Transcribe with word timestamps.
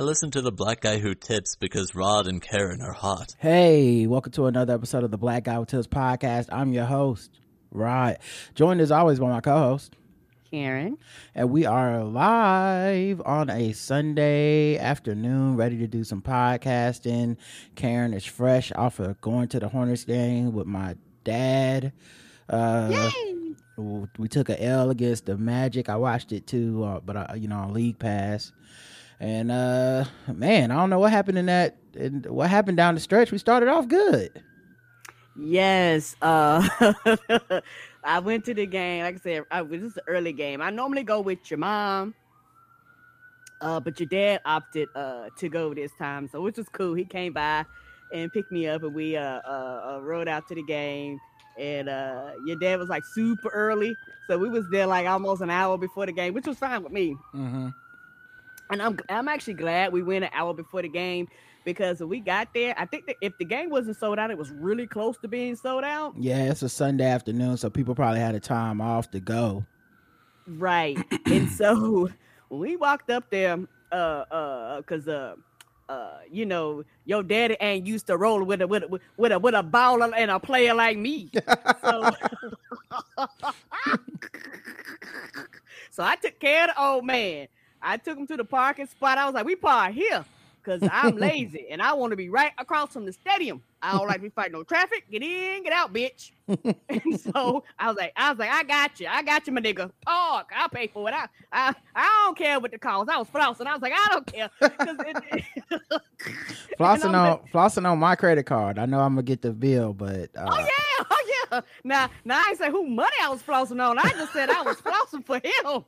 I 0.00 0.02
listen 0.02 0.30
to 0.30 0.40
the 0.40 0.50
black 0.50 0.80
guy 0.80 0.98
who 0.98 1.14
tips 1.14 1.56
because 1.56 1.94
Rod 1.94 2.26
and 2.26 2.40
Karen 2.40 2.80
are 2.80 2.94
hot. 2.94 3.36
Hey, 3.38 4.06
welcome 4.06 4.32
to 4.32 4.46
another 4.46 4.72
episode 4.72 5.04
of 5.04 5.10
the 5.10 5.18
Black 5.18 5.44
Guy 5.44 5.56
Who 5.56 5.66
Tips 5.66 5.86
podcast. 5.86 6.46
I'm 6.50 6.72
your 6.72 6.86
host, 6.86 7.38
Rod. 7.70 8.16
Joined 8.54 8.80
as 8.80 8.90
always 8.90 9.18
by 9.18 9.28
my 9.28 9.42
co-host, 9.42 9.96
Karen. 10.50 10.96
and 11.34 11.50
we 11.50 11.66
are 11.66 12.02
live 12.02 13.20
on 13.26 13.50
a 13.50 13.72
Sunday 13.72 14.78
afternoon, 14.78 15.56
ready 15.56 15.76
to 15.76 15.86
do 15.86 16.02
some 16.02 16.22
podcasting. 16.22 17.36
Karen 17.74 18.14
is 18.14 18.24
fresh 18.24 18.72
off 18.76 19.00
of 19.00 19.20
going 19.20 19.48
to 19.48 19.60
the 19.60 19.68
Hornets 19.68 20.04
game 20.04 20.54
with 20.54 20.66
my 20.66 20.96
dad. 21.24 21.92
Uh, 22.48 23.10
we 24.16 24.28
took 24.28 24.48
a 24.48 24.62
L 24.62 24.88
against 24.88 25.26
the 25.26 25.36
Magic. 25.36 25.90
I 25.90 25.96
watched 25.96 26.32
it 26.32 26.46
too, 26.46 26.84
uh, 26.84 27.00
but 27.00 27.18
I, 27.18 27.34
you 27.34 27.48
know, 27.48 27.58
on 27.58 27.74
League 27.74 27.98
Pass. 27.98 28.50
And 29.20 29.52
uh, 29.52 30.06
man, 30.32 30.70
I 30.70 30.76
don't 30.76 30.90
know 30.90 30.98
what 30.98 31.12
happened 31.12 31.38
in 31.38 31.46
that. 31.46 31.76
And 31.94 32.24
what 32.26 32.48
happened 32.48 32.78
down 32.78 32.94
the 32.94 33.00
stretch? 33.00 33.30
We 33.30 33.38
started 33.38 33.68
off 33.68 33.86
good. 33.86 34.42
Yes. 35.38 36.16
Uh 36.22 36.66
I 38.04 38.18
went 38.18 38.46
to 38.46 38.54
the 38.54 38.66
game. 38.66 39.04
Like 39.04 39.16
I 39.16 39.18
said, 39.18 39.42
I, 39.50 39.62
this 39.62 39.82
is 39.82 39.96
an 39.96 40.02
early 40.06 40.32
game. 40.32 40.62
I 40.62 40.70
normally 40.70 41.02
go 41.02 41.20
with 41.20 41.50
your 41.50 41.58
mom. 41.58 42.14
Uh, 43.60 43.78
but 43.78 44.00
your 44.00 44.06
dad 44.06 44.40
opted 44.46 44.88
uh 44.94 45.28
to 45.38 45.48
go 45.50 45.74
this 45.74 45.92
time, 45.98 46.26
so 46.28 46.40
which 46.40 46.56
was 46.56 46.68
cool. 46.70 46.94
He 46.94 47.04
came 47.04 47.34
by 47.34 47.66
and 48.12 48.32
picked 48.32 48.50
me 48.50 48.66
up, 48.66 48.82
and 48.82 48.94
we 48.94 49.16
uh, 49.16 49.40
uh, 49.46 49.96
uh 49.96 50.00
rode 50.02 50.28
out 50.28 50.48
to 50.48 50.54
the 50.54 50.62
game. 50.62 51.18
And 51.58 51.90
uh, 51.90 52.30
your 52.46 52.56
dad 52.56 52.78
was 52.78 52.88
like 52.88 53.04
super 53.04 53.50
early, 53.50 53.94
so 54.26 54.38
we 54.38 54.48
was 54.48 54.64
there 54.70 54.86
like 54.86 55.06
almost 55.06 55.42
an 55.42 55.50
hour 55.50 55.76
before 55.76 56.06
the 56.06 56.12
game, 56.12 56.32
which 56.32 56.46
was 56.46 56.56
fine 56.56 56.82
with 56.82 56.92
me. 56.92 57.16
Mm-hmm. 57.34 57.68
And 58.70 58.82
I'm 58.82 58.98
I'm 59.08 59.28
actually 59.28 59.54
glad 59.54 59.92
we 59.92 60.02
went 60.02 60.24
an 60.24 60.30
hour 60.32 60.54
before 60.54 60.82
the 60.82 60.88
game 60.88 61.28
because 61.64 62.00
when 62.00 62.08
we 62.08 62.20
got 62.20 62.52
there, 62.54 62.74
I 62.78 62.86
think 62.86 63.06
that 63.06 63.16
if 63.20 63.36
the 63.38 63.44
game 63.44 63.70
wasn't 63.70 63.96
sold 63.96 64.18
out, 64.18 64.30
it 64.30 64.38
was 64.38 64.50
really 64.50 64.86
close 64.86 65.18
to 65.18 65.28
being 65.28 65.56
sold 65.56 65.84
out. 65.84 66.14
Yeah, 66.18 66.50
it's 66.50 66.62
a 66.62 66.68
Sunday 66.68 67.06
afternoon, 67.06 67.56
so 67.56 67.68
people 67.68 67.94
probably 67.94 68.20
had 68.20 68.34
a 68.34 68.40
time 68.40 68.80
off 68.80 69.10
to 69.10 69.20
go. 69.20 69.64
Right. 70.46 70.98
and 71.26 71.48
so 71.50 72.08
when 72.48 72.60
we 72.60 72.76
walked 72.76 73.10
up 73.10 73.30
there, 73.30 73.58
uh 73.92 73.94
uh 73.94 74.82
cause 74.82 75.08
uh 75.08 75.34
uh, 75.90 76.18
you 76.30 76.46
know, 76.46 76.84
your 77.04 77.24
daddy 77.24 77.56
ain't 77.60 77.84
used 77.84 78.06
to 78.06 78.16
rolling 78.16 78.46
with 78.46 78.62
a 78.62 78.66
with 78.68 78.84
a 78.84 79.00
with 79.16 79.32
a 79.32 79.38
with 79.40 79.54
a 79.54 79.62
baller 79.62 80.12
and 80.16 80.30
a 80.30 80.38
player 80.38 80.72
like 80.72 80.96
me. 80.96 81.28
So, 81.82 82.10
so 85.90 86.04
I 86.04 86.14
took 86.14 86.38
care 86.38 86.68
of 86.68 86.74
the 86.76 86.80
old 86.80 87.04
man. 87.04 87.48
I 87.82 87.96
took 87.96 88.18
him 88.18 88.26
to 88.28 88.36
the 88.36 88.44
parking 88.44 88.86
spot. 88.86 89.18
I 89.18 89.26
was 89.26 89.34
like, 89.34 89.46
we 89.46 89.56
park 89.56 89.92
here 89.92 90.24
because 90.62 90.86
I'm 90.92 91.16
lazy 91.18 91.68
and 91.70 91.80
I 91.80 91.92
want 91.94 92.10
to 92.10 92.16
be 92.16 92.28
right 92.28 92.52
across 92.58 92.92
from 92.92 93.04
the 93.06 93.12
stadium. 93.12 93.62
I 93.82 93.92
don't 93.92 94.06
like 94.06 94.16
to 94.16 94.22
be 94.22 94.28
fighting 94.28 94.52
no 94.52 94.62
traffic. 94.62 95.04
Get 95.10 95.22
in, 95.22 95.62
get 95.62 95.72
out, 95.72 95.90
bitch. 95.92 96.32
and 96.90 97.18
so 97.18 97.64
I 97.78 97.88
was 97.88 97.96
like, 97.96 98.12
I 98.14 98.28
was 98.30 98.38
like, 98.38 98.50
I 98.50 98.62
got 98.64 99.00
you. 99.00 99.06
I 99.08 99.22
got 99.22 99.46
you, 99.46 99.54
my 99.54 99.60
nigga. 99.62 99.90
Park. 100.04 100.50
I'll 100.54 100.68
pay 100.68 100.86
for 100.88 101.08
it. 101.08 101.14
I, 101.14 101.26
I, 101.50 101.74
I 101.96 102.22
don't 102.26 102.36
care 102.36 102.60
what 102.60 102.72
the 102.72 102.78
cost. 102.78 103.08
I 103.08 103.16
was 103.16 103.28
flossing. 103.28 103.66
I 103.66 103.72
was 103.72 103.80
like, 103.80 103.94
I 103.96 104.06
don't 104.10 104.26
care. 104.26 104.50
it- 104.60 105.44
Flossing 106.78 107.04
on 107.06 107.12
like- 107.30 107.52
flossing 107.52 107.88
on 107.88 107.98
my 107.98 108.14
credit 108.16 108.44
card. 108.44 108.78
I 108.78 108.84
know 108.86 109.00
I'm 109.00 109.12
gonna 109.14 109.22
get 109.22 109.40
the 109.42 109.52
bill, 109.52 109.92
but 109.94 110.28
uh, 110.36 110.46
oh 110.50 110.58
yeah, 110.58 111.04
oh 111.10 111.24
yeah. 111.28 111.29
Now, 111.84 112.10
now 112.24 112.36
I 112.38 112.50
ain't 112.50 112.58
say 112.58 112.70
who 112.70 112.86
money 112.86 113.16
I 113.22 113.28
was 113.28 113.42
flossing 113.42 113.84
on. 113.84 113.98
I 113.98 114.08
just 114.10 114.32
said 114.32 114.50
I 114.50 114.62
was 114.62 114.76
flossing 114.80 115.24
for 115.24 115.36
him. 115.36 115.84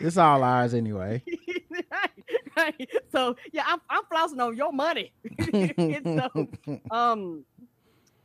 it's 0.00 0.16
all 0.16 0.42
ours 0.42 0.74
anyway. 0.74 1.22
right, 1.90 2.10
right. 2.56 2.90
So 3.12 3.36
yeah, 3.52 3.64
I'm 3.66 3.80
I'm 3.88 4.02
flossing 4.04 4.40
on 4.44 4.56
your 4.56 4.72
money. 4.72 5.12
So, 6.04 6.48
um, 6.90 7.44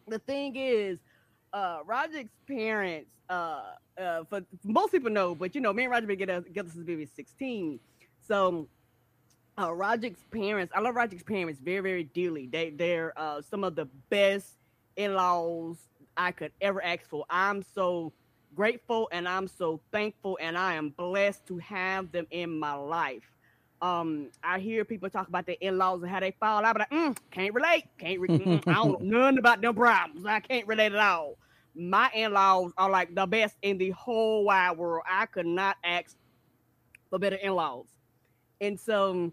the 0.08 0.20
thing 0.20 0.56
is, 0.56 1.00
uh, 1.54 1.80
Roger's 1.86 2.30
parents, 2.48 3.10
uh, 3.30 3.62
uh, 4.00 4.24
for 4.30 4.42
most 4.64 4.92
people 4.92 5.10
know, 5.10 5.36
but 5.36 5.56
you 5.56 5.62
know, 5.62 5.74
me 5.74 5.84
and 5.84 5.92
Roger 5.92 6.08
been 6.08 6.20
together 6.20 6.42
together 6.42 6.70
since 6.72 6.86
we 6.88 6.96
were 6.96 7.06
16. 7.16 7.80
So, 8.28 8.68
uh, 9.60 9.74
Roger's 9.74 10.18
parents, 10.32 10.74
I 10.76 10.80
love 10.82 10.96
Roger's 10.96 11.24
parents 11.24 11.60
very, 11.60 11.82
very 11.82 12.04
dearly. 12.04 12.48
They 12.48 12.70
they're 12.70 13.14
uh 13.18 13.42
some 13.42 13.64
of 13.64 13.76
the 13.76 13.86
best 14.10 14.56
in-laws 14.96 15.78
I 16.18 16.32
could 16.32 16.52
ever 16.62 16.84
ask 16.84 17.08
for. 17.10 17.26
I'm 17.30 17.62
so 17.64 18.14
grateful 18.56 19.10
and 19.12 19.28
I'm 19.28 19.48
so 19.48 19.82
thankful 19.92 20.38
and 20.42 20.58
I 20.58 20.76
am 20.76 20.90
blessed 20.90 21.46
to 21.48 21.58
have 21.60 22.12
them 22.12 22.28
in 22.32 22.58
my 22.60 22.74
life. 22.74 23.24
Um, 23.82 24.32
I 24.44 24.60
hear 24.60 24.84
people 24.86 25.10
talk 25.10 25.28
about 25.28 25.46
their 25.46 25.58
in-laws 25.62 26.02
and 26.02 26.12
how 26.12 26.20
they 26.20 26.32
fall 26.40 26.64
out, 26.66 26.76
but 26.78 26.88
I 26.90 26.96
mm, 26.96 27.18
can't 27.32 27.54
relate. 27.54 27.84
Can't 28.00 28.20
re- 28.20 28.30
mm, 28.40 28.64
I 28.68 28.76
don't 28.76 29.02
know 29.02 29.20
nothing 29.22 29.40
about 29.40 29.62
them 29.62 29.76
problems. 29.76 30.26
I 30.26 30.40
can't 30.40 30.68
relate 30.68 30.94
at 30.94 31.00
all. 31.00 31.38
My 31.76 32.10
in-laws 32.14 32.72
are 32.78 32.90
like 32.90 33.14
the 33.16 33.26
best 33.26 33.58
in 33.62 33.78
the 33.78 33.92
whole 33.92 34.46
wide 34.46 34.78
world. 34.78 35.04
I 35.10 35.26
could 35.26 35.46
not 35.46 35.78
ask 35.84 36.16
for 37.10 37.20
better 37.20 37.36
in-laws. 37.36 37.88
And 38.62 38.80
so 38.80 39.32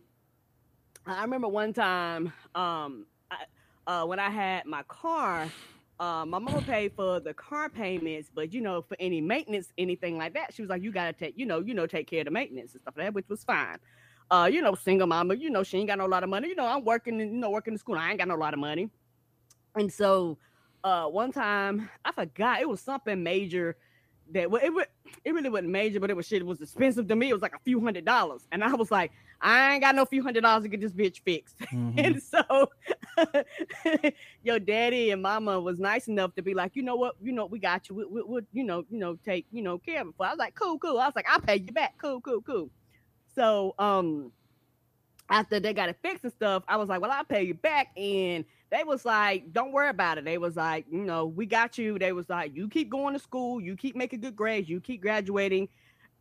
I 1.06 1.22
remember 1.22 1.48
one 1.48 1.72
time 1.72 2.32
um 2.54 3.06
I, 3.30 3.44
uh 3.86 4.04
when 4.06 4.18
I 4.18 4.30
had 4.30 4.66
my 4.66 4.82
car, 4.88 5.52
uh, 6.02 6.26
my 6.26 6.40
mama 6.40 6.60
paid 6.62 6.92
for 6.96 7.20
the 7.20 7.32
car 7.32 7.68
payments, 7.68 8.28
but 8.34 8.52
you 8.52 8.60
know, 8.60 8.82
for 8.82 8.96
any 8.98 9.20
maintenance, 9.20 9.68
anything 9.78 10.18
like 10.18 10.34
that, 10.34 10.52
she 10.52 10.60
was 10.60 10.68
like, 10.68 10.82
You 10.82 10.90
gotta 10.90 11.12
take, 11.12 11.38
you 11.38 11.46
know, 11.46 11.60
you 11.60 11.74
know, 11.74 11.86
take 11.86 12.08
care 12.08 12.22
of 12.22 12.24
the 12.24 12.32
maintenance 12.32 12.72
and 12.72 12.82
stuff 12.82 12.94
like 12.96 13.06
that, 13.06 13.14
which 13.14 13.28
was 13.28 13.44
fine. 13.44 13.78
Uh, 14.28 14.50
you 14.52 14.62
know, 14.62 14.74
single 14.74 15.06
mama, 15.06 15.34
you 15.34 15.48
know, 15.48 15.62
she 15.62 15.78
ain't 15.78 15.86
got 15.86 15.98
no 15.98 16.06
lot 16.06 16.24
of 16.24 16.28
money. 16.28 16.48
You 16.48 16.56
know, 16.56 16.66
I'm 16.66 16.84
working, 16.84 17.20
you 17.20 17.26
know, 17.26 17.50
working 17.50 17.74
in 17.74 17.78
school. 17.78 17.96
I 17.96 18.10
ain't 18.10 18.18
got 18.18 18.26
no 18.26 18.34
lot 18.34 18.52
of 18.52 18.58
money. 18.58 18.90
And 19.76 19.92
so 19.92 20.38
uh 20.82 21.06
one 21.06 21.30
time 21.30 21.88
I 22.04 22.10
forgot 22.10 22.60
it 22.60 22.68
was 22.68 22.80
something 22.80 23.22
major 23.22 23.76
that 24.32 24.50
well, 24.50 24.60
it 24.60 24.88
it 25.24 25.32
really 25.32 25.50
wasn't 25.50 25.68
major, 25.70 26.00
but 26.00 26.10
it 26.10 26.16
was 26.16 26.26
shit. 26.26 26.42
It 26.42 26.46
was 26.46 26.60
expensive 26.60 27.06
to 27.06 27.14
me. 27.14 27.28
It 27.28 27.32
was 27.32 27.42
like 27.42 27.54
a 27.54 27.60
few 27.60 27.80
hundred 27.80 28.04
dollars, 28.04 28.48
and 28.50 28.64
I 28.64 28.74
was 28.74 28.90
like, 28.90 29.12
I 29.42 29.74
ain't 29.74 29.82
got 29.82 29.94
no 29.94 30.04
few 30.06 30.22
hundred 30.22 30.42
dollars 30.42 30.62
to 30.64 30.68
get 30.68 30.80
this 30.80 30.92
bitch 30.92 31.20
fixed. 31.24 31.56
Mhm. 31.72 31.98
And 31.98 32.22
so 32.22 32.70
your 34.42 34.58
daddy 34.58 35.10
and 35.10 35.22
mama 35.22 35.60
was 35.60 35.78
nice 35.78 36.08
enough 36.08 36.34
to 36.36 36.42
be 36.42 36.54
like, 36.54 36.76
you 36.76 36.82
know 36.82 36.96
what, 36.96 37.16
you 37.22 37.32
know, 37.32 37.46
we 37.46 37.58
got 37.58 37.88
you. 37.88 37.94
We, 37.96 38.04
we, 38.06 38.22
we 38.22 38.40
you 38.52 38.64
know, 38.64 38.84
you 38.90 38.98
know, 38.98 39.16
take, 39.24 39.46
you 39.52 39.62
know, 39.62 39.78
care 39.78 40.02
of 40.02 40.08
it. 40.08 40.14
for. 40.16 40.26
I 40.26 40.30
was 40.30 40.38
like, 40.38 40.54
cool, 40.54 40.78
cool. 40.78 40.98
I 40.98 41.06
was 41.06 41.16
like, 41.16 41.26
I'll 41.28 41.40
pay 41.40 41.56
you 41.56 41.72
back. 41.72 41.94
Cool, 41.98 42.20
cool, 42.20 42.42
cool. 42.42 42.70
So 43.34 43.74
um 43.78 44.32
after 45.28 45.60
they 45.60 45.72
got 45.72 45.88
it 45.88 45.96
fixed 46.02 46.24
and 46.24 46.32
stuff, 46.32 46.62
I 46.68 46.76
was 46.76 46.88
like, 46.88 47.00
well, 47.00 47.10
I'll 47.10 47.24
pay 47.24 47.42
you 47.42 47.54
back. 47.54 47.88
And 47.96 48.44
they 48.70 48.84
was 48.84 49.04
like, 49.04 49.52
don't 49.52 49.72
worry 49.72 49.88
about 49.88 50.18
it. 50.18 50.24
They 50.24 50.38
was 50.38 50.56
like, 50.56 50.86
you 50.90 51.04
know, 51.04 51.26
we 51.26 51.46
got 51.46 51.78
you. 51.78 51.98
They 51.98 52.12
was 52.12 52.28
like, 52.28 52.54
you 52.54 52.68
keep 52.68 52.90
going 52.90 53.14
to 53.14 53.20
school, 53.20 53.60
you 53.60 53.76
keep 53.76 53.96
making 53.96 54.20
good 54.20 54.36
grades, 54.36 54.68
you 54.68 54.80
keep 54.80 55.00
graduating, 55.00 55.68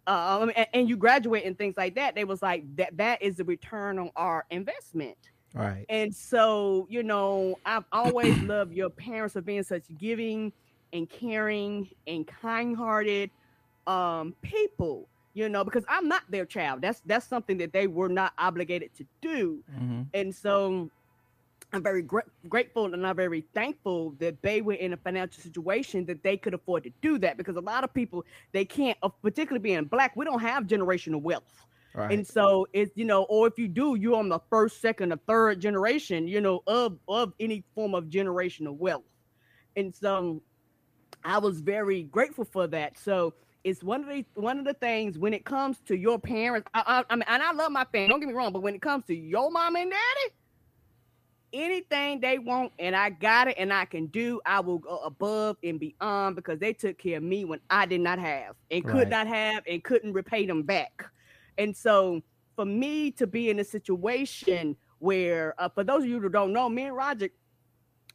um, 0.08 0.52
and, 0.56 0.68
and 0.74 0.90
you 0.90 0.98
graduate 0.98 1.46
and 1.46 1.58
things 1.58 1.76
like 1.78 1.96
that. 1.96 2.16
They 2.16 2.24
was 2.24 2.42
like, 2.42 2.64
that 2.78 2.98
that 2.98 3.22
is 3.22 3.38
the 3.38 3.46
return 3.46 4.00
on 4.00 4.12
our 4.16 4.46
investment. 4.50 5.18
Right. 5.54 5.86
And 5.90 6.16
so, 6.16 6.88
you 6.90 7.04
know, 7.04 7.60
I've 7.66 7.86
always 7.92 8.42
loved 8.42 8.74
your 8.74 8.90
parents 8.90 9.34
for 9.34 9.42
being 9.42 9.64
such 9.64 9.86
giving 9.98 10.54
and 10.94 11.10
caring 11.10 11.90
and 12.08 12.28
kind-hearted 12.28 13.32
um 13.88 14.36
people, 14.42 15.10
you 15.34 15.50
know, 15.50 15.64
because 15.64 15.84
I'm 15.90 16.08
not 16.08 16.24
their 16.30 16.46
child. 16.46 16.82
That's 16.82 17.02
that's 17.06 17.28
something 17.28 17.58
that 17.58 17.74
they 17.74 17.88
were 17.88 18.10
not 18.10 18.34
obligated 18.38 18.94
to 18.96 19.06
do. 19.22 19.64
hmm 19.78 20.04
And 20.14 20.34
so 20.36 20.90
I'm 21.74 21.84
very 21.84 22.02
gra- 22.02 22.24
grateful 22.50 22.94
and 22.94 23.08
I'm 23.08 23.16
very 23.16 23.46
thankful 23.54 24.12
that 24.20 24.42
they 24.42 24.62
were 24.62 24.74
in 24.74 24.94
a 24.94 24.98
financial 24.98 25.42
situation 25.42 26.06
that 26.06 26.22
they 26.24 26.36
could 26.38 26.54
afford 26.54 26.84
to 26.84 26.92
do 27.02 27.18
that 27.20 27.38
because 27.38 27.56
a 27.56 27.62
lot 27.62 27.84
of 27.84 27.94
people 27.94 28.26
they 28.52 28.66
can't, 28.66 28.98
uh, 29.04 29.09
particularly 29.09 29.62
being 29.62 29.86
black, 29.86 30.16
we 30.16 30.26
don't 30.26 30.42
have 30.42 30.66
generational 30.66 31.22
wealth. 31.22 31.66
Right. 31.94 32.12
And 32.14 32.26
so 32.26 32.68
it's 32.74 32.92
you 32.96 33.06
know, 33.06 33.24
or 33.24 33.48
if 33.48 33.58
you 33.58 33.68
do, 33.68 33.96
you're 33.96 34.16
on 34.16 34.30
the 34.30 34.40
first, 34.50 34.82
second, 34.82 35.12
or 35.12 35.18
third 35.28 35.59
generation, 35.59 36.28
you 36.28 36.41
know, 36.41 36.62
of 36.68 36.97
of 37.08 37.34
any 37.40 37.64
form 37.76 37.96
of 37.96 38.06
generational 38.06 38.78
wealth. 38.78 39.03
And 39.76 39.94
so 39.96 40.41
I 41.23 41.38
was 41.38 41.62
very 41.62 42.03
grateful 42.03 42.46
for 42.46 42.68
that. 42.68 42.97
So 42.97 43.34
it's 43.64 43.84
one 43.84 44.02
of 44.02 44.09
the 44.09 44.26
one 44.35 44.59
of 44.59 44.66
the 44.66 44.73
things 44.73 45.18
when 45.18 45.34
it 45.34 45.46
comes 45.46 45.79
to 45.88 45.96
your 45.96 46.18
parents. 46.18 46.70
I, 46.73 46.84
I, 46.85 47.14
I 47.14 47.16
mean, 47.16 47.26
and 47.28 47.44
I 47.44 47.52
love 47.52 47.72
my 47.72 47.85
family. 47.85 48.08
Don't 48.08 48.20
get 48.20 48.28
me 48.28 48.34
wrong, 48.34 48.53
but 48.53 48.62
when 48.62 48.76
it 48.76 48.82
comes 48.82 49.06
to 49.06 49.16
your 49.16 49.52
mom 49.52 49.76
and 49.76 49.91
daddy, 49.91 50.35
anything 51.53 52.20
they 52.20 52.40
want 52.40 52.72
and 52.80 52.96
I 52.96 53.09
got 53.09 53.48
it 53.48 53.56
and 53.58 53.72
I 53.74 53.86
can 53.86 54.08
do, 54.08 54.42
I 54.46 54.59
will 54.59 54.80
go 54.80 54.98
above 55.00 55.58
and 55.64 55.80
beyond 55.80 56.36
because 56.36 56.59
they 56.59 56.74
took 56.74 56.98
care 56.98 57.18
of 57.18 57.24
me 57.24 57.46
when 57.46 57.59
I 57.70 57.86
did 57.86 58.02
not 58.02 58.20
have 58.20 58.56
and 58.70 58.84
Right. 58.86 58.92
could 58.92 59.09
not 59.09 59.28
have 59.28 59.64
and 59.68 59.84
couldn't 59.84 60.14
repay 60.14 60.46
them 60.46 60.64
back. 60.64 61.06
And 61.58 61.76
so 61.76 62.22
for 62.56 62.66
me 62.66 63.12
to 63.12 63.28
be 63.28 63.50
in 63.50 63.59
a 63.59 63.64
situation 63.64 64.76
where, 65.00 65.56
uh, 65.58 65.70
for 65.70 65.84
those 65.84 66.03
of 66.03 66.09
you 66.09 66.20
who 66.20 66.30
don't 66.30 66.53
know, 66.53 66.70
me 66.70 66.84
and 66.84 66.96
Roger 66.96 67.30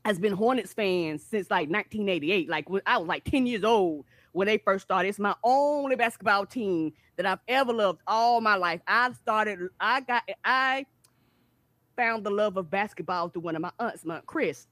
has 0.04 0.18
been 0.18 0.32
Hornets 0.32 0.72
fans 0.72 1.24
since 1.24 1.50
like 1.50 1.68
1988. 1.68 2.48
Like 2.48 2.70
when 2.70 2.82
I 2.86 2.98
was 2.98 3.08
like 3.08 3.24
10 3.24 3.46
years 3.46 3.64
old 3.64 4.06
when 4.32 4.46
they 4.46 4.58
first 4.58 4.84
started. 4.84 5.08
It's 5.08 5.18
my 5.18 5.34
only 5.42 5.96
basketball 5.96 6.46
team 6.46 6.92
that 7.16 7.24
I've 7.24 7.40
ever 7.48 7.72
loved 7.72 8.02
all 8.06 8.40
my 8.40 8.54
life. 8.54 8.82
I 8.86 9.10
started, 9.12 9.58
I 9.80 10.02
got, 10.02 10.22
I 10.44 10.84
found 11.96 12.24
the 12.24 12.30
love 12.30 12.56
of 12.56 12.70
basketball 12.70 13.28
through 13.28 13.42
one 13.42 13.56
of 13.56 13.62
my 13.62 13.72
aunts, 13.78 14.04
my 14.04 14.16
aunt 14.16 14.26
Chris. 14.26 14.66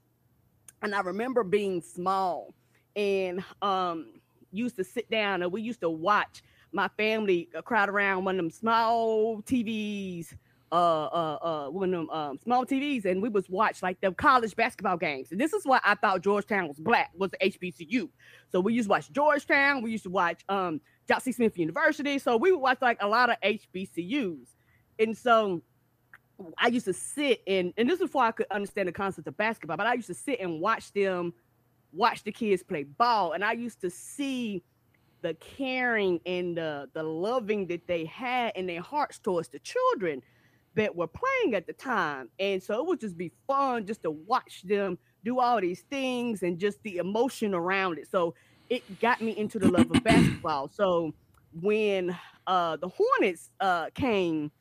And 0.81 0.93
I 0.93 1.01
remember 1.01 1.43
being 1.43 1.81
small 1.81 2.53
and 2.95 3.43
um 3.61 4.07
used 4.51 4.77
to 4.77 4.83
sit 4.83 5.09
down 5.11 5.43
and 5.43 5.51
we 5.51 5.61
used 5.61 5.81
to 5.81 5.89
watch 5.89 6.41
my 6.71 6.87
family 6.97 7.49
uh, 7.55 7.61
crowd 7.61 7.89
around 7.89 8.25
one 8.25 8.35
of 8.35 8.37
them 8.37 8.51
small 8.51 9.41
TVs, 9.43 10.33
uh, 10.71 10.75
uh, 10.75 11.37
uh, 11.41 11.69
one 11.69 11.93
of 11.93 12.07
them 12.07 12.09
um, 12.09 12.37
small 12.43 12.65
TVs, 12.65 13.05
and 13.05 13.21
we 13.21 13.29
was 13.29 13.49
watch 13.49 13.81
like 13.81 13.99
the 14.01 14.11
college 14.11 14.55
basketball 14.55 14.97
games. 14.97 15.31
And 15.31 15.39
this 15.39 15.53
is 15.53 15.65
why 15.65 15.79
I 15.83 15.95
thought 15.95 16.21
Georgetown 16.21 16.67
was 16.67 16.79
black, 16.79 17.11
was 17.15 17.31
the 17.31 17.37
HBCU. 17.37 18.09
So 18.51 18.59
we 18.59 18.73
used 18.73 18.87
to 18.87 18.91
watch 18.91 19.11
Georgetown, 19.11 19.81
we 19.81 19.91
used 19.91 20.03
to 20.03 20.09
watch 20.09 20.43
um 20.49 20.81
Johnson 21.07 21.33
C. 21.33 21.37
Smith 21.37 21.57
University. 21.57 22.19
So 22.19 22.37
we 22.37 22.51
would 22.51 22.59
watch 22.59 22.81
like 22.81 22.97
a 23.01 23.07
lot 23.07 23.29
of 23.29 23.37
HBCUs. 23.41 24.47
And 24.99 25.17
so 25.17 25.61
I 26.57 26.67
used 26.67 26.85
to 26.85 26.93
sit 26.93 27.41
and 27.47 27.73
and 27.77 27.89
this 27.89 27.95
is 27.95 28.01
before 28.01 28.23
I 28.23 28.31
could 28.31 28.47
understand 28.51 28.87
the 28.87 28.93
concept 28.93 29.27
of 29.27 29.37
basketball, 29.37 29.77
but 29.77 29.87
I 29.87 29.93
used 29.93 30.07
to 30.07 30.13
sit 30.13 30.39
and 30.39 30.59
watch 30.59 30.91
them 30.91 31.33
watch 31.95 32.23
the 32.23 32.31
kids 32.31 32.61
play 32.61 32.83
ball. 32.83 33.33
And 33.33 33.43
I 33.43 33.53
used 33.53 33.81
to 33.81 33.89
see 33.89 34.63
the 35.21 35.33
caring 35.35 36.19
and 36.25 36.57
the, 36.57 36.89
the 36.93 37.03
loving 37.03 37.67
that 37.67 37.87
they 37.87 38.05
had 38.05 38.53
in 38.55 38.67
their 38.67 38.81
hearts 38.81 39.17
towards 39.17 39.47
the 39.47 39.59
children 39.59 40.21
that 40.75 40.95
were 40.95 41.07
playing 41.07 41.55
at 41.55 41.65
the 41.65 41.73
time. 41.73 42.29
And 42.37 42.61
so 42.61 42.79
it 42.79 42.85
would 42.85 42.99
just 42.99 43.17
be 43.17 43.31
fun 43.47 43.85
just 43.85 44.03
to 44.03 44.11
watch 44.11 44.61
them 44.63 44.97
do 45.23 45.39
all 45.39 45.59
these 45.59 45.81
things 45.89 46.43
and 46.43 46.59
just 46.59 46.83
the 46.83 46.97
emotion 46.97 47.55
around 47.55 47.97
it. 47.97 48.07
So 48.11 48.35
it 48.69 48.99
got 48.99 49.21
me 49.21 49.35
into 49.37 49.57
the 49.57 49.71
love 49.71 49.89
of 49.89 50.03
basketball. 50.03 50.67
So 50.67 51.13
when 51.61 52.15
uh, 52.45 52.75
the 52.77 52.89
Hornets 52.89 53.49
uh, 53.59 53.89
came 53.95 54.51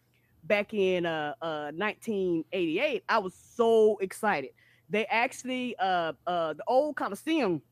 back 0.46 0.75
in 0.75 1.06
uh, 1.06 1.35
uh, 1.43 1.70
1988, 1.75 3.05
uh, 3.08 3.12
I 3.12 3.19
was 3.19 3.35
so 3.35 3.99
excited. 4.00 4.50
They 4.91 5.06
actually, 5.06 5.76
uh, 5.79 6.12
uh, 6.26 6.55
the 6.55 6.64
old 6.67 6.96
Coliseum 6.96 7.62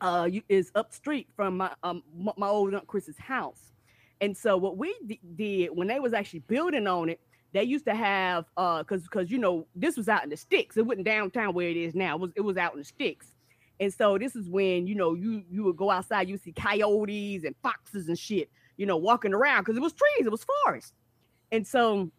uh, 0.00 0.28
is 0.48 0.70
up 0.74 0.92
street 0.92 1.28
from 1.34 1.56
my 1.56 1.72
um, 1.82 2.02
my 2.36 2.46
old 2.46 2.74
aunt 2.74 2.86
Chris's 2.86 3.18
house, 3.18 3.72
and 4.20 4.36
so 4.36 4.56
what 4.56 4.76
we 4.76 4.94
d- 5.06 5.20
did 5.34 5.70
when 5.72 5.88
they 5.88 6.00
was 6.00 6.12
actually 6.12 6.40
building 6.40 6.86
on 6.86 7.08
it, 7.08 7.20
they 7.52 7.62
used 7.62 7.86
to 7.86 7.94
have 7.94 8.44
uh, 8.56 8.84
cause 8.84 9.06
cause 9.08 9.30
you 9.30 9.38
know 9.38 9.66
this 9.74 9.96
was 9.96 10.08
out 10.08 10.22
in 10.22 10.30
the 10.30 10.36
sticks. 10.36 10.76
It 10.76 10.84
wasn't 10.84 11.06
downtown 11.06 11.54
where 11.54 11.68
it 11.68 11.76
is 11.76 11.94
now. 11.94 12.16
It 12.16 12.20
was 12.20 12.30
it 12.36 12.42
was 12.42 12.56
out 12.56 12.72
in 12.72 12.78
the 12.80 12.84
sticks. 12.84 13.28
And 13.80 13.92
so 13.92 14.18
this 14.18 14.36
is 14.36 14.48
when 14.48 14.86
you 14.86 14.94
know 14.94 15.14
you 15.14 15.42
you 15.50 15.64
would 15.64 15.76
go 15.76 15.90
outside, 15.90 16.28
you 16.28 16.36
see 16.36 16.52
coyotes 16.52 17.44
and 17.44 17.54
foxes 17.62 18.08
and 18.08 18.18
shit, 18.18 18.50
you 18.76 18.86
know, 18.86 18.96
walking 18.96 19.32
around 19.32 19.62
because 19.62 19.76
it 19.76 19.82
was 19.82 19.94
trees, 19.94 20.26
it 20.26 20.30
was 20.30 20.44
forest. 20.62 20.92
And 21.54 21.64
so 21.64 22.10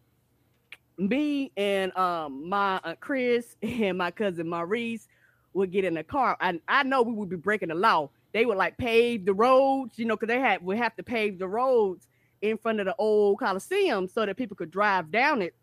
me 0.96 1.52
and 1.58 1.94
um 1.94 2.48
my 2.48 2.80
aunt 2.82 3.00
Chris 3.00 3.54
and 3.62 3.98
my 3.98 4.10
cousin 4.10 4.48
Maurice 4.48 5.08
would 5.52 5.70
get 5.70 5.84
in 5.84 5.92
the 5.92 6.02
car, 6.02 6.38
and 6.40 6.60
I 6.66 6.82
know 6.84 7.02
we 7.02 7.12
would 7.12 7.28
be 7.28 7.36
breaking 7.36 7.68
the 7.68 7.74
law. 7.74 8.08
They 8.32 8.46
would 8.46 8.56
like 8.56 8.78
pave 8.78 9.26
the 9.26 9.34
roads, 9.34 9.98
you 9.98 10.06
know, 10.06 10.16
because 10.16 10.28
they 10.28 10.40
had 10.40 10.64
would 10.64 10.78
have 10.78 10.96
to 10.96 11.02
pave 11.02 11.38
the 11.38 11.48
roads 11.48 12.08
in 12.40 12.56
front 12.56 12.80
of 12.80 12.86
the 12.86 12.94
old 12.96 13.38
Coliseum 13.38 14.08
so 14.08 14.24
that 14.24 14.38
people 14.38 14.56
could 14.56 14.70
drive 14.70 15.10
down 15.10 15.42
it, 15.42 15.54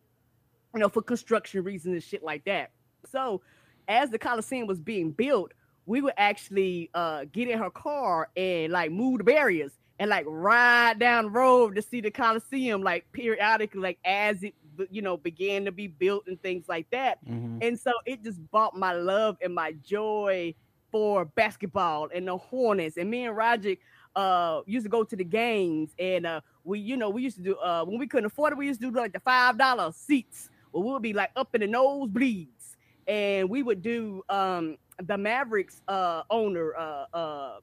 you 0.75 0.79
know, 0.79 0.89
for 0.89 1.01
construction 1.01 1.63
reasons 1.63 1.93
and 1.93 2.03
shit 2.03 2.23
like 2.23 2.45
that. 2.45 2.69
So, 3.09 3.41
as 3.87 4.11
the 4.11 4.19
Coliseum 4.19 4.67
was 4.67 4.81
being 4.81 5.09
built, 5.09 5.51
we 5.87 5.99
would 6.01 6.13
actually 6.17 6.91
uh, 6.93 7.25
get 7.31 7.47
in 7.47 7.57
her 7.57 7.71
car 7.71 8.29
and 8.37 8.71
like 8.71 8.91
move 8.91 9.17
the 9.17 9.23
barriers 9.23 9.71
and 9.99 10.09
like 10.09 10.25
ride 10.27 10.99
down 10.99 11.25
the 11.25 11.29
road 11.31 11.75
to 11.75 11.81
see 11.81 12.01
the 12.01 12.11
Coliseum, 12.11 12.81
like 12.81 13.05
periodically, 13.11 13.81
like 13.81 13.99
as 14.05 14.43
it 14.43 14.55
you 14.89 15.01
know 15.01 15.17
began 15.17 15.65
to 15.65 15.71
be 15.71 15.87
built 15.87 16.25
and 16.27 16.41
things 16.41 16.65
like 16.67 16.89
that. 16.91 17.23
Mm-hmm. 17.25 17.59
and 17.61 17.79
so 17.79 17.91
it 18.05 18.23
just 18.23 18.39
brought 18.51 18.75
my 18.75 18.93
love 18.93 19.37
and 19.41 19.53
my 19.53 19.73
joy 19.85 20.53
for 20.91 21.25
basketball 21.25 22.09
and 22.13 22.27
the 22.27 22.37
hornets. 22.37 22.97
And 22.97 23.09
me 23.09 23.25
and 23.25 23.35
Roger 23.35 23.75
uh 24.15 24.61
used 24.65 24.85
to 24.85 24.89
go 24.89 25.03
to 25.03 25.15
the 25.15 25.23
games 25.23 25.95
and 25.97 26.25
uh 26.25 26.41
we 26.63 26.79
you 26.79 26.97
know 26.97 27.09
we 27.09 27.23
used 27.23 27.35
to 27.37 27.41
do 27.43 27.55
uh 27.57 27.83
when 27.83 27.97
we 27.97 28.05
couldn't 28.05 28.27
afford 28.27 28.53
it 28.53 28.57
we 28.59 28.67
used 28.67 28.79
to 28.79 28.91
do 28.91 28.95
like 28.97 29.13
the 29.13 29.19
five 29.19 29.57
dollar 29.57 29.91
seats. 29.91 30.49
Where 30.71 30.83
we 30.83 30.91
would 30.91 31.01
be 31.03 31.13
like 31.13 31.31
up 31.35 31.53
in 31.55 31.61
the 31.61 31.67
nosebleeds. 31.67 32.75
And 33.07 33.49
we 33.49 33.61
would 33.63 33.81
do 33.81 34.23
um 34.29 34.77
the 35.03 35.17
mavericks 35.17 35.81
uh 35.87 36.23
owner 36.29 36.73
uh 36.75 37.05
uh 37.13 37.59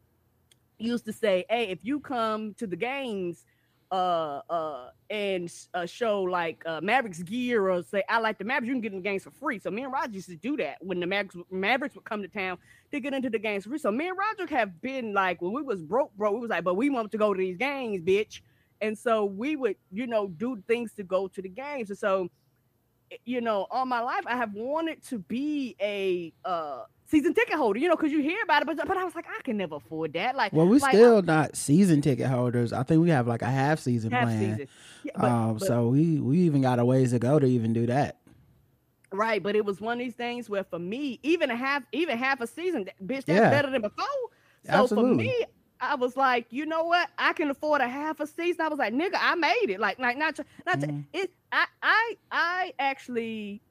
used 0.80 1.04
to 1.06 1.12
say 1.12 1.44
hey 1.48 1.64
if 1.68 1.84
you 1.84 2.00
come 2.00 2.54
to 2.54 2.66
the 2.66 2.76
games 2.76 3.44
uh 3.90 4.40
uh 4.48 4.90
and 5.10 5.52
uh, 5.74 5.84
show 5.84 6.22
like 6.22 6.62
uh, 6.64 6.80
Mavericks 6.80 7.22
gear 7.22 7.68
or 7.68 7.82
say 7.82 8.04
I 8.08 8.20
like 8.20 8.38
the 8.38 8.44
Mavericks, 8.44 8.68
you 8.68 8.74
can 8.74 8.80
get 8.80 8.92
in 8.92 8.98
the 8.98 9.02
games 9.02 9.24
for 9.24 9.32
free. 9.32 9.58
So 9.58 9.70
me 9.70 9.82
and 9.82 9.92
Roger 9.92 10.12
used 10.12 10.28
to 10.28 10.36
do 10.36 10.56
that 10.58 10.76
when 10.80 11.00
the 11.00 11.06
Mavericks 11.06 11.36
Mavericks 11.50 11.96
would 11.96 12.04
come 12.04 12.22
to 12.22 12.28
town 12.28 12.58
to 12.92 13.00
get 13.00 13.14
into 13.14 13.30
the 13.30 13.38
games 13.38 13.64
for 13.64 13.70
free. 13.70 13.78
So 13.78 13.90
me 13.90 14.08
and 14.08 14.16
Roger 14.16 14.54
have 14.54 14.80
been 14.80 15.12
like 15.12 15.42
when 15.42 15.52
we 15.52 15.62
was 15.62 15.82
broke, 15.82 16.14
bro, 16.16 16.30
we 16.32 16.40
was 16.40 16.50
like, 16.50 16.62
but 16.62 16.74
we 16.74 16.88
want 16.90 17.10
to 17.10 17.18
go 17.18 17.34
to 17.34 17.38
these 17.38 17.56
games, 17.56 18.00
bitch. 18.02 18.40
And 18.80 18.96
so 18.96 19.24
we 19.24 19.56
would, 19.56 19.76
you 19.90 20.06
know, 20.06 20.28
do 20.28 20.62
things 20.68 20.92
to 20.94 21.02
go 21.02 21.26
to 21.28 21.42
the 21.42 21.48
games. 21.48 21.90
And 21.90 21.98
so, 21.98 22.28
you 23.24 23.40
know, 23.40 23.66
all 23.70 23.86
my 23.86 24.00
life 24.00 24.22
I 24.26 24.36
have 24.36 24.54
wanted 24.54 25.02
to 25.06 25.18
be 25.18 25.74
a 25.80 26.32
uh 26.44 26.84
season 27.10 27.34
ticket 27.34 27.56
holder, 27.56 27.78
you 27.78 27.88
know, 27.88 27.96
because 27.96 28.12
you 28.12 28.20
hear 28.20 28.42
about 28.44 28.62
it, 28.62 28.66
but 28.66 28.76
but 28.86 28.96
I 28.96 29.04
was 29.04 29.14
like, 29.14 29.26
I 29.26 29.42
can 29.42 29.56
never 29.56 29.76
afford 29.76 30.12
that. 30.12 30.36
Like, 30.36 30.52
well, 30.52 30.66
we 30.66 30.78
like, 30.78 30.94
still 30.94 31.18
I, 31.18 31.20
not 31.20 31.56
season 31.56 32.00
ticket 32.00 32.26
holders. 32.26 32.72
I 32.72 32.84
think 32.84 33.02
we 33.02 33.10
have 33.10 33.26
like 33.26 33.42
a 33.42 33.50
half 33.50 33.80
season 33.80 34.12
half 34.12 34.24
plan. 34.24 34.38
Season. 34.38 34.68
Yeah, 35.02 35.12
but, 35.16 35.30
um, 35.30 35.56
but, 35.58 35.66
so 35.66 35.88
we 35.88 36.20
we 36.20 36.38
even 36.40 36.62
got 36.62 36.78
a 36.78 36.84
ways 36.84 37.10
to 37.10 37.18
go 37.18 37.38
to 37.38 37.46
even 37.46 37.72
do 37.72 37.86
that. 37.86 38.18
Right, 39.12 39.42
but 39.42 39.56
it 39.56 39.64
was 39.64 39.80
one 39.80 39.94
of 39.94 39.98
these 39.98 40.14
things 40.14 40.48
where 40.48 40.62
for 40.62 40.78
me, 40.78 41.18
even 41.24 41.50
a 41.50 41.56
half, 41.56 41.82
even 41.90 42.16
half 42.16 42.40
a 42.40 42.46
season, 42.46 42.84
bitch, 43.04 43.24
that's 43.24 43.28
yeah. 43.28 43.50
better 43.50 43.68
than 43.68 43.82
before. 43.82 44.06
So 44.66 44.72
Absolutely. 44.72 45.10
for 45.10 45.16
me, 45.16 45.44
I 45.80 45.96
was 45.96 46.16
like, 46.16 46.46
you 46.50 46.64
know 46.64 46.84
what? 46.84 47.10
I 47.18 47.32
can 47.32 47.50
afford 47.50 47.80
a 47.80 47.88
half 47.88 48.20
a 48.20 48.26
season. 48.26 48.64
I 48.64 48.68
was 48.68 48.78
like, 48.78 48.94
nigga, 48.94 49.16
I 49.18 49.34
made 49.34 49.70
it. 49.70 49.80
Like, 49.80 49.98
like 49.98 50.16
not, 50.16 50.38
not 50.64 50.78
mm-hmm. 50.78 51.00
it. 51.12 51.32
I, 51.50 51.66
I, 51.82 52.16
I 52.30 52.72
actually 52.78 53.62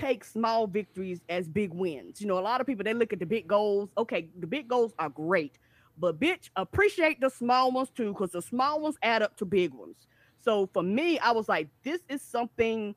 take 0.00 0.24
small 0.24 0.66
victories 0.66 1.20
as 1.28 1.48
big 1.48 1.72
wins. 1.72 2.20
You 2.20 2.26
know, 2.26 2.38
a 2.38 2.40
lot 2.40 2.60
of 2.60 2.66
people 2.66 2.84
they 2.84 2.94
look 2.94 3.12
at 3.12 3.18
the 3.18 3.26
big 3.26 3.46
goals. 3.46 3.90
Okay, 3.98 4.30
the 4.38 4.46
big 4.46 4.68
goals 4.68 4.92
are 4.98 5.08
great, 5.08 5.58
but 5.98 6.18
bitch, 6.18 6.50
appreciate 6.56 7.20
the 7.20 7.30
small 7.30 7.70
ones 7.72 7.90
too, 7.90 8.12
because 8.12 8.32
the 8.32 8.42
small 8.42 8.80
ones 8.80 8.96
add 9.02 9.22
up 9.22 9.36
to 9.38 9.44
big 9.44 9.72
ones. 9.74 10.06
So 10.42 10.68
for 10.72 10.82
me, 10.82 11.18
I 11.18 11.32
was 11.32 11.48
like, 11.48 11.68
this 11.82 12.00
is 12.08 12.22
something 12.22 12.94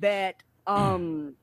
that 0.00 0.42
um 0.66 1.34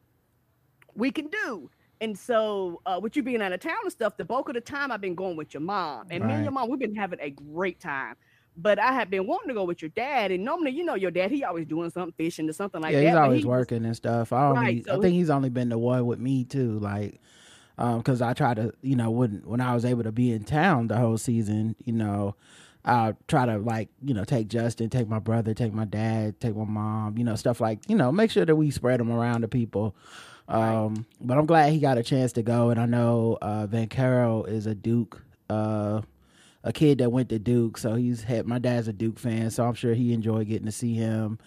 we 0.96 1.12
can 1.12 1.28
do. 1.28 1.70
And 2.00 2.18
so, 2.18 2.80
uh, 2.86 3.00
with 3.02 3.16
you 3.16 3.24
being 3.24 3.42
out 3.42 3.54
of 3.54 3.60
town 3.60 3.78
and 3.82 3.92
stuff, 3.92 4.18
the 4.18 4.26
bulk 4.26 4.50
of 4.50 4.54
the 4.54 4.62
time 4.62 4.92
I've 4.92 5.02
been 5.02 5.16
going 5.16 5.36
with 5.36 5.54
your 5.54 5.62
mom, 5.62 6.08
and 6.12 6.24
right. 6.24 6.28
me 6.28 6.34
and 6.36 6.44
your 6.44 6.52
mom, 6.52 6.70
we've 6.70 6.80
been 6.80 6.96
having 6.96 7.20
a 7.22 7.32
great 7.32 7.80
time 7.80 8.16
but 8.58 8.80
I 8.80 8.92
have 8.92 9.10
been 9.10 9.28
wanting 9.28 9.50
to 9.50 9.54
go 9.54 9.64
with 9.64 9.82
your 9.82 9.90
dad, 9.90 10.32
and 10.32 10.44
normally, 10.44 10.72
you 10.72 10.84
know, 10.84 10.96
your 10.96 11.12
dad 11.12 11.32
he 11.32 11.44
always 11.44 11.68
doing 11.68 11.92
something 11.92 12.14
fishing 12.18 12.50
or 12.50 12.54
something 12.54 12.82
like 12.82 12.92
yeah, 12.92 13.00
that. 13.00 13.04
Yeah, 13.04 13.10
he's 13.12 13.18
always 13.18 13.42
he 13.44 13.48
working 13.48 13.80
was, 13.80 13.86
and 13.86 13.96
stuff. 13.96 14.34
I 14.34 14.48
only, 14.48 14.60
right, 14.60 14.86
so 14.86 14.98
I 14.98 15.02
think 15.02 15.14
he's 15.14 15.30
only 15.30 15.50
been 15.50 15.70
the 15.70 15.78
one 15.78 16.06
with 16.06 16.20
me 16.20 16.44
too, 16.44 16.80
like, 16.80 17.22
um, 17.78 18.00
because 18.00 18.22
I 18.22 18.34
try 18.34 18.56
to, 18.56 18.74
you 18.82 18.96
know, 18.96 19.12
when 19.12 19.44
when 19.46 19.62
I 19.62 19.76
was 19.76 19.86
able 19.86 20.04
to 20.04 20.12
be 20.12 20.32
in 20.32 20.44
town 20.44 20.88
the 20.88 20.98
whole 20.98 21.18
season, 21.18 21.76
you 21.86 21.94
know, 21.94 22.36
I 22.84 23.14
try 23.28 23.46
to 23.46 23.60
like, 23.60 23.90
you 24.04 24.16
know, 24.16 24.24
take 24.24 24.48
Justin, 24.48 24.90
take 24.90 25.08
my 25.08 25.20
brother, 25.20 25.54
take 25.54 25.74
my 25.74 25.86
dad, 25.86 26.40
take 26.40 26.56
my 26.56 26.66
mom, 26.66 27.18
you 27.18 27.24
know, 27.24 27.36
stuff 27.36 27.62
like, 27.62 27.80
you 27.88 27.96
know, 27.96 28.12
make 28.12 28.32
sure 28.32 28.46
that 28.46 28.56
we 28.56 28.72
spread 28.72 29.00
them 29.00 29.12
around 29.12 29.42
to 29.42 29.48
people. 29.48 29.96
Um, 30.48 30.96
right. 30.96 31.06
but 31.22 31.38
I'm 31.38 31.46
glad 31.46 31.74
he 31.74 31.80
got 31.80 31.98
a 31.98 32.04
chance 32.04 32.32
to 32.34 32.42
go, 32.42 32.70
and 32.70 32.80
I 32.80 32.86
know 32.86 33.38
uh, 33.42 33.68
Banchero 33.68 34.48
is 34.48 34.66
a 34.66 34.74
Duke. 34.74 35.22
Uh, 35.50 36.02
a 36.68 36.74
kid 36.74 36.98
that 36.98 37.12
went 37.14 37.30
to 37.30 37.40
Duke, 37.40 37.78
so 37.78 37.96
he's 37.96 38.24
had 38.24 38.46
my 38.46 38.60
dad's 38.60 38.90
a 38.90 38.94
Duke 38.94 39.18
fan, 39.18 39.50
so 39.52 39.66
I'm 39.66 39.74
sure 39.74 39.94
he 39.94 40.12
enjoyed 40.12 40.50
getting 40.50 40.66
to 40.66 40.72
see 40.72 40.94
him. 40.96 41.40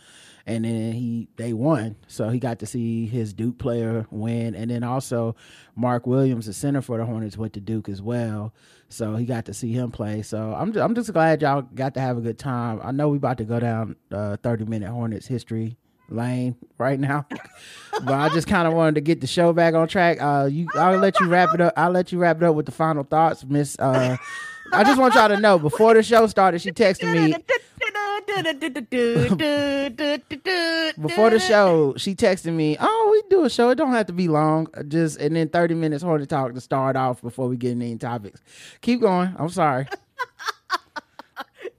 And 0.47 0.65
then 0.65 0.93
he 0.93 1.29
they 1.37 1.53
won, 1.53 1.97
so 2.09 2.31
he 2.31 2.39
got 2.39 2.59
to 2.61 2.67
see 2.67 3.07
his 3.07 3.35
Duke 3.35 3.59
player 3.59 4.07
win. 4.11 4.55
And 4.55 4.71
then 4.71 4.83
also 4.83 5.37
Mark 5.77 6.07
Williams, 6.07 6.47
the 6.47 6.55
center 6.55 6.81
for 6.81 6.97
the 6.97 7.05
Hornets, 7.05 7.37
went 7.37 7.53
to 7.53 7.61
Duke 7.61 7.91
as 7.91 8.00
well, 8.00 8.55
so 8.89 9.17
he 9.17 9.27
got 9.27 9.45
to 9.45 9.55
see 9.55 9.73
him 9.73 9.91
play. 9.91 10.23
So 10.23 10.55
I'm 10.55 10.73
just, 10.73 10.83
I'm 10.83 10.95
just 10.95 11.12
glad 11.12 11.43
y'all 11.43 11.62
got 11.62 11.93
to 11.95 12.00
have 12.00 12.17
a 12.17 12.23
good 12.23 12.39
time. 12.39 12.81
I 12.83 12.91
know 12.91 13.11
we 13.11 13.19
about 13.19 13.37
to 13.39 13.45
go 13.45 13.61
down 13.61 13.97
uh, 14.11 14.39
30 14.39 14.65
minute 14.65 14.91
Hornets 14.91 15.27
history 15.27 15.77
lane 16.09 16.57
right 16.79 16.99
now. 16.99 17.27
but 17.93 18.15
I 18.15 18.31
just 18.31 18.49
kind 18.49 18.67
of 18.67 18.73
wanted 18.73 18.97
to 18.97 19.03
get 19.03 19.21
the 19.21 19.27
show 19.27 19.53
back 19.53 19.75
on 19.75 19.87
track. 19.87 20.21
Uh, 20.21 20.49
you, 20.50 20.67
I'll 20.75 20.99
let 20.99 21.21
you 21.21 21.29
wrap 21.29 21.55
it 21.55 21.61
up. 21.61 21.75
I'll 21.77 21.91
let 21.91 22.11
you 22.11 22.19
wrap 22.19 22.39
it 22.39 22.43
up 22.43 22.55
with 22.55 22.67
the 22.67 22.73
final 22.73 23.05
thoughts, 23.05 23.45
Miss 23.45 23.79
uh, 23.79 24.17
I 24.73 24.85
just 24.85 25.00
want 25.00 25.15
y'all 25.15 25.29
to 25.29 25.39
know 25.39 25.59
before 25.59 25.95
the 25.95 26.03
show 26.03 26.27
started, 26.27 26.61
she 26.61 26.73
texted 26.73 27.12
me. 27.12 27.35
before 31.00 31.31
the 31.31 31.41
show, 31.41 31.95
she 31.97 32.15
texted 32.15 32.53
me, 32.55 32.77
"Oh, 32.79 33.09
we 33.11 33.23
do 33.35 33.45
a 33.45 33.50
show. 33.50 33.71
It 33.71 33.77
don't 33.77 33.93
have 33.93 34.07
to 34.07 34.12
be 34.12 34.29
long. 34.29 34.69
Just 34.89 35.19
and 35.19 35.35
then 35.35 35.49
thirty 35.49 35.75
minutes 35.75 36.03
horny 36.03 36.27
talk 36.27 36.55
to 36.55 36.61
start 36.61 36.97
off 36.97 37.23
before 37.23 37.49
we 37.49 37.57
get 37.57 37.73
into 37.73 37.87
any 37.87 37.97
topics. 37.97 38.41
Keep 38.81 39.00
going. 39.00 39.35
I'm 39.39 39.49
sorry." 39.49 39.87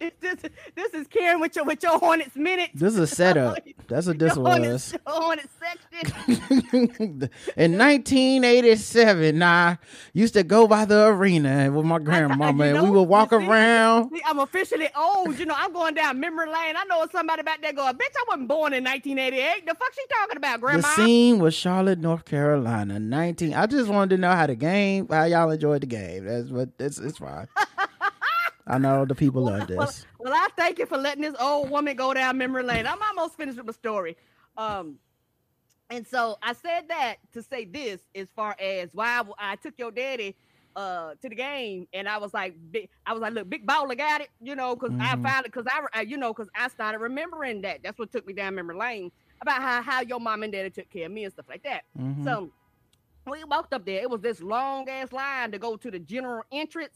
This, 0.02 0.12
this, 0.20 0.52
this 0.76 0.94
is 0.94 1.08
Karen 1.08 1.40
with 1.40 1.56
your 1.56 1.66
with 1.66 1.82
your 1.84 1.98
Hornets 2.00 2.36
minute. 2.36 2.72
This 2.74 2.94
is 2.94 3.00
a 3.00 3.08
setup. 3.08 3.58
That's 3.88 4.08
what 4.08 4.20
this 4.20 4.36
Your 4.36 4.44
was. 4.44 4.54
Hornets, 4.54 4.96
Hornets 5.06 5.54
section. 5.60 7.30
In 7.58 7.78
1987, 7.78 9.44
I 9.44 9.78
used 10.14 10.34
to 10.34 10.44
go 10.44 10.68
by 10.68 10.86
the 10.86 11.08
arena 11.08 11.72
with 11.72 11.86
my 11.86 12.00
grandmama, 12.00 12.68
you 12.68 12.76
and 12.76 12.84
we 12.84 12.90
would 12.90 13.04
walk 13.04 13.34
around. 13.34 14.12
See, 14.12 14.22
I'm 14.26 14.40
officially 14.40 14.90
old. 14.96 15.38
You 15.38 15.46
know, 15.46 15.56
I'm 15.58 15.74
going 15.74 15.94
down 15.94 16.20
memory 16.20 16.48
lane. 16.48 16.76
I 16.78 16.84
know 16.86 17.06
somebody 17.12 17.44
back 17.44 17.62
there 17.62 17.74
going, 17.74 17.94
bitch, 17.96 18.16
I 18.16 18.26
wasn't 18.30 18.48
born 18.48 18.74
in 18.74 18.84
1988. 18.84 19.66
The 19.66 19.76
fuck 19.76 19.94
she 19.94 20.02
talking 20.20 20.38
about, 20.38 20.62
grandma? 20.62 20.82
The 20.82 20.88
scene 20.96 21.40
was 21.40 21.54
Charlotte, 21.54 22.00
North 22.00 22.26
Carolina, 22.26 23.00
19. 23.00 23.54
I 23.54 23.66
just 23.68 23.90
wanted 23.90 24.16
to 24.16 24.22
know 24.22 24.32
how 24.32 24.48
the 24.48 24.56
game, 24.56 25.08
how 25.10 25.26
y'all 25.26 25.50
enjoyed 25.52 25.82
the 25.82 25.88
game. 25.88 26.26
That's 26.26 26.50
what 26.50 26.70
it's 26.80 26.98
it's 26.98 27.18
fine. 27.18 27.48
I 28.68 28.78
know 28.78 29.06
the 29.06 29.16
people 29.16 29.44
love 29.44 29.68
this. 29.68 30.06
well, 30.20 30.34
I 30.34 30.48
thank 30.58 30.80
you 30.80 30.86
for 30.86 30.98
letting 30.98 31.22
this 31.24 31.36
old 31.40 31.70
woman 31.70 31.96
go 31.96 32.14
down 32.14 32.38
memory 32.38 32.64
lane. 32.64 32.86
I'm 32.88 33.00
almost 33.10 33.36
finished 33.36 33.58
with 33.58 33.66
my 33.68 33.74
story. 33.74 34.16
Um, 34.58 34.98
and 35.90 36.06
so 36.08 36.38
I 36.42 36.54
said 36.54 36.88
that 36.90 37.18
to 37.34 37.44
say 37.44 37.66
this 37.66 38.02
as 38.16 38.30
far 38.36 38.56
as 38.60 38.90
why 38.94 39.22
I, 39.40 39.52
I 39.54 39.56
took 39.56 39.74
your 39.78 39.92
daddy 39.92 40.36
uh 40.74 41.16
to 41.22 41.28
the 41.28 41.36
game 41.36 41.86
and 41.92 42.08
I 42.08 42.18
was 42.18 42.34
like 42.34 42.56
big 42.72 42.88
I 43.06 43.12
was 43.12 43.22
like 43.22 43.34
look 43.34 43.50
big 43.50 43.68
baller 43.68 43.98
got 43.98 44.22
it 44.22 44.30
you 44.40 44.56
know 44.56 44.74
because 44.74 44.96
I 45.02 45.18
Mhm. 45.18 45.22
found 45.22 45.46
it 45.46 45.52
because 45.52 45.66
I 45.94 46.00
you 46.00 46.16
know 46.16 46.32
because 46.34 46.48
I 46.56 46.70
started 46.70 47.00
remembering 47.00 47.60
that 47.64 47.80
that's 47.84 48.00
what 48.00 48.10
took 48.10 48.26
me 48.26 48.32
down 48.32 48.56
memory 48.56 48.78
lane 48.78 49.12
about 49.42 49.62
how 49.62 49.82
how 49.82 50.00
your 50.00 50.22
mom 50.22 50.44
and 50.44 50.54
daddy 50.54 50.70
took 50.70 50.90
care 50.90 51.08
of 51.08 51.12
me 51.12 51.26
and 51.26 51.34
stuff 51.34 51.48
like 51.50 51.64
that 51.64 51.84
Mhm. 52.00 52.24
so 52.24 52.54
we 53.30 53.44
walked 53.44 53.74
up 53.74 53.86
there. 53.86 54.02
It 54.02 54.10
was 54.10 54.22
this 54.22 54.42
long 54.42 54.90
ass 54.90 55.12
line 55.12 55.52
to 55.52 55.60
go 55.60 55.76
to 55.78 55.92
the 55.92 56.00
general 56.00 56.44
entrance. 56.52 56.96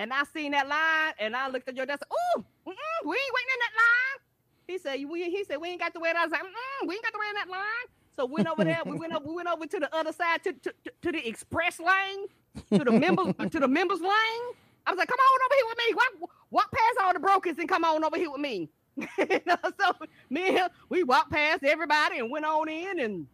And 0.00 0.14
I 0.14 0.22
seen 0.32 0.52
that 0.52 0.66
line 0.66 1.12
and 1.18 1.36
I 1.36 1.50
looked 1.50 1.68
at 1.68 1.76
your 1.76 1.84
desk. 1.84 2.02
Oh, 2.10 2.44
we 2.64 2.72
ain't 2.72 3.04
waiting 3.04 3.52
in 3.52 3.60
that 3.60 3.74
line. 3.76 4.18
He 4.66 4.78
said, 4.78 5.10
we, 5.10 5.24
he 5.30 5.44
said, 5.44 5.58
we 5.60 5.68
ain't 5.68 5.80
got 5.80 5.92
to 5.92 6.00
wait. 6.00 6.16
I 6.16 6.24
was 6.24 6.32
like, 6.32 6.40
we 6.86 6.94
ain't 6.94 7.04
got 7.04 7.12
to 7.12 7.18
wait 7.20 7.28
in 7.28 7.34
that 7.34 7.50
line. 7.50 7.86
So 8.16 8.24
we 8.24 8.36
went 8.36 8.48
over 8.48 8.64
there. 8.64 8.80
We 8.86 8.96
went 8.96 9.12
up, 9.12 9.26
we 9.26 9.34
went 9.34 9.48
over 9.48 9.66
to 9.66 9.78
the 9.78 9.94
other 9.94 10.12
side 10.14 10.42
to, 10.44 10.54
to, 10.54 10.72
to, 10.84 10.92
to 11.02 11.12
the 11.12 11.28
express 11.28 11.78
lane, 11.78 12.28
to 12.72 12.82
the 12.82 12.90
members, 12.90 13.34
to 13.50 13.60
the 13.60 13.68
members 13.68 14.00
lane. 14.00 14.46
I 14.86 14.92
was 14.92 14.96
like, 14.96 15.08
come 15.08 15.18
on 15.18 15.40
over 15.44 15.54
here 15.54 15.66
with 15.68 15.78
me. 15.78 15.94
Walk, 15.94 16.30
walk 16.50 16.72
past 16.72 16.98
all 17.04 17.12
the 17.12 17.20
brokers 17.20 17.58
and 17.58 17.68
come 17.68 17.84
on 17.84 18.02
over 18.02 18.16
here 18.16 18.30
with 18.30 18.40
me. 18.40 18.70
You 18.96 19.40
know, 19.46 19.56
so 19.78 19.92
me 20.30 20.48
and 20.48 20.56
him, 20.56 20.68
we 20.88 21.02
walked 21.02 21.30
past 21.30 21.62
everybody 21.62 22.20
and 22.20 22.30
went 22.30 22.46
on 22.46 22.70
in 22.70 23.00
and 23.00 23.26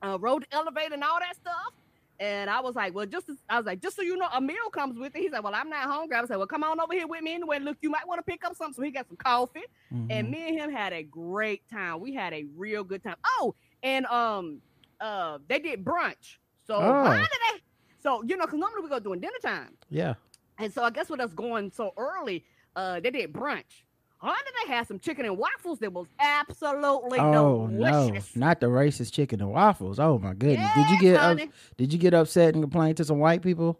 uh, 0.00 0.16
rode 0.18 0.44
the 0.44 0.54
elevator 0.56 0.94
and 0.94 1.04
all 1.04 1.18
that 1.20 1.36
stuff. 1.36 1.74
And 2.20 2.50
I 2.50 2.60
was 2.60 2.74
like, 2.74 2.94
well, 2.94 3.06
just 3.06 3.28
as, 3.28 3.36
I 3.48 3.58
was 3.58 3.66
like, 3.66 3.80
just 3.80 3.94
so 3.94 4.02
you 4.02 4.16
know, 4.16 4.26
a 4.32 4.40
meal 4.40 4.70
comes 4.72 4.98
with 4.98 5.14
it. 5.14 5.20
He 5.20 5.28
said, 5.30 5.42
well, 5.44 5.54
I'm 5.54 5.70
not 5.70 5.84
hungry. 5.84 6.16
I 6.16 6.20
like, 6.20 6.30
well, 6.30 6.46
come 6.46 6.64
on 6.64 6.80
over 6.80 6.92
here 6.92 7.06
with 7.06 7.22
me 7.22 7.34
anyway. 7.34 7.60
Look, 7.60 7.76
you 7.80 7.90
might 7.90 8.06
want 8.08 8.18
to 8.18 8.22
pick 8.24 8.44
up 8.44 8.56
something. 8.56 8.74
So 8.74 8.82
he 8.82 8.90
got 8.90 9.06
some 9.06 9.16
coffee, 9.16 9.62
and 9.90 10.26
Mhm. 10.26 10.30
me 10.30 10.48
and 10.48 10.58
him 10.58 10.72
had 10.72 10.92
a 10.92 11.02
great 11.04 11.62
time. 11.68 12.00
We 12.00 12.14
had 12.14 12.32
a 12.34 12.44
real 12.56 12.82
good 12.82 13.04
time. 13.04 13.16
Oh, 13.24 13.54
and 13.82 14.04
um, 14.06 14.60
uh, 15.00 15.38
they 15.48 15.60
did 15.60 15.84
brunch. 15.84 16.38
So 16.66 16.74
Oh. 16.74 17.04
how 17.04 17.12
did 17.16 17.28
they? 17.52 17.62
So 18.02 18.22
you 18.24 18.36
know, 18.36 18.46
because 18.46 18.58
normally 18.58 18.82
we 18.82 18.88
go 18.88 18.98
doing 18.98 19.20
dinner 19.20 19.38
time. 19.42 19.76
yeah. 19.88 20.14
And 20.60 20.72
so 20.72 20.82
I 20.82 20.90
guess 20.90 21.08
with 21.08 21.20
us 21.20 21.32
going 21.32 21.70
so 21.70 21.92
early, 21.96 22.44
uh, 22.74 22.98
they 22.98 23.10
did 23.12 23.32
brunch. 23.32 23.84
Honey, 24.20 24.36
they 24.66 24.72
had 24.74 24.86
some 24.88 24.98
chicken 24.98 25.24
and 25.26 25.38
waffles 25.38 25.78
that 25.78 25.92
was 25.92 26.06
absolutely 26.18 27.20
Oh 27.20 27.66
no, 27.66 27.90
delicious. 28.08 28.34
not 28.34 28.58
the 28.60 28.66
racist 28.66 29.12
chicken 29.12 29.40
and 29.40 29.50
waffles. 29.52 29.98
Oh 30.00 30.18
my 30.18 30.34
goodness. 30.34 30.70
did 30.74 30.90
you 30.90 31.00
get 31.00 31.16
up, 31.20 31.38
did 31.76 31.92
you 31.92 31.98
get 31.98 32.14
upset 32.14 32.54
and 32.54 32.62
complain 32.64 32.94
to 32.96 33.04
some 33.04 33.18
white 33.20 33.42
people? 33.42 33.78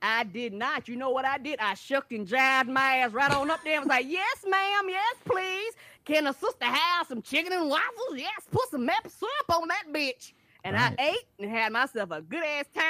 I 0.00 0.22
did 0.22 0.52
not. 0.52 0.86
You 0.86 0.94
know 0.94 1.10
what 1.10 1.24
I 1.24 1.38
did? 1.38 1.58
I 1.58 1.74
shook 1.74 2.12
and 2.12 2.24
jived 2.26 2.68
my 2.68 2.98
ass 2.98 3.10
right 3.10 3.32
on 3.32 3.50
up 3.50 3.58
there 3.64 3.74
and 3.74 3.82
was 3.82 3.88
like, 3.88 4.06
yes, 4.08 4.44
ma'am, 4.48 4.84
yes, 4.88 5.16
please. 5.24 5.72
Can 6.04 6.28
a 6.28 6.32
sister 6.32 6.64
have 6.66 7.08
some 7.08 7.20
chicken 7.20 7.52
and 7.52 7.68
waffles? 7.68 8.14
Yes, 8.16 8.42
put 8.52 8.70
some 8.70 8.86
maple 8.86 9.10
syrup 9.10 9.60
on 9.60 9.66
that 9.68 9.84
bitch. 9.92 10.34
And 10.62 10.76
Right. 10.76 10.94
I 10.98 11.08
ate 11.10 11.26
and 11.40 11.50
had 11.50 11.72
myself 11.72 12.12
a 12.12 12.22
good 12.22 12.44
ass 12.44 12.66
time. 12.72 12.84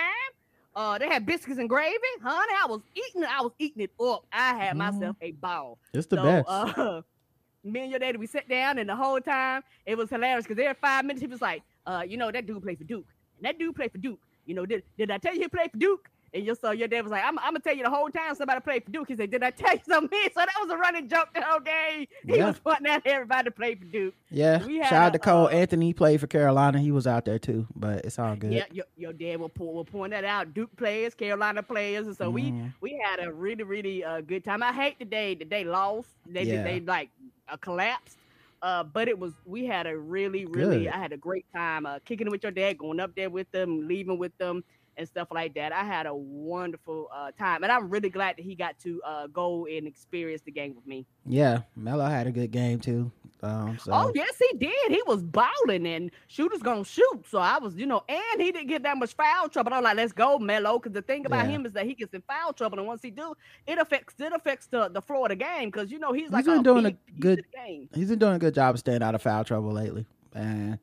Uh, 0.79 0.97
they 0.97 1.09
had 1.09 1.27
biscuits 1.27 1.59
and 1.59 1.69
gravy. 1.69 1.97
Honey, 2.23 2.53
I 2.63 2.67
was 2.69 2.83
eating 2.95 3.25
it. 3.25 3.29
I 3.29 3.43
was 3.43 3.51
eating 3.59 3.83
it 3.83 3.91
up. 4.01 4.25
I 4.33 4.55
had 4.55 4.77
myself 4.77 5.17
a 5.21 5.33
ball. 5.33 5.77
It's 5.93 6.07
the 6.07 6.15
so, 6.15 6.23
best. 6.23 6.49
Uh, 6.49 7.03
me 7.65 7.81
and 7.81 7.91
your 7.91 7.99
daddy, 7.99 8.17
we 8.17 8.29
sat 8.29 8.49
down, 8.49 8.79
and 8.79 8.89
the 8.89 8.95
whole 8.95 9.21
time 9.21 9.65
it 9.87 9.99
was 9.99 10.09
hilarious 10.09 10.47
because 10.47 10.63
every 10.63 10.79
five 10.81 11.05
minutes 11.05 11.21
he 11.21 11.27
was 11.27 11.43
like, 11.43 11.65
uh, 11.85 12.05
you 12.07 12.17
know, 12.17 12.31
that 12.31 12.47
dude 12.47 12.63
played 12.63 12.79
for 12.79 12.85
Duke, 12.85 13.09
and 13.39 13.45
that 13.45 13.59
dude 13.59 13.75
played 13.75 13.91
for 13.91 13.99
Duke. 13.99 14.21
You 14.47 14.55
know, 14.55 14.67
did, 14.67 14.85
did 14.97 15.11
I 15.11 15.19
tell 15.19 15.35
you 15.35 15.41
he 15.41 15.49
played 15.49 15.73
for 15.73 15.79
Duke? 15.79 16.09
And 16.35 16.45
your 16.45 16.55
so 16.55 16.73
your 16.73 16.89
dad 16.89 17.03
was 17.03 17.11
like, 17.11 17.25
I'm, 17.25 17.39
I'm 17.39 17.47
gonna 17.53 17.61
tell 17.61 17.75
you 17.75 17.85
the 17.85 17.91
whole 17.91 18.11
time 18.11 18.35
somebody 18.35 18.61
played 18.61 18.85
for 18.85 18.91
Duke. 18.91 19.09
He 19.09 19.17
said, 19.17 19.31
Did 19.31 19.43
I 19.43 19.51
tell 19.51 19.73
you 19.75 19.81
something? 19.89 20.19
So 20.35 20.41
that 20.41 20.49
was 20.61 20.71
a 20.71 20.77
running 20.77 21.09
joke 21.09 21.29
the 21.35 21.41
whole 21.43 21.61
day. 21.61 22.07
He 22.27 22.37
Yeah. 22.37 22.49
was 22.49 22.59
pointing 22.59 22.87
at 22.87 23.03
everybody 23.07 23.45
to 23.45 23.51
play 23.51 23.75
for 23.77 23.85
Duke. 23.87 24.15
yeah. 24.31 24.65
we 24.67 24.77
had 24.79 24.89
Shout 24.91 25.03
out 25.07 25.13
to 25.15 25.19
Cole 25.19 25.47
uh, 25.47 25.51
Anthony. 25.51 25.87
He 25.87 25.95
played 25.95 26.21
for 26.21 26.27
Carolina. 26.27 26.79
He 26.81 26.93
was 26.93 27.07
out 27.07 27.25
there 27.25 27.39
too, 27.39 27.67
but 27.75 28.05
it's 28.05 28.19
all 28.19 28.37
good. 28.37 28.53
Yeah, 28.53 28.65
your, 28.73 28.85
your 28.97 29.13
dad 29.15 29.41
will, 29.41 29.49
po- 29.49 29.65
will 29.73 29.85
point 29.87 30.11
that 30.13 30.25
out. 30.25 30.53
Duke 30.53 30.75
players, 30.77 31.15
Carolina 31.15 31.63
players, 31.63 32.07
and 32.07 32.17
so 32.17 32.29
we 32.29 32.53
Mhm. 32.53 32.75
we 32.81 33.01
had 33.03 33.25
a 33.27 33.33
really 33.33 33.65
really 33.65 34.05
uh, 34.05 34.21
good 34.21 34.45
time. 34.45 34.63
I 34.63 34.73
hate 34.73 34.99
the 34.99 35.05
day 35.07 35.35
that 35.37 35.49
they 35.49 35.65
lost. 35.65 36.11
They 36.27 36.43
Yeah. 36.43 36.63
they 36.63 36.81
like 36.81 37.09
uh, 37.49 37.57
collapsed. 37.57 38.19
Uh, 38.61 38.83
but 38.83 39.07
it 39.07 39.17
was 39.17 39.33
we 39.47 39.65
had 39.65 39.87
a 39.87 39.97
really 39.97 40.45
really 40.45 40.85
Good. 40.85 40.89
I 40.93 40.99
had 40.99 41.13
a 41.13 41.17
great 41.17 41.47
time 41.55 41.87
uh, 41.87 42.01
kicking 42.05 42.27
it 42.27 42.31
with 42.31 42.43
your 42.43 42.51
dad, 42.53 42.77
going 42.77 42.99
up 43.01 43.15
there 43.15 43.31
with 43.31 43.49
them, 43.53 43.87
leaving 43.87 44.19
with 44.19 44.37
them, 44.39 44.65
and 44.99 45.09
stuff 45.09 45.29
like 45.31 45.55
that. 45.55 45.73
I 45.73 45.85
had 45.85 46.07
a 46.07 46.15
wonderful 46.15 47.09
uh, 47.15 47.31
time, 47.39 47.63
and 47.63 47.73
I'm 47.73 47.89
really 47.89 48.11
glad 48.11 48.37
that 48.37 48.43
he 48.45 48.55
got 48.55 48.79
to 48.81 49.01
uh, 49.07 49.27
go 49.29 49.67
and 49.67 49.87
experience 49.87 50.43
the 50.45 50.51
game 50.53 50.75
with 50.75 50.87
me. 50.87 51.07
Yeah, 51.25 51.61
Melo 51.77 52.05
had 52.07 52.27
a 52.27 52.33
good 52.33 52.51
game 52.51 52.81
too. 52.81 53.11
Um, 53.41 53.79
so 53.79 53.93
Oh 53.95 54.13
yes, 54.17 54.35
he 54.51 54.59
did. 54.59 54.91
He 54.91 55.01
was 55.07 55.23
balling, 55.23 55.87
and 55.87 56.11
shooters 56.27 56.61
gonna 56.61 56.85
shoot. 56.85 57.25
So 57.31 57.39
I 57.39 57.59
was, 57.59 57.77
you 57.77 57.87
know, 57.87 58.03
and 58.09 58.43
he 58.43 58.51
didn't 58.51 58.67
get 58.69 58.83
that 58.83 58.97
much 58.99 59.15
foul 59.15 59.49
trouble. 59.49 59.73
I'm 59.73 59.85
like, 59.85 59.97
let's 59.97 60.13
go, 60.13 60.39
Melo. 60.39 60.79
Because 60.79 60.93
the 60.93 61.03
thing 61.03 61.25
about 61.25 61.47
Yeah. 61.47 61.53
him 61.53 61.65
is 61.67 61.73
that 61.75 61.87
he 61.87 61.95
gets 61.95 62.13
in 62.15 62.23
foul 62.23 62.53
trouble, 62.53 62.79
and 62.79 62.87
once 62.89 63.01
he 63.01 63.11
do, 63.13 63.35
it 63.67 63.79
affects 63.79 64.15
it 64.19 64.33
affects 64.33 64.67
the, 64.67 64.89
the 64.89 65.01
floor 65.01 65.27
of 65.27 65.29
the 65.31 65.37
game. 65.37 65.71
Because 65.71 65.93
you 65.93 66.01
know 66.01 66.13
he's 66.13 66.31
like 66.31 66.45
been 66.47 66.63
doing 66.65 66.87
a 66.87 66.93
good- 67.21 67.45
game. 67.55 67.89
he's 67.95 68.09
been 68.09 68.19
doing 68.19 68.35
a 68.35 68.39
good 68.41 68.55
job 68.55 68.75
of 68.75 68.81
staying 68.81 69.03
out 69.05 69.15
of 69.15 69.23
foul 69.23 69.45
trouble 69.45 69.73
lately. 69.73 70.05
And 70.35 70.79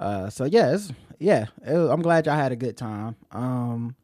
uh, 0.00 0.30
so 0.30 0.46
it's, 0.46 0.92
yeah, 1.18 1.46
I'm 1.64 2.00
glad 2.02 2.26
y'all 2.26 2.34
had 2.34 2.52
a 2.52 2.56
good 2.56 2.76
time. 2.76 3.16
Um, 3.30 3.94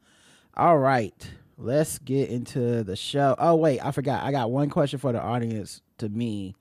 all 0.54 0.78
right, 0.78 1.14
let's 1.56 1.98
get 1.98 2.28
into 2.28 2.84
the 2.84 2.96
show. 2.96 3.34
Oh 3.38 3.56
wait, 3.56 3.84
I 3.84 3.90
forgot. 3.90 4.22
I 4.22 4.30
got 4.30 4.50
one 4.50 4.68
question 4.68 4.98
for 4.98 5.12
the 5.12 5.20
audience. 5.20 5.80
To 5.98 6.10
me, 6.10 6.54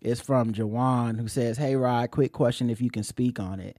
it's 0.00 0.22
from 0.22 0.54
Jawan 0.54 1.20
who 1.20 1.28
says, 1.28 1.58
"Hey 1.58 1.76
Rod, 1.76 2.10
quick 2.10 2.32
question 2.32 2.70
if 2.70 2.80
you 2.80 2.90
can 2.90 3.04
speak 3.04 3.38
on 3.38 3.60
it." 3.60 3.76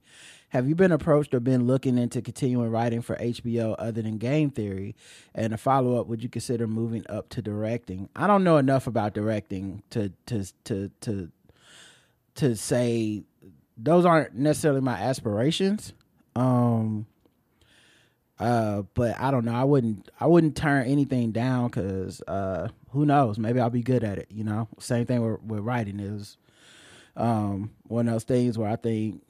Have 0.50 0.68
you 0.68 0.76
been 0.76 0.92
approached 0.92 1.34
or 1.34 1.40
been 1.40 1.66
looking 1.66 1.98
into 1.98 2.22
continuing 2.22 2.70
writing 2.70 3.02
for 3.02 3.16
HBO 3.16 3.74
other 3.76 4.02
than 4.02 4.18
game 4.18 4.50
theory? 4.50 4.94
And 5.34 5.52
a 5.52 5.56
follow 5.56 6.00
up, 6.00 6.06
would 6.06 6.22
you 6.22 6.28
consider 6.28 6.68
moving 6.68 7.04
up 7.08 7.28
to 7.30 7.42
directing? 7.42 8.08
I 8.14 8.28
don't 8.28 8.44
know 8.44 8.58
enough 8.58 8.86
about 8.86 9.14
directing 9.14 9.82
to 9.90 10.12
to 10.26 10.44
to 10.64 10.90
to 11.00 11.32
to 12.36 12.56
say 12.56 13.24
those 13.76 14.04
aren't 14.04 14.34
necessarily 14.34 14.80
my 14.80 14.94
aspirations. 14.94 15.92
Um 16.36 17.06
uh 18.38 18.82
but 18.94 19.18
I 19.20 19.30
don't 19.30 19.44
know. 19.44 19.54
I 19.54 19.64
wouldn't 19.64 20.10
I 20.18 20.26
wouldn't 20.26 20.56
turn 20.56 20.86
anything 20.86 21.32
down 21.32 21.70
cuz 21.70 22.20
uh 22.26 22.68
who 22.90 23.04
knows? 23.06 23.38
Maybe 23.38 23.60
I'll 23.60 23.70
be 23.70 23.82
good 23.82 24.04
at 24.04 24.18
it, 24.18 24.28
you 24.30 24.44
know. 24.44 24.68
Same 24.78 25.06
thing 25.06 25.20
with, 25.24 25.42
with 25.42 25.60
writing 25.60 26.00
is 26.00 26.36
um 27.16 27.70
one 27.84 28.08
of 28.08 28.14
those 28.14 28.24
things 28.24 28.58
where 28.58 28.70
I 28.70 28.76
think 28.76 29.22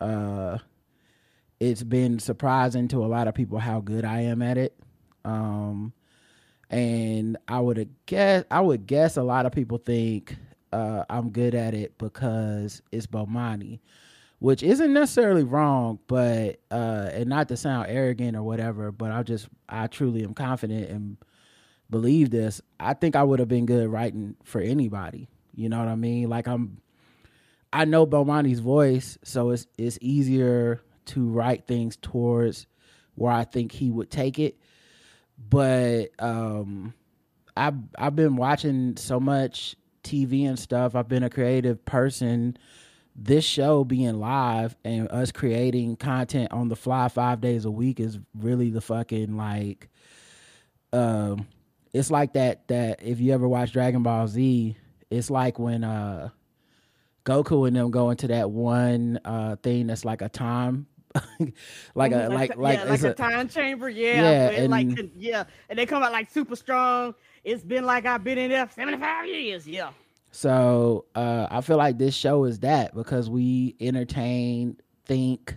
uh 0.00 0.58
it's 1.60 1.82
been 1.82 2.18
surprising 2.18 2.88
to 2.88 3.04
a 3.04 3.06
lot 3.06 3.28
of 3.28 3.34
people 3.34 3.58
how 3.58 3.80
good 3.80 4.04
I 4.04 4.22
am 4.22 4.42
at 4.42 4.58
it. 4.58 4.76
Um 5.24 5.92
and 6.70 7.36
I 7.48 7.60
would 7.60 7.88
guess 8.06 8.44
I 8.50 8.60
would 8.60 8.86
guess 8.86 9.16
a 9.16 9.22
lot 9.22 9.46
of 9.46 9.52
people 9.52 9.78
think 9.78 10.36
uh, 10.72 11.04
I'm 11.08 11.30
good 11.30 11.54
at 11.54 11.74
it 11.74 11.98
because 11.98 12.82
it's 12.92 13.06
Bomani, 13.06 13.80
which 14.38 14.62
isn't 14.62 14.92
necessarily 14.92 15.44
wrong, 15.44 15.98
but 16.06 16.60
uh, 16.70 17.10
and 17.12 17.28
not 17.28 17.48
to 17.48 17.56
sound 17.56 17.86
arrogant 17.88 18.36
or 18.36 18.42
whatever, 18.42 18.92
but 18.92 19.10
I 19.10 19.22
just 19.22 19.48
I 19.68 19.86
truly 19.86 20.22
am 20.24 20.34
confident 20.34 20.90
and 20.90 21.16
believe 21.88 22.30
this. 22.30 22.60
I 22.78 22.94
think 22.94 23.16
I 23.16 23.22
would 23.22 23.38
have 23.38 23.48
been 23.48 23.66
good 23.66 23.88
writing 23.88 24.36
for 24.44 24.60
anybody. 24.60 25.28
You 25.54 25.68
know 25.68 25.78
what 25.78 25.88
I 25.88 25.96
mean? 25.96 26.28
Like 26.28 26.46
I'm, 26.46 26.80
I 27.72 27.84
know 27.84 28.06
Bomani's 28.06 28.60
voice, 28.60 29.18
so 29.22 29.50
it's 29.50 29.66
it's 29.78 29.98
easier 30.00 30.80
to 31.06 31.28
write 31.28 31.66
things 31.66 31.96
towards 31.96 32.66
where 33.16 33.32
I 33.32 33.44
think 33.44 33.72
he 33.72 33.90
would 33.90 34.10
take 34.10 34.38
it 34.38 34.56
but 35.48 36.10
um 36.18 36.92
I've 37.56 37.74
I've 37.98 38.16
been 38.16 38.36
watching 38.36 38.96
so 38.96 39.18
much 39.18 39.76
TV 40.02 40.48
and 40.48 40.58
stuff. 40.58 40.94
I've 40.94 41.08
been 41.08 41.22
a 41.22 41.30
creative 41.30 41.84
person. 41.84 42.56
This 43.16 43.44
show 43.44 43.84
being 43.84 44.18
live 44.18 44.76
and 44.84 45.08
us 45.10 45.32
creating 45.32 45.96
content 45.96 46.52
on 46.52 46.68
the 46.68 46.76
fly 46.76 47.08
five 47.08 47.40
days 47.40 47.64
a 47.64 47.70
week 47.70 48.00
is 48.00 48.18
really 48.38 48.70
the 48.70 48.80
fucking 48.80 49.36
like 49.36 49.88
um 50.92 51.46
it's 51.92 52.10
like 52.10 52.32
that 52.34 52.66
that 52.68 53.02
if 53.02 53.20
you 53.20 53.32
ever 53.32 53.48
watch 53.48 53.72
Dragon 53.72 54.02
Ball 54.02 54.26
Z, 54.28 54.76
it's 55.10 55.28
like 55.30 55.58
when 55.58 55.84
uh 55.84 56.30
Goku 57.24 57.66
and 57.66 57.76
them 57.76 57.90
go 57.90 58.10
into 58.10 58.28
that 58.28 58.50
one 58.50 59.18
uh 59.24 59.56
thing 59.56 59.88
that's 59.88 60.04
like 60.04 60.22
a 60.22 60.28
time 60.28 60.86
like 61.94 62.12
a 62.12 62.28
like 62.28 62.56
like 62.56 62.78
yeah, 62.78 62.84
like 62.84 63.02
a, 63.02 63.10
a- 63.10 63.14
time 63.14 63.48
chamber, 63.48 63.88
Yeah, 63.88 64.14
yeah, 64.22 64.48
it, 64.50 64.70
like 64.70 64.86
yeah, 65.16 65.44
and 65.68 65.78
they 65.78 65.84
come 65.86 66.02
out 66.02 66.12
like 66.12 66.30
super 66.30 66.54
strong. 66.54 67.14
It's 67.44 67.64
been 67.64 67.84
like 67.84 68.06
I've 68.06 68.22
been 68.22 68.38
in 68.38 68.50
there 68.50 68.68
seventy 68.74 68.98
five 68.98 69.26
years, 69.26 69.66
yeah. 69.66 69.90
So 70.32 71.06
uh, 71.14 71.48
I 71.50 71.60
feel 71.60 71.76
like 71.76 71.98
this 71.98 72.14
show 72.14 72.44
is 72.44 72.60
that 72.60 72.94
because 72.94 73.28
we 73.28 73.74
entertain, 73.80 74.76
think, 75.04 75.56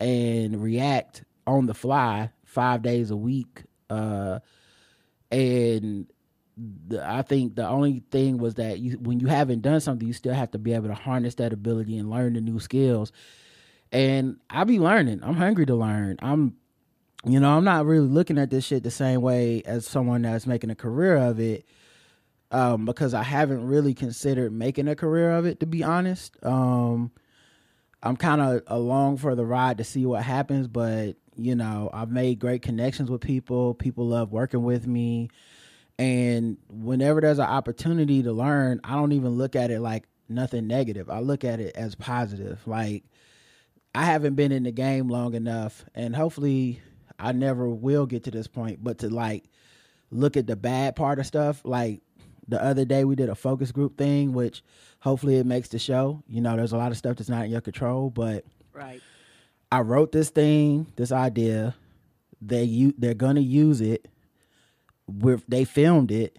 and 0.00 0.60
react 0.60 1.24
on 1.46 1.66
the 1.66 1.74
fly 1.74 2.30
five 2.44 2.82
days 2.82 3.10
a 3.10 3.16
week. 3.16 3.62
Uh, 3.88 4.40
and 5.30 6.06
the, 6.88 7.06
I 7.06 7.22
think 7.22 7.54
the 7.54 7.68
only 7.68 8.02
thing 8.10 8.38
was 8.38 8.54
that 8.54 8.80
you, 8.80 8.98
when 8.98 9.20
you 9.20 9.28
haven't 9.28 9.62
done 9.62 9.80
something, 9.80 10.06
you 10.06 10.14
still 10.14 10.34
have 10.34 10.50
to 10.50 10.58
be 10.58 10.72
able 10.72 10.88
to 10.88 10.94
harness 10.94 11.36
that 11.36 11.52
ability 11.52 11.96
and 11.96 12.10
learn 12.10 12.34
the 12.34 12.40
new 12.40 12.58
skills. 12.58 13.12
And 13.92 14.38
I 14.50 14.64
be 14.64 14.80
learning. 14.80 15.20
I'm 15.22 15.34
hungry 15.34 15.66
to 15.66 15.74
learn. 15.74 16.16
I'm, 16.20 16.56
you 17.24 17.38
know, 17.38 17.56
I'm 17.56 17.64
not 17.64 17.86
really 17.86 18.08
looking 18.08 18.38
at 18.38 18.50
this 18.50 18.64
shit 18.64 18.82
the 18.82 18.90
same 18.90 19.22
way 19.22 19.62
as 19.64 19.86
someone 19.86 20.22
that's 20.22 20.46
making 20.46 20.70
a 20.70 20.74
career 20.74 21.16
of 21.16 21.38
it 21.38 21.64
um, 22.50 22.84
because 22.84 23.14
I 23.14 23.22
haven't 23.22 23.66
really 23.66 23.94
considered 23.94 24.52
making 24.52 24.88
a 24.88 24.96
career 24.96 25.32
of 25.32 25.46
it, 25.46 25.60
to 25.60 25.66
be 25.66 25.84
honest. 25.84 26.36
Um, 26.44 27.12
I'm 28.02 28.16
kind 28.16 28.40
of 28.40 28.62
along 28.66 29.18
for 29.18 29.34
the 29.34 29.46
ride 29.46 29.78
to 29.78 29.84
see 29.84 30.04
what 30.04 30.22
happens, 30.22 30.66
but 30.66 31.16
you 31.36 31.54
know, 31.54 31.88
I've 31.92 32.10
made 32.10 32.38
great 32.38 32.62
connections 32.62 33.10
with 33.10 33.20
people. 33.20 33.74
People 33.74 34.08
love 34.08 34.32
working 34.32 34.64
with 34.64 34.86
me. 34.86 35.30
And 35.98 36.58
whenever 36.68 37.20
there's 37.20 37.38
an 37.38 37.46
opportunity 37.46 38.22
to 38.22 38.32
learn, 38.32 38.80
I 38.84 38.94
don't 38.94 39.12
even 39.12 39.30
look 39.30 39.56
at 39.56 39.70
it 39.70 39.80
like 39.80 40.04
nothing 40.28 40.66
negative. 40.66 41.08
I 41.08 41.20
look 41.20 41.44
at 41.44 41.60
it 41.60 41.74
as 41.76 41.94
positive. 41.94 42.60
Like, 42.66 43.04
I 43.94 44.04
haven't 44.04 44.34
been 44.34 44.52
in 44.52 44.62
the 44.64 44.72
game 44.72 45.08
long 45.08 45.34
enough, 45.34 45.84
and 45.94 46.16
hopefully, 46.16 46.80
I 47.22 47.32
never 47.32 47.68
will 47.68 48.06
get 48.06 48.24
to 48.24 48.30
this 48.30 48.48
point, 48.48 48.82
but 48.82 48.98
to 48.98 49.08
like 49.08 49.44
look 50.10 50.36
at 50.36 50.46
the 50.46 50.56
bad 50.56 50.96
part 50.96 51.18
of 51.18 51.26
stuff, 51.26 51.62
like 51.64 52.02
the 52.48 52.62
other 52.62 52.84
day 52.84 53.04
we 53.04 53.14
did 53.14 53.28
a 53.28 53.34
focus 53.34 53.72
group 53.72 53.96
thing, 53.96 54.32
which 54.32 54.62
hopefully 55.00 55.36
it 55.36 55.46
makes 55.46 55.68
the 55.68 55.78
show. 55.78 56.22
You 56.28 56.40
know, 56.40 56.56
there's 56.56 56.72
a 56.72 56.76
lot 56.76 56.90
of 56.90 56.98
stuff 56.98 57.16
that's 57.16 57.28
not 57.30 57.44
in 57.44 57.50
your 57.50 57.60
control, 57.60 58.10
but 58.10 58.44
Right. 58.72 59.00
I 59.70 59.80
wrote 59.80 60.12
this 60.12 60.30
thing, 60.30 60.86
this 60.96 61.12
idea. 61.12 61.74
They 62.40 62.64
you 62.64 62.92
they're 62.98 63.14
gonna 63.14 63.40
use 63.40 63.80
it. 63.80 64.08
With 65.06 65.44
they 65.46 65.64
filmed 65.64 66.10
it, 66.10 66.38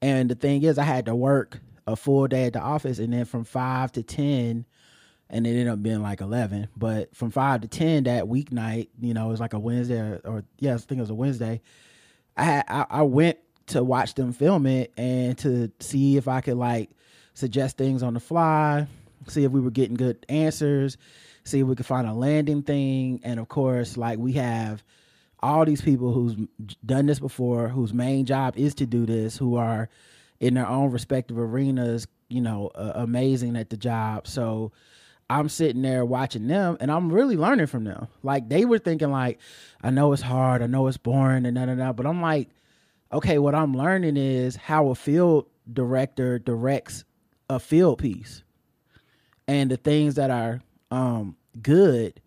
and 0.00 0.30
the 0.30 0.34
thing 0.34 0.62
is, 0.62 0.78
I 0.78 0.84
had 0.84 1.06
to 1.06 1.14
work 1.14 1.60
a 1.86 1.96
full 1.96 2.26
day 2.26 2.44
at 2.46 2.52
the 2.52 2.60
office, 2.60 2.98
and 2.98 3.12
then 3.12 3.24
from 3.24 3.44
five 3.44 3.92
to 3.92 4.02
ten, 4.02 4.64
and 5.32 5.46
it 5.46 5.50
ended 5.50 5.68
up 5.68 5.82
being 5.82 6.02
like 6.02 6.20
eleven. 6.20 6.68
But 6.76 7.16
from 7.16 7.30
five 7.30 7.62
to 7.62 7.68
ten 7.68 8.04
that 8.04 8.24
weeknight, 8.24 8.88
you 9.00 9.14
know, 9.14 9.26
it 9.26 9.30
was 9.30 9.40
like 9.40 9.54
a 9.54 9.58
Wednesday 9.58 9.98
or, 9.98 10.20
or 10.24 10.44
yeah, 10.58 10.74
I 10.74 10.78
think 10.78 10.98
it 10.98 11.02
was 11.02 11.10
a 11.10 11.14
Wednesday. 11.14 11.60
I 12.36 12.44
had 12.44 12.64
I, 12.68 12.86
I 12.88 13.02
went 13.02 13.38
to 13.68 13.82
watch 13.82 14.14
them 14.14 14.32
film 14.32 14.66
it 14.66 14.92
and 14.96 15.36
to 15.38 15.70
see 15.80 16.16
if 16.16 16.28
I 16.28 16.40
could 16.40 16.56
like 16.56 16.90
suggest 17.34 17.78
things 17.78 18.02
on 18.02 18.14
the 18.14 18.20
fly, 18.20 18.86
see 19.28 19.44
if 19.44 19.52
we 19.52 19.60
were 19.60 19.70
getting 19.70 19.96
good 19.96 20.24
answers, 20.28 20.98
see 21.44 21.60
if 21.60 21.66
we 21.66 21.74
could 21.74 21.86
find 21.86 22.06
a 22.06 22.12
landing 22.12 22.62
thing, 22.62 23.20
and 23.24 23.40
of 23.40 23.48
course, 23.48 23.96
like 23.96 24.18
we 24.18 24.32
have 24.32 24.82
all 25.40 25.64
these 25.64 25.80
people 25.80 26.12
who's 26.12 26.36
done 26.84 27.06
this 27.06 27.18
before, 27.18 27.68
whose 27.68 27.92
main 27.92 28.26
job 28.26 28.56
is 28.56 28.74
to 28.76 28.86
do 28.86 29.06
this, 29.06 29.36
who 29.36 29.56
are 29.56 29.88
in 30.38 30.54
their 30.54 30.68
own 30.68 30.90
respective 30.90 31.38
arenas, 31.38 32.06
you 32.28 32.40
know, 32.40 32.70
uh, 32.74 32.92
amazing 32.96 33.56
at 33.56 33.70
the 33.70 33.76
job. 33.76 34.26
So 34.26 34.72
I'm 35.32 35.48
sitting 35.48 35.80
there 35.80 36.04
watching 36.04 36.46
them 36.46 36.76
and 36.78 36.90
I'm 36.90 37.10
really 37.10 37.36
learning 37.36 37.66
from 37.66 37.84
them. 37.84 38.08
Like 38.22 38.50
they 38.50 38.66
were 38.66 38.78
thinking 38.78 39.10
like, 39.10 39.38
I 39.82 39.90
know 39.90 40.12
it's 40.12 40.20
hard, 40.20 40.62
I 40.62 40.66
know 40.66 40.86
it's 40.88 40.98
boring 40.98 41.46
and 41.46 41.56
da 41.56 41.64
da 41.64 41.74
da, 41.74 41.92
but 41.92 42.06
I'm 42.06 42.20
like, 42.20 42.50
okay, 43.10 43.38
what 43.38 43.54
I'm 43.54 43.74
learning 43.74 44.18
is 44.18 44.56
how 44.56 44.88
a 44.88 44.94
field 44.94 45.46
director 45.72 46.38
directs 46.38 47.04
a 47.48 47.58
field 47.58 47.98
piece 47.98 48.42
and 49.48 49.70
the 49.70 49.78
things 49.78 50.16
that 50.16 50.30
are 50.30 50.60
um, 50.90 51.36
good 51.62 52.20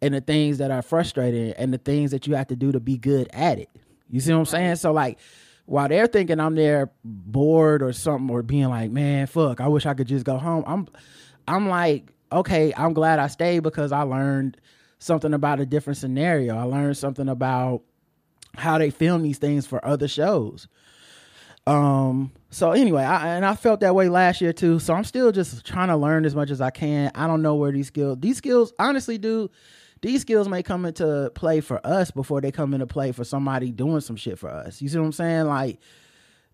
and 0.00 0.14
the 0.14 0.20
things 0.20 0.58
that 0.58 0.70
are 0.70 0.82
frustrating 0.82 1.52
and 1.52 1.74
the 1.74 1.78
things 1.78 2.12
that 2.12 2.28
you 2.28 2.36
have 2.36 2.48
to 2.48 2.56
do 2.56 2.70
to 2.70 2.80
be 2.80 2.96
good 2.96 3.28
at 3.32 3.58
it. 3.58 3.70
You 4.08 4.20
see 4.20 4.32
what 4.32 4.38
I'm 4.38 4.46
saying? 4.46 4.76
So 4.76 4.92
like 4.92 5.18
while 5.66 5.88
they're 5.88 6.06
thinking 6.06 6.38
I'm 6.38 6.54
there 6.54 6.90
bored 7.02 7.82
or 7.82 7.92
something 7.92 8.30
or 8.30 8.42
being 8.42 8.68
like, 8.68 8.90
man, 8.90 9.26
fuck, 9.26 9.60
I 9.60 9.68
wish 9.68 9.86
I 9.86 9.94
could 9.94 10.06
just 10.06 10.24
go 10.24 10.36
home. 10.38 10.62
I'm 10.66 10.86
I'm 11.46 11.68
like, 11.68 12.12
okay, 12.32 12.72
I'm 12.76 12.92
glad 12.92 13.18
I 13.18 13.28
stayed 13.28 13.62
because 13.62 13.92
I 13.92 14.02
learned 14.02 14.56
something 14.98 15.34
about 15.34 15.60
a 15.60 15.66
different 15.66 15.98
scenario. 15.98 16.56
I 16.56 16.62
learned 16.62 16.96
something 16.96 17.28
about 17.28 17.82
how 18.56 18.78
they 18.78 18.90
film 18.90 19.22
these 19.22 19.38
things 19.38 19.66
for 19.66 19.84
other 19.84 20.08
shows. 20.08 20.68
Um. 21.66 22.32
So 22.50 22.70
anyway, 22.70 23.02
I, 23.02 23.34
and 23.34 23.44
I 23.44 23.54
felt 23.56 23.80
that 23.80 23.94
way 23.94 24.08
last 24.08 24.40
year 24.40 24.52
too. 24.52 24.78
So 24.78 24.94
I'm 24.94 25.02
still 25.02 25.32
just 25.32 25.64
trying 25.66 25.88
to 25.88 25.96
learn 25.96 26.24
as 26.24 26.34
much 26.34 26.50
as 26.50 26.60
I 26.60 26.70
can. 26.70 27.10
I 27.14 27.26
don't 27.26 27.42
know 27.42 27.54
where 27.54 27.72
these 27.72 27.88
skills. 27.88 28.18
These 28.20 28.36
skills, 28.36 28.72
honestly, 28.78 29.18
do 29.18 29.50
these 30.02 30.20
skills 30.20 30.48
may 30.48 30.62
come 30.62 30.84
into 30.84 31.32
play 31.34 31.60
for 31.60 31.84
us 31.84 32.10
before 32.10 32.42
they 32.42 32.52
come 32.52 32.74
into 32.74 32.86
play 32.86 33.10
for 33.10 33.24
somebody 33.24 33.72
doing 33.72 34.02
some 34.02 34.16
shit 34.16 34.38
for 34.38 34.50
us. 34.50 34.82
You 34.82 34.88
see 34.90 34.98
what 34.98 35.06
I'm 35.06 35.12
saying? 35.12 35.46
Like, 35.46 35.80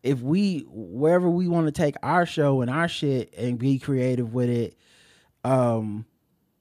if 0.03 0.21
we 0.21 0.65
wherever 0.69 1.29
we 1.29 1.49
want 1.49 1.67
to 1.67 1.73
take 1.73 1.97
our 2.03 2.27
show 2.27 2.63
and 2.63 2.71
our 2.71 2.89
shit 2.89 3.35
and 3.37 3.59
be 3.59 3.79
creative 3.79 4.33
with 4.33 4.49
it, 4.49 4.77
um, 5.45 6.07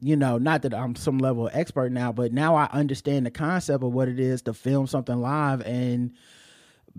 you 0.02 0.15
know, 0.15 0.38
not 0.38 0.62
that 0.63 0.73
I'm 0.73 0.95
some 0.95 1.17
level 1.17 1.49
expert 1.52 1.91
now, 1.91 2.12
but 2.12 2.32
now 2.32 2.56
I 2.56 2.65
understand 2.71 3.25
the 3.25 3.32
concept 3.32 3.84
of 3.84 3.93
what 3.93 4.08
it 4.08 4.19
is 4.19 4.41
to 4.43 4.54
film 4.54 4.88
something 4.88 5.19
live 5.19 5.62
and 5.62 6.13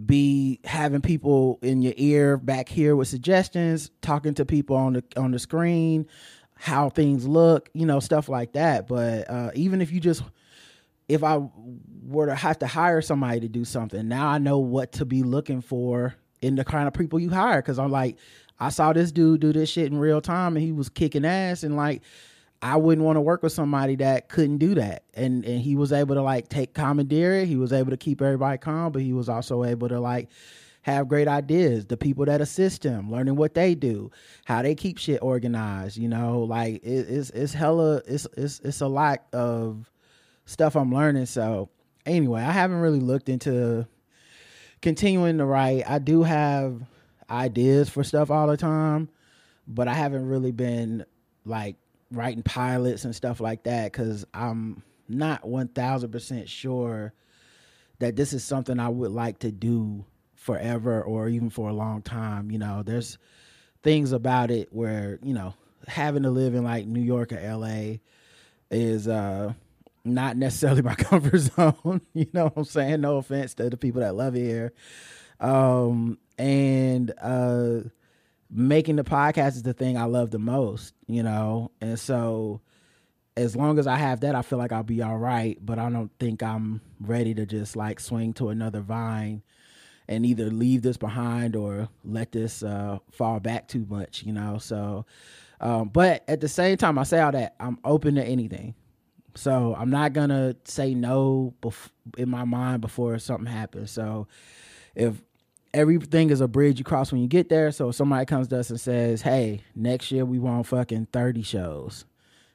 be 0.07 0.61
having 0.65 1.01
people 1.01 1.59
in 1.63 1.83
your 1.83 1.95
ear 1.97 2.37
back 2.37 2.69
here 2.69 2.95
with 2.97 3.09
suggestions, 3.09 3.91
talking 4.03 4.35
to 4.35 4.45
people 4.45 4.77
on 4.77 4.95
the 4.95 5.05
on 5.17 5.31
the 5.31 5.39
screen, 5.39 6.07
how 6.55 6.91
things 6.91 7.27
look, 7.27 7.71
you 7.75 7.87
know, 7.87 8.01
stuff 8.01 8.29
like 8.29 8.53
that. 8.53 8.87
But 8.87 9.29
uh, 9.31 9.51
even 9.55 9.81
if 9.81 9.93
you 9.93 10.01
just 10.01 10.23
if 11.09 11.25
I 11.25 11.41
were 12.07 12.27
to 12.27 12.35
have 12.35 12.59
to 12.61 12.67
hire 12.67 13.03
somebody 13.03 13.41
to 13.41 13.49
do 13.49 13.65
something, 13.65 14.09
now 14.09 14.29
I 14.29 14.39
know 14.39 14.59
what 14.59 14.93
to 14.93 15.05
be 15.05 15.23
looking 15.23 15.61
for 15.61 16.15
in 16.43 16.57
the 16.57 16.65
kind 16.65 16.89
of 16.89 16.95
people 16.95 17.19
you 17.19 17.31
hire. 17.31 17.61
Cause 17.63 17.79
I'm 17.79 17.91
like, 17.91 18.17
I 18.59 18.69
saw 18.69 18.93
this 18.93 19.11
dude 19.11 19.41
do 19.41 19.53
this 19.53 19.71
shit 19.71 19.91
in 19.91 19.99
real 19.99 20.21
time 20.21 20.57
and 20.57 20.65
he 20.65 20.73
was 20.73 20.89
kicking 20.89 21.25
ass 21.25 21.63
and 21.63 21.77
like 21.77 22.03
I 22.63 22.77
wouldn't 22.77 23.05
want 23.05 23.17
to 23.17 23.23
work 23.23 23.43
with 23.43 23.53
somebody 23.53 23.97
that 23.97 24.29
couldn't 24.29 24.59
do 24.59 24.75
that. 24.75 25.05
And 25.15 25.45
and 25.45 25.61
he 25.61 25.77
was 25.77 25.93
able 25.93 26.15
to 26.15 26.23
like 26.23 26.49
take 26.49 26.75
commandeer 26.75 27.37
it. 27.37 27.47
He 27.47 27.57
was 27.57 27.73
able 27.73 27.91
to 27.91 27.97
keep 27.97 28.21
everybody 28.21 28.59
calm, 28.59 28.93
but 28.93 29.03
he 29.03 29.13
was 29.13 29.29
also 29.29 29.65
able 29.65 29.89
to 29.89 29.99
like 29.99 30.29
have 30.83 31.09
great 31.09 31.27
ideas. 31.27 31.87
The 31.87 31.97
people 31.97 32.27
that 32.27 32.41
assist 32.41 32.85
him, 32.85 33.11
learning 33.11 33.37
what 33.37 33.55
they 33.55 33.75
do, 33.75 34.11
how 34.45 34.61
they 34.63 34.75
keep 34.75 34.99
shit 34.99 35.21
organized. 35.23 35.97
You 35.97 36.09
know, 36.09 36.41
like 36.41 36.83
it, 36.85 37.09
it's 37.09 37.31
it's 37.31 37.55
hella 37.55 38.03
it's 38.07 38.27
it's 38.37 38.61
it's 38.61 38.81
a 38.83 38.89
lot 38.89 39.25
of 39.33 39.91
stuff 40.45 40.77
I'm 40.77 40.93
learning. 40.93 41.27
So 41.27 41.71
anyway, 42.05 42.43
I 42.43 42.53
haven't 42.53 42.81
really 42.81 43.01
looked 43.01 43.31
into 43.31 43.87
continuing 44.83 45.39
to 45.39 45.45
write. 45.45 45.85
I 45.87 45.99
do 45.99 46.23
have 46.23 46.81
ideas 47.31 47.89
for 47.89 48.05
stuff 48.05 48.31
all 48.31 48.47
the 48.47 48.57
time, 48.57 49.09
but 49.67 49.89
I 49.89 49.95
haven't 49.95 50.27
really 50.27 50.53
been 50.53 51.05
like 51.45 51.77
writing 52.11 52.43
pilots 52.43 53.05
and 53.05 53.15
stuff 53.15 53.41
like 53.41 53.65
that 53.65 53.93
because 53.93 54.25
I'm 54.35 54.83
not 55.09 55.43
1000% 55.43 56.49
sure 56.49 57.13
that 57.99 58.17
this 58.17 58.33
is 58.33 58.43
something 58.43 58.79
I 58.79 58.89
would 58.89 59.13
like 59.13 59.41
to 59.41 59.53
do 59.53 60.05
forever 60.35 61.03
or 61.03 61.29
even 61.29 61.51
for 61.51 61.69
a 61.69 61.73
long 61.73 62.03
time. 62.03 62.51
You 62.51 62.59
know, 62.59 62.83
there's 62.83 63.19
things 63.83 64.13
about 64.13 64.51
it 64.51 64.73
where, 64.73 65.19
you 65.23 65.35
know, 65.35 65.55
having 65.87 66.23
to 66.23 66.31
live 66.31 66.55
in 66.55 66.65
like 66.65 66.87
New 66.87 67.03
York 67.03 67.33
or 67.33 67.41
LA 67.41 67.97
is 68.71 69.09
uh 69.09 69.53
not 70.05 70.37
necessarily 70.37 70.83
my 70.91 70.95
comfort 70.95 71.39
zone. 71.39 72.01
you 72.15 72.27
know 72.33 72.45
what 72.45 72.53
I'm 72.57 72.65
saying? 72.65 73.01
No 73.01 73.19
offense 73.19 73.55
to 73.55 73.71
the 73.71 73.77
people 73.77 74.01
that 74.01 74.15
love 74.15 74.37
it 74.37 74.41
here. 74.41 74.73
Um 75.41 76.19
and 76.39 77.13
uh 77.21 77.81
making 78.51 78.97
the 78.97 79.05
podcast 79.05 79.51
is 79.57 79.63
the 79.63 79.73
thing 79.73 79.97
I 79.97 80.05
love 80.05 80.31
the 80.31 80.39
most, 80.39 80.95
you 81.07 81.23
know? 81.23 81.71
And 81.81 81.99
so 81.99 82.61
as 83.37 83.55
long 83.57 83.79
as 83.79 83.87
I 83.87 83.97
have 83.97 84.21
that, 84.21 84.35
I 84.35 84.43
feel 84.43 84.59
like 84.59 84.73
I'll 84.73 84.83
be 84.83 85.03
all 85.03 85.19
right, 85.19 85.57
but 85.61 85.79
I 85.79 85.89
don't 85.89 86.11
think 86.19 86.43
I'm 86.43 86.81
ready 87.01 87.35
to 87.35 87.47
just 87.47 87.77
like 87.77 88.01
swing 88.01 88.33
to 88.35 88.49
another 88.49 88.81
vine 88.81 89.43
and 90.09 90.27
either 90.27 90.51
leave 90.51 90.83
this 90.83 90.97
behind 90.97 91.55
or 91.55 91.89
let 92.05 92.33
this 92.33 92.63
uh, 92.63 92.99
fall 93.13 93.39
back 93.39 93.69
too 93.69 93.87
much, 93.89 94.25
you 94.25 94.33
know? 94.33 94.59
So, 94.59 95.07
um, 95.61 95.89
but 95.89 96.25
at 96.29 96.41
the 96.41 96.49
same 96.49 96.77
time, 96.77 96.99
I 96.99 97.05
say 97.05 97.21
all 97.21 97.33
that 97.33 97.55
I'm 97.61 97.79
open 97.85 98.17
to 98.17 98.25
anything. 98.25 98.75
So 99.35 99.75
I'm 99.79 99.91
not 99.91 100.13
gonna 100.13 100.57
say 100.65 100.95
no 100.95 101.55
bef- 101.63 101.91
in 102.19 102.29
my 102.29 102.45
mind 102.45 102.81
before 102.81 103.19
something 103.19 103.47
happens. 103.47 103.91
So 103.91 104.27
if 104.95 105.23
everything 105.73 106.31
is 106.31 106.41
a 106.41 106.49
bridge 106.49 106.79
you 106.79 106.85
cross 106.85 107.13
when 107.13 107.21
you 107.21 107.29
get 107.29 107.49
there. 107.49 107.71
So 107.73 107.91
if 107.91 107.95
somebody 107.97 108.27
comes 108.27 108.49
to 108.49 108.59
us 108.59 108.71
and 108.71 108.81
says, 108.81 109.23
"Hey, 109.23 109.63
next 109.75 110.11
year 110.11 110.25
we 110.25 110.39
want 110.39 110.67
fucking 110.67 111.09
thirty 111.13 111.43
shows," 111.43 112.05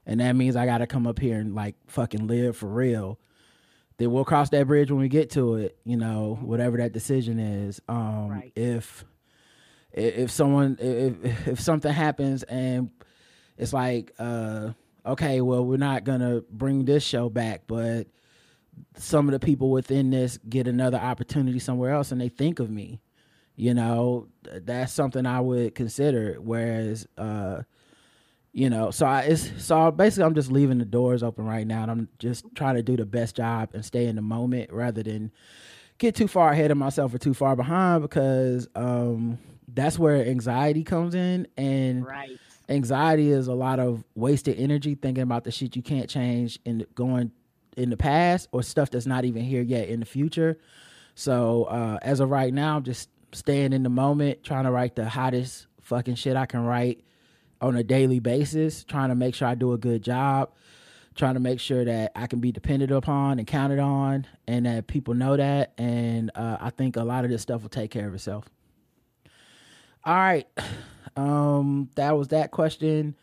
and 0.06 0.20
that 0.20 0.36
means 0.36 0.56
I 0.56 0.66
got 0.66 0.80
to 0.80 0.88
come 0.88 1.08
up 1.08 1.20
here 1.20 1.40
and 1.40 1.56
like 1.56 1.76
fucking 1.88 2.28
live 2.28 2.58
for 2.58 2.68
real. 2.68 3.20
Then 3.98 4.12
we'll 4.12 4.26
cross 4.26 4.50
that 4.50 4.68
bridge 4.68 4.92
when 4.92 5.00
we 5.00 5.08
get 5.08 5.30
to 5.32 5.56
it. 5.56 5.78
You 5.86 5.96
know, 5.98 6.38
whatever 6.42 6.78
that 6.78 6.92
decision 6.92 7.40
is. 7.40 7.82
Um, 7.88 8.30
Right. 8.30 8.52
If 8.56 9.06
if 9.94 10.18
if 10.18 10.32
someone 10.32 10.78
if 10.80 11.48
if 11.48 11.60
something 11.62 11.92
happens 11.94 12.44
and 12.44 12.90
it's 13.58 13.72
like, 13.72 14.12
uh, 14.20 14.72
okay, 15.06 15.42
well, 15.42 15.66
we're 15.66 15.78
not 15.78 16.04
gonna 16.04 16.42
bring 16.50 16.86
this 16.86 17.04
show 17.04 17.30
back, 17.30 17.64
but 17.68 18.08
some 18.98 19.28
of 19.28 19.32
the 19.34 19.40
people 19.40 19.70
within 19.72 20.10
this 20.10 20.38
get 20.50 20.68
another 20.68 20.98
opportunity 20.98 21.60
somewhere 21.60 21.92
else 21.92 22.12
and 22.12 22.20
they 22.20 22.30
think 22.30 22.60
of 22.60 22.70
me 22.70 23.00
you 23.56 23.74
know 23.74 24.28
that's 24.64 24.92
something 24.92 25.26
i 25.26 25.40
would 25.40 25.74
consider 25.76 26.36
whereas 26.42 27.08
uh 27.18 27.62
you 28.52 28.70
know 28.70 28.92
so 28.92 29.06
i 29.06 29.22
it's 29.22 29.64
so 29.64 29.92
basically 29.92 30.24
i'm 30.26 30.36
just 30.36 30.52
leaving 30.52 30.78
the 30.78 30.86
doors 30.86 31.24
open 31.24 31.46
right 31.46 31.68
now 31.68 31.84
and 31.84 31.92
i'm 31.92 32.10
just 32.20 32.46
trying 32.56 32.76
to 32.76 32.84
do 32.84 32.98
the 32.98 33.06
best 33.06 33.36
job 33.36 33.70
and 33.74 33.86
stay 33.86 34.08
in 34.08 34.16
the 34.16 34.22
moment 34.22 34.72
rather 34.74 35.02
than 35.04 35.32
get 35.98 36.16
too 36.16 36.28
far 36.28 36.52
ahead 36.52 36.72
of 36.72 36.78
myself 36.78 37.14
or 37.14 37.18
too 37.18 37.34
far 37.34 37.56
behind 37.56 38.02
because 38.02 38.68
um 38.76 39.38
that's 39.74 39.98
where 39.98 40.26
anxiety 40.26 40.84
comes 40.84 41.16
in 41.16 41.48
and 41.58 42.06
Right. 42.06 42.40
Anxiety 42.70 43.32
is 43.32 43.48
a 43.48 43.54
lot 43.54 43.80
of 43.80 44.04
wasted 44.16 44.58
energy 44.58 44.96
thinking 44.96 45.24
about 45.24 45.44
the 45.44 45.52
shit 45.52 45.76
you 45.76 45.82
can't 45.82 46.10
change 46.10 46.60
and 46.66 46.86
going 46.96 47.32
in 47.78 47.90
the 47.90 47.98
past 47.98 48.48
or 48.52 48.64
stuff 48.64 48.90
that's 48.90 49.06
not 49.06 49.26
even 49.26 49.44
here 49.44 49.62
yet 49.62 49.90
in 49.90 50.00
the 50.00 50.06
future. 50.06 50.58
So 51.16 51.66
uh, 51.66 52.00
as 52.02 52.20
of 52.20 52.30
right 52.30 52.54
now, 52.54 52.78
I'm 52.78 52.84
just 52.84 53.10
staying 53.32 53.74
in 53.74 53.84
the 53.84 53.90
moment, 53.90 54.44
trying 54.44 54.66
to 54.66 54.72
write 54.72 54.96
the 54.96 55.08
hottest 55.08 55.68
fucking 55.82 56.16
shit 56.16 56.36
I 56.36 56.46
can 56.46 56.66
write 56.66 57.04
on 57.62 57.76
a 57.76 57.84
daily 57.84 58.20
basis, 58.20 58.84
trying 58.84 59.10
to 59.10 59.16
make 59.16 59.36
sure 59.36 59.48
I 59.48 59.56
do 59.56 59.74
a 59.74 59.78
good 59.78 60.04
job, 60.04 60.52
trying 61.16 61.36
to 61.36 61.40
make 61.40 61.60
sure 61.60 61.86
that 61.86 62.12
I 62.16 62.28
can 62.28 62.40
be 62.40 62.52
depended 62.52 62.92
upon 62.92 63.40
and 63.40 63.48
counted 63.48 63.80
on, 63.80 64.28
and 64.48 64.66
that 64.66 64.88
people 64.88 65.14
know 65.14 65.38
that. 65.38 65.74
And 65.78 66.32
uh, 66.36 66.58
I 66.60 66.70
think 66.70 66.98
a 66.98 67.04
lot 67.04 67.24
of 67.24 67.32
this 67.32 67.42
stuff 67.42 67.62
will 67.62 67.70
take 67.70 67.92
care 67.92 68.08
of 68.08 68.14
itself. 68.14 68.46
All 70.04 70.16
right. 70.16 70.48
Um, 71.16 71.90
that 71.96 72.18
was 72.18 72.30
that 72.30 72.52
question. 72.52 73.16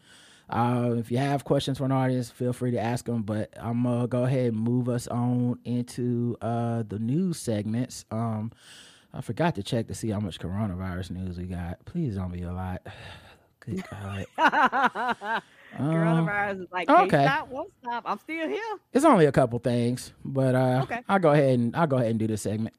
Uh, 0.49 0.97
if 0.99 1.11
you 1.11 1.19
have 1.19 1.45
questions 1.45 1.79
for 1.79 1.85
an 1.85 1.93
audience, 1.93 2.31
feel 2.31 2.53
free 2.53 2.73
to 2.73 2.81
ask 2.81 3.07
them. 3.07 3.23
But 3.23 3.55
I'm 3.61 3.83
gonna 3.85 4.07
go 4.07 4.25
ahead 4.25 4.53
and 4.53 4.57
move 4.57 4.89
us 4.89 5.07
on 5.09 5.59
into 5.65 6.37
uh, 6.43 6.83
the 6.87 6.99
news 6.99 7.39
segments. 7.39 8.05
Um, 8.11 8.53
I 9.15 9.21
forgot 9.21 9.55
to 9.57 9.63
check 9.63 9.89
to 9.89 9.95
see 9.95 10.11
how 10.11 10.21
much 10.21 10.39
coronavirus 10.39 11.11
news 11.13 11.39
we 11.39 11.45
got. 11.45 11.85
Please 11.85 12.17
don't 12.17 12.33
be 12.33 12.43
a 12.43 12.53
lot. 12.53 12.83
Good 13.61 13.85
God. 13.91 14.27
Coronavirus 15.79 16.63
is 16.63 16.69
like, 16.73 16.89
okay. 16.91 17.09
can't 17.09 17.31
stop, 17.31 17.49
won't 17.49 17.73
stop. 17.81 18.03
I'm 18.07 18.19
still 18.19 18.49
here. 18.49 18.61
It's 18.93 19.05
only 19.05 19.27
a 19.27 19.33
couple 19.33 19.59
things, 19.61 20.13
but 20.25 20.55
uh, 20.55 20.81
Okay. 20.83 21.01
I'll 21.09 21.19
go 21.21 21.31
ahead 21.31 21.59
and 21.59 21.77
I'll 21.77 21.87
go 21.87 21.97
ahead 21.97 22.11
and 22.11 22.19
do 22.19 22.27
this 22.27 22.43
segment. 22.43 22.75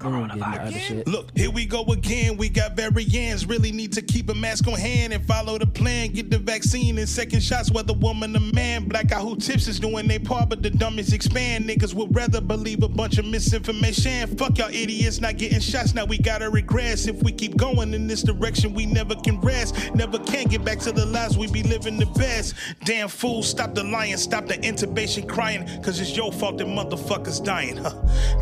Then 0.00 0.18
we'll 0.18 0.26
get 0.28 0.36
into 0.36 0.46
other 0.46 0.78
shit. 0.78 1.06
Look, 1.06 1.36
here 1.36 1.50
we 1.50 1.66
go 1.66 1.84
again. 1.84 2.36
We 2.36 2.48
got 2.48 2.74
variants. 2.74 3.44
Really 3.44 3.70
need 3.70 3.92
to 3.92 4.02
keep 4.02 4.30
a 4.30 4.34
mask 4.34 4.66
on 4.66 4.74
hand 4.74 5.12
and 5.12 5.24
follow 5.26 5.58
the 5.58 5.66
plan. 5.66 6.12
Get 6.12 6.30
the 6.30 6.38
vaccine 6.38 6.98
and 6.98 7.08
second 7.08 7.42
shots, 7.42 7.70
whether 7.70 7.92
woman 7.92 8.34
or 8.34 8.40
man. 8.40 8.88
Black 8.88 9.12
out 9.12 9.22
who 9.22 9.36
tips 9.36 9.68
is 9.68 9.78
doing 9.78 10.08
their 10.08 10.20
part, 10.20 10.48
but 10.48 10.62
the 10.62 10.70
dummies 10.70 11.12
expand. 11.12 11.68
Niggas 11.68 11.92
would 11.94 12.14
rather 12.14 12.40
believe 12.40 12.82
a 12.82 12.88
bunch 12.88 13.18
of 13.18 13.26
misinformation. 13.26 14.36
Fuck 14.38 14.58
y'all 14.58 14.70
idiots 14.70 15.20
not 15.20 15.36
getting 15.36 15.60
shots. 15.60 15.94
Now 15.94 16.06
we 16.06 16.18
gotta 16.18 16.48
regress. 16.48 17.06
If 17.06 17.22
we 17.22 17.32
keep 17.32 17.56
going 17.56 17.92
in 17.92 18.06
this 18.06 18.22
direction, 18.22 18.72
we 18.72 18.86
never 18.86 19.14
can 19.16 19.38
rest. 19.40 19.94
Never 19.94 20.18
can 20.18 20.46
get 20.46 20.64
back 20.64 20.78
to 20.80 20.92
the 20.92 21.04
lives 21.06 21.36
we 21.36 21.50
be 21.50 21.62
living 21.62 21.98
the 21.98 22.06
best. 22.06 22.54
Damn 22.84 23.08
fool, 23.08 23.42
stop 23.42 23.74
the 23.74 23.84
lying, 23.84 24.16
stop 24.16 24.46
the 24.46 24.54
intubation 24.54 25.28
crying, 25.28 25.66
cause 25.82 26.00
it's 26.00 26.16
your 26.16 26.32
fault 26.32 26.58
that 26.58 26.66
motherfuckers 26.66 27.44
dying. 27.44 27.76
Huh. 27.76 27.94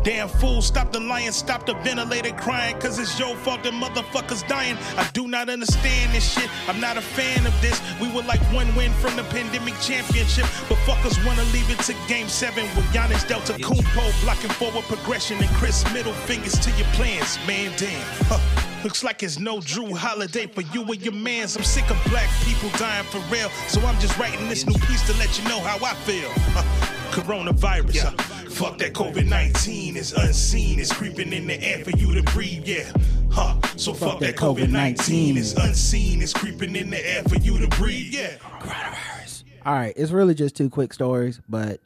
Damn 0.03 0.29
fool, 0.29 0.61
stop 0.61 0.93
the 0.93 0.99
lying, 0.99 1.31
stop 1.31 1.48
the 1.49 1.73
ventilator 1.81 2.31
crying, 2.33 2.77
cause 2.79 2.99
it's 2.99 3.17
your 3.17 3.35
fault 3.37 3.63
that 3.63 3.73
motherfuckers 3.73 4.47
dying. 4.47 4.77
I 4.97 5.09
do 5.13 5.27
not 5.27 5.49
understand 5.49 6.13
this 6.13 6.33
shit. 6.33 6.47
I'm 6.67 6.79
not 6.79 6.95
a 6.95 7.01
fan 7.01 7.47
of 7.47 7.59
this. 7.59 7.81
We 7.99 8.07
were 8.11 8.21
like 8.21 8.41
one 8.53 8.73
win 8.75 8.91
from 8.93 9.15
the 9.15 9.23
pandemic 9.23 9.73
championship, 9.81 10.45
but 10.69 10.77
fuckers 10.85 11.17
wanna 11.25 11.43
leave 11.51 11.69
it 11.71 11.79
to 11.85 11.95
game 12.07 12.27
seven 12.27 12.65
with 12.75 12.85
Giannis 12.93 13.27
Delta 13.27 13.53
Kumpo 13.53 14.21
blocking 14.23 14.51
forward 14.51 14.83
progression 14.83 15.39
and 15.39 15.49
Chris 15.55 15.83
middle 15.91 16.13
fingers 16.13 16.53
to 16.59 16.69
your 16.77 16.87
plans. 16.93 17.39
Man, 17.47 17.71
damn. 17.77 18.05
Huh. 18.27 18.68
Looks 18.83 19.03
like 19.03 19.23
it's 19.23 19.39
no 19.39 19.57
Jrue 19.57 19.93
holiday 19.95 20.47
for 20.47 20.61
you 20.61 20.83
and 20.83 21.01
your 21.01 21.13
mans. 21.13 21.57
I'm 21.57 21.63
sick 21.63 21.89
of 21.91 22.01
black 22.09 22.29
people 22.45 22.69
dying 22.79 23.03
for 23.07 23.19
real, 23.29 23.49
so 23.67 23.81
I'm 23.81 23.99
just 23.99 24.17
writing 24.17 24.47
this 24.47 24.65
new 24.65 24.77
piece 24.85 25.05
to 25.07 25.17
let 25.17 25.37
you 25.37 25.43
know 25.49 25.59
how 25.59 25.85
I 25.85 25.93
feel. 25.95 26.29
Huh. 26.53 26.85
Coronavirus, 27.11 28.03
huh. 28.03 28.49
fuck 28.49 28.77
that 28.77 28.93
COVID 28.93 29.27
19 29.27 29.97
is 29.97 30.13
unseen, 30.13 30.79
it's 30.79 30.93
creeping 30.93 31.33
in 31.33 31.47
the 31.47 31.61
air 31.61 31.83
for 31.83 31.91
you 31.91 32.13
to 32.13 32.23
breathe, 32.31 32.65
yeah. 32.65 32.89
Huh. 33.29 33.59
So 33.75 33.93
fuck, 33.93 34.19
that 34.19 34.37
COVID 34.37 34.69
19 34.69 35.35
is 35.35 35.57
unseen, 35.57 36.21
it's 36.21 36.33
creeping 36.33 36.75
in 36.75 36.89
the 36.89 37.05
air 37.05 37.23
for 37.23 37.35
you 37.35 37.57
to 37.57 37.67
breathe, 37.75 38.13
yeah. 38.13 38.37
Coronavirus. 38.37 39.43
All 39.65 39.73
right, 39.73 39.93
it's 39.97 40.11
really 40.11 40.35
just 40.35 40.55
two 40.55 40.69
quick 40.69 40.93
stories, 40.93 41.41
but 41.49 41.81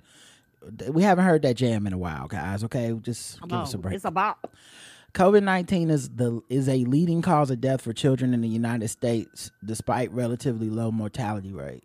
we 0.89 1.01
haven't 1.01 1.25
heard 1.25 1.41
that 1.41 1.55
jam 1.55 1.87
in 1.87 1.93
a 1.93 1.97
while, 1.97 2.27
guys. 2.27 2.63
Okay, 2.65 2.93
just 3.01 3.39
Come 3.39 3.49
give 3.49 3.57
on. 3.57 3.63
us 3.63 3.73
a 3.73 3.77
break. 3.79 3.95
It's 3.95 4.05
about 4.05 4.37
COVID 5.13 5.43
nineteen 5.43 5.89
is 5.89 6.09
the 6.09 6.41
is 6.49 6.67
a 6.67 6.85
leading 6.85 7.21
cause 7.21 7.51
of 7.51 7.61
death 7.61 7.81
for 7.81 7.93
children 7.93 8.33
in 8.33 8.41
the 8.41 8.47
United 8.47 8.87
States, 8.87 9.51
despite 9.63 10.11
relatively 10.11 10.69
low 10.69 10.91
mortality 10.91 11.53
rate. 11.53 11.83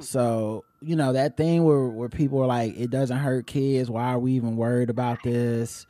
So 0.00 0.64
you 0.80 0.96
know 0.96 1.12
that 1.12 1.36
thing 1.36 1.64
where 1.64 1.86
where 1.86 2.08
people 2.08 2.40
are 2.40 2.46
like, 2.46 2.76
it 2.76 2.90
doesn't 2.90 3.18
hurt 3.18 3.46
kids. 3.46 3.90
Why 3.90 4.12
are 4.12 4.18
we 4.18 4.32
even 4.32 4.56
worried 4.56 4.90
about 4.90 5.22
this? 5.22 5.86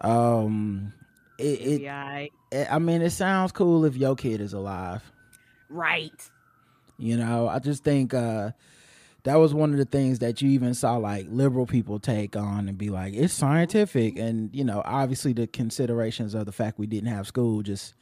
Um, 0.00 0.92
it, 1.38 1.60
it, 1.82 2.30
it 2.52 2.68
I 2.72 2.78
mean, 2.78 3.02
it 3.02 3.10
sounds 3.10 3.52
cool 3.52 3.84
if 3.84 3.96
your 3.96 4.16
kid 4.16 4.40
is 4.40 4.52
alive. 4.52 5.02
right. 5.68 6.30
You 6.96 7.16
know, 7.16 7.48
I 7.48 7.58
just 7.58 7.82
think 7.82 8.14
uh 8.14 8.52
that 9.24 9.36
was 9.36 9.54
one 9.54 9.72
of 9.72 9.78
the 9.78 9.86
things 9.86 10.20
that 10.20 10.42
you 10.42 10.50
even 10.50 10.74
saw 10.74 10.96
like 10.96 11.26
liberal 11.28 11.66
people 11.66 11.98
take 11.98 12.36
on 12.36 12.68
and 12.68 12.76
be 12.78 12.90
like, 12.90 13.14
it's 13.14 13.32
scientific. 13.32 14.18
And, 14.18 14.54
you 14.54 14.64
know, 14.64 14.82
obviously 14.84 15.32
the 15.32 15.46
considerations 15.46 16.34
of 16.34 16.44
the 16.46 16.52
fact 16.52 16.78
we 16.78 16.86
didn't 16.86 17.08
have 17.08 17.26
school 17.26 17.62
just 17.62 17.94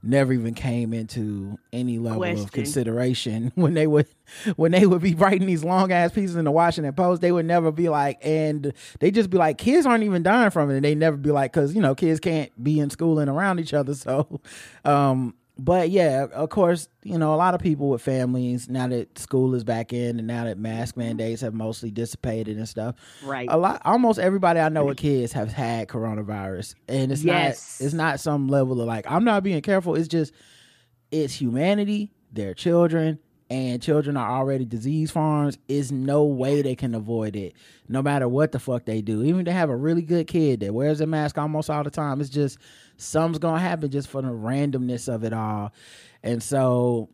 never 0.00 0.32
even 0.32 0.54
came 0.54 0.94
into 0.94 1.58
any 1.72 1.98
level 1.98 2.20
Question. 2.20 2.44
of 2.44 2.52
consideration 2.52 3.50
when 3.56 3.74
they 3.74 3.88
would 3.88 4.06
when 4.54 4.70
they 4.70 4.86
would 4.86 5.02
be 5.02 5.14
writing 5.14 5.48
these 5.48 5.64
long 5.64 5.90
ass 5.90 6.12
pieces 6.12 6.36
in 6.36 6.44
the 6.44 6.52
Washington 6.52 6.92
Post. 6.94 7.22
They 7.22 7.32
would 7.32 7.46
never 7.46 7.72
be 7.72 7.88
like, 7.88 8.18
and 8.22 8.72
they 9.00 9.10
just 9.10 9.30
be 9.30 9.38
like, 9.38 9.58
kids 9.58 9.84
aren't 9.84 10.04
even 10.04 10.22
dying 10.22 10.50
from 10.50 10.70
it. 10.70 10.76
And 10.76 10.84
they 10.84 10.94
never 10.94 11.16
be 11.16 11.32
like, 11.32 11.52
because 11.52 11.74
you 11.74 11.80
know, 11.80 11.96
kids 11.96 12.20
can't 12.20 12.52
be 12.62 12.78
in 12.78 12.90
school 12.90 13.18
and 13.18 13.28
around 13.28 13.58
each 13.58 13.74
other. 13.74 13.94
So, 13.98 14.40
um, 14.84 15.34
but 15.58 15.90
yeah, 15.90 16.26
of 16.32 16.50
course, 16.50 16.88
you 17.02 17.18
know, 17.18 17.34
a 17.34 17.36
lot 17.36 17.54
of 17.54 17.60
people 17.60 17.88
with 17.90 18.00
families 18.00 18.68
now 18.68 18.86
that 18.88 19.18
school 19.18 19.54
is 19.54 19.64
back 19.64 19.92
in 19.92 20.18
and 20.18 20.26
now 20.26 20.44
that 20.44 20.56
mask 20.58 20.96
mandates 20.96 21.40
have 21.40 21.52
mostly 21.54 21.90
dissipated 21.90 22.56
and 22.56 22.68
stuff. 22.68 22.94
Right. 23.24 23.48
A 23.50 23.56
lot, 23.56 23.82
almost 23.84 24.18
everybody 24.20 24.60
I 24.60 24.68
know 24.68 24.84
with 24.84 24.98
kids 24.98 25.32
have 25.32 25.50
had 25.52 25.88
coronavirus, 25.88 26.74
and 26.88 27.10
it's 27.10 27.24
Yes. 27.24 27.80
not, 27.80 27.86
it's 27.86 27.94
not 27.94 28.20
some 28.20 28.48
level 28.48 28.80
of 28.80 28.86
like 28.86 29.10
I'm 29.10 29.24
not 29.24 29.42
being 29.42 29.60
careful. 29.62 29.94
It's 29.96 30.08
just, 30.08 30.32
it's 31.10 31.34
humanity. 31.34 32.12
They're 32.32 32.54
children, 32.54 33.18
and 33.50 33.82
children 33.82 34.16
are 34.16 34.30
already 34.30 34.64
disease 34.64 35.10
farms. 35.10 35.58
Is 35.68 35.90
no 35.90 36.24
way 36.24 36.62
they 36.62 36.74
can 36.74 36.94
avoid 36.94 37.36
it, 37.36 37.54
no 37.88 38.02
matter 38.02 38.28
what 38.28 38.52
the 38.52 38.58
fuck 38.58 38.84
they 38.84 39.00
do. 39.00 39.22
Even 39.22 39.40
if 39.40 39.46
they 39.46 39.52
have 39.52 39.70
a 39.70 39.76
really 39.76 40.02
good 40.02 40.26
kid 40.26 40.60
that 40.60 40.74
wears 40.74 41.00
a 41.00 41.06
mask 41.06 41.38
almost 41.38 41.70
all 41.70 41.82
the 41.82 41.90
time, 41.90 42.20
it's 42.20 42.30
just 42.30 42.58
something's 42.96 43.38
gonna 43.38 43.60
happen 43.60 43.90
just 43.90 44.08
for 44.08 44.22
the 44.22 44.28
randomness 44.28 45.12
of 45.12 45.24
it 45.24 45.32
all. 45.32 45.72
And 46.22 46.42
so 46.42 47.08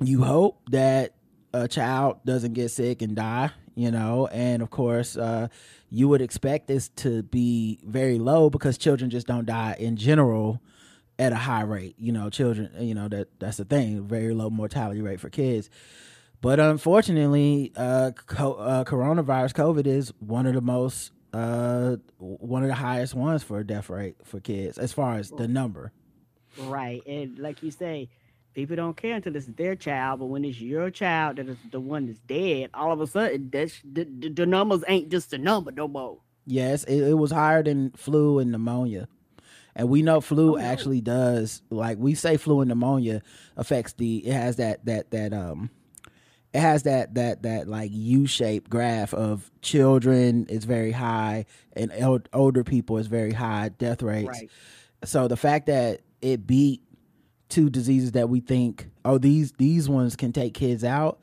you 0.00 0.22
hope 0.22 0.60
that 0.70 1.14
a 1.54 1.68
child 1.68 2.18
doesn't 2.24 2.54
get 2.54 2.70
sick 2.70 3.02
and 3.02 3.14
die, 3.14 3.50
you 3.74 3.90
know, 3.90 4.26
and 4.28 4.62
of 4.62 4.70
course, 4.70 5.16
uh, 5.16 5.48
you 5.90 6.08
would 6.08 6.22
expect 6.22 6.66
this 6.66 6.88
to 6.88 7.22
be 7.22 7.78
very 7.84 8.18
low 8.18 8.50
because 8.50 8.78
children 8.78 9.10
just 9.10 9.26
don't 9.26 9.46
die 9.46 9.76
in 9.78 9.96
general 9.96 10.60
at 11.22 11.32
a 11.32 11.36
high 11.36 11.62
rate. 11.62 11.94
You 11.98 12.12
know, 12.12 12.30
children, 12.30 12.70
you 12.80 12.94
know, 12.94 13.08
that 13.08 13.28
that's 13.38 13.56
the 13.56 13.64
thing, 13.64 14.06
very 14.06 14.34
low 14.34 14.50
mortality 14.50 15.00
rate 15.00 15.20
for 15.20 15.30
kids. 15.30 15.70
But 16.40 16.58
unfortunately, 16.58 17.72
uh, 17.76 18.10
co- 18.16 18.54
uh, 18.54 18.84
coronavirus, 18.84 19.52
COVID 19.52 19.86
is 19.86 20.12
one 20.18 20.46
of 20.46 20.54
the 20.54 20.60
most, 20.60 21.12
uh, 21.32 21.96
one 22.18 22.64
of 22.64 22.68
the 22.68 22.74
highest 22.74 23.14
ones 23.14 23.44
for 23.44 23.62
death 23.62 23.88
rate 23.88 24.16
for 24.24 24.40
kids 24.40 24.76
as 24.76 24.92
far 24.92 25.14
as 25.14 25.30
the 25.30 25.46
number. 25.46 25.92
Right. 26.58 27.00
And 27.06 27.38
like 27.38 27.62
you 27.62 27.70
say, 27.70 28.08
people 28.54 28.74
don't 28.74 28.96
care 28.96 29.14
until 29.14 29.36
it's 29.36 29.46
their 29.46 29.76
child, 29.76 30.18
but 30.18 30.26
when 30.26 30.44
it's 30.44 30.60
your 30.60 30.90
child 30.90 31.36
that 31.36 31.48
is 31.48 31.56
the 31.70 31.78
one 31.78 32.06
that's 32.06 32.18
dead, 32.18 32.70
all 32.74 32.90
of 32.90 33.00
a 33.00 33.06
sudden 33.06 33.48
that's 33.52 33.80
the, 33.84 34.04
the, 34.04 34.28
the 34.28 34.44
numbers 34.44 34.82
ain't 34.88 35.10
just 35.10 35.32
a 35.32 35.38
number 35.38 35.70
no 35.70 35.86
more. 35.86 36.18
Yes, 36.44 36.82
it, 36.84 37.02
it 37.02 37.14
was 37.14 37.30
higher 37.30 37.62
than 37.62 37.92
flu 37.92 38.40
and 38.40 38.50
pneumonia. 38.50 39.06
And 39.74 39.88
we 39.88 40.02
know 40.02 40.20
flu 40.20 40.58
actually 40.58 41.00
does 41.00 41.62
like 41.70 41.98
we 41.98 42.14
say 42.14 42.36
flu 42.36 42.60
and 42.60 42.68
pneumonia 42.68 43.22
affects 43.56 43.94
the 43.94 44.18
it 44.26 44.32
has 44.32 44.56
that 44.56 44.84
that 44.84 45.10
that 45.12 45.32
um 45.32 45.70
it 46.52 46.60
has 46.60 46.82
that 46.82 47.14
that 47.14 47.42
that 47.42 47.68
like 47.68 47.90
U-shaped 47.92 48.68
graph 48.68 49.14
of 49.14 49.50
children 49.62 50.46
is 50.46 50.64
very 50.64 50.92
high 50.92 51.46
and 51.74 51.90
el- 51.92 52.20
older 52.34 52.64
people 52.64 52.98
is 52.98 53.06
very 53.06 53.32
high 53.32 53.70
death 53.70 54.02
rates. 54.02 54.28
Right. 54.28 54.50
So 55.04 55.28
the 55.28 55.36
fact 55.36 55.66
that 55.66 56.02
it 56.20 56.46
beat 56.46 56.82
two 57.48 57.70
diseases 57.70 58.12
that 58.12 58.28
we 58.28 58.40
think 58.40 58.88
oh 59.04 59.18
these 59.18 59.52
these 59.52 59.88
ones 59.88 60.16
can 60.16 60.32
take 60.32 60.54
kids 60.54 60.84
out 60.84 61.20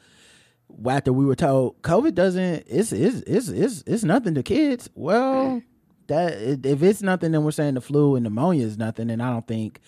after 0.90 1.12
we 1.14 1.26
were 1.26 1.36
told 1.36 1.82
COVID 1.82 2.14
doesn't 2.14 2.64
it's 2.68 2.92
it's 2.92 3.22
it's 3.22 3.50
it's, 3.50 3.84
it's 3.86 4.04
nothing 4.04 4.36
to 4.36 4.44
kids. 4.44 4.90
Well, 4.96 5.62
that 6.10 6.34
if 6.66 6.84
it's 6.84 7.02
nothing 7.02 7.32
then 7.32 7.44
we're 7.44 7.52
saying 7.52 7.74
the 7.76 7.82
flu 7.82 8.16
and 8.16 8.24
pneumonia 8.24 8.66
is 8.66 8.78
nothing 8.78 9.10
and 9.10 9.24
I 9.24 9.32
don't 9.32 9.48
think 9.48 9.80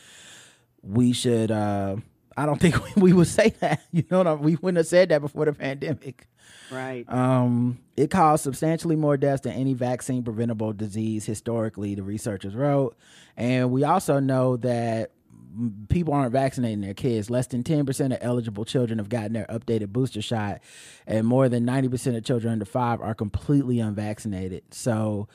we 0.82 1.14
should 1.14 1.52
uh 1.52 1.98
I 2.38 2.46
don't 2.46 2.60
think 2.60 2.76
we 2.96 3.14
would 3.14 3.28
say 3.28 3.50
that. 3.60 3.82
You 3.92 4.06
know, 4.10 4.20
what 4.20 4.28
I- 4.28 4.34
we 4.36 4.56
wouldn't 4.56 4.78
have 4.78 4.88
said 4.88 5.10
that 5.10 5.20
before 5.20 5.46
the 5.46 5.54
pandemic. 5.54 6.28
Right. 6.72 7.04
Um, 7.12 7.80
it 7.98 8.10
caused 8.10 8.44
substantially 8.44 8.96
more 8.96 9.18
deaths 9.18 9.42
than 9.42 9.52
any 9.52 9.74
vaccine 9.74 10.24
preventable 10.24 10.72
disease 10.72 11.26
historically, 11.26 11.94
the 11.96 12.04
researchers 12.04 12.56
wrote. 12.56 12.96
And 13.36 13.70
we 13.72 13.84
also 13.84 14.20
know 14.20 14.56
that 14.58 15.12
people 15.90 16.14
aren't 16.14 16.32
vaccinating 16.32 16.80
their 16.80 16.94
kids. 16.94 17.30
Less 17.30 17.48
than 17.48 17.64
10% 17.64 18.14
of 18.14 18.18
eligible 18.22 18.64
children 18.64 19.00
have 19.00 19.10
gotten 19.10 19.34
their 19.34 19.46
updated 19.48 19.90
booster 19.90 20.22
shot, 20.22 20.62
and 21.06 21.28
more 21.28 21.50
than 21.50 21.66
90% 21.66 22.16
of 22.16 22.24
children 22.24 22.54
under 22.54 22.64
five 22.66 23.02
are 23.02 23.14
completely 23.14 23.82
unvaccinated. 23.82 24.64
So, 24.72 25.28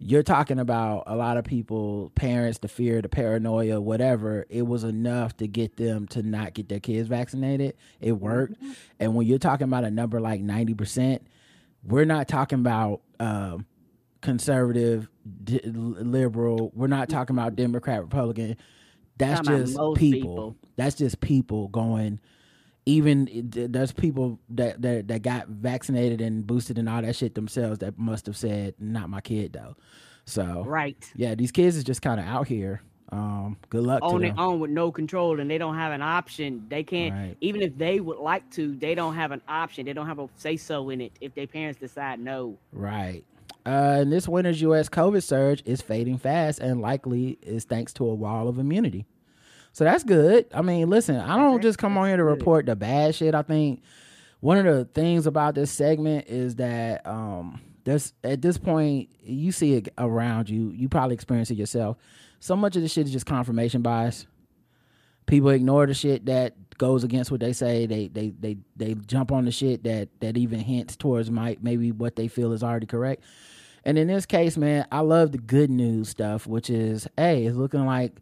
you're 0.00 0.22
talking 0.22 0.60
about 0.60 1.04
a 1.06 1.16
lot 1.16 1.36
of 1.36 1.44
people, 1.44 2.12
parents, 2.14 2.58
the 2.58 2.68
fear, 2.68 3.02
the 3.02 3.08
paranoia, 3.08 3.80
whatever. 3.80 4.46
It 4.48 4.62
was 4.62 4.84
enough 4.84 5.36
to 5.38 5.48
get 5.48 5.76
them 5.76 6.06
to 6.08 6.22
not 6.22 6.54
get 6.54 6.68
their 6.68 6.78
kids 6.78 7.08
vaccinated. 7.08 7.74
It 8.00 8.12
worked. 8.12 8.54
And 9.00 9.14
when 9.14 9.26
you're 9.26 9.38
talking 9.38 9.64
about 9.64 9.84
a 9.84 9.90
number 9.90 10.20
like 10.20 10.40
90%, 10.40 11.20
we're 11.82 12.04
not 12.04 12.28
talking 12.28 12.60
about 12.60 13.00
um, 13.18 13.66
conservative, 14.20 15.08
di- 15.42 15.60
liberal. 15.64 16.70
We're 16.74 16.86
not 16.86 17.08
talking 17.08 17.34
about 17.34 17.56
Democrat, 17.56 18.00
Republican. 18.00 18.56
That's 19.16 19.46
just 19.48 19.72
people. 19.72 19.96
people. 19.96 20.56
That's 20.76 20.94
just 20.94 21.20
people 21.20 21.68
going. 21.68 22.20
Even 22.88 23.28
there's 23.52 23.92
people 23.92 24.40
that, 24.48 24.80
that 24.80 25.08
that 25.08 25.20
got 25.22 25.48
vaccinated 25.48 26.22
and 26.22 26.46
boosted 26.46 26.78
and 26.78 26.88
all 26.88 27.02
that 27.02 27.14
shit 27.14 27.34
themselves 27.34 27.80
that 27.80 27.98
must 27.98 28.24
have 28.24 28.36
said, 28.36 28.74
"Not 28.78 29.10
my 29.10 29.20
kid, 29.20 29.52
though." 29.52 29.76
So 30.24 30.64
Right. 30.66 30.96
yeah, 31.14 31.34
these 31.34 31.52
kids 31.52 31.76
is 31.76 31.84
just 31.84 32.00
kind 32.00 32.18
of 32.18 32.24
out 32.26 32.48
here. 32.48 32.80
Um, 33.10 33.56
good 33.70 33.84
luck 33.84 34.00
On 34.02 34.20
their 34.22 34.34
own 34.38 34.60
with 34.60 34.70
no 34.70 34.90
control, 34.90 35.38
and 35.40 35.50
they 35.50 35.58
don't 35.58 35.74
have 35.74 35.92
an 35.92 36.02
option. 36.02 36.64
They 36.68 36.82
can't, 36.82 37.12
Right. 37.14 37.36
even 37.42 37.60
if 37.62 37.76
they 37.76 38.00
would 38.00 38.18
like 38.18 38.50
to, 38.52 38.74
they 38.76 38.94
don't 38.94 39.14
have 39.14 39.32
an 39.32 39.40
option. 39.48 39.84
They 39.86 39.92
don't 39.94 40.06
have 40.06 40.18
a 40.18 40.28
say 40.36 40.56
so 40.56 40.88
in 40.90 41.00
it 41.02 41.12
if 41.20 41.34
their 41.34 41.46
parents 41.46 41.78
decide 41.78 42.20
no. 42.20 42.56
Right. 42.72 43.24
Uh, 43.66 43.98
and 44.00 44.12
this 44.12 44.26
winter's 44.28 44.60
U.S. 44.62 44.88
COVID 44.88 45.22
surge 45.22 45.62
is 45.66 45.82
fading 45.82 46.16
fast 46.18 46.58
and 46.58 46.80
likely 46.80 47.38
is 47.42 47.64
thanks 47.64 47.92
to 47.94 48.06
a 48.06 48.14
wall 48.14 48.48
of 48.48 48.58
immunity. 48.58 49.04
So 49.72 49.84
that's 49.84 50.04
good. 50.04 50.46
I 50.52 50.62
mean, 50.62 50.90
listen, 50.90 51.16
I 51.16 51.36
don't 51.36 51.62
just 51.62 51.78
come 51.78 51.96
on 51.96 52.08
here 52.08 52.16
to 52.16 52.24
report 52.24 52.66
the 52.66 52.74
bad 52.76 53.14
shit. 53.14 53.34
I 53.34 53.42
think 53.42 53.82
one 54.40 54.58
of 54.58 54.64
the 54.64 54.84
things 54.84 55.26
about 55.26 55.54
this 55.54 55.70
segment 55.70 56.26
is 56.28 56.56
that 56.56 57.06
um, 57.06 57.60
there's 57.84 58.12
at 58.24 58.42
this 58.42 58.58
point 58.58 59.08
you 59.22 59.52
see 59.52 59.74
it 59.74 59.88
around 59.98 60.48
you. 60.50 60.70
You 60.70 60.88
probably 60.88 61.14
experience 61.14 61.50
it 61.50 61.56
yourself. 61.56 61.96
So 62.40 62.56
much 62.56 62.76
of 62.76 62.82
this 62.82 62.92
shit 62.92 63.06
is 63.06 63.12
just 63.12 63.26
confirmation 63.26 63.82
bias. 63.82 64.26
People 65.26 65.50
ignore 65.50 65.86
the 65.86 65.94
shit 65.94 66.26
that 66.26 66.54
goes 66.78 67.04
against 67.04 67.30
what 67.30 67.40
they 67.40 67.52
say. 67.52 67.86
They 67.86 68.08
they 68.08 68.30
they 68.30 68.56
they 68.76 68.94
jump 68.94 69.32
on 69.32 69.44
the 69.44 69.50
shit 69.50 69.84
that 69.84 70.08
that 70.20 70.36
even 70.36 70.60
hints 70.60 70.96
towards 70.96 71.30
might 71.30 71.62
maybe 71.62 71.92
what 71.92 72.16
they 72.16 72.28
feel 72.28 72.52
is 72.52 72.62
already 72.62 72.86
correct. 72.86 73.22
And 73.84 73.96
in 73.98 74.06
this 74.06 74.26
case, 74.26 74.56
man, 74.56 74.86
I 74.92 75.00
love 75.00 75.32
the 75.32 75.38
good 75.38 75.70
news 75.70 76.08
stuff, 76.08 76.46
which 76.46 76.68
is, 76.68 77.08
hey, 77.16 77.46
it's 77.46 77.56
looking 77.56 77.86
like 77.86 78.12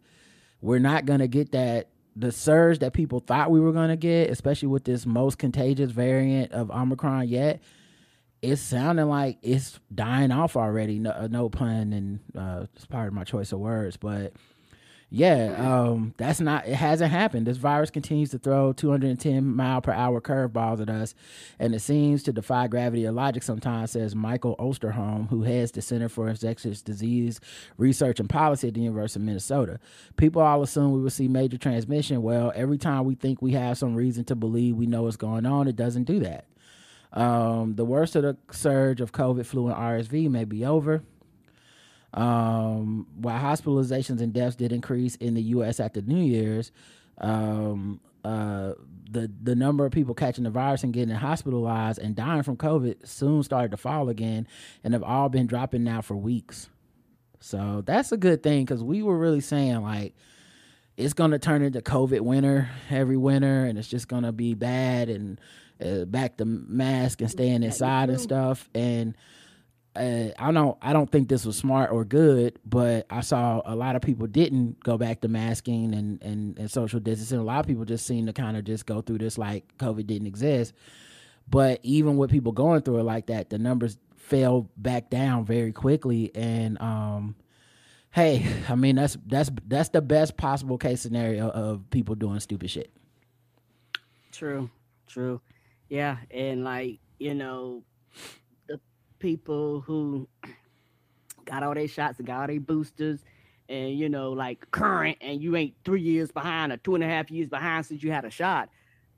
we're 0.61 0.79
not 0.79 1.05
gonna 1.05 1.27
get 1.27 1.51
that 1.51 1.89
the 2.15 2.31
surge 2.31 2.79
that 2.79 2.93
people 2.93 3.19
thought 3.19 3.51
we 3.51 3.59
were 3.59 3.71
gonna 3.71 3.95
get, 3.97 4.29
especially 4.29 4.67
with 4.69 4.83
this 4.83 5.05
most 5.05 5.37
contagious 5.37 5.91
variant 5.91 6.51
of 6.51 6.71
Omicron 6.71 7.27
yet. 7.27 7.61
It's 8.41 8.61
sounding 8.61 9.07
like 9.07 9.37
it's 9.41 9.79
dying 9.93 10.31
off 10.31 10.55
already. 10.55 10.99
No, 10.99 11.11
uh, 11.11 11.27
no 11.29 11.49
pun, 11.49 11.93
and 11.93 12.19
uh, 12.35 12.65
it's 12.75 12.85
part 12.85 13.07
of 13.07 13.13
my 13.13 13.23
choice 13.23 13.51
of 13.51 13.59
words, 13.59 13.97
but 13.97 14.33
yeah, 15.09 15.55
um, 15.57 16.13
that's 16.17 16.41
not. 16.41 16.67
It 16.67 16.75
hasn't 16.75 17.11
happened. 17.11 17.47
This 17.47 17.55
virus 17.55 17.89
continues 17.89 18.31
to 18.31 18.39
throw 18.39 18.73
210 18.73 19.55
mile 19.55 19.79
per 19.79 19.93
hour 19.93 20.19
curveballs 20.19 20.81
at 20.81 20.89
us, 20.89 21.15
and 21.59 21.73
it 21.73 21.79
seems 21.79 22.23
to 22.23 22.33
defy 22.33 22.67
gravity 22.67 23.07
or 23.07 23.13
logic. 23.13 23.43
Sometimes, 23.43 23.91
says 23.91 24.15
Michael 24.15 24.57
Osterholm, 24.57 25.29
who 25.29 25.43
heads 25.43 25.71
the 25.71 25.81
Center 25.81 26.09
for 26.09 26.27
Infectious 26.27 26.81
Disease 26.81 27.39
Research 27.77 28.19
and 28.19 28.29
Policy 28.29 28.67
at 28.67 28.73
the 28.73 28.81
University 28.81 29.21
of 29.21 29.25
Minnesota. 29.25 29.79
People 30.17 30.41
all 30.41 30.61
assume 30.61 30.91
we 30.91 31.01
will 31.01 31.09
see 31.09 31.29
major 31.29 31.57
transmission. 31.57 32.21
Well, 32.21 32.51
every 32.53 32.77
time 32.77 33.05
we 33.05 33.15
think 33.15 33.41
we 33.41 33.53
have 33.53 33.77
some 33.77 33.95
reason 33.95 34.25
to 34.25 34.35
believe 34.35 34.75
we 34.75 34.87
know 34.87 35.03
what's 35.03 35.15
going 35.15 35.45
on, 35.45 35.69
it 35.69 35.77
doesn't 35.77 36.03
do 36.03 36.19
that. 36.19 36.47
Um, 37.13 37.75
the 37.75 37.85
worst 37.85 38.17
of 38.17 38.23
the 38.23 38.35
surge 38.51 38.99
of 38.99 39.13
COVID, 39.13 39.45
flu, 39.45 39.67
and 39.67 39.75
RSV 39.75 40.29
may 40.29 40.43
be 40.43 40.65
over. 40.65 41.01
Um, 42.13 43.07
while 43.17 43.39
hospitalizations 43.39 44.21
and 44.21 44.33
deaths 44.33 44.55
did 44.55 44.71
increase 44.71 45.15
in 45.15 45.33
the 45.33 45.41
U.S. 45.43 45.79
after 45.79 46.01
New 46.01 46.23
Year's, 46.23 46.71
um, 47.19 47.99
uh, 48.23 48.73
the 49.09 49.31
the 49.41 49.55
number 49.55 49.85
of 49.85 49.91
people 49.91 50.13
catching 50.13 50.43
the 50.43 50.49
virus 50.49 50.83
and 50.83 50.93
getting 50.93 51.15
hospitalized 51.15 51.99
and 51.99 52.15
dying 52.15 52.43
from 52.43 52.57
COVID 52.57 53.07
soon 53.07 53.43
started 53.43 53.71
to 53.71 53.77
fall 53.77 54.09
again, 54.09 54.47
and 54.83 54.93
have 54.93 55.03
all 55.03 55.29
been 55.29 55.47
dropping 55.47 55.83
now 55.83 56.01
for 56.01 56.15
weeks. 56.15 56.69
So 57.39 57.83
that's 57.85 58.11
a 58.11 58.17
good 58.17 58.41
thing 58.41 58.65
because 58.65 58.83
we 58.83 59.03
were 59.03 59.17
really 59.17 59.41
saying 59.41 59.81
like 59.81 60.15
it's 60.97 61.13
gonna 61.13 61.39
turn 61.39 61.61
into 61.61 61.81
COVID 61.81 62.21
winter 62.21 62.69
every 62.89 63.17
winter, 63.17 63.65
and 63.65 63.77
it's 63.77 63.87
just 63.87 64.07
gonna 64.07 64.31
be 64.31 64.53
bad 64.55 65.09
and 65.09 65.39
uh, 65.83 66.05
back 66.05 66.37
to 66.37 66.45
mask 66.45 67.21
and 67.21 67.29
staying 67.29 67.63
inside 67.63 68.09
and 68.09 68.19
stuff. 68.19 68.69
And 68.73 69.15
uh, 69.97 70.31
I 70.39 70.51
don't 70.51 70.77
I 70.81 70.93
don't 70.93 71.11
think 71.11 71.29
this 71.29 71.45
was 71.45 71.57
smart 71.57 71.91
or 71.91 72.05
good, 72.05 72.59
but 72.65 73.05
I 73.09 73.21
saw 73.21 73.61
a 73.65 73.75
lot 73.75 73.95
of 73.95 74.01
people 74.01 74.27
didn't 74.27 74.83
go 74.83 74.97
back 74.97 75.21
to 75.21 75.27
masking 75.27 75.93
and, 75.93 76.21
and, 76.21 76.57
and 76.57 76.71
social 76.71 76.99
distancing. 76.99 77.39
A 77.39 77.43
lot 77.43 77.59
of 77.59 77.67
people 77.67 77.85
just 77.85 78.05
seem 78.05 78.25
to 78.27 78.33
kind 78.33 78.57
of 78.57 78.63
just 78.63 78.85
go 78.85 79.01
through 79.01 79.19
this 79.19 79.37
like 79.37 79.65
COVID 79.77 80.07
didn't 80.07 80.27
exist. 80.27 80.73
But 81.49 81.79
even 81.83 82.17
with 82.17 82.29
people 82.29 82.51
going 82.51 82.81
through 82.81 82.99
it 82.99 83.03
like 83.03 83.27
that, 83.27 83.49
the 83.49 83.57
numbers 83.57 83.97
fell 84.15 84.69
back 84.75 85.09
down 85.09 85.45
very 85.45 85.71
quickly. 85.71 86.31
And 86.35 86.81
um, 86.81 87.35
hey, 88.11 88.45
I 88.69 88.75
mean 88.75 88.95
that's 88.95 89.17
that's 89.25 89.49
that's 89.67 89.89
the 89.89 90.01
best 90.01 90.37
possible 90.37 90.77
case 90.77 91.01
scenario 91.01 91.49
of 91.49 91.89
people 91.89 92.15
doing 92.15 92.39
stupid 92.39 92.69
shit. 92.69 92.91
True, 94.31 94.69
true. 95.07 95.41
Yeah, 95.89 96.17
and 96.31 96.63
like, 96.63 96.99
you 97.17 97.33
know, 97.33 97.83
people 99.19 99.81
who 99.81 100.27
got 101.45 101.63
all 101.63 101.73
their 101.73 101.87
shots 101.87 102.19
and 102.19 102.27
got 102.27 102.41
all 102.41 102.47
their 102.47 102.59
boosters 102.59 103.23
and 103.69 103.97
you 103.97 104.09
know, 104.09 104.31
like 104.31 104.69
current 104.71 105.17
and 105.21 105.41
you 105.41 105.55
ain't 105.55 105.73
three 105.83 106.01
years 106.01 106.31
behind 106.31 106.71
or 106.71 106.77
two 106.77 106.95
and 106.95 107.03
a 107.03 107.07
half 107.07 107.29
years 107.29 107.49
behind 107.49 107.85
since 107.85 108.03
you 108.03 108.11
had 108.11 108.25
a 108.25 108.29
shot, 108.29 108.69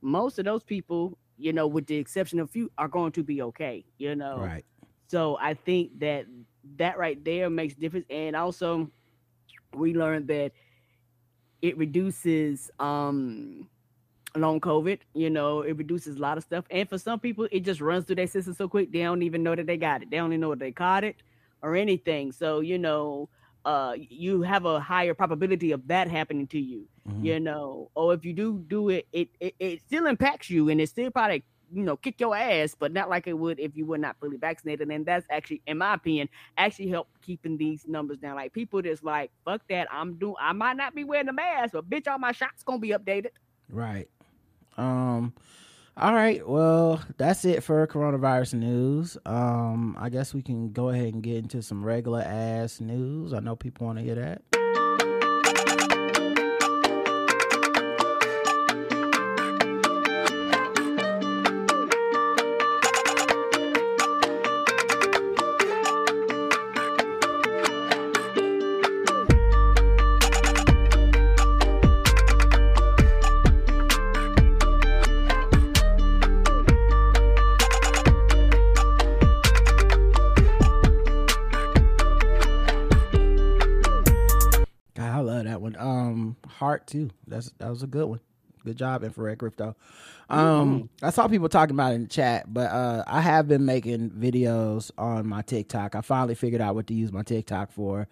most 0.01 0.39
of 0.39 0.45
those 0.45 0.63
people, 0.63 1.17
you 1.37 1.53
know, 1.53 1.67
with 1.67 1.85
the 1.87 1.95
exception 1.95 2.39
of 2.39 2.49
few, 2.49 2.71
are 2.77 2.87
going 2.87 3.11
to 3.11 3.23
be 3.23 3.41
okay, 3.41 3.85
you 3.97 4.15
know. 4.15 4.39
Right. 4.39 4.65
So 5.07 5.37
I 5.39 5.53
think 5.53 5.99
that 5.99 6.25
that 6.77 6.97
right 6.97 7.23
there 7.23 7.49
makes 7.49 7.75
difference. 7.75 8.05
And 8.09 8.35
also 8.35 8.89
we 9.73 9.93
learned 9.93 10.27
that 10.27 10.51
it 11.61 11.77
reduces 11.77 12.71
um 12.79 13.67
long 14.35 14.59
COVID, 14.59 14.99
you 15.13 15.29
know, 15.29 15.61
it 15.61 15.77
reduces 15.77 16.17
a 16.17 16.19
lot 16.19 16.37
of 16.37 16.43
stuff. 16.43 16.65
And 16.69 16.87
for 16.87 16.97
some 16.97 17.19
people, 17.19 17.47
it 17.51 17.61
just 17.61 17.81
runs 17.81 18.05
through 18.05 18.15
their 18.17 18.27
system 18.27 18.53
so 18.53 18.67
quick 18.67 18.91
they 18.91 18.99
don't 18.99 19.23
even 19.23 19.43
know 19.43 19.55
that 19.55 19.65
they 19.67 19.77
got 19.77 20.03
it. 20.03 20.09
They 20.11 20.17
don't 20.17 20.31
even 20.31 20.41
know 20.41 20.51
that 20.51 20.59
they 20.59 20.71
caught 20.71 21.03
it 21.03 21.17
or 21.61 21.75
anything. 21.75 22.31
So, 22.31 22.59
you 22.61 22.77
know, 22.77 23.29
uh 23.65 23.93
you 23.97 24.41
have 24.41 24.65
a 24.65 24.79
higher 24.79 25.13
probability 25.13 25.71
of 25.73 25.85
that 25.87 26.07
happening 26.09 26.47
to 26.47 26.59
you, 26.59 26.87
Mhm. 27.07 27.25
you 27.25 27.39
know. 27.39 27.91
Or 27.95 28.13
if 28.13 28.23
you 28.23 28.33
do 28.33 28.63
do 28.67 28.89
it, 28.89 29.07
it 29.11 29.29
it, 29.39 29.55
it 29.59 29.81
still 29.81 30.05
impacts 30.05 30.49
you 30.49 30.69
and 30.69 30.79
it 30.79 30.87
still 30.89 31.11
probably 31.11 31.43
you 31.71 31.83
know 31.83 31.97
kick 31.97 32.19
your 32.21 32.35
ass, 32.35 32.73
but 32.79 32.93
not 32.93 33.09
like 33.09 33.27
it 33.27 33.33
would 33.37 33.59
if 33.59 33.75
you 33.75 33.85
were 33.85 33.97
not 33.97 34.15
fully 34.19 34.37
vaccinated. 34.37 34.89
And 34.89 35.05
that's 35.05 35.27
actually, 35.29 35.61
in 35.67 35.77
my 35.77 35.93
opinion, 35.95 36.29
actually 36.57 36.87
help 36.87 37.09
keeping 37.21 37.57
these 37.57 37.85
numbers 37.87 38.17
down. 38.17 38.35
Like 38.37 38.53
people 38.53 38.81
just 38.81 39.03
like, 39.03 39.29
fuck 39.43 39.61
that. 39.69 39.87
I'm 39.91 40.15
doing 40.15 40.35
I 40.39 40.53
might 40.53 40.77
not 40.77 40.95
be 40.95 41.03
wearing 41.03 41.27
a 41.27 41.33
mask, 41.33 41.73
but 41.73 41.89
bitch, 41.89 42.07
all 42.07 42.17
my 42.17 42.31
shots 42.31 42.63
gonna 42.63 42.79
be 42.79 42.89
updated. 42.89 43.31
Right. 43.69 44.07
Um 44.79 45.33
all 45.97 46.13
right, 46.13 46.47
well, 46.47 47.03
that's 47.17 47.43
it 47.43 47.61
for 47.61 47.85
coronavirus 47.87 48.53
news. 48.53 49.17
Um 49.25 49.97
I 49.99 50.09
guess 50.09 50.33
we 50.33 50.41
can 50.41 50.71
go 50.71 50.89
ahead 50.89 51.13
and 51.13 51.21
get 51.21 51.37
into 51.37 51.61
some 51.61 51.83
regular 51.83 52.21
ass 52.21 52.79
news. 52.79 53.33
I 53.33 53.39
know 53.39 53.55
people 53.55 53.87
want 53.87 53.99
to 53.99 54.03
hear 54.03 54.15
that. 54.15 54.58
Too. 87.09 87.15
That's 87.27 87.51
that 87.59 87.69
was 87.69 87.83
a 87.83 87.87
good 87.87 88.05
one. 88.05 88.19
Good 88.65 88.77
job, 88.77 89.03
Infrared 89.03 89.39
Crypto. 89.39 89.75
Um, 90.29 90.89
I 91.01 91.11
saw 91.11 91.27
people 91.27 91.49
talking 91.49 91.75
about 91.75 91.93
it 91.93 91.95
in 91.95 92.03
the 92.03 92.09
chat, 92.09 92.53
but 92.53 92.69
uh, 92.69 93.03
I 93.07 93.21
have 93.21 93.47
been 93.47 93.65
making 93.65 94.11
videos 94.11 94.91
on 94.97 95.27
my 95.27 95.41
TikTok. 95.41 95.95
I 95.95 96.01
finally 96.01 96.35
figured 96.35 96.61
out 96.61 96.75
what 96.75 96.87
to 96.87 96.93
use 96.93 97.11
my 97.11 97.23
TikTok 97.23 97.71
for 97.71 98.07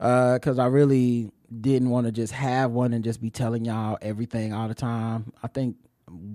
Uh 0.00 0.34
because 0.34 0.58
I 0.58 0.66
really 0.66 1.30
didn't 1.60 1.90
want 1.90 2.06
to 2.06 2.12
just 2.12 2.32
have 2.32 2.72
one 2.72 2.92
and 2.92 3.04
just 3.04 3.20
be 3.20 3.30
telling 3.30 3.64
y'all 3.64 3.98
everything 4.02 4.52
all 4.52 4.68
the 4.68 4.74
time. 4.74 5.32
I 5.42 5.48
think 5.48 5.76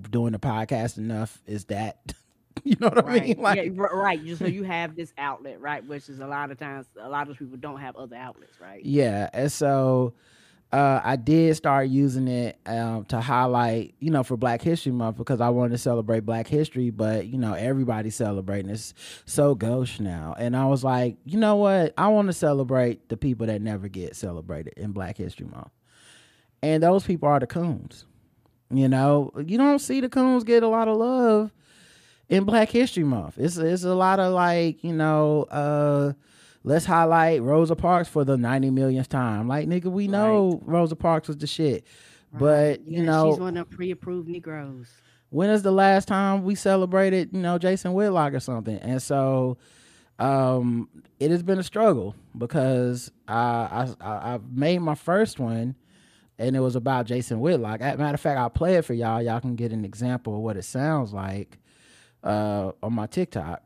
doing 0.10 0.34
the 0.34 0.40
podcast 0.40 0.98
enough 0.98 1.42
is 1.46 1.66
that. 1.66 2.14
you 2.64 2.76
know 2.80 2.90
what 2.90 3.08
I 3.08 3.20
mean? 3.20 3.38
Like, 3.40 3.58
yeah, 3.58 3.72
right. 3.76 4.24
Just 4.24 4.40
so 4.40 4.48
you 4.48 4.64
have 4.66 4.96
this 4.96 5.14
outlet, 5.18 5.62
right? 5.62 5.86
Which 5.86 6.10
is 6.10 6.20
a 6.20 6.28
lot 6.28 6.52
of 6.52 6.60
times 6.60 6.88
a 7.00 7.10
lot 7.10 7.30
of 7.30 7.38
people 7.38 7.58
don't 7.58 7.80
have 7.80 7.96
other 7.96 8.16
outlets, 8.16 8.60
right? 8.60 8.84
Yeah, 8.84 9.30
and 9.34 9.52
so 9.52 10.14
uh, 10.72 11.02
I 11.04 11.16
did 11.16 11.56
start 11.56 11.90
using 11.90 12.28
it 12.28 12.60
um, 12.68 13.06
to 13.06 13.20
highlight, 13.20 13.96
you 14.00 14.12
know, 14.12 14.22
for 14.24 14.38
Black 14.38 14.62
History 14.62 14.92
Month 14.92 15.18
because 15.18 15.42
I 15.42 15.50
wanted 15.50 15.72
to 15.72 15.78
celebrate 15.80 16.22
Black 16.22 16.48
history, 16.48 16.92
but 16.92 17.26
you 17.26 17.40
know, 17.40 17.54
everybody's 17.54 18.16
celebrating. 18.16 18.70
It's 18.70 18.94
so 19.26 19.56
gauche 19.56 20.00
now, 20.00 20.36
and 20.38 20.56
I 20.56 20.66
was 20.66 20.84
like, 20.84 21.18
you 21.26 21.40
know 21.40 21.56
what? 21.56 21.94
I 21.98 22.10
want 22.10 22.28
to 22.28 22.34
celebrate 22.34 23.10
the 23.10 23.18
people 23.18 23.48
that 23.48 23.62
never 23.62 23.88
get 23.88 24.16
celebrated 24.16 24.74
in 24.78 24.92
Black 24.92 25.18
History 25.18 25.48
Month, 25.48 25.72
and 26.62 26.84
those 26.84 27.04
people 27.04 27.28
are 27.30 27.40
the 27.40 27.48
coons. 27.48 28.06
You 28.72 28.88
know, 28.88 29.32
you 29.44 29.58
don't 29.58 29.80
see 29.80 30.02
the 30.02 30.10
coons 30.10 30.44
get 30.44 30.62
a 30.62 30.68
lot 30.68 30.88
of 30.88 30.98
love 30.98 31.52
in 32.30 32.44
Black 32.44 32.70
History 32.70 33.04
Month. 33.04 33.40
It's 33.40 33.58
it's 33.58 33.86
a 33.86 33.96
lot 33.96 34.20
of 34.20 34.34
like 34.34 34.84
you 34.84 34.94
know. 34.94 35.44
uh 35.50 36.14
Let's 36.64 36.86
highlight 36.86 37.42
Rosa 37.42 37.76
Parks 37.76 38.10
for 38.10 38.24
the 38.26 38.38
90 38.38 38.70
millionth 38.72 39.10
time. 39.10 39.48
Like, 39.48 39.68
nigga, 39.68 39.86
we 39.86 40.08
know 40.08 40.62
Rosa 40.66 40.96
Parks 40.96 41.28
was 41.28 41.38
the 41.38 41.48
shit. 41.48 41.86
But, 42.34 42.86
you 42.88 43.02
know, 43.04 43.32
she's 43.32 43.40
one 43.40 43.58
of 43.58 43.68
them 43.70 43.76
pre-approved 43.78 44.28
Negroes. 44.28 44.88
when 45.30 45.50
is 45.50 45.64
the 45.64 45.72
last 45.72 46.08
time 46.08 46.44
we 46.44 46.54
celebrated, 46.56 47.30
you 47.34 47.40
know, 47.42 47.58
Jason 47.58 47.94
Whitlock 47.94 48.34
or 48.34 48.40
something? 48.40 48.78
And 48.78 49.02
so 49.02 49.58
um 50.20 50.90
it 51.20 51.32
has 51.32 51.42
been 51.42 51.60
a 51.60 51.64
struggle 51.64 52.14
because 52.38 53.10
I 53.28 53.88
I 54.02 54.34
I 54.36 54.40
made 54.52 54.80
my 54.80 54.96
first 54.96 55.40
one 55.40 55.76
and 56.38 56.56
it 56.58 56.60
was 56.60 56.76
about 56.76 57.06
Jason 57.06 57.40
Whitlock. 57.40 57.80
As 57.82 57.96
a 57.96 57.98
matter 57.98 58.16
of 58.16 58.20
fact, 58.20 58.38
I'll 58.38 58.50
play 58.50 58.76
it 58.76 58.84
for 58.84 58.94
y'all. 58.94 59.22
Y'all 59.22 59.40
can 59.40 59.56
get 59.56 59.72
an 59.72 59.86
example 59.86 60.36
of 60.36 60.42
what 60.42 60.58
it 60.58 60.66
sounds 60.66 61.14
like 61.14 61.58
uh 62.24 62.74
on 62.84 62.94
my 62.94 63.08
TikTok 63.08 63.66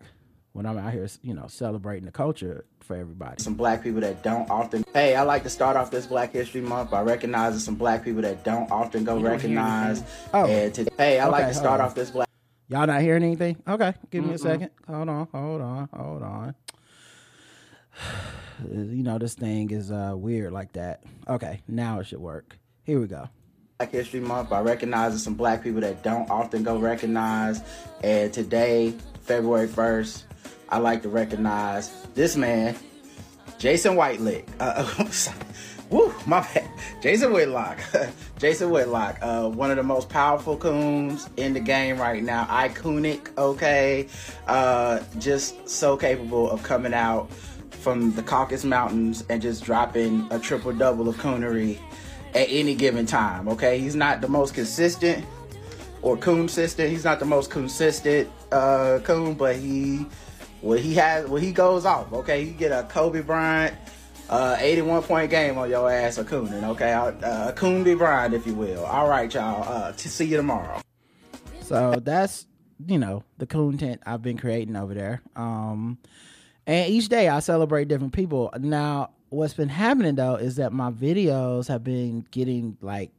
when 0.54 0.66
I'm 0.68 0.78
out 0.78 0.94
here, 0.94 1.08
you 1.24 1.34
know, 1.34 1.48
celebrating 1.48 2.06
the 2.06 2.12
culture 2.12 2.66
for 2.80 2.96
everybody. 2.96 3.42
Some 3.42 3.56
black 3.56 3.84
people 3.84 4.02
that 4.02 4.24
don't 4.24 4.50
often. 4.50 4.86
Hey, 4.94 5.16
I 5.16 5.24
like 5.24 5.44
to 5.44 5.50
start 5.50 5.76
off 5.76 5.89
this 5.92 6.06
Black 6.06 6.32
History 6.32 6.62
Month 6.62 6.92
by 6.92 7.02
recognizing 7.02 7.60
some 7.60 7.76
black 7.76 8.04
people 8.04 8.22
that 8.22 8.44
don't 8.44 8.72
often 8.72 9.04
go 9.04 9.18
You 9.18 9.26
recognize. 9.26 10.04
Oh, 10.34 10.46
And 10.46 10.74
to, 10.76 10.88
hey, 10.98 11.20
I 11.20 11.28
like 11.28 11.48
to 11.48 11.54
start 11.54 11.82
on. 11.82 11.88
off 11.88 11.96
this 11.96 12.12
black. 12.12 12.30
Y'all 12.70 12.88
not 12.88 13.02
hearing 13.02 13.24
anything? 13.24 13.62
Okay, 13.68 13.94
give 14.10 14.24
me 14.26 14.34
a 14.36 14.38
second. 14.38 14.70
Hold 14.88 15.10
on, 15.10 15.28
hold 15.32 15.62
on, 15.62 15.89
hold 15.94 16.24
on. 16.24 16.56
You 18.72 19.04
know 19.04 19.18
this 19.18 19.34
thing 19.34 19.72
is 19.72 19.92
uh 19.92 20.13
weird 20.16 20.54
like 20.54 20.74
that. 20.74 21.04
Okay, 21.28 21.62
now 21.68 22.00
it 22.00 22.06
should 22.06 22.20
work. 22.20 22.58
Here 22.84 23.00
we 23.00 23.08
go. 23.08 23.28
Black 23.80 23.92
History 23.92 24.20
Month 24.20 24.50
by 24.52 24.62
recognizing 24.62 25.18
some 25.18 25.34
black 25.34 25.63
people 25.63 25.82
that 25.82 26.04
don't 26.04 26.30
often 26.30 26.63
go 26.63 26.78
recognize. 26.78 27.62
And 28.04 28.32
today, 28.32 28.94
February 29.24 29.68
1st, 29.68 30.24
I 30.70 30.78
like 30.80 31.02
to 31.04 31.10
recognize 31.10 31.90
this 32.14 32.36
man, 32.36 32.76
Jason 33.58 33.96
Whitelick. 33.96 34.46
Uh, 34.60 34.86
woo, 35.90 36.14
my 36.26 36.42
bad. 36.42 36.70
Jason 37.02 37.32
Whitlock. 37.32 37.80
Jason 38.40 38.70
Whitlock, 38.70 39.18
uh, 39.22 39.48
one 39.50 39.72
of 39.72 39.78
the 39.78 39.84
most 39.84 40.10
powerful 40.10 40.58
coons 40.58 41.30
in 41.38 41.54
the 41.54 41.60
game 41.60 41.98
right 41.98 42.24
now. 42.24 42.46
Iconic, 42.46 43.30
okay? 43.38 44.08
Uh, 44.48 45.00
just 45.20 45.70
so 45.70 45.96
capable 45.96 46.52
of 46.52 46.62
coming 46.64 46.94
out 46.94 47.32
from 47.70 48.14
the 48.16 48.24
Caucasus 48.24 48.66
Mountains 48.66 49.24
and 49.30 49.42
just 49.42 49.64
dropping 49.64 50.28
a 50.32 50.40
triple 50.40 50.74
double 50.74 51.08
of 51.08 51.16
coonery 51.18 51.78
at 52.34 52.48
any 52.50 52.76
given 52.76 53.06
time. 53.06 53.48
Okay, 53.48 53.80
he's 53.80 53.96
not 53.96 54.22
the 54.22 54.28
most 54.28 54.54
consistent 54.54 55.26
or 56.02 56.18
consistent. 56.18 56.90
He's 56.90 57.06
not 57.06 57.20
the 57.20 57.26
most 57.26 57.50
consistent 57.50 58.30
uh, 58.54 59.00
coon, 59.00 59.34
but 59.34 59.56
he 59.56 60.06
when 60.62 60.80
he 60.80 60.94
has 60.96 61.28
when 61.28 61.42
he 61.42 61.52
goes 61.52 61.86
off. 61.86 62.12
Okay, 62.13 62.46
he 62.46 62.52
get 62.52 62.72
a 62.72 62.84
Kobe 62.88 63.22
Bryant. 63.22 63.76
Uh, 64.30 64.56
81 64.60 65.04
point 65.04 65.30
game 65.30 65.58
on 65.58 65.70
your 65.70 65.92
ass, 65.92 66.18
a 66.18 66.24
cooning, 66.24 66.63
okay? 66.63 66.94
Uh, 66.94 67.52
coon 67.52 67.84
be 67.84 67.94
Bryant, 67.94 68.34
if 68.34 68.48
you 68.48 68.56
will. 68.56 68.86
All 68.86 69.08
right, 69.08 69.32
y'all. 69.32 69.68
Uh, 69.68 69.92
to 69.92 70.10
see 70.10 70.26
you 70.26 70.38
tomorrow. 70.38 70.82
So 71.62 71.96
that's 72.02 72.48
you 72.88 72.98
know 72.98 73.24
the 73.38 73.46
content 73.46 74.02
I've 74.06 74.22
been 74.22 74.38
creating 74.38 74.76
over 74.76 74.94
there. 74.94 75.22
Um, 75.36 75.98
and 76.66 76.89
each 76.89 77.10
day 77.10 77.28
I 77.28 77.39
celebrate 77.39 77.89
different 77.89 78.13
people. 78.13 78.52
Now, 78.60 79.12
what's 79.30 79.54
been 79.54 79.70
happening 79.70 80.16
though 80.16 80.36
is 80.36 80.56
that 80.56 80.72
my 80.72 80.92
videos 80.92 81.68
have 81.68 81.84
been 81.84 82.26
getting 82.32 82.78
like 82.82 83.12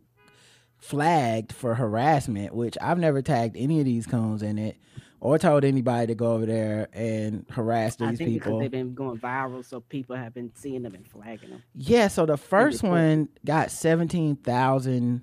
flagged 0.78 1.52
for 1.52 1.74
harassment, 1.74 2.54
which 2.54 2.76
I've 2.80 2.98
never 2.98 3.22
tagged 3.22 3.56
any 3.56 3.78
of 3.78 3.84
these 3.84 4.06
coons 4.06 4.42
in 4.42 4.58
it 4.58 4.76
or 5.24 5.38
told 5.38 5.64
anybody 5.64 6.08
to 6.08 6.14
go 6.14 6.32
over 6.32 6.44
there 6.44 6.86
and 6.92 7.46
harass 7.48 7.96
these 7.96 8.08
I 8.08 8.14
think 8.14 8.34
because 8.34 8.44
people. 8.44 8.58
they've 8.58 8.70
been 8.70 8.92
going 8.94 9.18
viral, 9.18 9.64
so 9.64 9.80
people 9.80 10.14
have 10.14 10.34
been 10.34 10.52
seeing 10.54 10.82
them 10.82 10.94
and 10.94 11.08
flagging 11.08 11.48
them. 11.48 11.62
Yeah, 11.74 12.08
so 12.08 12.26
the 12.26 12.36
first 12.36 12.82
one 12.82 13.30
got 13.42 13.70
17,000 13.70 15.22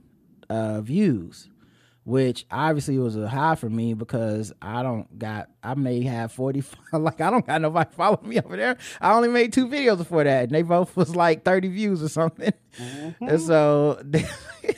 uh, 0.50 0.82
views, 0.82 1.51
which 2.12 2.46
obviously 2.52 2.98
was 2.98 3.16
a 3.16 3.26
high 3.26 3.56
for 3.56 3.70
me 3.70 3.94
because 3.94 4.52
I 4.62 4.84
don't 4.84 5.18
got, 5.18 5.50
I 5.64 5.76
may 5.76 6.02
have 6.02 6.34
40, 6.34 6.62
like 6.92 7.22
I 7.22 7.32
don't 7.32 7.48
got 7.48 7.62
nobody 7.62 7.90
following 7.96 8.28
me 8.28 8.38
over 8.38 8.58
there. 8.58 8.78
I 9.00 9.14
only 9.14 9.30
made 9.30 9.54
two 9.54 9.66
videos 9.66 10.00
before 10.00 10.26
that 10.26 10.44
and 10.44 10.52
they 10.52 10.62
both 10.62 10.98
was 10.98 11.16
like 11.16 11.46
30 11.46 11.70
views 11.70 12.04
or 12.04 12.10
something. 12.10 12.52
Mm-hmm. 12.78 13.30
And 13.30 13.40
so 13.42 13.94
they 14.04 14.26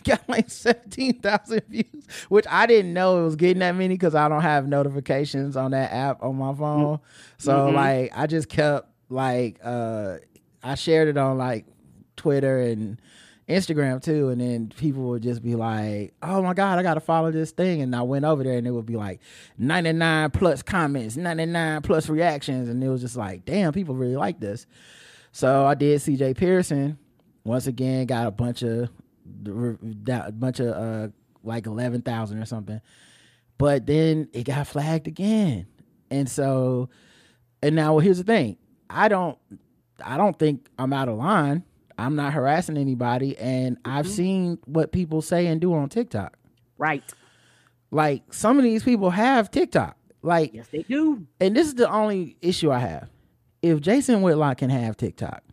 got 0.03 0.29
like 0.29 0.51
17,000 0.51 1.63
views, 1.69 2.05
which 2.29 2.45
I 2.47 2.67
didn't 2.67 2.93
know 2.93 3.21
it 3.21 3.25
was 3.25 3.35
getting 3.35 3.61
that 3.61 3.71
many 3.71 3.95
because 3.95 4.13
I 4.13 4.29
don't 4.29 4.43
have 4.43 4.67
notifications 4.67 5.57
on 5.57 5.71
that 5.71 5.91
app 5.91 6.21
on 6.21 6.35
my 6.35 6.53
phone. 6.53 6.99
So 7.39 7.51
mm-hmm. 7.51 7.67
Mm-hmm. 7.67 7.75
like 7.75 8.11
I 8.15 8.27
just 8.27 8.47
kept 8.47 8.89
like, 9.09 9.59
uh, 9.63 10.17
I 10.61 10.75
shared 10.75 11.07
it 11.07 11.17
on 11.17 11.39
like 11.39 11.65
Twitter 12.15 12.61
and 12.61 13.01
Instagram 13.47 14.01
too, 14.01 14.29
and 14.29 14.39
then 14.39 14.69
people 14.69 15.03
would 15.03 15.23
just 15.23 15.41
be 15.41 15.55
like, 15.55 16.13
"Oh 16.21 16.41
my 16.41 16.53
god, 16.53 16.79
I 16.79 16.83
gotta 16.83 16.99
follow 16.99 17.31
this 17.31 17.51
thing," 17.51 17.81
and 17.81 17.95
I 17.95 18.01
went 18.01 18.25
over 18.25 18.43
there 18.43 18.57
and 18.57 18.65
it 18.65 18.71
would 18.71 18.85
be 18.85 18.95
like 18.95 19.19
99 19.57 20.31
plus 20.31 20.61
comments, 20.61 21.17
99 21.17 21.81
plus 21.81 22.07
reactions, 22.09 22.69
and 22.69 22.83
it 22.83 22.89
was 22.89 23.01
just 23.01 23.17
like, 23.17 23.45
"Damn, 23.45 23.73
people 23.73 23.95
really 23.95 24.15
like 24.15 24.39
this." 24.39 24.65
So 25.31 25.65
I 25.65 25.73
did 25.75 25.99
CJ 25.99 26.35
Pearson. 26.37 26.97
Once 27.43 27.67
again, 27.67 28.05
got 28.05 28.27
a 28.27 28.31
bunch 28.31 28.63
of 28.63 28.89
a 29.45 30.31
bunch 30.31 30.59
of 30.59 30.67
uh 30.67 31.07
like 31.43 31.65
11,000 31.65 32.37
or 32.37 32.45
something. 32.45 32.79
But 33.57 33.85
then 33.85 34.29
it 34.31 34.43
got 34.45 34.67
flagged 34.67 35.07
again. 35.07 35.67
And 36.09 36.29
so 36.29 36.89
and 37.61 37.75
now 37.75 37.97
here's 37.97 38.17
the 38.19 38.23
thing. 38.23 38.57
I 38.89 39.07
don't 39.07 39.37
I 40.03 40.17
don't 40.17 40.37
think 40.37 40.69
I'm 40.77 40.93
out 40.93 41.09
of 41.09 41.17
line. 41.17 41.63
I'm 41.97 42.15
not 42.15 42.33
harassing 42.33 42.77
anybody 42.77 43.37
and 43.37 43.77
I've 43.85 44.05
mm-hmm. 44.05 44.15
seen 44.15 44.59
what 44.65 44.91
people 44.91 45.21
say 45.21 45.47
and 45.47 45.59
do 45.59 45.73
on 45.73 45.89
TikTok. 45.89 46.37
Right. 46.77 47.03
Like 47.91 48.33
some 48.33 48.57
of 48.57 48.63
these 48.63 48.83
people 48.83 49.09
have 49.11 49.51
TikTok. 49.51 49.97
Like 50.21 50.53
Yes, 50.53 50.67
they 50.71 50.83
do. 50.83 51.27
and 51.39 51.55
this 51.55 51.67
is 51.67 51.75
the 51.75 51.89
only 51.89 52.37
issue 52.41 52.71
I 52.71 52.79
have. 52.79 53.09
If 53.61 53.81
Jason 53.81 54.21
Whitlock 54.21 54.57
can 54.57 54.69
have 54.69 54.97
TikTok 54.97 55.43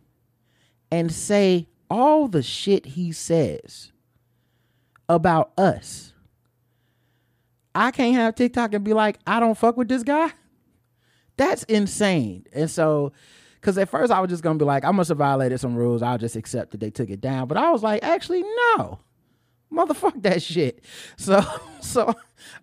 and 0.91 1.13
say 1.13 1.69
all 1.89 2.29
the 2.29 2.43
shit 2.43 2.87
he 2.87 3.13
says 3.13 3.93
about 5.09 5.53
us, 5.59 6.13
I 7.75 7.91
can't 7.91 8.17
have 8.17 8.35
TikTok 8.35 8.75
and 8.75 8.85
be 8.85 8.93
like, 8.93 9.19
I 9.27 9.41
don't 9.41 9.57
fuck 9.57 9.77
with 9.77 9.89
this 9.89 10.03
guy. 10.03 10.33
That's 11.37 11.63
insane. 11.65 12.47
And 12.53 12.71
so, 12.71 13.13
because 13.61 13.77
at 13.79 13.89
first 13.89 14.11
I 14.13 14.21
was 14.21 14.31
just 14.31 14.43
gonna 14.43 14.59
be 14.59 14.65
like, 14.65 14.85
I 14.85 14.91
must 14.91 15.09
have 15.09 15.19
violated 15.19 15.61
some 15.61 15.77
rules. 15.77 16.03
I'll 16.03 16.19
just 16.19 16.37
accept 16.37 16.73
that 16.73 16.81
they 16.81 16.91
took 16.91 17.11
it 17.11 17.21
down. 17.21 17.49
But 17.49 17.57
I 17.59 17.71
was 17.71 17.83
like, 17.83 18.03
actually, 18.03 18.43
no 18.43 18.99
motherfuck 19.73 20.21
that 20.23 20.43
shit. 20.43 20.83
So 21.17 21.41
so 21.81 22.15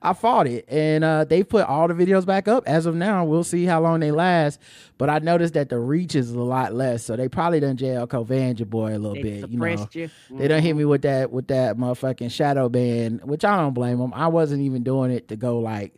I 0.02 0.14
fought 0.14 0.48
it 0.48 0.66
and 0.68 1.04
uh 1.04 1.24
they 1.24 1.44
put 1.44 1.66
all 1.66 1.88
the 1.88 1.94
videos 1.94 2.26
back 2.26 2.48
up 2.48 2.64
as 2.68 2.86
of 2.86 2.96
now. 2.96 3.24
We'll 3.26 3.44
see 3.44 3.66
how 3.66 3.82
long 3.82 4.00
they 4.00 4.12
last. 4.12 4.60
But 4.98 5.10
I 5.10 5.20
noticed 5.20 5.54
that 5.54 5.70
the 5.70 5.80
reach 5.80 6.16
is 6.16 6.32
a 6.32 6.40
lot 6.40 6.74
less. 6.74 7.04
So 7.04 7.16
they 7.16 7.30
probably 7.30 7.60
done 7.60 7.78
jail 7.78 8.08
Covanja 8.08 8.68
boy 8.68 8.96
a 8.96 9.00
little 9.00 9.14
They 9.14 9.22
bit, 9.22 9.50
you 9.50 9.58
know. 9.58 9.88
you. 9.94 10.10
They 10.32 10.48
done 10.48 10.62
hit 10.62 10.76
me 10.76 10.86
with 10.86 11.04
that 11.04 11.32
with 11.32 11.48
that 11.48 11.78
motherfucking 11.78 12.32
shadow 12.32 12.70
ban, 12.70 13.22
which 13.24 13.46
I 13.46 13.58
don't 13.58 13.74
blame 13.74 14.00
them. 14.00 14.14
I 14.14 14.28
wasn't 14.28 14.62
even 14.64 14.84
doing 14.84 15.12
it 15.12 15.28
to 15.30 15.36
go 15.36 15.60
like 15.60 15.94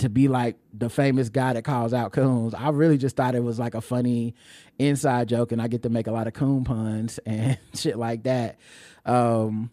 to 0.00 0.08
be 0.08 0.28
like 0.28 0.56
the 0.72 0.90
famous 0.90 1.28
guy 1.28 1.52
that 1.52 1.62
calls 1.62 1.94
out 1.94 2.12
coons. 2.12 2.54
I 2.54 2.70
really 2.70 2.98
just 2.98 3.16
thought 3.16 3.34
it 3.34 3.42
was 3.42 3.58
like 3.58 3.74
a 3.74 3.80
funny 3.80 4.34
inside 4.78 5.28
joke, 5.28 5.52
and 5.52 5.60
I 5.60 5.68
get 5.68 5.82
to 5.82 5.88
make 5.88 6.06
a 6.06 6.12
lot 6.12 6.26
of 6.26 6.32
coon 6.32 6.64
puns 6.64 7.18
and 7.26 7.58
shit 7.74 7.96
like 7.96 8.24
that. 8.24 8.58
Um, 9.04 9.70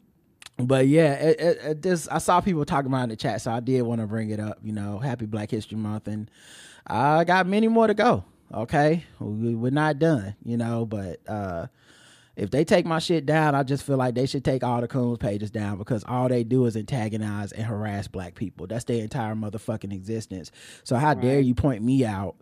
but 0.57 0.88
yeah, 0.88 1.13
it, 1.13 1.39
it, 1.39 1.57
it 1.63 1.84
just 1.84 2.11
I 2.11 2.17
saw 2.17 2.41
people 2.41 2.65
talking 2.65 2.91
about 2.91 3.03
in 3.03 3.09
the 3.09 3.15
chat, 3.15 3.41
so 3.41 3.51
I 3.51 3.59
did 3.59 3.82
want 3.84 4.01
to 4.01 4.07
bring 4.07 4.30
it 4.30 4.39
up. 4.39 4.59
You 4.63 4.73
know, 4.73 4.99
Happy 4.99 5.25
Black 5.25 5.51
History 5.51 5.78
Month, 5.78 6.07
and 6.07 6.30
I 6.86 7.23
got 7.23 7.47
many 7.47 7.67
more 7.67 7.88
to 7.88 7.93
go. 7.93 8.25
Okay, 8.53 9.03
we, 9.19 9.55
we're 9.55 9.71
not 9.71 9.99
done. 9.99 10.36
You 10.43 10.57
know, 10.57 10.86
but 10.86 11.19
uh, 11.28 11.67
if 12.38 12.51
they 12.51 12.63
take 12.63 12.85
my 12.85 12.99
shit 12.99 13.25
down, 13.25 13.55
I 13.55 13.63
just 13.63 13.83
feel 13.83 13.97
like 13.97 14.13
they 14.13 14.27
should 14.27 14.45
take 14.45 14.63
all 14.63 14.79
the 14.79 14.88
Coons 14.88 15.17
pages 15.17 15.49
down 15.49 15.79
because 15.79 16.03
all 16.07 16.29
they 16.29 16.43
do 16.43 16.65
is 16.65 16.77
antagonize 16.77 17.51
and 17.51 17.65
harass 17.65 18.07
black 18.07 18.35
people. 18.35 18.67
That's 18.67 18.83
their 18.83 19.01
entire 19.01 19.33
motherfucking 19.33 19.91
existence. 19.91 20.51
So 20.83 20.97
how 20.97 21.15
dare 21.15 21.39
you 21.39 21.55
point 21.55 21.81
me 21.81 22.05
out? 22.05 22.35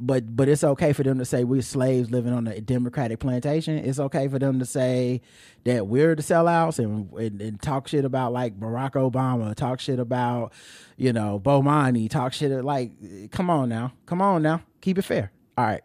But 0.00 0.34
but 0.36 0.48
it's 0.48 0.64
okay 0.64 0.92
for 0.92 1.02
them 1.02 1.18
to 1.18 1.24
say 1.24 1.44
we're 1.44 1.62
slaves 1.62 2.10
living 2.10 2.32
on 2.32 2.46
a 2.46 2.60
democratic 2.60 3.18
plantation. 3.18 3.78
It's 3.78 3.98
okay 3.98 4.28
for 4.28 4.38
them 4.38 4.58
to 4.58 4.66
say 4.66 5.22
that 5.64 5.86
we're 5.86 6.14
the 6.14 6.22
sellouts 6.22 6.78
and, 6.78 7.10
and, 7.14 7.40
and 7.40 7.62
talk 7.62 7.88
shit 7.88 8.04
about 8.04 8.32
like 8.32 8.58
Barack 8.58 8.92
Obama, 8.92 9.54
talk 9.54 9.80
shit 9.80 9.98
about 9.98 10.52
you 10.98 11.14
know 11.14 11.40
Bomani, 11.40 12.10
talk 12.10 12.34
shit 12.34 12.62
like 12.62 12.92
come 13.30 13.48
on 13.48 13.70
now, 13.70 13.92
come 14.04 14.20
on 14.20 14.42
now, 14.42 14.62
keep 14.82 14.98
it 14.98 15.02
fair. 15.02 15.32
All 15.56 15.64
right, 15.64 15.82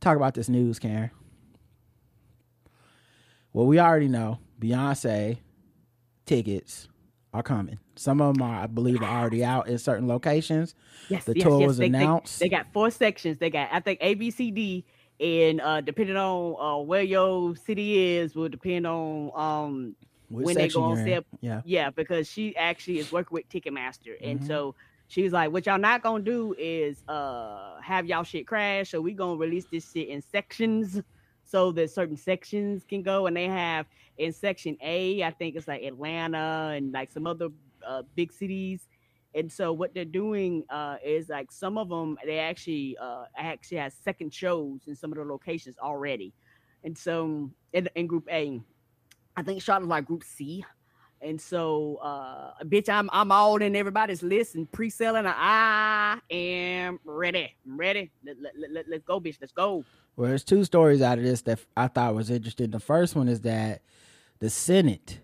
talk 0.00 0.16
about 0.16 0.34
this 0.34 0.50
news, 0.50 0.78
Karen. 0.78 1.10
Well, 3.58 3.66
we 3.66 3.80
already 3.80 4.06
know 4.06 4.38
Beyonce 4.60 5.38
tickets 6.26 6.86
are 7.34 7.42
coming. 7.42 7.80
Some 7.96 8.20
of 8.20 8.34
them 8.34 8.42
are, 8.44 8.60
I 8.62 8.66
believe, 8.68 9.02
are 9.02 9.20
already 9.20 9.44
out 9.44 9.66
in 9.66 9.78
certain 9.78 10.06
locations. 10.06 10.76
Yes, 11.08 11.24
The 11.24 11.34
yes, 11.34 11.42
tour 11.44 11.58
yes. 11.62 11.66
was 11.66 11.76
they, 11.78 11.88
they- 11.88 11.98
announced. 11.98 12.38
They, 12.38 12.48
got 12.48 12.72
four 12.72 12.88
sections. 12.92 13.38
They 13.38 13.50
got 13.50 13.68
I 13.72 13.80
think 13.80 13.98
A, 14.00 14.14
B, 14.14 14.30
C, 14.30 14.52
D, 14.52 14.84
and 15.18 15.60
uh 15.60 15.80
depending 15.80 16.16
on 16.16 16.54
uh 16.60 16.80
where 16.84 17.02
your 17.02 17.56
city 17.56 17.98
is 17.98 18.36
will 18.36 18.48
depend 18.48 18.86
on 18.86 19.32
um 19.34 19.96
when 20.28 20.54
they 20.54 20.68
go 20.68 20.84
on 20.84 20.96
sale. 20.98 21.24
Yeah. 21.40 21.62
Yeah, 21.64 21.90
because 21.90 22.30
she 22.30 22.54
actually 22.54 23.00
is 23.00 23.10
working 23.10 23.34
with 23.34 23.48
Ticketmaster, 23.48 24.14
and 24.22 24.38
Mhm. 24.38 24.46
so 24.46 24.76
she's 25.08 25.32
like, 25.32 25.50
"What 25.50 25.66
y'all 25.66 25.78
not 25.78 26.04
gonna 26.04 26.22
do 26.22 26.54
is 26.56 27.02
uh 27.08 27.80
have 27.80 28.06
y'all 28.06 28.22
shit 28.22 28.46
crash. 28.46 28.90
So 28.90 29.00
we 29.00 29.14
gonna 29.14 29.36
release 29.36 29.64
this 29.68 29.90
shit 29.90 30.06
in 30.10 30.22
sections, 30.22 31.02
so 31.50 31.72
that 31.72 31.90
certain 31.90 32.16
sections 32.16 32.84
can 32.88 33.02
go. 33.02 33.26
And 33.26 33.36
they 33.36 33.46
have 33.46 33.86
in 34.18 34.32
section 34.32 34.76
A, 34.82 35.22
I 35.22 35.30
think 35.30 35.56
it's 35.56 35.66
like 35.66 35.82
Atlanta 35.82 36.74
and 36.76 36.92
like 36.92 37.10
some 37.10 37.26
other 37.26 37.48
uh, 37.86 38.02
big 38.14 38.32
cities. 38.32 38.88
And 39.34 39.50
so 39.50 39.72
what 39.72 39.94
they're 39.94 40.04
doing 40.04 40.64
uh, 40.70 40.96
is 41.04 41.28
like 41.28 41.52
some 41.52 41.78
of 41.78 41.88
them 41.88 42.18
they 42.24 42.38
actually 42.38 42.96
uh, 43.00 43.24
actually 43.36 43.76
has 43.78 43.94
second 43.94 44.32
shows 44.32 44.80
in 44.86 44.96
some 44.96 45.12
of 45.12 45.18
the 45.18 45.24
locations 45.24 45.76
already, 45.78 46.32
and 46.82 46.96
so 46.96 47.50
in, 47.74 47.88
in 47.94 48.06
Group 48.06 48.26
A, 48.30 48.60
I 49.36 49.42
think 49.42 49.60
Charlotte's 49.62 49.90
like 49.90 50.06
Group 50.06 50.24
C, 50.24 50.64
and 51.20 51.40
so 51.40 51.96
uh, 52.02 52.52
bitch, 52.64 52.88
I'm 52.88 53.08
I'm 53.12 53.32
all 53.32 53.56
in 53.56 53.74
everybody's 53.76 54.22
list 54.22 54.54
and 54.54 54.70
pre-selling. 54.70 55.26
I 55.26 56.18
am 56.30 57.00
ready, 57.04 57.54
I'm 57.66 57.76
ready. 57.78 58.10
Let, 58.24 58.36
let, 58.40 58.52
let, 58.58 58.70
let, 58.70 58.88
let's 58.88 59.04
go, 59.04 59.20
bitch. 59.20 59.36
Let's 59.40 59.52
go. 59.52 59.84
Well, 60.16 60.28
there's 60.28 60.44
two 60.44 60.64
stories 60.64 61.00
out 61.00 61.18
of 61.18 61.24
this 61.24 61.42
that 61.42 61.60
I 61.76 61.86
thought 61.88 62.14
was 62.14 62.30
interesting. 62.30 62.70
The 62.70 62.80
first 62.80 63.14
one 63.14 63.28
is 63.28 63.42
that 63.42 63.82
the 64.40 64.50
Senate 64.50 65.20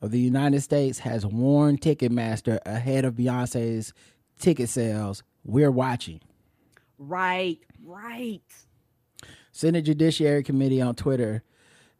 of 0.00 0.10
the 0.10 0.20
United 0.20 0.60
States 0.60 1.00
has 1.00 1.24
warned 1.24 1.80
Ticketmaster 1.80 2.58
ahead 2.66 3.04
of 3.04 3.14
Beyonce's 3.14 3.92
ticket 4.38 4.68
sales. 4.68 5.22
We're 5.44 5.70
watching. 5.70 6.20
Right, 6.98 7.58
right. 7.84 8.42
Senate 9.50 9.82
Judiciary 9.82 10.42
Committee 10.42 10.82
on 10.82 10.94
Twitter 10.94 11.42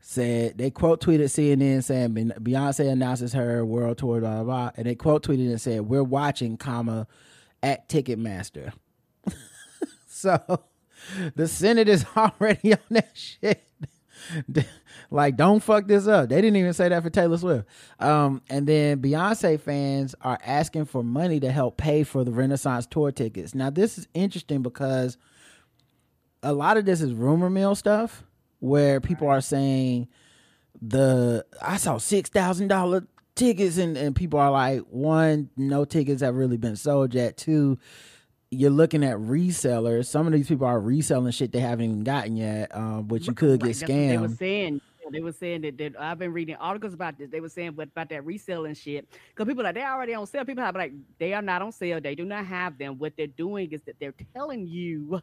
said 0.07 0.59
they 0.59 0.71
quote 0.71 1.01
tweeted 1.01 1.25
CNN 1.25 1.83
saying 1.83 2.13
Beyonce 2.15 2.91
announces 2.93 3.33
her 3.33 3.65
world 3.65 3.97
tour, 3.97 4.21
blah 4.21 4.43
blah 4.43 4.45
blah, 4.45 4.71
and 4.77 4.87
they 4.87 4.95
quote 4.95 5.27
tweeted 5.27 5.49
and 5.49 5.61
said 5.61 5.81
we're 5.81 6.05
watching, 6.05 6.59
comma 6.59 7.07
at 7.63 7.89
Ticketmaster. 7.89 8.75
so 10.07 10.39
the 11.35 11.49
Senate 11.49 11.89
is 11.89 12.05
already 12.17 12.75
on 12.75 12.81
that 12.91 13.13
shit. 13.15 13.65
like, 15.11 15.37
don't 15.37 15.61
fuck 15.61 15.87
this 15.87 16.07
up. 16.07 16.29
They 16.29 16.37
didn't 16.37 16.57
even 16.57 16.75
say 16.75 16.91
that 16.91 17.03
for 17.03 17.09
Taylor 17.09 17.39
Swift. 17.39 17.67
Um, 17.99 18.43
and 18.51 18.67
then 18.67 19.01
Beyonce 19.01 19.59
fans 19.59 20.15
are 20.21 20.39
asking 20.45 20.85
for 20.85 21.03
money 21.03 21.41
to 21.41 21.51
help 21.51 21.79
pay 21.79 22.05
for 22.05 22.25
the 22.25 22.31
Renaissance 22.31 22.87
tour 22.87 23.11
tickets. 23.11 23.55
Now, 23.55 23.71
this 23.71 23.97
is 23.97 24.07
interesting 24.13 24.63
because 24.63 25.17
a 26.43 26.53
lot 26.53 26.77
of 26.77 26.85
this 26.85 27.01
is 27.01 27.15
rumor 27.15 27.49
mill 27.49 27.75
stuff 27.75 28.23
where 28.65 28.99
people 28.99 29.29
are 29.29 29.43
saying 29.43 30.09
the 30.81 31.45
I 31.61 31.77
saw 31.77 31.99
six 31.99 32.31
thousand 32.31 32.69
dollar 32.69 33.07
tickets 33.35 33.77
and, 33.77 33.97
and 33.97 34.17
people 34.17 34.39
are 34.41 34.51
like 34.51 34.81
one 34.91 35.51
no 35.57 35.85
tickets 35.85 36.23
have 36.23 36.35
really 36.35 36.57
been 36.57 36.77
sold 36.77 37.15
yet 37.15 37.37
two 37.37 37.79
you're 38.51 38.71
looking 38.71 39.05
at 39.05 39.17
resellers 39.17 40.07
some 40.07 40.27
of 40.27 40.33
these 40.33 40.49
people 40.49 40.67
are 40.67 40.81
reselling 40.81 41.33
shit 41.33 41.53
they 41.53 41.61
haven't 41.61 41.85
even 41.85 42.05
gotten 42.05 42.37
yet 42.37 42.75
um, 42.75 43.09
which 43.09 43.27
you 43.27 43.35
could 43.35 43.63
Right, 43.63 43.77
get 43.77 43.81
that's 43.81 43.81
what 43.83 43.89
They 44.09 44.17
were 44.19 44.29
saying. 44.29 44.81
They 45.13 45.21
were 45.21 45.33
saying 45.33 45.61
that, 45.63 45.77
that 45.79 46.01
I've 46.01 46.19
been 46.19 46.33
reading 46.33 46.57
articles 46.57 46.95
about 46.95 47.19
this. 47.19 47.29
They 47.31 47.41
were 47.41 47.51
saying 47.51 47.73
what 47.77 47.89
about 47.89 48.09
that 48.09 48.25
reselling 48.25 48.75
shit. 48.75 49.07
Because 49.29 49.47
people 49.47 49.61
are 49.63 49.65
like 49.65 49.75
they 49.75 49.85
already 49.85 50.15
on 50.15 50.27
sale. 50.27 50.45
People 50.47 50.65
are 50.65 50.73
like 50.73 50.93
they 51.19 51.35
are 51.35 51.43
not 51.43 51.61
on 51.61 51.73
sale. 51.73 52.01
They 52.01 52.15
do 52.15 52.25
not 52.25 52.47
have 52.47 52.79
them. 52.79 52.99
What 52.99 53.13
they're 53.17 53.27
doing 53.27 53.71
is 53.73 53.83
that 53.83 53.97
they're 54.01 54.15
telling 54.35 54.67
you 54.67 55.21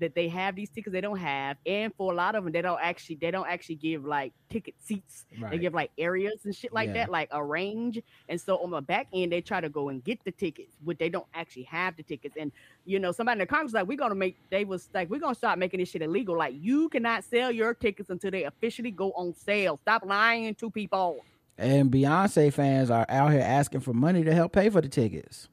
that 0.00 0.14
they 0.14 0.28
have 0.28 0.56
these 0.56 0.70
tickets 0.70 0.92
they 0.92 1.00
don't 1.00 1.18
have, 1.18 1.56
and 1.64 1.94
for 1.94 2.12
a 2.12 2.14
lot 2.16 2.34
of 2.34 2.42
them, 2.44 2.52
they 2.52 2.62
don't 2.62 2.80
actually 2.82 3.16
they 3.16 3.30
don't 3.30 3.46
actually 3.48 3.76
give 3.76 4.04
like 4.04 4.32
ticket 4.50 4.74
seats. 4.82 5.26
They 5.50 5.58
give 5.58 5.72
like 5.74 5.90
areas 5.98 6.40
and 6.44 6.54
shit 6.54 6.72
like 6.72 6.88
Yeah. 6.88 6.94
that, 6.94 7.10
like 7.10 7.28
a 7.30 7.42
range. 7.44 8.00
And 8.28 8.40
so 8.40 8.58
on 8.62 8.70
the 8.70 8.80
back 8.80 9.06
end, 9.14 9.30
they 9.32 9.40
try 9.40 9.60
to 9.60 9.68
go 9.68 9.88
and 9.90 10.02
get 10.02 10.18
the 10.24 10.32
tickets, 10.32 10.74
but 10.84 10.98
they 10.98 11.08
don't 11.08 11.26
actually 11.34 11.62
have 11.64 11.96
the 11.96 12.02
tickets. 12.02 12.36
And 12.38 12.50
you 12.84 12.98
know, 12.98 13.12
somebody 13.12 13.34
in 13.34 13.38
the 13.40 13.46
Congress 13.46 13.72
like, 13.74 13.86
we're 13.86 13.96
gonna 13.98 14.14
make 14.14 14.36
they 14.50 14.64
was 14.64 14.88
like, 14.92 15.08
we're 15.10 15.20
gonna 15.20 15.34
start 15.34 15.58
making 15.58 15.80
this 15.80 15.90
shit 15.90 16.02
illegal. 16.02 16.36
Like 16.36 16.54
you 16.58 16.88
cannot 16.88 17.22
sell 17.24 17.52
your 17.52 17.74
tickets 17.74 18.10
until 18.10 18.30
they 18.30 18.44
officially 18.44 18.90
go 18.90 19.12
on 19.12 19.34
sale. 19.34 19.78
Stop 19.82 20.04
lying 20.04 20.54
to 20.56 20.70
people. 20.70 21.20
and 21.58 21.90
beyonce 21.92 22.50
fans 22.52 22.90
are 22.90 23.04
out 23.10 23.30
here 23.32 23.42
asking 23.44 23.80
for 23.80 23.92
money 23.92 24.24
to 24.24 24.32
help 24.34 24.52
pay 24.52 24.70
for 24.70 24.80
the 24.80 24.88
tickets 24.88 25.48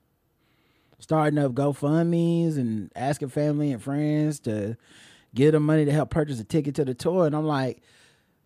starting 1.00 1.40
up 1.40 1.54
gofundme's 1.54 2.58
and 2.58 2.92
asking 2.96 3.30
family 3.30 3.72
and 3.72 3.82
friends 3.82 4.40
to 4.40 4.76
give 5.36 5.52
them 5.52 5.66
money 5.66 5.86
to 5.86 5.92
help 5.92 6.10
purchase 6.10 6.40
a 6.40 6.44
ticket 6.44 6.76
to 6.76 6.86
the 6.86 6.94
tour 6.94 7.26
and 7.26 7.36
i'm 7.36 7.46
like 7.46 7.82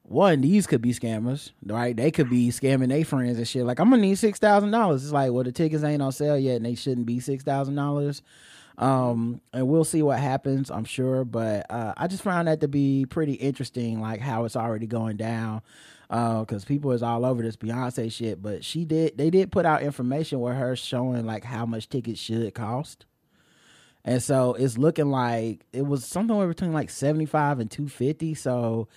one, 0.03 0.41
these 0.41 0.67
could 0.67 0.81
be 0.81 0.91
scammers, 0.93 1.51
right? 1.65 1.95
They 1.95 2.11
could 2.11 2.29
be 2.29 2.49
scamming 2.49 2.89
their 2.89 3.05
friends 3.05 3.37
and 3.37 3.47
shit. 3.47 3.65
Like, 3.65 3.79
I'm 3.79 3.89
gonna 3.89 4.01
need 4.01 4.15
six 4.17 4.39
thousand 4.39 4.71
dollars. 4.71 5.03
It's 5.03 5.13
like, 5.13 5.31
well, 5.31 5.43
the 5.43 5.51
tickets 5.51 5.83
ain't 5.83 6.01
on 6.01 6.11
sale 6.11 6.37
yet, 6.37 6.57
and 6.57 6.65
they 6.65 6.75
shouldn't 6.75 7.05
be 7.05 7.19
six 7.19 7.43
thousand 7.43 7.75
dollars. 7.75 8.21
Um, 8.81 9.41
and 9.53 9.67
we'll 9.67 9.83
see 9.83 10.01
what 10.01 10.19
happens, 10.19 10.71
I'm 10.71 10.85
sure. 10.85 11.23
But 11.23 11.67
uh, 11.69 11.93
I 11.95 12.07
just 12.07 12.23
found 12.23 12.47
that 12.47 12.59
to 12.61 12.67
be 12.67 13.05
pretty 13.05 13.33
interesting, 13.33 14.01
like 14.01 14.19
how 14.19 14.43
it's 14.45 14.55
already 14.55 14.87
going 14.87 15.17
down. 15.17 15.61
Because 16.09 16.65
people 16.65 16.91
is 16.91 17.03
all 17.03 17.23
over 17.23 17.41
this 17.41 17.55
Beyonce 17.55 18.11
shit, 18.11 18.41
but 18.41 18.65
she 18.65 18.83
did. 18.83 19.17
They 19.17 19.29
did 19.29 19.49
put 19.49 19.65
out 19.65 19.81
information 19.81 20.41
with 20.41 20.57
her 20.57 20.75
showing 20.75 21.25
like 21.25 21.45
how 21.45 21.65
much 21.65 21.87
tickets 21.87 22.19
should 22.19 22.53
cost. 22.53 23.05
And 24.03 24.21
so 24.21 24.55
it's 24.55 24.77
looking 24.77 25.09
like 25.09 25.65
it 25.71 25.83
was 25.83 26.03
somewhere 26.03 26.47
between 26.47 26.73
like 26.73 26.89
75 26.89 27.59
and 27.59 27.71
250. 27.71 28.33
So 28.33 28.89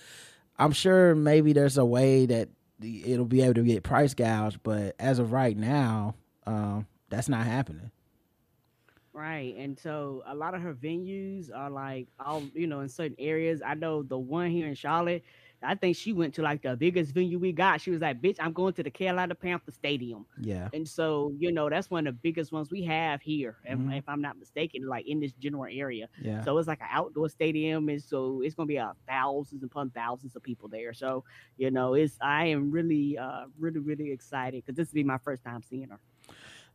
I'm 0.57 0.73
sure 0.73 1.15
maybe 1.15 1.53
there's 1.53 1.77
a 1.77 1.85
way 1.85 2.25
that 2.25 2.49
it'll 2.81 3.25
be 3.25 3.43
able 3.43 3.53
to 3.53 3.63
get 3.63 3.83
price 3.83 4.13
gouged, 4.13 4.59
but 4.63 4.95
as 4.99 5.19
of 5.19 5.31
right 5.31 5.55
now, 5.55 6.15
um, 6.45 6.87
that's 7.09 7.29
not 7.29 7.45
happening. 7.45 7.91
Right. 9.15 9.55
And 9.57 9.79
so 9.79 10.23
a 10.27 10.35
lot 10.35 10.55
of 10.55 10.61
her 10.61 10.73
venues 10.73 11.49
are 11.55 11.69
like 11.69 12.09
all 12.19 12.43
you 12.53 12.67
know, 12.67 12.81
in 12.81 12.89
certain 12.89 13.15
areas. 13.17 13.61
I 13.65 13.73
know 13.73 14.03
the 14.03 14.19
one 14.19 14.51
here 14.51 14.67
in 14.67 14.75
Charlotte, 14.75 15.23
I 15.63 15.75
think 15.75 15.95
she 15.95 16.11
went 16.11 16.33
to 16.35 16.41
like 16.41 16.61
the 16.61 16.75
biggest 16.75 17.13
venue 17.13 17.39
we 17.39 17.53
got. 17.53 17.79
She 17.79 17.91
was 17.91 18.01
like, 18.01 18.21
bitch, 18.21 18.35
I'm 18.41 18.51
going 18.51 18.73
to 18.73 18.83
the 18.83 18.91
Carolina 18.91 19.33
Panther 19.33 19.71
Stadium. 19.71 20.25
Yeah. 20.41 20.67
And 20.73 20.87
so, 20.87 21.33
you 21.39 21.53
know, 21.53 21.69
that's 21.69 21.89
one 21.89 22.05
of 22.07 22.13
the 22.15 22.19
biggest 22.21 22.51
ones 22.51 22.69
we 22.69 22.83
have 22.83 23.21
here, 23.21 23.57
if, 23.63 23.79
Mhm. 23.79 23.97
if 23.97 24.03
I'm 24.09 24.21
not 24.21 24.37
mistaken, 24.37 24.85
like 24.85 25.07
in 25.07 25.21
this 25.21 25.31
general 25.33 25.65
area. 25.71 26.09
Yeah. 26.21 26.43
So 26.43 26.57
it's 26.57 26.67
like 26.67 26.81
an 26.81 26.89
outdoor 26.91 27.29
stadium, 27.29 27.87
and 27.87 28.03
so 28.03 28.41
it's 28.41 28.53
gonna 28.53 28.67
be 28.67 28.79
uh, 28.79 28.93
thousands 29.07 29.63
upon 29.63 29.91
thousands 29.91 30.35
of 30.35 30.43
people 30.43 30.67
there. 30.67 30.93
So 30.93 31.23
you 31.57 31.71
know, 31.71 31.93
it's 31.93 32.17
I 32.21 32.47
am 32.47 32.69
really, 32.69 33.17
uh, 33.17 33.45
really, 33.57 33.79
really 33.79 34.11
excited 34.11 34.63
because 34.65 34.75
this 34.75 34.89
will 34.91 34.95
be 34.95 35.03
my 35.05 35.17
first 35.19 35.43
time 35.43 35.61
seeing 35.63 35.87
her. 35.89 35.99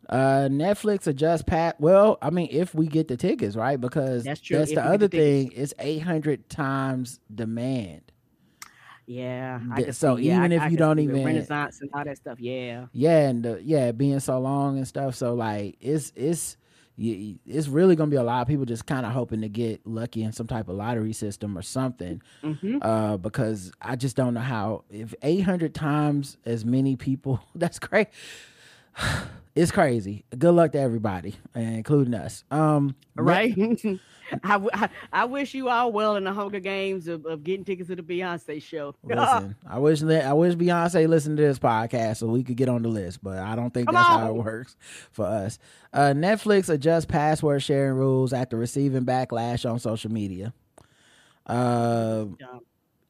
Uh, 0.08 0.48
Netflix 0.50 1.06
adjust 1.06 1.46
pat. 1.46 1.80
Well, 1.80 2.18
I 2.20 2.30
mean, 2.30 2.48
if 2.50 2.74
we 2.74 2.88
get 2.88 3.08
the 3.08 3.16
tickets, 3.16 3.54
right? 3.54 3.80
Because 3.80 4.24
That's 4.24 4.40
true, 4.40 4.58
That's 4.58 4.72
if 4.72 4.74
the 4.76 4.84
other 4.84 5.06
the 5.06 5.18
thing. 5.18 5.52
It's 5.54 5.72
800 5.78 6.48
times 6.48 7.20
demand. 7.32 8.10
Yeah, 9.06 9.58
I 9.72 9.90
so 9.90 10.16
see, 10.16 10.30
even 10.30 10.52
if 10.52 10.62
I 10.62 10.68
you 10.68 10.76
don't 10.76 11.00
even- 11.00 11.24
Renaissance 11.24 11.80
and 11.80 11.90
all 11.92 12.04
that 12.04 12.16
stuff, 12.16 12.38
yeah, 12.38 12.86
Yeah, 12.92 13.28
and 13.28 13.44
the, 13.44 13.60
yeah, 13.60 13.90
being 13.90 14.20
so 14.20 14.38
long 14.38 14.78
and 14.78 14.86
stuff. 14.86 15.16
So 15.16 15.34
like, 15.34 15.76
it's 15.80 16.12
it's 16.14 16.56
it's 16.96 17.66
really 17.66 17.96
gonna 17.96 18.10
be 18.10 18.16
a 18.18 18.22
lot 18.22 18.42
of 18.42 18.46
people 18.46 18.64
just 18.66 18.86
kind 18.86 19.04
of 19.04 19.10
hoping 19.10 19.40
to 19.40 19.48
get 19.48 19.84
lucky 19.84 20.22
in 20.22 20.32
some 20.32 20.46
type 20.46 20.68
of 20.68 20.76
lottery 20.76 21.12
system 21.12 21.58
or 21.58 21.62
something. 21.62 22.22
Mm-hmm. 22.44 22.78
Uh, 22.82 23.16
because 23.16 23.72
I 23.82 23.96
just 23.96 24.16
don't 24.16 24.34
know 24.34 24.40
how 24.40 24.84
if 24.90 25.12
800 25.22 25.74
times 25.74 26.36
as 26.44 26.64
many 26.64 26.94
people, 26.94 27.40
that's 27.56 27.80
great. 27.80 28.08
It's 29.54 29.72
crazy. 29.72 30.24
Good 30.38 30.52
luck 30.52 30.72
to 30.72 30.80
everybody, 30.80 31.34
including 31.54 32.14
us. 32.14 32.44
Um, 32.50 32.94
Right. 33.16 33.54
I, 34.44 34.48
w- 34.52 34.70
I, 34.72 34.88
I 35.12 35.24
wish 35.24 35.54
you 35.54 35.68
all 35.68 35.90
well 35.90 36.14
in 36.14 36.22
the 36.22 36.32
Hunger 36.32 36.60
Games 36.60 37.08
of, 37.08 37.26
of 37.26 37.42
getting 37.42 37.64
tickets 37.64 37.88
to 37.88 37.96
the 37.96 38.02
Beyonce 38.02 38.62
show. 38.62 38.94
Listen, 39.02 39.56
I 39.66 39.80
wish 39.80 39.98
that 40.00 40.24
I 40.24 40.32
wish 40.34 40.54
Beyonce 40.54 41.08
listened 41.08 41.36
to 41.38 41.42
this 41.42 41.58
podcast 41.58 42.18
so 42.18 42.28
we 42.28 42.44
could 42.44 42.56
get 42.56 42.68
on 42.68 42.82
the 42.82 42.88
list, 42.88 43.24
but 43.24 43.38
I 43.38 43.56
don't 43.56 43.74
think 43.74 43.88
Come 43.88 43.96
that's 43.96 44.06
how 44.06 44.28
it 44.28 44.36
works 44.36 44.76
for 45.10 45.26
us. 45.26 45.58
Uh, 45.92 46.12
Netflix 46.14 46.68
adjusts 46.68 47.06
password 47.06 47.60
sharing 47.64 47.94
rules 47.94 48.32
after 48.32 48.56
receiving 48.56 49.04
backlash 49.04 49.68
on 49.68 49.80
social 49.80 50.12
media. 50.12 50.54
Uh, 51.44 52.26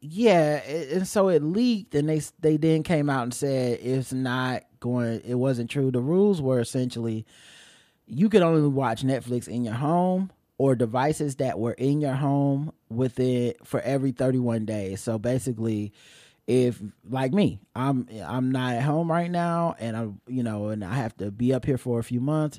yeah, 0.00 0.54
and 0.64 1.06
so 1.06 1.28
it 1.28 1.42
leaked, 1.42 1.94
and 1.94 2.08
they 2.08 2.22
they 2.40 2.56
then 2.56 2.82
came 2.82 3.10
out 3.10 3.24
and 3.24 3.34
said 3.34 3.78
it's 3.82 4.14
not 4.14 4.62
going. 4.80 5.20
It 5.24 5.34
wasn't 5.36 5.70
true. 5.70 5.90
The 5.90 6.00
rules 6.00 6.40
were 6.42 6.60
essentially 6.60 7.26
you 8.06 8.28
could 8.28 8.42
only 8.42 8.66
watch 8.68 9.02
Netflix 9.02 9.46
in 9.46 9.62
your 9.62 9.74
home 9.74 10.30
or 10.58 10.74
devices 10.74 11.36
that 11.36 11.58
were 11.58 11.72
in 11.74 12.00
your 12.00 12.14
home 12.14 12.72
within 12.88 13.54
for 13.64 13.80
every 13.80 14.10
31 14.12 14.64
days. 14.64 15.00
So 15.00 15.16
basically, 15.18 15.92
if 16.46 16.82
like 17.08 17.32
me, 17.32 17.60
I'm 17.76 18.08
I'm 18.26 18.50
not 18.50 18.74
at 18.74 18.82
home 18.82 19.10
right 19.10 19.30
now, 19.30 19.76
and 19.78 19.96
I'm 19.96 20.20
you 20.26 20.42
know, 20.42 20.68
and 20.68 20.84
I 20.84 20.94
have 20.94 21.16
to 21.18 21.30
be 21.30 21.54
up 21.54 21.64
here 21.64 21.78
for 21.78 22.00
a 22.00 22.04
few 22.04 22.20
months. 22.20 22.58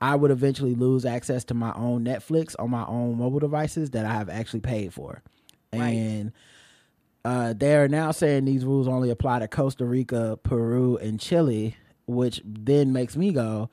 I 0.00 0.16
would 0.16 0.30
eventually 0.32 0.74
lose 0.74 1.04
access 1.06 1.44
to 1.44 1.54
my 1.54 1.72
own 1.74 2.04
Netflix 2.04 2.54
on 2.58 2.70
my 2.70 2.84
own 2.86 3.16
mobile 3.18 3.38
devices 3.38 3.90
that 3.90 4.04
I 4.04 4.12
have 4.12 4.28
actually 4.28 4.60
paid 4.60 4.92
for, 4.92 5.22
Right. 5.72 5.88
and 5.88 6.32
uh, 7.24 7.52
they 7.52 7.76
are 7.76 7.88
now 7.88 8.10
saying 8.10 8.44
these 8.44 8.64
rules 8.64 8.88
only 8.88 9.10
apply 9.10 9.38
to 9.40 9.48
Costa 9.48 9.84
Rica, 9.84 10.38
Peru, 10.42 10.96
and 10.96 11.20
Chile, 11.20 11.76
which 12.06 12.40
then 12.44 12.92
makes 12.92 13.16
me 13.16 13.32
go, 13.32 13.70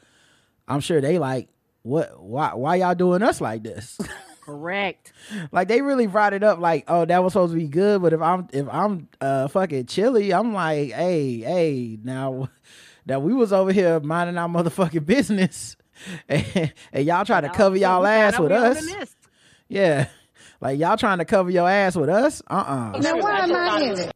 I'm 0.67 0.79
sure 0.81 1.01
they 1.01 1.17
like, 1.17 1.49
what? 1.81 2.21
Why? 2.21 2.53
Why 2.53 2.75
y'all 2.75 2.93
doing 2.95 3.23
us 3.23 3.41
like 3.41 3.63
this? 3.63 3.97
Correct. 4.41 5.13
like 5.51 5.67
they 5.67 5.81
really 5.81 6.07
brought 6.07 6.33
it 6.33 6.43
up, 6.43 6.59
like, 6.59 6.83
oh, 6.87 7.05
that 7.05 7.23
was 7.23 7.33
supposed 7.33 7.53
to 7.53 7.59
be 7.59 7.67
good, 7.67 8.01
but 8.01 8.13
if 8.13 8.21
I'm 8.21 8.47
if 8.51 8.67
I'm 8.71 9.07
uh 9.21 9.47
fucking 9.47 9.85
Chile, 9.85 10.31
I'm 10.33 10.53
like, 10.53 10.91
hey, 10.91 11.37
hey, 11.39 11.99
now, 12.03 12.49
now 13.05 13.19
we 13.19 13.31
was 13.33 13.53
over 13.53 13.71
here 13.71 13.99
minding 13.99 14.37
our 14.39 14.47
motherfucking 14.49 15.05
business, 15.05 15.75
and, 16.29 16.73
and 16.91 17.05
y'all 17.05 17.25
trying 17.25 17.43
to 17.43 17.47
Y'all- 17.49 17.55
cover 17.55 17.77
y'all 17.77 18.05
ass 18.07 18.39
with 18.39 18.51
we 18.51 18.57
on 18.57 18.73
the 18.73 18.97
us, 19.01 19.15
yeah. 19.67 20.07
Like 20.61 20.79
y'all 20.79 20.97
trying 20.97 21.19
to 21.19 21.25
cover 21.25 21.49
your 21.49 21.69
ass 21.69 21.95
with 21.95 22.09
us? 22.09 22.41
Uh 22.49 22.91
uh 22.93 22.99
Now 22.99 23.17
why 23.17 23.39
am 23.39 23.55
I 23.55 23.81
in 23.81 23.99
it? 23.99 24.13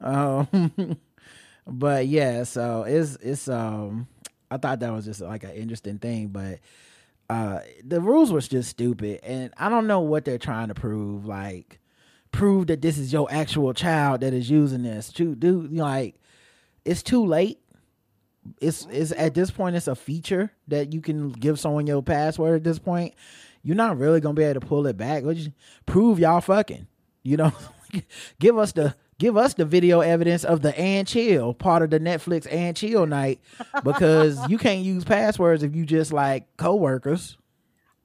Um, 0.00 0.98
but 1.66 2.06
yeah, 2.06 2.44
so 2.44 2.84
it's 2.84 3.16
it's 3.16 3.48
um, 3.48 4.06
I 4.50 4.58
thought 4.58 4.80
that 4.80 4.92
was 4.92 5.04
just 5.04 5.20
like 5.20 5.44
an 5.44 5.52
interesting 5.52 5.98
thing, 5.98 6.28
but 6.28 6.60
uh, 7.30 7.60
the 7.82 8.00
rules 8.00 8.32
was 8.32 8.48
just 8.48 8.68
stupid, 8.68 9.20
and 9.22 9.52
I 9.56 9.68
don't 9.68 9.86
know 9.86 10.00
what 10.00 10.24
they're 10.24 10.38
trying 10.38 10.68
to 10.68 10.74
prove. 10.74 11.26
Like, 11.26 11.80
prove 12.32 12.66
that 12.66 12.82
this 12.82 12.98
is 12.98 13.12
your 13.12 13.26
actual 13.30 13.72
child 13.72 14.20
that 14.20 14.34
is 14.34 14.50
using 14.50 14.82
this. 14.82 15.10
To 15.14 15.34
do 15.34 15.62
like, 15.62 16.16
it's 16.84 17.02
too 17.02 17.24
late. 17.24 17.60
It's 18.60 18.86
it's 18.90 19.12
at 19.12 19.32
this 19.32 19.50
point 19.50 19.74
it's 19.74 19.88
a 19.88 19.94
feature 19.94 20.52
that 20.68 20.92
you 20.92 21.00
can 21.00 21.30
give 21.30 21.58
someone 21.58 21.86
your 21.86 22.02
password 22.02 22.56
at 22.56 22.64
this 22.64 22.78
point. 22.78 23.14
You're 23.64 23.76
not 23.76 23.98
really 23.98 24.20
gonna 24.20 24.34
be 24.34 24.44
able 24.44 24.60
to 24.60 24.66
pull 24.66 24.86
it 24.86 24.96
back. 24.96 25.24
You 25.24 25.52
prove 25.86 26.18
y'all 26.20 26.40
fucking. 26.40 26.86
You 27.22 27.38
know, 27.38 27.52
give 28.38 28.58
us 28.58 28.72
the 28.72 28.94
give 29.18 29.36
us 29.36 29.54
the 29.54 29.64
video 29.64 30.00
evidence 30.00 30.44
of 30.44 30.60
the 30.62 30.78
and 30.78 31.08
chill 31.08 31.54
part 31.54 31.82
of 31.82 31.90
the 31.90 31.98
Netflix 31.98 32.46
and 32.52 32.76
chill 32.76 33.06
night 33.06 33.40
because 33.82 34.48
you 34.50 34.58
can't 34.58 34.84
use 34.84 35.04
passwords 35.04 35.62
if 35.62 35.74
you 35.74 35.86
just 35.86 36.12
like 36.12 36.46
coworkers. 36.58 37.38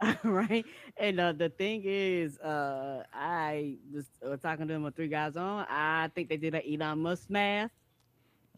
right? 0.24 0.66
And 0.96 1.20
uh, 1.20 1.34
the 1.34 1.50
thing 1.50 1.82
is, 1.84 2.38
uh, 2.40 3.04
I 3.14 3.76
was 3.94 4.06
uh, 4.26 4.38
talking 4.38 4.68
to 4.68 4.74
them 4.74 4.84
with 4.84 4.96
three 4.96 5.10
guys 5.10 5.36
on. 5.36 5.66
I 5.70 6.10
think 6.16 6.30
they 6.30 6.38
did 6.38 6.56
an 6.56 6.62
Elon 6.66 7.00
Musk 7.00 7.30
math, 7.30 7.72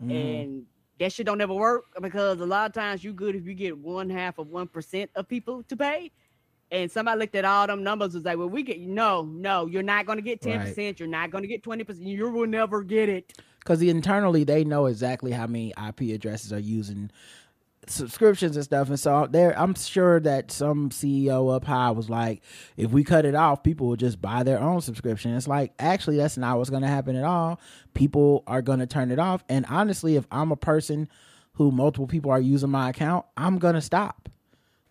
Mm-hmm. 0.02 0.12
and 0.12 0.64
that 1.00 1.12
shit 1.14 1.26
don't 1.28 1.42
ever 1.42 1.54
work 1.54 1.86
because 2.02 2.40
a 2.40 2.46
lot 2.46 2.66
of 2.68 2.74
times 2.74 3.04
you 3.04 3.14
good 3.14 3.36
if 3.36 3.46
you 3.46 3.54
get 3.54 3.78
one 3.78 4.10
half 4.10 4.40
of 4.40 4.48
one 4.48 4.68
percent 4.68 5.12
of 5.16 5.28
people 5.28 5.64
to 5.64 5.76
pay. 5.78 6.12
And 6.72 6.90
somebody 6.90 7.20
looked 7.20 7.36
at 7.36 7.44
all 7.46 7.68
them 7.68 7.84
numbers 7.84 8.14
was 8.14 8.24
like, 8.24 8.38
well, 8.38 8.48
we 8.50 8.64
get 8.64 8.80
no, 8.80 9.24
no, 9.24 9.66
you're 9.66 9.84
not 9.84 10.06
gonna 10.06 10.22
get 10.22 10.42
ten 10.42 10.60
percent, 10.70 11.00
you're 11.00 11.10
not 11.10 11.30
gonna 11.30 11.48
get 11.48 11.64
twenty 11.64 11.84
percent, 11.84 12.08
you 12.08 12.30
will 12.30 12.48
never 12.48 12.82
get 12.84 13.10
it. 13.10 13.34
because 13.60 13.82
internally 13.82 14.44
they 14.46 14.64
know 14.64 14.86
exactly 14.86 15.32
how 15.32 15.48
many 15.48 15.74
IP 15.88 16.02
addresses 16.16 16.54
are 16.54 16.60
using 16.60 17.12
subscriptions 17.88 18.56
and 18.56 18.64
stuff, 18.64 18.90
and 18.90 19.00
so 19.00 19.28
there, 19.30 19.58
I'm 19.60 19.74
sure 19.76 20.20
that 20.22 20.52
some 20.52 20.92
CEO 20.92 21.54
up 21.54 21.66
high 21.66 21.92
was 21.92 22.10
like, 22.10 22.42
if 22.78 22.92
we 22.92 23.04
cut 23.04 23.26
it 23.26 23.36
off, 23.36 23.64
people 23.64 23.88
will 23.88 23.96
just 23.96 24.22
buy 24.22 24.44
their 24.44 24.60
own 24.60 24.82
subscription. 24.82 25.36
It's 25.36 25.48
like 25.48 25.74
actually 25.80 26.18
that's 26.18 26.38
not 26.38 26.58
what's 26.58 26.70
going 26.70 26.84
to 26.84 26.88
happen 26.88 27.16
at 27.16 27.24
all. 27.24 27.60
People 27.96 28.44
are 28.48 28.62
going 28.62 28.80
to 28.80 28.88
turn 28.88 29.12
it 29.12 29.20
off, 29.20 29.44
and 29.50 29.66
honestly, 29.68 30.16
if 30.16 30.26
I'm 30.32 30.52
a 30.52 30.56
person 30.56 31.10
who 31.54 31.72
multiple 31.72 32.08
people 32.08 32.32
are 32.32 32.40
using 32.40 32.70
my 32.70 32.90
account, 32.92 33.26
I'm 33.36 33.58
gonna 33.60 33.82
stop. 33.82 34.30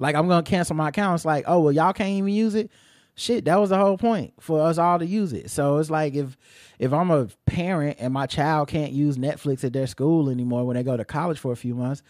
Like 0.01 0.17
I'm 0.17 0.27
gonna 0.27 0.43
cancel 0.43 0.75
my 0.75 0.89
account. 0.89 1.17
It's 1.17 1.25
like, 1.25 1.45
oh 1.47 1.61
well, 1.61 1.73
y'all 1.73 1.93
can't 1.93 2.11
even 2.11 2.31
use 2.31 2.57
it. 2.57 2.71
Shit, 3.15 3.45
that 3.45 3.61
was 3.61 3.69
the 3.69 3.77
whole 3.77 3.99
point 3.99 4.33
for 4.41 4.63
us 4.63 4.79
all 4.79 4.99
to 4.99 5.05
use 5.05 5.33
it. 5.35 5.51
So 5.51 5.77
it's 5.77 5.91
like 5.91 6.15
if 6.15 6.37
if 6.79 6.93
I'm 6.93 7.11
a 7.11 7.29
parent 7.45 7.99
and 8.01 8.13
my 8.13 8.27
child 8.27 8.69
can't 8.69 8.93
use 8.93 9.19
Netflix 9.19 9.63
at 9.63 9.75
their 9.75 9.87
school 9.87 10.31
anymore 10.31 10.67
when 10.67 10.77
they 10.77 10.83
go 10.83 10.97
to 10.97 11.05
college 11.05 11.39
for 11.39 11.53
a 11.53 11.57
few 11.57 11.75
months, 11.75 12.03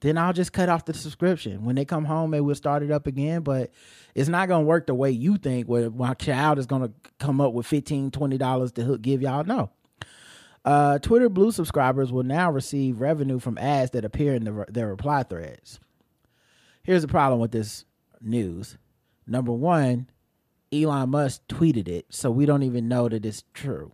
then 0.00 0.18
I'll 0.18 0.34
just 0.34 0.52
cut 0.52 0.68
off 0.68 0.84
the 0.84 0.92
subscription. 0.92 1.64
When 1.64 1.74
they 1.74 1.86
come 1.86 2.04
home, 2.04 2.30
they 2.32 2.42
will 2.42 2.54
start 2.54 2.82
it 2.82 2.90
up 2.90 3.06
again. 3.06 3.40
But 3.40 3.70
it's 4.14 4.28
not 4.28 4.48
gonna 4.48 4.64
work 4.66 4.86
the 4.86 4.94
way 4.94 5.10
you 5.10 5.38
think. 5.38 5.66
Where 5.68 5.90
my 5.90 6.12
child 6.12 6.58
is 6.58 6.66
gonna 6.66 6.90
come 7.18 7.40
up 7.40 7.54
with 7.54 7.66
15 7.66 8.10
dollars 8.10 8.72
to 8.72 8.84
hook- 8.84 9.02
give 9.02 9.22
y'all 9.22 9.44
no. 9.44 9.70
Uh, 10.66 10.98
Twitter 10.98 11.30
Blue 11.30 11.50
subscribers 11.50 12.12
will 12.12 12.24
now 12.24 12.50
receive 12.50 13.00
revenue 13.00 13.38
from 13.38 13.56
ads 13.56 13.92
that 13.92 14.04
appear 14.04 14.34
in 14.34 14.44
the, 14.44 14.66
their 14.68 14.88
reply 14.88 15.22
threads. 15.22 15.80
Here's 16.88 17.02
the 17.02 17.08
problem 17.08 17.38
with 17.38 17.52
this 17.52 17.84
news. 18.18 18.78
Number 19.26 19.52
one, 19.52 20.08
Elon 20.72 21.10
Musk 21.10 21.42
tweeted 21.46 21.86
it, 21.86 22.06
so 22.08 22.30
we 22.30 22.46
don't 22.46 22.62
even 22.62 22.88
know 22.88 23.10
that 23.10 23.26
it's 23.26 23.44
true. 23.52 23.92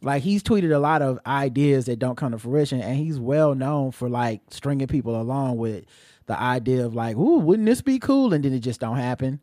Like 0.00 0.22
he's 0.22 0.44
tweeted 0.44 0.72
a 0.72 0.78
lot 0.78 1.02
of 1.02 1.18
ideas 1.26 1.86
that 1.86 1.98
don't 1.98 2.14
come 2.14 2.30
to 2.30 2.38
fruition, 2.38 2.80
and 2.80 2.96
he's 2.96 3.18
well 3.18 3.56
known 3.56 3.90
for 3.90 4.08
like 4.08 4.42
stringing 4.50 4.86
people 4.86 5.20
along 5.20 5.56
with 5.56 5.86
the 6.26 6.40
idea 6.40 6.86
of 6.86 6.94
like, 6.94 7.16
"Ooh, 7.16 7.40
wouldn't 7.40 7.66
this 7.66 7.82
be 7.82 7.98
cool?" 7.98 8.32
and 8.32 8.44
then 8.44 8.52
it 8.52 8.60
just 8.60 8.78
don't 8.78 8.98
happen. 8.98 9.40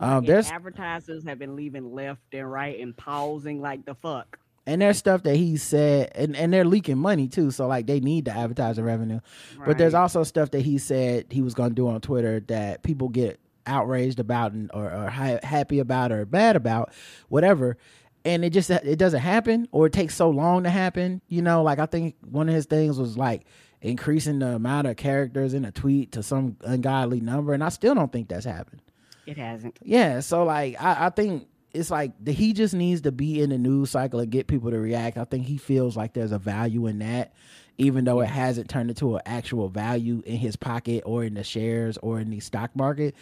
Um, 0.00 0.24
there's 0.24 0.50
advertisers 0.50 1.24
have 1.24 1.38
been 1.38 1.56
leaving 1.56 1.92
left 1.92 2.22
and 2.32 2.50
right 2.50 2.80
and 2.80 2.96
pausing 2.96 3.60
like 3.60 3.84
the 3.84 3.96
fuck. 3.96 4.38
And 4.66 4.82
there's 4.82 4.98
stuff 4.98 5.22
that 5.22 5.36
he 5.36 5.56
said, 5.56 6.10
and 6.14 6.36
and 6.36 6.52
they're 6.52 6.64
leaking 6.64 6.98
money 6.98 7.28
too, 7.28 7.50
so 7.50 7.66
like 7.68 7.86
they 7.86 8.00
need 8.00 8.24
the 8.24 8.32
advertising 8.32 8.84
revenue. 8.84 9.20
But 9.64 9.78
there's 9.78 9.94
also 9.94 10.24
stuff 10.24 10.50
that 10.50 10.62
he 10.62 10.78
said 10.78 11.26
he 11.30 11.40
was 11.42 11.54
going 11.54 11.70
to 11.70 11.74
do 11.74 11.88
on 11.88 12.00
Twitter 12.00 12.40
that 12.48 12.82
people 12.82 13.08
get 13.08 13.38
outraged 13.66 14.20
about 14.20 14.52
and 14.52 14.70
or, 14.74 14.92
or 14.92 15.08
ha- 15.08 15.38
happy 15.42 15.78
about 15.78 16.12
or 16.12 16.24
bad 16.24 16.56
about, 16.56 16.92
whatever. 17.28 17.76
And 18.24 18.44
it 18.44 18.50
just 18.50 18.70
it 18.70 18.98
doesn't 18.98 19.20
happen, 19.20 19.68
or 19.70 19.86
it 19.86 19.92
takes 19.92 20.16
so 20.16 20.30
long 20.30 20.64
to 20.64 20.70
happen. 20.70 21.22
You 21.28 21.42
know, 21.42 21.62
like 21.62 21.78
I 21.78 21.86
think 21.86 22.16
one 22.28 22.48
of 22.48 22.54
his 22.56 22.66
things 22.66 22.98
was 22.98 23.16
like 23.16 23.46
increasing 23.80 24.40
the 24.40 24.48
amount 24.48 24.88
of 24.88 24.96
characters 24.96 25.54
in 25.54 25.64
a 25.64 25.70
tweet 25.70 26.10
to 26.12 26.24
some 26.24 26.56
ungodly 26.62 27.20
number, 27.20 27.54
and 27.54 27.62
I 27.62 27.68
still 27.68 27.94
don't 27.94 28.10
think 28.10 28.28
that's 28.28 28.44
happened. 28.44 28.82
It 29.26 29.38
hasn't. 29.38 29.78
Yeah, 29.80 30.20
so 30.20 30.44
like 30.44 30.74
I, 30.82 31.06
I 31.06 31.10
think 31.10 31.46
it's 31.76 31.90
like 31.90 32.12
the, 32.20 32.32
he 32.32 32.52
just 32.52 32.74
needs 32.74 33.02
to 33.02 33.12
be 33.12 33.40
in 33.40 33.50
the 33.50 33.58
news 33.58 33.90
cycle 33.90 34.20
and 34.20 34.30
get 34.30 34.46
people 34.46 34.70
to 34.70 34.78
react. 34.78 35.18
I 35.18 35.24
think 35.24 35.46
he 35.46 35.58
feels 35.58 35.96
like 35.96 36.14
there's 36.14 36.32
a 36.32 36.38
value 36.38 36.86
in 36.86 36.98
that, 37.00 37.34
even 37.78 38.04
though 38.04 38.20
it 38.20 38.28
hasn't 38.28 38.70
turned 38.70 38.90
into 38.90 39.16
an 39.16 39.22
actual 39.26 39.68
value 39.68 40.22
in 40.24 40.36
his 40.36 40.56
pocket 40.56 41.02
or 41.04 41.24
in 41.24 41.34
the 41.34 41.44
shares 41.44 41.98
or 41.98 42.18
in 42.18 42.30
the 42.30 42.40
stock 42.40 42.74
market. 42.74 43.14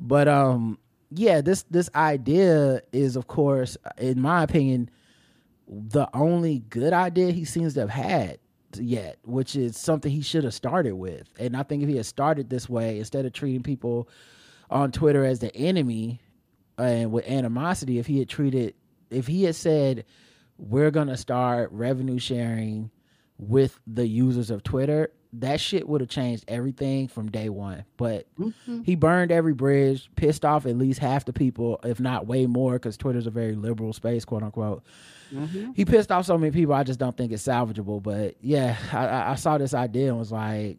But 0.00 0.28
um, 0.28 0.78
yeah, 1.10 1.40
this 1.40 1.62
this 1.70 1.88
idea 1.94 2.82
is, 2.92 3.16
of 3.16 3.28
course, 3.28 3.76
in 3.98 4.20
my 4.20 4.42
opinion, 4.42 4.90
the 5.68 6.08
only 6.12 6.60
good 6.70 6.92
idea 6.92 7.30
he 7.30 7.44
seems 7.44 7.74
to 7.74 7.80
have 7.80 7.90
had 7.90 8.38
yet, 8.74 9.18
which 9.24 9.54
is 9.54 9.76
something 9.76 10.10
he 10.10 10.22
should 10.22 10.44
have 10.44 10.54
started 10.54 10.94
with. 10.94 11.28
And 11.38 11.56
I 11.56 11.62
think 11.62 11.82
if 11.82 11.88
he 11.88 11.96
had 11.96 12.06
started 12.06 12.50
this 12.50 12.68
way, 12.68 12.98
instead 12.98 13.26
of 13.26 13.32
treating 13.32 13.62
people 13.62 14.08
on 14.70 14.90
Twitter 14.90 15.24
as 15.24 15.38
the 15.38 15.54
enemy 15.54 16.20
and 16.82 17.12
with 17.12 17.26
animosity, 17.26 17.98
if 17.98 18.06
he 18.06 18.18
had 18.18 18.28
treated, 18.28 18.74
if 19.10 19.26
he 19.26 19.44
had 19.44 19.54
said, 19.54 20.04
we're 20.58 20.90
going 20.90 21.08
to 21.08 21.16
start 21.16 21.70
revenue 21.72 22.18
sharing 22.18 22.90
with 23.38 23.78
the 23.86 24.06
users 24.06 24.50
of 24.50 24.62
Twitter, 24.62 25.10
that 25.34 25.58
shit 25.60 25.88
would 25.88 26.00
have 26.02 26.10
changed 26.10 26.44
everything 26.46 27.08
from 27.08 27.30
day 27.30 27.48
one. 27.48 27.84
But 27.96 28.26
Mhm. 28.38 28.84
he 28.84 28.94
burned 28.94 29.32
every 29.32 29.54
bridge, 29.54 30.10
pissed 30.14 30.44
off 30.44 30.66
at 30.66 30.76
least 30.76 31.00
half 31.00 31.24
the 31.24 31.32
people, 31.32 31.80
if 31.84 31.98
not 31.98 32.26
way 32.26 32.46
more, 32.46 32.74
because 32.74 32.96
Twitter's 32.98 33.26
a 33.26 33.30
very 33.30 33.54
liberal 33.54 33.92
space, 33.94 34.24
quote 34.26 34.42
unquote. 34.42 34.82
Mhm. 35.32 35.74
He 35.74 35.84
pissed 35.86 36.12
off 36.12 36.26
so 36.26 36.36
many 36.36 36.52
people. 36.52 36.74
I 36.74 36.82
just 36.84 36.98
don't 37.00 37.16
think 37.16 37.32
it's 37.32 37.46
salvageable. 37.46 38.02
But 38.02 38.36
yeah, 38.42 38.76
I, 38.92 39.06
I- 39.06 39.30
I 39.32 39.34
saw 39.36 39.56
this 39.56 39.72
idea 39.72 40.08
and 40.10 40.18
was 40.18 40.30
like, 40.30 40.78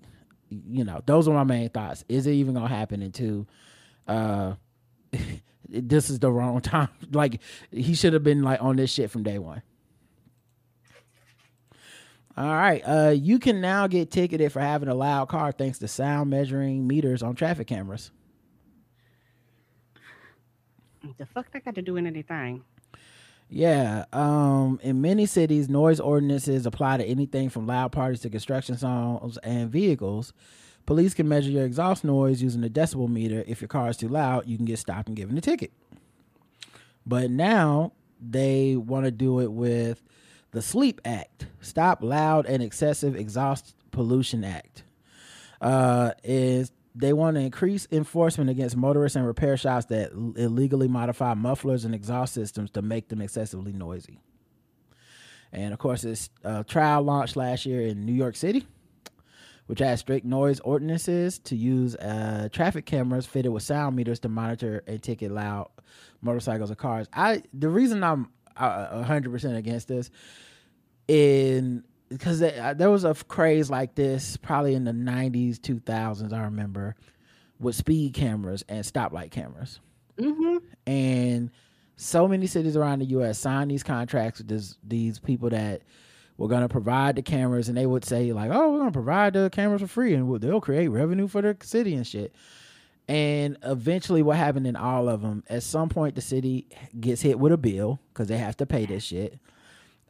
you 0.49 0.83
know, 0.83 1.01
those 1.07 1.27
are 1.27 1.33
my 1.33 1.43
main 1.43 1.69
thoughts. 1.69 2.05
Is 2.07 2.27
it 2.27 2.33
even 2.33 2.53
gonna 2.53 2.67
happen? 2.67 3.01
And 3.01 3.11
two, 3.13 3.47
uh, 4.07 4.53
this 5.73 6.09
is 6.09 6.19
the 6.19 6.31
wrong 6.31 6.61
time. 6.61 6.89
Like 7.11 7.41
he 7.71 7.95
should 7.95 8.13
have 8.13 8.23
been 8.23 8.43
like 8.43 8.61
on 8.61 8.75
this 8.75 8.91
shit 8.91 9.11
from 9.11 9.23
day 9.23 9.39
one. 9.39 9.61
All 12.35 12.45
right. 12.45 12.81
Uh, 12.85 13.13
you 13.15 13.37
can 13.37 13.61
now 13.61 13.85
get 13.87 14.09
ticketed 14.09 14.51
for 14.51 14.59
having 14.59 14.89
a 14.89 14.95
loud 14.95 15.29
car 15.29 15.51
thanks 15.51 15.77
to 15.79 15.87
sound 15.87 16.31
measuring 16.31 16.87
meters 16.87 17.21
on 17.21 17.35
traffic 17.35 17.67
cameras. 17.67 18.11
The 21.17 21.25
fuck 21.27 21.51
that 21.51 21.65
got 21.65 21.75
to 21.75 21.81
do 21.81 21.93
with 21.93 22.05
anything? 22.05 22.63
Yeah. 23.49 24.05
Um, 24.13 24.79
in 24.81 25.01
many 25.01 25.27
cities, 25.27 25.69
noise 25.69 25.99
ordinances 25.99 26.65
apply 26.65 26.97
to 26.97 27.03
anything 27.05 27.49
from 27.49 27.67
loud 27.67 27.91
parties 27.91 28.21
to 28.21 28.29
construction 28.29 28.77
zones 28.77 29.37
and 29.43 29.69
vehicles. 29.69 30.33
Police 30.85 31.13
can 31.13 31.27
measure 31.27 31.49
your 31.49 31.65
exhaust 31.65 32.03
noise 32.03 32.41
using 32.41 32.63
a 32.63 32.69
decibel 32.69 33.09
meter. 33.09 33.43
If 33.47 33.61
your 33.61 33.69
car 33.69 33.89
is 33.89 33.97
too 33.97 34.09
loud, 34.09 34.47
you 34.47 34.57
can 34.57 34.65
get 34.65 34.79
stopped 34.79 35.07
and 35.07 35.15
given 35.15 35.37
a 35.37 35.41
ticket. 35.41 35.71
But 37.05 37.31
now 37.31 37.93
they 38.19 38.75
want 38.75 39.05
to 39.05 39.11
do 39.11 39.39
it 39.39 39.51
with 39.51 40.01
the 40.51 40.61
Sleep 40.61 41.01
Act, 41.05 41.47
Stop 41.61 42.03
Loud 42.03 42.45
and 42.45 42.61
Excessive 42.61 43.15
Exhaust 43.15 43.75
Pollution 43.91 44.43
Act. 44.43 44.83
Uh, 45.61 46.11
is 46.23 46.71
they 46.95 47.13
want 47.13 47.35
to 47.35 47.41
increase 47.41 47.87
enforcement 47.91 48.49
against 48.49 48.75
motorists 48.75 49.15
and 49.15 49.25
repair 49.25 49.57
shops 49.57 49.85
that 49.85 50.11
illegally 50.11 50.87
modify 50.87 51.33
mufflers 51.33 51.85
and 51.85 51.95
exhaust 51.95 52.33
systems 52.33 52.69
to 52.71 52.81
make 52.81 53.07
them 53.07 53.21
excessively 53.21 53.73
noisy. 53.73 54.19
And 55.51 55.73
of 55.73 55.79
course, 55.79 56.01
this 56.01 56.29
uh, 56.43 56.63
trial 56.63 57.03
launched 57.03 57.35
last 57.35 57.65
year 57.65 57.81
in 57.81 58.05
New 58.05 58.13
York 58.13 58.35
City, 58.35 58.67
which 59.67 59.79
has 59.79 59.99
strict 60.01 60.25
noise 60.25 60.59
ordinances 60.61 61.39
to 61.39 61.55
use 61.55 61.95
uh, 61.95 62.49
traffic 62.51 62.85
cameras 62.85 63.25
fitted 63.25 63.51
with 63.51 63.63
sound 63.63 63.95
meters 63.95 64.19
to 64.19 64.29
monitor 64.29 64.83
and 64.87 65.01
ticket 65.01 65.31
loud 65.31 65.69
motorcycles 66.21 66.69
or 66.71 66.75
cars. 66.75 67.07
I 67.13 67.43
the 67.53 67.69
reason 67.69 68.03
I'm 68.03 68.29
uh, 68.57 69.03
hundred 69.03 69.31
percent 69.31 69.55
against 69.57 69.87
this 69.87 70.09
in 71.07 71.83
because 72.09 72.39
there 72.39 72.89
was 72.91 73.03
a 73.03 73.13
craze 73.27 73.69
like 73.69 73.95
this 73.95 74.37
probably 74.37 74.75
in 74.75 74.83
the 74.83 74.91
90s 74.91 75.57
2000s 75.57 76.31
i 76.31 76.43
remember 76.43 76.95
with 77.59 77.75
speed 77.75 78.13
cameras 78.13 78.63
and 78.69 78.85
stoplight 78.85 79.31
cameras 79.31 79.79
Mm-hmm. 80.19 80.57
and 80.85 81.49
so 81.95 82.27
many 82.27 82.45
cities 82.45 82.77
around 82.77 82.99
the 82.99 83.05
us 83.07 83.39
signed 83.39 83.71
these 83.71 83.81
contracts 83.81 84.37
with 84.39 84.47
this, 84.47 84.77
these 84.83 85.17
people 85.17 85.49
that 85.49 85.81
were 86.37 86.47
going 86.47 86.61
to 86.61 86.69
provide 86.69 87.15
the 87.15 87.21
cameras 87.21 87.69
and 87.69 87.77
they 87.77 87.85
would 87.85 88.05
say 88.05 88.31
like 88.33 88.51
oh 88.51 88.71
we're 88.71 88.79
going 88.79 88.91
to 88.91 88.93
provide 88.93 89.33
the 89.33 89.49
cameras 89.51 89.81
for 89.81 89.87
free 89.87 90.13
and 90.13 90.41
they'll 90.41 90.61
create 90.61 90.87
revenue 90.87 91.27
for 91.27 91.41
the 91.41 91.55
city 91.61 91.95
and 91.95 92.07
shit. 92.07 92.33
And 93.07 93.57
eventually 93.63 94.23
what 94.23 94.37
happened 94.37 94.65
in 94.65 94.75
all 94.75 95.09
of 95.09 95.21
them 95.21 95.43
at 95.49 95.63
some 95.63 95.89
point 95.89 96.15
the 96.15 96.21
city 96.21 96.67
gets 96.99 97.21
hit 97.21 97.37
with 97.37 97.51
a 97.51 97.57
bill 97.57 97.99
because 98.13 98.27
they 98.27 98.37
have 98.37 98.57
to 98.57 98.65
pay 98.65 98.85
this 98.85 99.03
shit. 99.03 99.39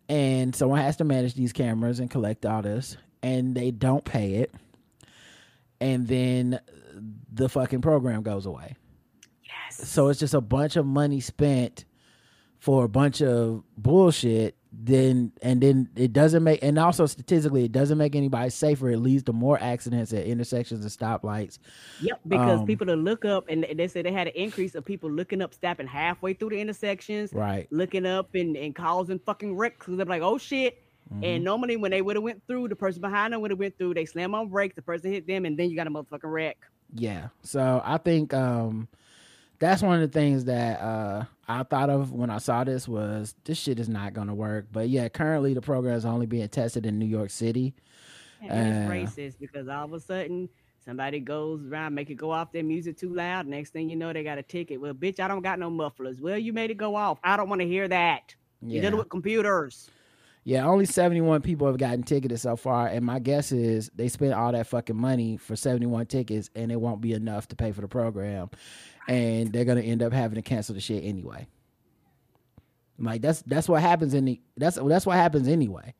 And 0.09 0.55
someone 0.55 0.79
has 0.79 0.97
to 0.97 1.03
manage 1.03 1.33
these 1.33 1.53
cameras 1.53 1.99
and 1.99 2.09
collect 2.09 2.45
all 2.45 2.61
this 2.61 2.97
and 3.21 3.55
they 3.55 3.71
don't 3.71 4.05
pay 4.05 4.35
it. 4.35 4.53
And 5.81 6.07
then 6.07 6.59
the 7.31 7.49
fucking 7.49 7.81
program 7.81 8.21
goes 8.21 8.45
away. 8.45 8.75
Yes. 9.43 9.89
so 9.89 10.09
it's 10.09 10.19
just 10.19 10.33
a 10.33 10.41
bunch 10.41 10.75
of 10.75 10.85
money 10.85 11.19
spent 11.19 11.85
for 12.59 12.85
a 12.85 12.89
bunch 12.89 13.21
of 13.21 13.63
bullshit 13.77 14.55
then 14.75 15.31
and 15.41 15.61
then 15.61 15.87
it 15.95 16.11
doesn't 16.13 16.43
make 16.43 16.59
and 16.63 16.79
also 16.79 17.05
statistically 17.05 17.63
it 17.65 17.71
doesn't 17.71 17.97
make 17.97 18.15
anybody 18.15 18.49
safer 18.49 18.89
it 18.89 18.97
leads 18.97 19.23
to 19.23 19.31
more 19.31 19.57
accidents 19.61 20.11
at 20.13 20.25
intersections 20.25 20.81
and 20.81 20.91
stoplights 20.91 21.59
Yep, 22.01 22.19
because 22.27 22.59
Um, 22.59 22.65
people 22.65 22.87
to 22.87 22.95
look 22.95 23.23
up 23.25 23.45
and 23.49 23.65
they 23.75 23.87
said 23.87 24.05
they 24.05 24.11
had 24.11 24.27
an 24.27 24.33
increase 24.35 24.75
of 24.75 24.83
people 24.83 25.09
looking 25.11 25.41
up, 25.41 25.53
stopping 25.53 25.87
halfway 25.87 26.33
through 26.33 26.49
the 26.49 26.59
intersections, 26.59 27.31
right 27.33 27.67
looking 27.71 28.05
up 28.05 28.33
and, 28.35 28.57
and 28.57 28.75
causing 28.75 29.19
fucking 29.19 29.55
wrecks 29.55 29.77
because 29.79 29.97
they're 29.97 30.05
like, 30.05 30.21
oh 30.21 30.37
shit. 30.37 30.83
Mm-hmm. 31.13 31.23
And 31.23 31.43
normally 31.43 31.75
when 31.77 31.91
they 31.91 32.01
would 32.01 32.15
have 32.15 32.23
went 32.23 32.41
through, 32.47 32.69
the 32.69 32.75
person 32.75 33.01
behind 33.01 33.33
them 33.33 33.41
would 33.41 33.51
have 33.51 33.59
went 33.59 33.77
through, 33.77 33.93
they 33.93 34.05
slam 34.05 34.33
on 34.33 34.47
brakes, 34.49 34.75
the 34.75 34.81
person 34.81 35.11
hit 35.11 35.27
them, 35.27 35.45
and 35.45 35.57
then 35.57 35.69
you 35.69 35.75
got 35.75 35.87
a 35.87 35.91
motherfucking 35.91 36.19
wreck. 36.23 36.57
Yeah. 36.93 37.27
So 37.43 37.81
I 37.83 37.97
think 37.97 38.33
um 38.33 38.87
that's 39.63 39.81
one 39.81 39.95
of 39.95 40.01
the 40.01 40.19
things 40.19 40.45
that 40.45 40.79
uh 40.81 41.25
I 41.47 41.63
thought 41.63 41.89
of 41.89 42.11
when 42.11 42.29
I 42.29 42.37
saw 42.37 42.63
this 42.63 42.87
was 42.87 43.35
this 43.45 43.57
shit 43.57 43.79
is 43.79 43.89
not 43.89 44.13
gonna 44.13 44.35
work. 44.35 44.67
But 44.71 44.89
yeah, 44.89 45.09
currently 45.09 45.53
the 45.53 45.61
program 45.61 45.95
is 45.95 46.05
only 46.05 46.25
being 46.25 46.47
tested 46.49 46.85
in 46.85 46.99
New 46.99 47.05
York 47.05 47.29
City. 47.29 47.73
And 48.41 48.51
Uh, 48.51 48.93
it's 48.93 49.15
racist 49.17 49.39
because 49.39 49.67
all 49.67 49.85
of 49.85 49.93
a 49.93 49.99
sudden 49.99 50.49
somebody 50.83 51.19
goes 51.19 51.65
around, 51.65 51.93
make 51.95 52.09
it 52.09 52.15
go 52.15 52.31
off 52.31 52.51
their 52.51 52.63
music 52.63 52.97
too 52.97 53.13
loud. 53.13 53.47
Next 53.47 53.71
thing 53.71 53.89
you 53.89 53.95
know, 53.95 54.11
they 54.13 54.23
got 54.23 54.37
a 54.37 54.43
ticket. 54.43 54.79
Well, 54.81 54.93
bitch, 54.93 55.19
I 55.19 55.27
don't 55.27 55.41
got 55.41 55.59
no 55.59 55.69
mufflers. 55.69 56.19
Well, 56.21 56.37
you 56.37 56.51
made 56.53 56.71
it 56.71 56.77
go 56.77 56.95
off. 56.95 57.19
I 57.23 57.37
don't 57.37 57.47
want 57.49 57.61
to 57.61 57.67
hear 57.67 57.87
that. 57.87 58.35
You 58.61 58.81
did 58.81 58.83
Yeah. 58.83 58.89
it 58.89 58.97
with 58.97 59.09
computers. 59.09 59.89
Yeah, 60.45 60.65
only 60.65 60.85
71 60.85 61.41
people 61.41 61.67
have 61.67 61.77
gotten 61.77 62.03
ticketed 62.03 62.39
so 62.39 62.55
far. 62.55 62.87
And 62.87 63.05
my 63.05 63.19
guess 63.19 63.51
is 63.51 63.89
they 63.95 64.09
spent 64.09 64.33
all 64.33 64.51
that 64.51 64.67
fucking 64.67 64.97
money 64.97 65.37
for 65.37 65.55
71 65.55 66.07
tickets 66.07 66.49
and 66.55 66.71
it 66.71 66.81
won't 66.81 66.99
be 66.99 67.13
enough 67.13 67.47
to 67.49 67.55
pay 67.55 67.71
for 67.71 67.81
the 67.81 67.87
program. 67.87 68.49
And 69.07 69.53
they're 69.53 69.65
gonna 69.65 69.81
end 69.81 70.03
up 70.03 70.11
having 70.11 70.35
to 70.35 70.41
cancel 70.41 70.75
the 70.75 70.81
shit 70.81 71.03
anyway. 71.03 71.47
Like 72.99 73.21
that's 73.21 73.41
that's 73.43 73.67
what 73.67 73.81
happens 73.81 74.13
in 74.13 74.25
the 74.25 74.41
that's 74.57 74.77
that's 74.77 75.05
what 75.05 75.15
happens 75.15 75.47
anyway. 75.47 75.93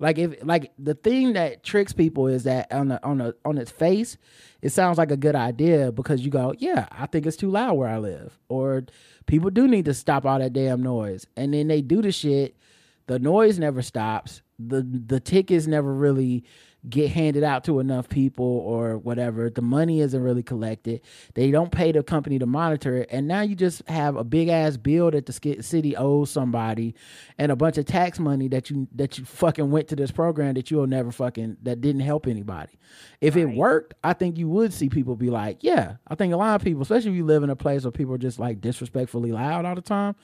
Like 0.00 0.18
if 0.18 0.44
like 0.44 0.72
the 0.78 0.94
thing 0.94 1.32
that 1.32 1.64
tricks 1.64 1.92
people 1.92 2.28
is 2.28 2.44
that 2.44 2.72
on 2.72 2.88
the 2.88 3.04
on 3.04 3.18
the 3.18 3.34
on 3.44 3.58
its 3.58 3.70
face, 3.70 4.16
it 4.62 4.70
sounds 4.70 4.98
like 4.98 5.10
a 5.10 5.16
good 5.16 5.34
idea 5.34 5.90
because 5.90 6.24
you 6.24 6.30
go, 6.30 6.54
yeah, 6.58 6.86
I 6.92 7.06
think 7.06 7.26
it's 7.26 7.36
too 7.36 7.50
loud 7.50 7.74
where 7.74 7.88
I 7.88 7.98
live, 7.98 8.38
or 8.48 8.84
people 9.26 9.50
do 9.50 9.66
need 9.66 9.86
to 9.86 9.94
stop 9.94 10.24
all 10.24 10.38
that 10.38 10.52
damn 10.52 10.82
noise, 10.82 11.26
and 11.36 11.52
then 11.52 11.66
they 11.68 11.80
do 11.80 12.00
the 12.00 12.12
shit. 12.12 12.56
The 13.08 13.18
noise 13.18 13.58
never 13.58 13.82
stops. 13.82 14.42
the 14.58 14.82
The 14.82 15.18
tickets 15.18 15.66
never 15.66 15.92
really 15.92 16.44
get 16.88 17.10
handed 17.10 17.42
out 17.42 17.64
to 17.64 17.80
enough 17.80 18.08
people 18.08 18.44
or 18.44 18.98
whatever. 18.98 19.50
The 19.50 19.62
money 19.62 20.00
isn't 20.00 20.22
really 20.22 20.44
collected. 20.44 21.00
They 21.34 21.50
don't 21.50 21.72
pay 21.72 21.90
the 21.90 22.04
company 22.04 22.38
to 22.38 22.46
monitor 22.46 22.98
it, 22.98 23.08
and 23.10 23.26
now 23.26 23.40
you 23.40 23.56
just 23.56 23.86
have 23.88 24.14
a 24.16 24.22
big 24.22 24.48
ass 24.48 24.76
bill 24.76 25.10
that 25.10 25.26
the 25.26 25.62
city 25.62 25.96
owes 25.96 26.30
somebody, 26.30 26.94
and 27.36 27.50
a 27.50 27.56
bunch 27.56 27.78
of 27.78 27.86
tax 27.86 28.20
money 28.20 28.46
that 28.48 28.70
you 28.70 28.86
that 28.94 29.18
you 29.18 29.24
fucking 29.24 29.70
went 29.70 29.88
to 29.88 29.96
this 29.96 30.10
program 30.12 30.54
that 30.54 30.70
you'll 30.70 30.86
never 30.86 31.10
fucking 31.10 31.56
that 31.62 31.80
didn't 31.80 32.02
help 32.02 32.26
anybody. 32.26 32.78
If 33.20 33.36
it 33.36 33.46
worked, 33.46 33.94
I 34.04 34.12
think 34.12 34.38
you 34.38 34.48
would 34.48 34.72
see 34.72 34.88
people 34.88 35.16
be 35.16 35.30
like, 35.30 35.58
yeah. 35.62 35.96
I 36.06 36.14
think 36.14 36.32
a 36.32 36.36
lot 36.36 36.54
of 36.54 36.62
people, 36.62 36.82
especially 36.82 37.10
if 37.10 37.16
you 37.16 37.24
live 37.24 37.42
in 37.42 37.50
a 37.50 37.56
place 37.56 37.84
where 37.84 37.90
people 37.90 38.14
are 38.14 38.18
just 38.18 38.38
like 38.38 38.60
disrespectfully 38.60 39.32
loud 39.32 39.64
all 39.64 39.74
the 39.74 39.80
time, 39.80 40.14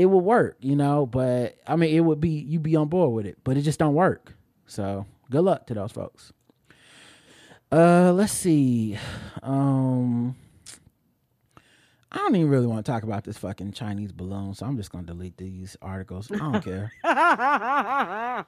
it 0.00 0.06
would 0.06 0.24
work, 0.24 0.56
you 0.60 0.74
know. 0.76 1.04
But 1.04 1.58
I 1.66 1.76
mean, 1.76 1.94
it 1.94 2.00
would 2.00 2.20
be 2.20 2.30
you'd 2.30 2.62
be 2.62 2.74
on 2.74 2.88
board 2.88 3.12
with 3.12 3.26
it, 3.26 3.38
but 3.44 3.58
it 3.58 3.62
just 3.62 3.78
don't 3.78 3.94
work. 3.94 4.34
So 4.66 5.04
good 5.30 5.42
luck 5.42 5.66
to 5.66 5.74
those 5.74 5.92
folks. 5.92 6.32
Uh, 7.70 8.12
let's 8.12 8.32
see. 8.32 8.98
Um, 9.42 10.36
I 12.10 12.16
don't 12.16 12.34
even 12.34 12.48
really 12.48 12.66
want 12.66 12.84
to 12.84 12.90
talk 12.90 13.02
about 13.02 13.24
this 13.24 13.36
fucking 13.36 13.72
Chinese 13.72 14.10
balloon, 14.10 14.54
so 14.54 14.64
I'm 14.64 14.78
just 14.78 14.90
gonna 14.90 15.06
delete 15.06 15.36
these 15.36 15.76
articles. 15.82 16.32
I 16.32 16.36
don't 16.38 16.64
care. 16.64 16.92
I'm 17.04 18.44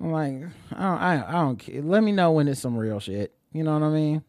like, 0.10 0.42
I 0.72 0.82
don't, 0.82 1.00
I, 1.00 1.24
I 1.28 1.32
don't 1.32 1.56
care. 1.56 1.82
Let 1.82 2.02
me 2.02 2.10
know 2.10 2.32
when 2.32 2.48
it's 2.48 2.60
some 2.60 2.76
real 2.76 2.98
shit. 2.98 3.32
You 3.52 3.62
know 3.62 3.78
what 3.78 3.86
I 3.86 3.90
mean? 3.90 4.24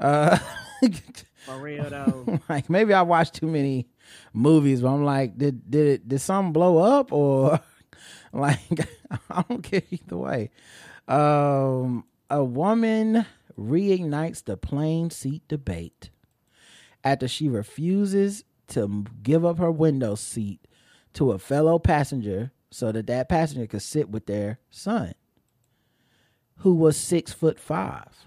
Uh, 0.00 0.38
For 1.46 1.58
real 1.58 1.84
though. 1.90 2.40
like 2.48 2.70
maybe 2.70 2.94
I 2.94 3.02
watched 3.02 3.34
too 3.34 3.46
many 3.46 3.88
movies, 4.32 4.80
but 4.80 4.88
I'm 4.92 5.04
like, 5.04 5.36
did 5.36 5.70
did 5.70 5.86
it 5.86 6.08
did 6.08 6.20
something 6.20 6.52
blow 6.52 6.78
up 6.78 7.12
or 7.12 7.60
like 8.32 8.88
I 9.30 9.44
don't 9.48 9.62
care 9.62 9.82
either 9.90 10.16
way. 10.16 10.50
Um, 11.08 12.04
a 12.30 12.42
woman 12.42 13.26
reignites 13.58 14.44
the 14.44 14.56
plane 14.56 15.10
seat 15.10 15.42
debate 15.48 16.10
after 17.04 17.28
she 17.28 17.48
refuses 17.48 18.44
to 18.68 19.04
give 19.22 19.44
up 19.44 19.58
her 19.58 19.70
window 19.70 20.14
seat 20.14 20.66
to 21.14 21.32
a 21.32 21.38
fellow 21.38 21.78
passenger 21.78 22.52
so 22.70 22.90
that 22.92 23.06
that 23.06 23.28
passenger 23.28 23.66
could 23.66 23.82
sit 23.82 24.08
with 24.08 24.26
their 24.26 24.58
son, 24.70 25.12
who 26.58 26.74
was 26.74 26.96
six 26.96 27.32
foot 27.32 27.58
five. 27.60 28.26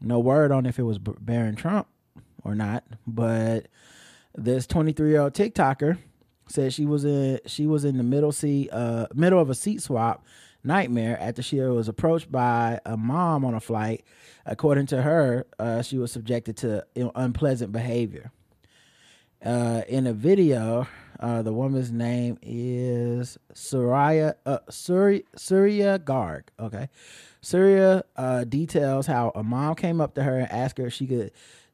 No 0.00 0.18
word 0.18 0.52
on 0.52 0.66
if 0.66 0.78
it 0.78 0.84
was 0.84 0.98
Barron 0.98 1.56
Trump 1.56 1.88
or 2.44 2.54
not, 2.54 2.84
but 3.06 3.66
this 4.34 4.66
23 4.66 5.10
year 5.10 5.20
old 5.22 5.34
TikToker 5.34 5.98
said 6.48 6.72
she 6.72 6.86
was 6.86 7.04
in 7.04 7.40
she 7.46 7.66
was 7.66 7.84
in 7.84 7.98
the 7.98 8.02
middle 8.02 8.32
seat 8.32 8.70
uh 8.72 9.06
middle 9.12 9.38
of 9.38 9.50
a 9.50 9.54
seat 9.54 9.82
swap 9.82 10.24
nightmare 10.64 11.18
after 11.20 11.42
she 11.42 11.60
was 11.60 11.88
approached 11.88 12.30
by 12.30 12.80
a 12.84 12.96
mom 12.96 13.44
on 13.44 13.54
a 13.54 13.60
flight. 13.60 14.04
According 14.46 14.86
to 14.86 15.02
her, 15.02 15.46
uh, 15.58 15.82
she 15.82 15.98
was 15.98 16.12
subjected 16.12 16.56
to 16.58 16.84
unpleasant 17.14 17.72
behavior. 17.72 18.32
Uh, 19.44 19.82
in 19.88 20.06
a 20.06 20.12
video, 20.12 20.88
uh, 21.20 21.42
the 21.42 21.52
woman's 21.52 21.90
name 21.90 22.38
is 22.42 23.38
Surya 23.52 24.36
uh, 24.46 24.58
Surya, 24.70 25.98
Garg. 25.98 26.42
Okay, 26.60 26.88
Surya 27.40 28.04
uh, 28.16 28.44
details 28.44 29.06
how 29.06 29.32
a 29.34 29.42
mom 29.42 29.74
came 29.74 30.00
up 30.00 30.14
to 30.14 30.22
her 30.22 30.38
and 30.38 30.50
asked 30.50 30.78
her 30.78 30.86
if 30.86 30.92
she 30.92 31.06
could 31.06 31.32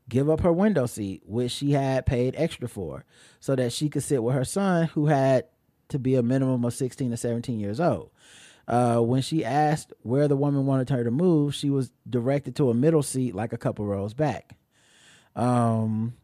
give 0.08 0.30
up 0.30 0.40
her 0.40 0.52
window 0.52 0.86
seat, 0.86 1.22
which 1.26 1.52
she 1.52 1.72
had 1.72 2.06
paid 2.06 2.34
extra 2.36 2.68
for, 2.68 3.04
so 3.40 3.54
that 3.54 3.72
she 3.72 3.88
could 3.88 4.02
sit 4.02 4.22
with 4.22 4.34
her 4.34 4.44
son, 4.44 4.86
who 4.88 5.06
had 5.06 5.46
to 5.88 5.98
be 5.98 6.14
a 6.14 6.22
minimum 6.22 6.64
of 6.64 6.74
16 6.74 7.10
to 7.10 7.16
17 7.16 7.60
years 7.60 7.80
old. 7.80 8.10
Uh, 8.66 8.98
when 8.98 9.20
she 9.20 9.44
asked 9.44 9.92
where 10.02 10.26
the 10.26 10.36
woman 10.36 10.64
wanted 10.64 10.88
her 10.88 11.04
to 11.04 11.10
move, 11.10 11.54
she 11.54 11.68
was 11.68 11.92
directed 12.08 12.56
to 12.56 12.70
a 12.70 12.74
middle 12.74 13.02
seat, 13.02 13.34
like 13.34 13.52
a 13.52 13.58
couple 13.58 13.84
rows 13.84 14.14
back. 14.14 14.56
Um, 15.36 16.14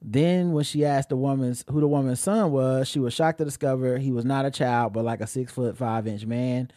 then, 0.00 0.52
when 0.52 0.64
she 0.64 0.84
asked 0.84 1.08
the 1.08 1.16
woman's 1.16 1.64
who 1.68 1.80
the 1.80 1.88
woman's 1.88 2.20
son 2.20 2.52
was, 2.52 2.88
she 2.88 3.00
was 3.00 3.12
shocked 3.12 3.38
to 3.38 3.44
discover 3.44 3.98
he 3.98 4.12
was 4.12 4.24
not 4.24 4.46
a 4.46 4.50
child, 4.50 4.92
but 4.92 5.04
like 5.04 5.20
a 5.20 5.26
six 5.26 5.52
foot 5.52 5.76
five 5.76 6.06
inch 6.06 6.24
man. 6.24 6.70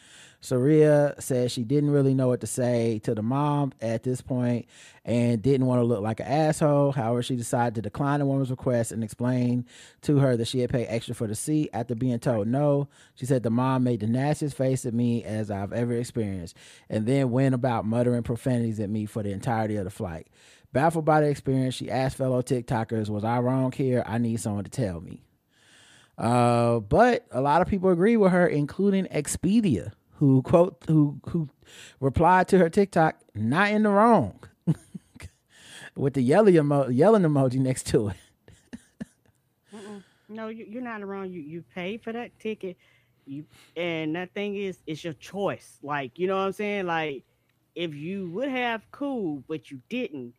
Saria 0.43 1.13
said 1.19 1.51
she 1.51 1.63
didn't 1.63 1.91
really 1.91 2.15
know 2.15 2.27
what 2.27 2.41
to 2.41 2.47
say 2.47 2.97
to 3.03 3.13
the 3.13 3.21
mom 3.21 3.73
at 3.79 4.01
this 4.01 4.21
point 4.21 4.65
and 5.05 5.39
didn't 5.39 5.67
want 5.67 5.79
to 5.79 5.85
look 5.85 6.01
like 6.01 6.19
an 6.19 6.25
asshole. 6.25 6.93
However, 6.93 7.21
she 7.21 7.35
decided 7.35 7.75
to 7.75 7.81
decline 7.83 8.19
the 8.19 8.25
woman's 8.25 8.49
request 8.49 8.91
and 8.91 9.03
explain 9.03 9.67
to 10.01 10.17
her 10.17 10.35
that 10.35 10.47
she 10.47 10.59
had 10.59 10.71
paid 10.71 10.87
extra 10.87 11.13
for 11.13 11.27
the 11.27 11.35
seat. 11.35 11.69
After 11.73 11.93
being 11.93 12.17
told 12.17 12.47
no, 12.47 12.87
she 13.13 13.27
said 13.27 13.43
the 13.43 13.51
mom 13.51 13.83
made 13.83 13.99
the 13.99 14.07
nastiest 14.07 14.57
face 14.57 14.83
at 14.83 14.95
me 14.95 15.23
as 15.23 15.51
I've 15.51 15.73
ever 15.73 15.93
experienced 15.93 16.57
and 16.89 17.05
then 17.05 17.29
went 17.29 17.53
about 17.53 17.85
muttering 17.85 18.23
profanities 18.23 18.79
at 18.79 18.89
me 18.89 19.05
for 19.05 19.21
the 19.21 19.31
entirety 19.31 19.75
of 19.75 19.83
the 19.83 19.91
flight. 19.91 20.27
Baffled 20.73 21.03
by 21.05 21.21
the 21.21 21.27
experience, 21.27 21.75
she 21.75 21.91
asked 21.91 22.17
fellow 22.17 22.41
TikTokers, 22.41 23.09
Was 23.09 23.23
I 23.23 23.39
wrong 23.39 23.71
here? 23.71 24.03
I 24.05 24.17
need 24.17 24.39
someone 24.39 24.63
to 24.63 24.69
tell 24.69 25.01
me. 25.01 25.23
Uh, 26.17 26.79
but 26.79 27.25
a 27.31 27.41
lot 27.41 27.61
of 27.61 27.67
people 27.67 27.89
agree 27.89 28.15
with 28.15 28.31
her, 28.31 28.47
including 28.47 29.05
Expedia, 29.05 29.91
who 30.15 30.41
quote 30.43 30.83
who 30.87 31.19
who 31.29 31.49
replied 31.99 32.47
to 32.49 32.59
her 32.59 32.69
TikTok, 32.69 33.17
not 33.33 33.71
in 33.71 33.83
the 33.83 33.89
wrong. 33.89 34.39
with 35.95 36.13
the 36.13 36.21
yelling, 36.21 36.55
emo- 36.55 36.89
yelling 36.89 37.23
emoji 37.23 37.59
next 37.59 37.87
to 37.87 38.09
it. 38.09 38.15
no, 40.29 40.47
you, 40.47 40.77
are 40.77 40.81
not 40.81 41.05
wrong. 41.05 41.29
You 41.29 41.41
you 41.41 41.63
pay 41.73 41.97
for 41.97 42.13
that 42.13 42.37
ticket. 42.39 42.77
You 43.25 43.45
and 43.75 44.15
that 44.15 44.33
thing 44.33 44.55
is 44.55 44.77
it's 44.85 45.03
your 45.03 45.13
choice. 45.13 45.79
Like, 45.81 46.17
you 46.17 46.27
know 46.27 46.37
what 46.37 46.45
I'm 46.45 46.53
saying? 46.53 46.85
Like 46.85 47.23
if 47.75 47.93
you 47.95 48.29
would 48.31 48.49
have 48.49 48.83
cool, 48.91 49.43
but 49.47 49.71
you 49.71 49.81
didn't, 49.89 50.33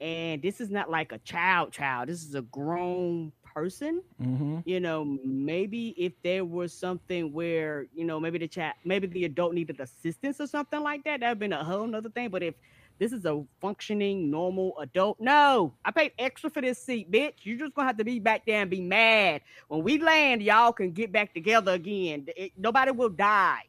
and 0.00 0.40
this 0.42 0.60
is 0.60 0.70
not 0.70 0.90
like 0.90 1.12
a 1.12 1.18
child 1.18 1.72
child 1.72 2.08
this 2.08 2.24
is 2.24 2.34
a 2.34 2.42
grown 2.42 3.32
person 3.42 4.02
mm-hmm. 4.22 4.58
you 4.64 4.80
know 4.80 5.18
maybe 5.24 5.94
if 5.96 6.12
there 6.22 6.44
was 6.44 6.72
something 6.72 7.32
where 7.32 7.86
you 7.94 8.04
know 8.04 8.20
maybe 8.20 8.38
the 8.38 8.48
chat 8.48 8.76
maybe 8.84 9.06
the 9.08 9.24
adult 9.24 9.54
needed 9.54 9.78
assistance 9.80 10.40
or 10.40 10.46
something 10.46 10.80
like 10.82 11.02
that 11.04 11.20
that 11.20 11.26
would 11.26 11.28
have 11.28 11.38
been 11.38 11.52
a 11.52 11.64
whole 11.64 11.86
nother 11.86 12.10
thing 12.10 12.28
but 12.28 12.42
if 12.42 12.54
this 12.98 13.12
is 13.12 13.24
a 13.24 13.42
functioning 13.60 14.30
normal 14.30 14.78
adult 14.78 15.18
no 15.20 15.72
i 15.84 15.90
paid 15.90 16.12
extra 16.18 16.48
for 16.48 16.60
this 16.60 16.78
seat 16.78 17.10
bitch. 17.10 17.34
You're 17.42 17.58
just 17.58 17.74
gonna 17.74 17.88
have 17.88 17.96
to 17.96 18.04
be 18.04 18.18
back 18.18 18.46
there 18.46 18.60
and 18.60 18.70
be 18.70 18.80
mad. 18.80 19.40
When 19.68 19.82
we 19.82 19.98
land 19.98 20.42
y'all 20.42 20.72
can 20.72 20.92
get 20.92 21.10
back 21.10 21.34
together 21.34 21.72
again. 21.72 22.26
It, 22.36 22.52
nobody 22.56 22.92
will 22.92 23.08
die 23.08 23.62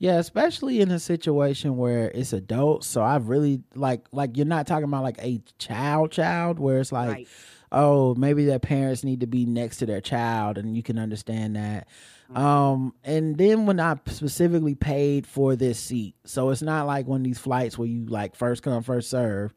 yeah, 0.00 0.16
especially 0.16 0.80
in 0.80 0.90
a 0.90 0.98
situation 0.98 1.76
where 1.76 2.10
it's 2.10 2.32
adults. 2.32 2.86
So 2.86 3.02
I've 3.02 3.28
really 3.28 3.62
like 3.74 4.06
like 4.12 4.34
you're 4.34 4.46
not 4.46 4.66
talking 4.66 4.84
about 4.84 5.02
like 5.02 5.22
a 5.22 5.42
child 5.58 6.10
child 6.10 6.58
where 6.58 6.80
it's 6.80 6.90
like, 6.90 7.10
right. 7.10 7.28
oh, 7.70 8.14
maybe 8.14 8.46
their 8.46 8.58
parents 8.58 9.04
need 9.04 9.20
to 9.20 9.26
be 9.26 9.44
next 9.44 9.76
to 9.76 9.86
their 9.86 10.00
child 10.00 10.56
and 10.56 10.74
you 10.74 10.82
can 10.82 10.98
understand 10.98 11.54
that. 11.56 11.86
Mm-hmm. 12.32 12.36
Um, 12.38 12.94
and 13.04 13.36
then 13.36 13.66
when 13.66 13.78
I 13.78 13.96
specifically 14.06 14.74
paid 14.74 15.26
for 15.26 15.54
this 15.54 15.78
seat, 15.78 16.14
so 16.24 16.48
it's 16.48 16.62
not 16.62 16.86
like 16.86 17.06
one 17.06 17.20
of 17.20 17.24
these 17.24 17.38
flights 17.38 17.76
where 17.76 17.86
you 17.88 18.06
like 18.06 18.34
first 18.34 18.62
come 18.62 18.82
first 18.82 19.10
serve. 19.10 19.52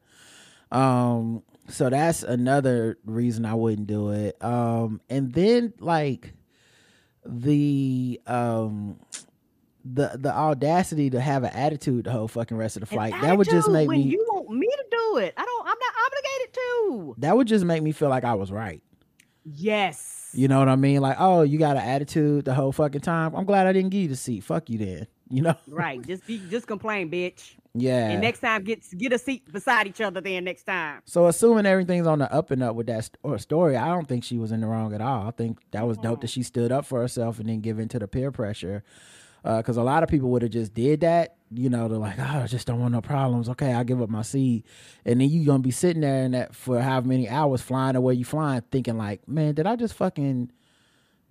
Um, 0.74 1.44
so 1.70 1.90
that's 1.90 2.22
another 2.22 2.98
reason 3.06 3.46
I 3.46 3.54
wouldn't 3.54 3.88
do 3.88 4.10
it. 4.10 4.44
Um, 4.44 5.00
and 5.10 5.32
then 5.32 5.74
like 5.80 6.34
the 7.26 8.20
um 8.28 9.00
the 9.86 10.12
the 10.16 10.34
audacity 10.34 11.10
to 11.10 11.20
have 11.20 11.44
an 11.44 11.52
attitude 11.52 12.06
the 12.06 12.12
whole 12.12 12.28
fucking 12.28 12.56
rest 12.58 12.78
of 12.78 12.82
the 12.82 12.86
flight. 12.86 13.14
That 13.22 13.38
would 13.38 13.50
just 13.50 13.70
make 13.70 13.90
me. 13.90 14.02
You 14.02 14.26
want 14.32 14.50
me 14.50 14.68
to 14.68 14.86
do 14.90 15.18
it? 15.18 15.34
I 15.38 15.44
don't. 15.44 15.68
I'm 15.68 15.78
not 15.80 15.94
obligated 16.06 16.54
to. 16.54 17.16
That 17.20 17.38
would 17.38 17.48
just 17.48 17.66
make 17.66 17.84
me 17.84 17.92
feel 17.92 18.10
like 18.10 18.24
I 18.24 18.34
was 18.34 18.52
right. 18.52 18.82
Yes. 19.44 20.30
You 20.34 20.48
know 20.48 20.60
what 20.60 20.70
I 20.70 20.76
mean? 20.76 21.02
Like, 21.02 21.18
oh, 21.20 21.42
you 21.42 21.60
got 21.60 21.76
an 21.76 21.84
attitude 21.84 22.46
the 22.46 22.54
whole 22.54 22.72
fucking 22.72 23.02
time. 23.02 23.36
I'm 23.36 23.46
glad 23.46 23.68
I 23.68 23.74
didn't 23.74 23.90
give 23.90 24.04
you 24.04 24.08
the 24.08 24.16
seat. 24.16 24.44
Fuck 24.44 24.70
you 24.70 24.78
then. 24.78 25.08
You 25.30 25.42
know? 25.42 25.56
Right. 25.68 26.00
Just 26.06 26.28
be. 26.28 26.40
Just 26.52 26.68
complain, 26.68 27.10
bitch. 27.10 27.56
Yeah. 27.74 28.10
And 28.10 28.22
next 28.22 28.42
time, 28.42 28.64
get 28.64 28.86
get 28.96 29.14
a 29.14 29.18
seat 29.18 29.52
beside 29.52 29.88
each 29.88 30.00
other. 30.00 30.22
Then 30.22 30.44
next 30.44 30.66
time. 30.66 31.02
So 31.06 31.26
assuming 31.26 31.66
everything's 31.66 32.06
on 32.06 32.20
the 32.20 32.32
up 32.32 32.52
and 32.52 32.62
up 32.62 32.76
with 32.76 32.86
that 32.86 33.06
st- 33.06 33.42
story, 33.42 33.76
I 33.76 33.88
don't 33.88 34.08
think 34.08 34.24
she 34.24 34.38
was 34.38 34.52
in 34.52 34.62
the 34.62 34.68
wrong 34.68 34.94
at 34.94 35.02
all. 35.02 35.28
I 35.28 35.32
think 35.32 35.60
that 35.72 35.88
was 35.88 35.98
dope 35.98 36.22
that 36.22 36.30
she 36.30 36.44
stood 36.44 36.72
up 36.72 36.86
for 36.86 37.00
herself 37.00 37.40
and 37.40 37.50
then 37.50 37.62
give 37.62 37.80
in 37.80 37.88
to 37.90 38.00
the 38.00 38.08
peer 38.08 38.32
pressure 38.32 38.84
because 39.44 39.78
uh, 39.78 39.82
a 39.82 39.84
lot 39.84 40.04
of 40.04 40.10
people 40.10 40.30
would 40.30 40.42
have 40.42 40.52
just 40.52 40.74
did 40.74 41.02
that. 41.02 41.36
You 41.52 41.70
know, 41.70 41.88
they're 41.88 42.00
like, 42.00 42.18
oh, 42.18 42.42
I 42.44 42.48
just 42.48 42.66
don't 42.66 42.80
want 42.80 42.94
no 42.94 43.02
problems. 43.02 43.50
Okay, 43.50 43.74
I'll 43.74 43.84
give 43.84 44.02
up 44.02 44.10
my 44.10 44.24
seat, 44.24 44.66
and 45.06 45.22
then 45.22 45.30
you're 45.30 45.46
gonna 45.46 45.60
be 45.60 45.72
sitting 45.72 46.02
there 46.02 46.24
and 46.24 46.34
that 46.34 46.56
for 46.56 46.82
how 46.82 47.02
many 47.02 47.30
hours 47.30 47.62
flying 47.62 47.96
away 47.96 48.16
you 48.16 48.26
flying, 48.26 48.62
thinking 48.72 48.98
like, 48.98 49.28
man, 49.28 49.54
did 49.54 49.68
I 49.68 49.76
just 49.76 49.94
fucking 49.94 50.52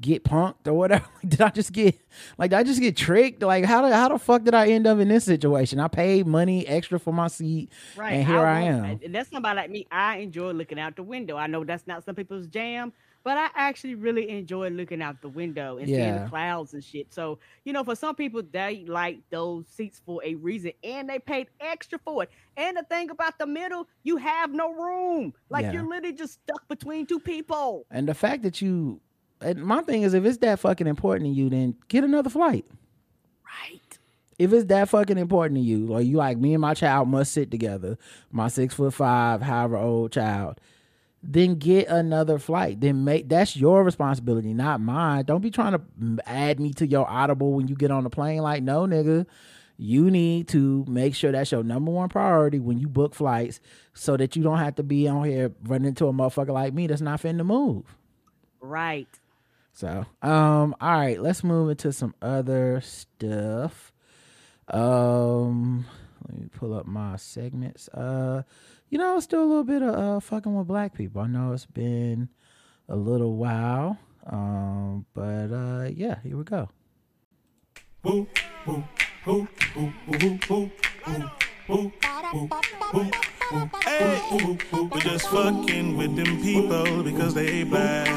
get 0.01 0.25
punked 0.25 0.67
or 0.67 0.75
whatever? 0.75 1.07
did 1.27 1.41
I 1.41 1.49
just 1.49 1.73
get 1.73 1.99
like 2.37 2.51
did 2.51 2.59
I 2.59 2.63
just 2.65 2.81
get 2.81 2.97
tricked? 2.97 3.43
Like 3.43 3.65
how 3.65 3.89
the 3.89 3.95
how 3.95 4.09
the 4.09 4.19
fuck 4.19 4.45
did 4.45 4.55
I 4.55 4.69
end 4.69 4.87
up 4.87 4.99
in 4.99 5.09
this 5.09 5.25
situation? 5.25 5.81
I 5.81 5.89
paid 5.89 6.27
money 6.27 6.67
extra 6.67 7.01
for 7.01 7.13
my 7.13 7.29
seat, 7.29 7.71
right? 7.97 8.13
And 8.13 8.27
here 8.27 8.41
I, 8.41 8.59
I 8.59 8.61
am. 8.63 8.85
And 9.03 9.15
that's 9.15 9.31
somebody 9.31 9.57
like 9.57 9.71
me. 9.71 9.87
I 9.91 10.19
enjoy 10.19 10.51
looking 10.53 10.79
out 10.79 10.97
the 10.97 11.03
window. 11.03 11.37
I 11.37 11.47
know 11.47 11.65
that's 11.65 11.87
not 11.87 12.05
some 12.05 12.15
people's 12.15 12.47
jam, 12.47 12.93
but 13.25 13.39
I 13.39 13.49
actually 13.55 13.95
really 13.95 14.29
enjoy 14.31 14.69
looking 14.71 15.01
out 15.01 15.21
the 15.21 15.29
window 15.29 15.79
and 15.79 15.89
yeah. 15.89 15.97
seeing 15.97 16.25
the 16.25 16.29
clouds 16.29 16.75
and 16.75 16.83
shit. 16.83 17.13
So, 17.13 17.39
you 17.65 17.73
know, 17.73 17.85
for 17.85 17.95
some 17.95 18.15
people, 18.15 18.43
they 18.51 18.85
like 18.87 19.21
those 19.31 19.67
seats 19.69 20.01
for 20.05 20.23
a 20.25 20.35
reason 20.35 20.73
and 20.83 21.09
they 21.09 21.19
paid 21.19 21.49
extra 21.61 21.99
for 21.99 22.25
it. 22.25 22.31
And 22.57 22.77
the 22.77 22.83
thing 22.83 23.11
about 23.11 23.39
the 23.39 23.47
middle, 23.47 23.87
you 24.03 24.17
have 24.17 24.53
no 24.53 24.73
room. 24.73 25.35
Like 25.51 25.65
yeah. 25.65 25.73
you're 25.73 25.87
literally 25.87 26.17
just 26.17 26.35
stuck 26.43 26.67
between 26.69 27.07
two 27.07 27.21
people. 27.21 27.87
And 27.91 28.09
the 28.09 28.15
fact 28.15 28.43
that 28.43 28.61
you, 28.61 29.01
and 29.41 29.63
my 29.65 29.83
thing 29.83 30.03
is, 30.03 30.15
if 30.15 30.25
it's 30.25 30.39
that 30.39 30.59
fucking 30.59 30.87
important 30.87 31.29
to 31.29 31.33
you, 31.33 31.49
then 31.49 31.77
get 31.89 32.05
another 32.05 32.31
flight. 32.31 32.65
Right. 33.45 33.99
If 34.39 34.53
it's 34.53 34.67
that 34.67 34.89
fucking 34.89 35.19
important 35.19 35.59
to 35.59 35.63
you, 35.63 35.93
or 35.93 36.01
you 36.01 36.17
like 36.17 36.39
me 36.39 36.55
and 36.55 36.61
my 36.61 36.75
child 36.75 37.09
must 37.09 37.33
sit 37.33 37.51
together, 37.51 37.99
my 38.33 38.49
six 38.49 38.75
foot 38.75 38.95
five, 38.95 39.43
however 39.43 39.77
old 39.77 40.11
child 40.11 40.59
then 41.23 41.55
get 41.55 41.89
another 41.89 42.39
flight. 42.39 42.81
Then 42.81 43.05
make 43.05 43.29
that's 43.29 43.57
your 43.57 43.85
responsibility, 43.85 44.53
not 44.55 44.81
mine. 44.81 45.25
Don't 45.25 45.41
be 45.41 45.51
trying 45.51 45.73
to 45.73 45.81
add 46.27 46.59
me 46.59 46.73
to 46.75 46.87
your 46.87 47.09
audible 47.09 47.53
when 47.53 47.69
you 47.69 47.77
get 47.77 47.91
on 47.91 48.05
the 48.05 48.11
plane. 48.11 48.43
Like, 48.43 48.63
no, 48.63 48.87
nigga, 48.87 49.27
you 49.77 50.11
need 50.11 50.49
to 50.49 50.85
make 50.89 51.15
sure 51.15 51.31
that's 51.33 51.53
your 51.53 51.63
number 51.63 51.93
one 51.93 52.09
priority 52.09 52.59
when 52.59 52.79
you 52.79 52.89
book 52.89 53.15
flights, 53.15 53.61
so 53.95 54.17
that 54.17 54.35
you 54.35 54.43
don't 54.43 54.59
have 54.59 54.75
to 54.77 54.83
be 54.83 55.07
on 55.07 55.25
here 55.25 55.53
running 55.63 55.89
into 55.89 56.07
a 56.07 56.13
motherfucker 56.13 56.53
like 56.53 56.75
me 56.75 56.87
that's 56.89 57.01
not 57.01 57.23
finna 57.23 57.47
move. 57.47 57.85
Right. 58.61 59.09
So, 59.73 60.05
um, 60.23 60.75
all 60.81 60.93
right, 60.93 61.21
let's 61.21 61.43
move 61.43 61.71
into 61.71 61.93
some 61.93 62.15
other 62.21 62.81
stuff. 62.83 63.93
Um, 64.69 65.87
let 66.29 66.39
me 66.39 66.49
pull 66.55 66.75
up 66.75 66.87
my 66.87 67.17
segments. 67.17 67.89
Uh 67.89 68.43
you 68.93 68.99
know, 68.99 69.19
still 69.21 69.43
a 69.43 69.49
little 69.49 69.65
bit 69.65 69.81
of 69.81 69.95
uh, 69.95 70.21
fucking 70.21 70.55
with 70.55 70.67
black 70.67 70.93
people. 70.93 71.23
I 71.23 71.27
know 71.27 71.53
it's 71.53 71.65
been 71.65 72.29
a 72.91 72.95
little 72.95 73.37
while, 73.37 73.99
um, 74.27 75.07
but 75.15 75.51
uh, 75.51 75.89
yeah, 75.91 76.17
here 76.23 76.37
we 76.37 76.45
go. 76.45 76.69
Hey, 78.05 78.29
we're 84.91 85.01
just 85.01 85.27
fucking 85.29 85.97
with 85.97 86.15
them 86.15 86.43
people 86.43 87.03
because 87.03 87.33
they 87.33 87.65
black. 87.65 88.09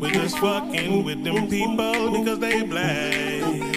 We're 0.00 0.12
just 0.12 0.38
fucking 0.38 1.04
with 1.04 1.22
them 1.24 1.46
people 1.46 2.10
because 2.12 2.38
they 2.38 2.62
black. 2.62 3.69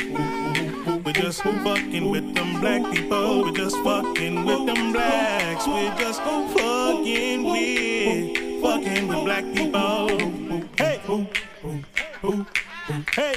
We're 1.06 1.12
just 1.12 1.44
fucking 1.44 2.10
with 2.10 2.34
them 2.34 2.62
black 2.62 2.94
people. 2.94 3.44
We're 3.44 3.52
just 3.52 3.76
fucking 3.84 4.46
with 4.46 4.66
them 4.66 4.94
blacks. 4.94 5.68
We're 5.68 5.94
just 5.98 6.22
fucking 6.22 7.44
with, 7.44 8.62
fucking 8.62 9.08
with 9.10 9.24
black 9.26 9.44
people. 9.54 10.08
Hey, 10.78 11.02
ooh, 11.10 11.28
hey. 13.14 13.36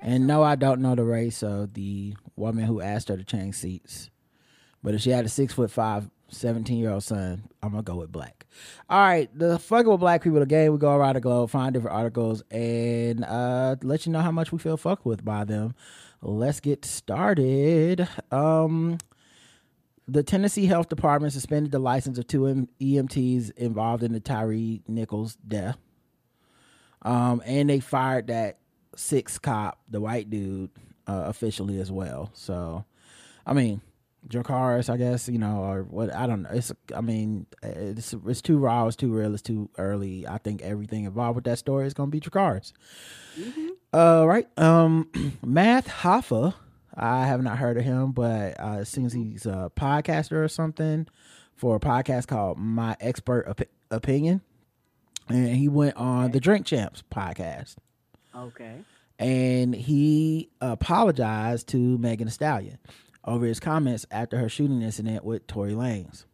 And 0.00 0.26
no, 0.26 0.44
I 0.44 0.54
don't 0.54 0.80
know 0.80 0.94
the 0.94 1.04
race 1.04 1.42
of 1.42 1.74
the 1.74 2.14
woman 2.36 2.64
who 2.64 2.80
asked 2.80 3.08
her 3.08 3.16
to 3.16 3.24
change 3.24 3.56
seats. 3.56 4.10
But 4.82 4.94
if 4.94 5.00
she 5.00 5.10
had 5.10 5.24
a 5.24 5.28
six 5.28 5.54
foot 5.54 5.70
five, 5.72 6.08
17 6.28 6.78
year 6.78 6.90
old 6.90 7.02
son, 7.02 7.48
I'm 7.62 7.72
going 7.72 7.84
to 7.84 7.90
go 7.90 7.98
with 7.98 8.12
black. 8.12 8.41
All 8.88 9.00
right, 9.00 9.30
the 9.36 9.58
fucking 9.58 9.90
with 9.90 10.00
black 10.00 10.22
people, 10.22 10.42
again. 10.42 10.72
we 10.72 10.78
go 10.78 10.94
around 10.94 11.14
the 11.14 11.20
globe, 11.20 11.50
find 11.50 11.72
different 11.72 11.96
articles, 11.96 12.42
and 12.50 13.24
uh 13.24 13.76
let 13.82 14.06
you 14.06 14.12
know 14.12 14.20
how 14.20 14.30
much 14.30 14.52
we 14.52 14.58
feel 14.58 14.76
fucked 14.76 15.06
with 15.06 15.24
by 15.24 15.44
them. 15.44 15.74
Let's 16.20 16.60
get 16.60 16.84
started. 16.84 18.08
Um 18.30 18.98
the 20.08 20.22
Tennessee 20.22 20.66
Health 20.66 20.88
Department 20.88 21.32
suspended 21.32 21.72
the 21.72 21.78
license 21.78 22.18
of 22.18 22.26
two 22.26 22.68
EMTs 22.80 23.52
involved 23.56 24.02
in 24.02 24.12
the 24.12 24.20
Tyre 24.20 24.80
Nichols 24.88 25.36
death. 25.36 25.78
Um, 27.02 27.42
and 27.44 27.70
they 27.70 27.80
fired 27.80 28.26
that 28.28 28.58
six 28.96 29.38
cop, 29.38 29.80
the 29.88 30.00
white 30.00 30.28
dude, 30.28 30.70
uh, 31.06 31.24
officially 31.26 31.80
as 31.80 31.90
well. 31.90 32.30
So, 32.34 32.84
I 33.46 33.54
mean, 33.54 33.80
Dracarys, 34.28 34.88
I 34.88 34.96
guess 34.96 35.28
you 35.28 35.38
know, 35.38 35.58
or 35.64 35.82
what 35.82 36.14
I 36.14 36.26
don't 36.26 36.42
know. 36.42 36.50
It's, 36.52 36.72
I 36.94 37.00
mean, 37.00 37.46
it's 37.62 38.14
it's 38.26 38.42
too 38.42 38.58
raw, 38.58 38.86
it's 38.86 38.96
too 38.96 39.12
real, 39.12 39.32
it's 39.32 39.42
too 39.42 39.68
early. 39.78 40.26
I 40.26 40.38
think 40.38 40.62
everything 40.62 41.04
involved 41.04 41.36
with 41.36 41.44
that 41.44 41.58
story 41.58 41.86
is 41.86 41.94
gonna 41.94 42.10
be 42.10 42.20
Dracarys. 42.20 42.72
Uh, 43.92 44.24
right. 44.26 44.46
Um, 44.58 45.08
Math 45.44 45.88
Hoffa. 45.88 46.54
I 46.94 47.24
have 47.26 47.42
not 47.42 47.56
heard 47.58 47.78
of 47.78 47.84
him, 47.84 48.12
but 48.12 48.60
uh, 48.60 48.78
it 48.80 48.84
seems 48.86 49.12
he's 49.14 49.46
a 49.46 49.72
podcaster 49.74 50.44
or 50.44 50.48
something 50.48 51.06
for 51.56 51.76
a 51.76 51.80
podcast 51.80 52.26
called 52.26 52.58
My 52.58 52.96
Expert 53.00 53.46
Op- 53.48 53.68
Opinion, 53.90 54.42
and 55.28 55.48
he 55.56 55.68
went 55.68 55.96
on 55.96 56.32
the 56.32 56.40
Drink 56.40 56.66
Champs 56.66 57.02
podcast 57.10 57.76
Okay. 58.36 58.74
and 59.18 59.74
he 59.74 60.50
apologized 60.60 61.68
to 61.68 61.96
Megan 61.98 62.26
Thee 62.26 62.32
Stallion 62.32 62.78
over 63.24 63.46
his 63.46 63.60
comments 63.60 64.06
after 64.10 64.38
her 64.38 64.48
shooting 64.48 64.82
incident 64.82 65.24
with 65.24 65.46
Tory 65.46 65.72
Lanez. 65.72 66.24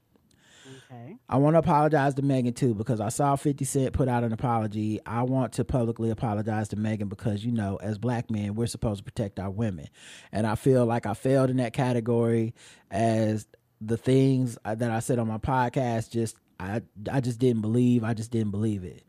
Okay. 0.90 1.16
I 1.28 1.36
want 1.36 1.54
to 1.54 1.58
apologize 1.58 2.14
to 2.14 2.22
Megan 2.22 2.54
too 2.54 2.74
because 2.74 3.00
I 3.00 3.10
saw 3.10 3.36
50 3.36 3.64
Cent 3.64 3.92
put 3.92 4.08
out 4.08 4.24
an 4.24 4.32
apology. 4.32 5.00
I 5.04 5.22
want 5.22 5.52
to 5.54 5.64
publicly 5.64 6.10
apologize 6.10 6.68
to 6.68 6.76
Megan 6.76 7.08
because, 7.08 7.44
you 7.44 7.52
know, 7.52 7.76
as 7.76 7.98
black 7.98 8.30
men, 8.30 8.54
we're 8.54 8.66
supposed 8.66 8.98
to 8.98 9.04
protect 9.04 9.38
our 9.38 9.50
women. 9.50 9.88
And 10.32 10.46
I 10.46 10.54
feel 10.54 10.86
like 10.86 11.04
I 11.04 11.14
failed 11.14 11.50
in 11.50 11.58
that 11.58 11.74
category 11.74 12.54
as 12.90 13.46
the 13.80 13.96
things 13.98 14.56
uh, 14.64 14.74
that 14.74 14.90
I 14.90 15.00
said 15.00 15.18
on 15.18 15.28
my 15.28 15.38
podcast 15.38 16.10
just 16.10 16.36
I 16.58 16.82
I 17.10 17.20
just 17.20 17.38
didn't 17.38 17.62
believe. 17.62 18.02
I 18.02 18.14
just 18.14 18.30
didn't 18.30 18.50
believe 18.50 18.84
it. 18.84 19.04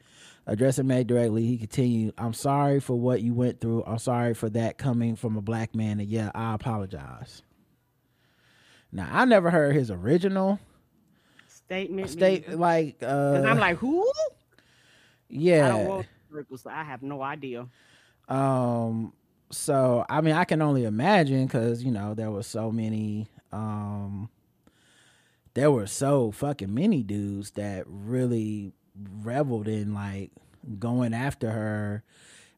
Addressing 0.45 0.88
Meg 0.88 1.07
directly, 1.07 1.45
he 1.45 1.57
continued, 1.57 2.13
I'm 2.17 2.34
sorry 2.34 2.80
for 2.80 2.95
what 2.99 3.21
you 3.21 3.34
went 3.36 3.61
through. 3.61 3.84
I'm 3.86 3.99
sorry 3.99 4.34
for 4.34 4.49
that 4.49 4.80
coming 4.80 5.15
from 5.15 5.38
a 5.38 5.41
black 5.41 5.75
man. 5.75 5.99
And 5.99 6.09
yeah, 6.09 6.32
I 6.34 6.55
apologize. 6.55 7.43
Now, 8.92 9.08
I 9.12 9.26
never 9.26 9.50
heard 9.52 9.76
his 9.76 9.92
original 9.92 10.60
Statement. 11.48 12.10
state 12.10 12.50
like 12.58 12.98
uh 13.04 13.44
I'm 13.46 13.60
like, 13.60 13.78
who? 13.78 14.10
yeah 15.30 15.66
I 15.66 15.70
don't 15.70 16.06
circles. 16.34 16.62
So 16.62 16.70
I 16.70 16.84
have 16.84 17.04
no 17.04 17.22
idea. 17.22 17.68
um 18.28 19.14
so 19.52 20.06
i 20.10 20.22
mean 20.22 20.36
i 20.36 20.44
can 20.44 20.62
only 20.62 20.84
imagine 20.86 21.48
because 21.48 21.84
you 21.84 21.90
know 21.92 22.14
there 22.14 22.30
were 22.30 22.44
so 22.44 22.72
many 22.72 23.28
um 23.52 24.30
there 25.56 25.72
were 25.72 25.88
so 25.88 26.30
fucking 26.32 26.72
many 26.72 27.02
dudes 27.02 27.50
that 27.52 27.84
really 27.88 28.72
reveled 29.24 29.68
in 29.68 29.92
like 29.96 30.30
going 30.78 31.16
after 31.16 31.50
her 31.50 32.04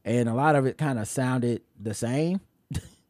and 0.04 0.28
a 0.28 0.34
lot 0.34 0.56
of 0.58 0.66
it 0.66 0.78
kind 0.78 1.00
of 1.00 1.08
sounded 1.08 1.62
the 1.80 1.94
same 1.94 2.42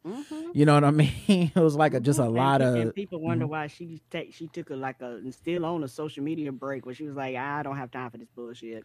Mhm. 0.06 0.41
You 0.54 0.64
know 0.66 0.74
what 0.74 0.84
i 0.84 0.90
mean 0.90 1.12
it 1.54 1.60
was 1.60 1.74
like 1.76 1.94
a, 1.94 2.00
just 2.00 2.18
a 2.18 2.24
lot 2.28 2.60
of 2.60 2.74
and 2.74 2.94
people 2.94 3.20
wonder 3.20 3.46
why 3.46 3.66
she 3.66 4.00
take 4.10 4.34
she 4.34 4.46
took 4.48 4.70
a 4.70 4.74
like 4.76 5.00
a 5.00 5.20
still 5.32 5.64
on 5.64 5.82
a 5.84 5.88
social 5.88 6.22
media 6.22 6.52
break 6.52 6.84
where 6.86 6.94
she 6.94 7.04
was 7.04 7.16
like, 7.16 7.36
I 7.36 7.62
don't 7.62 7.76
have 7.76 7.90
time 7.90 8.10
for 8.10 8.18
this 8.18 8.28
bullshit. 8.34 8.84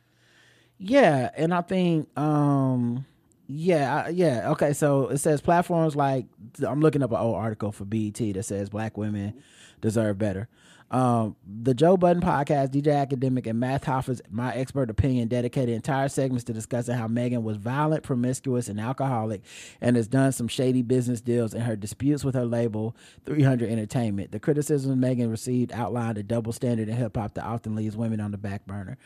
Yeah, 0.79 1.29
and 1.35 1.53
I 1.53 1.61
think 1.61 2.17
um 2.17 3.05
yeah, 3.47 4.03
I- 4.05 4.09
yeah, 4.09 4.51
okay, 4.51 4.73
so 4.73 5.07
it 5.07 5.17
says 5.19 5.41
platforms 5.41 5.95
like 5.95 6.25
I'm 6.65 6.81
looking 6.81 7.01
up 7.03 7.11
an 7.11 7.17
old 7.17 7.35
article 7.35 7.71
for 7.71 7.85
BET 7.85 8.15
that 8.17 8.43
says 8.43 8.69
black 8.69 8.97
women 8.97 9.41
deserve 9.81 10.17
better. 10.17 10.49
Um 10.89 11.35
the 11.45 11.73
Joe 11.73 11.97
Budden 11.97 12.21
podcast, 12.21 12.69
DJ 12.69 12.87
Akademiks 13.05 13.47
and 13.47 13.59
Math 13.59 13.83
Hoffa's 13.83 14.21
My 14.29 14.53
Expert 14.53 14.89
Opinion 14.89 15.27
dedicated 15.27 15.75
entire 15.75 16.07
segments 16.07 16.45
to 16.45 16.53
discussing 16.53 16.95
how 16.95 17.07
Megan 17.07 17.43
was 17.43 17.57
violent, 17.57 18.03
promiscuous, 18.03 18.69
and 18.69 18.79
alcoholic 18.79 19.41
and 19.81 19.95
has 19.95 20.07
done 20.07 20.31
some 20.31 20.47
shady 20.47 20.81
business 20.81 21.19
deals 21.19 21.53
in 21.53 21.61
her 21.61 21.75
disputes 21.75 22.23
with 22.23 22.35
her 22.35 22.45
label 22.45 22.95
300 23.25 23.69
Entertainment. 23.69 24.31
The 24.31 24.39
criticisms 24.39 24.95
Megan 24.95 25.29
received 25.29 25.71
outlined 25.73 26.17
a 26.17 26.23
double 26.23 26.53
standard 26.53 26.87
in 26.87 26.95
hip 26.95 27.17
hop 27.17 27.33
that 27.33 27.43
often 27.43 27.75
leaves 27.75 27.97
women 27.97 28.21
on 28.21 28.31
the 28.31 28.37
back 28.37 28.65
burner. 28.65 28.97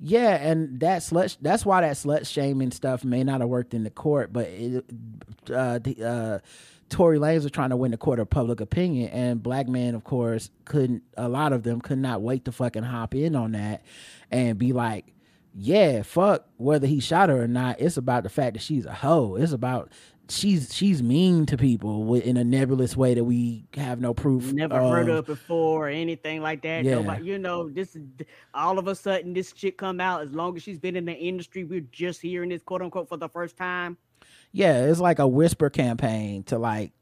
Yeah, 0.00 0.36
and 0.36 0.78
that 0.80 1.02
slut 1.02 1.36
that's 1.40 1.66
why 1.66 1.80
that 1.80 1.96
slut 1.96 2.26
shaming 2.26 2.70
stuff 2.70 3.04
may 3.04 3.24
not 3.24 3.40
have 3.40 3.48
worked 3.50 3.74
in 3.74 3.82
the 3.82 3.90
court, 3.90 4.32
but 4.32 4.46
it, 4.46 4.84
uh, 5.52 5.78
the, 5.80 6.04
uh, 6.04 6.38
Tory 6.88 7.18
Lanez 7.18 7.42
was 7.42 7.52
trying 7.52 7.70
to 7.70 7.76
win 7.76 7.90
the 7.90 7.96
court 7.96 8.18
of 8.18 8.30
public 8.30 8.60
opinion, 8.60 9.10
and 9.10 9.42
black 9.42 9.68
men, 9.68 9.94
of 9.94 10.04
course, 10.04 10.50
couldn't. 10.64 11.02
A 11.16 11.28
lot 11.28 11.52
of 11.52 11.62
them 11.62 11.80
could 11.80 11.98
not 11.98 12.22
wait 12.22 12.44
to 12.46 12.52
fucking 12.52 12.82
hop 12.82 13.14
in 13.14 13.36
on 13.36 13.52
that 13.52 13.82
and 14.30 14.58
be 14.58 14.72
like, 14.72 15.12
"Yeah, 15.54 16.02
fuck 16.02 16.46
whether 16.56 16.86
he 16.86 17.00
shot 17.00 17.28
her 17.28 17.42
or 17.42 17.48
not. 17.48 17.80
It's 17.80 17.96
about 17.96 18.22
the 18.22 18.30
fact 18.30 18.54
that 18.54 18.62
she's 18.62 18.86
a 18.86 18.94
hoe. 18.94 19.36
It's 19.36 19.52
about." 19.52 19.92
She's 20.30 20.74
she's 20.74 21.02
mean 21.02 21.46
to 21.46 21.56
people 21.56 22.14
in 22.14 22.36
a 22.36 22.44
nebulous 22.44 22.94
way 22.94 23.14
that 23.14 23.24
we 23.24 23.64
have 23.72 23.98
no 23.98 24.12
proof. 24.12 24.52
Never 24.52 24.78
heard 24.78 25.08
of. 25.08 25.20
of 25.20 25.24
before 25.26 25.86
or 25.86 25.88
anything 25.88 26.42
like 26.42 26.60
that. 26.62 26.84
Yeah. 26.84 26.96
Nobody, 26.96 27.24
you 27.24 27.38
know, 27.38 27.70
this 27.70 27.96
all 28.52 28.78
of 28.78 28.88
a 28.88 28.94
sudden 28.94 29.32
this 29.32 29.54
shit 29.56 29.78
come 29.78 30.00
out. 30.00 30.20
As 30.20 30.34
long 30.34 30.54
as 30.54 30.62
she's 30.62 30.78
been 30.78 30.96
in 30.96 31.06
the 31.06 31.14
industry, 31.14 31.64
we're 31.64 31.80
just 31.80 32.20
hearing 32.20 32.50
this 32.50 32.60
quote 32.62 32.82
unquote 32.82 33.08
for 33.08 33.16
the 33.16 33.30
first 33.30 33.56
time. 33.56 33.96
Yeah, 34.52 34.86
it's 34.86 35.00
like 35.00 35.18
a 35.18 35.28
whisper 35.28 35.70
campaign 35.70 36.42
to 36.44 36.58
like 36.58 36.92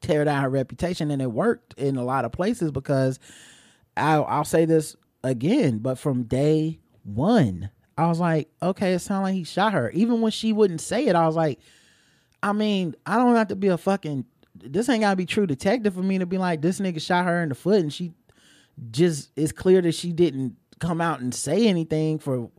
tear 0.00 0.24
down 0.24 0.42
her 0.42 0.50
reputation, 0.50 1.10
and 1.10 1.20
it 1.20 1.30
worked 1.30 1.74
in 1.74 1.96
a 1.96 2.04
lot 2.04 2.24
of 2.24 2.32
places 2.32 2.70
because 2.70 3.18
I'll, 3.96 4.24
I'll 4.24 4.44
say 4.44 4.64
this 4.64 4.96
again, 5.22 5.78
but 5.78 5.98
from 5.98 6.24
day 6.24 6.80
one, 7.02 7.70
I 7.96 8.06
was 8.06 8.20
like, 8.20 8.48
okay, 8.62 8.94
it 8.94 9.00
sounded 9.00 9.22
like 9.22 9.34
he 9.34 9.44
shot 9.44 9.72
her. 9.72 9.90
Even 9.90 10.20
when 10.20 10.32
she 10.32 10.52
wouldn't 10.52 10.80
say 10.80 11.06
it, 11.06 11.16
I 11.16 11.26
was 11.26 11.36
like, 11.36 11.60
I 12.42 12.52
mean, 12.52 12.94
I 13.06 13.16
don't 13.16 13.36
have 13.36 13.48
to 13.48 13.56
be 13.56 13.68
a 13.68 13.78
fucking. 13.78 14.24
This 14.56 14.88
ain't 14.88 15.00
gotta 15.00 15.16
be 15.16 15.26
true 15.26 15.46
detective 15.46 15.94
for 15.94 16.02
me 16.02 16.18
to 16.18 16.26
be 16.26 16.38
like, 16.38 16.62
this 16.62 16.80
nigga 16.80 17.00
shot 17.00 17.24
her 17.24 17.42
in 17.42 17.48
the 17.48 17.54
foot, 17.54 17.80
and 17.80 17.92
she 17.92 18.12
just 18.90 19.30
it's 19.36 19.52
clear 19.52 19.80
that 19.82 19.92
she 19.92 20.12
didn't 20.12 20.56
come 20.78 21.00
out 21.00 21.20
and 21.20 21.34
say 21.34 21.66
anything 21.66 22.18
for 22.18 22.50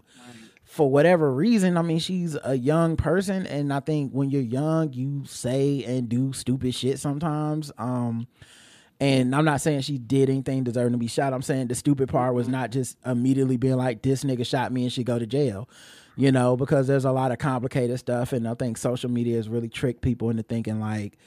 for 0.76 0.91
whatever 0.91 1.34
reason. 1.34 1.78
I 1.78 1.82
mean, 1.84 1.99
she's 1.99 2.36
a 2.43 2.57
young 2.57 2.97
person, 2.97 3.47
and 3.47 3.71
I 3.71 3.80
think 3.80 4.11
when 4.11 4.30
you're 4.30 4.41
young, 4.41 4.91
you 4.91 5.23
say 5.26 5.86
and 5.86 6.09
do 6.09 6.34
stupid 6.34 6.76
shit 6.76 6.99
sometimes. 6.99 7.71
Um, 7.78 8.28
and 8.99 9.34
I'm 9.34 9.45
not 9.45 9.61
saying 9.61 9.82
she 9.82 9.97
did 9.97 10.30
anything 10.30 10.65
deserving 10.65 10.91
to 10.91 10.97
be 10.97 11.07
shot. 11.07 11.34
I'm 11.34 11.41
saying 11.41 11.67
the 11.67 11.76
stupid 11.76 12.09
part 12.09 12.34
was 12.34 12.49
not 12.49 12.71
just 12.71 12.97
immediately 13.05 13.55
being 13.55 13.78
like, 13.78 14.01
"This 14.01 14.26
nigga 14.26 14.45
shot 14.45 14.73
me 14.73 14.84
and 14.84 14.91
she 14.91 15.05
go 15.05 15.17
to 15.17 15.26
jail," 15.26 15.69
you 16.17 16.34
know, 16.34 16.57
because 16.57 16.88
there's 16.88 17.05
a 17.05 17.11
lot 17.13 17.32
of 17.32 17.38
complicated 17.38 17.97
stuff, 17.97 18.34
and 18.34 18.45
I 18.45 18.53
think 18.55 18.78
social 18.78 19.09
media 19.09 19.38
has 19.38 19.47
really 19.47 19.69
tricked 19.69 20.01
people 20.01 20.30
into 20.30 20.43
thinking 20.43 20.82
like, 20.82 21.17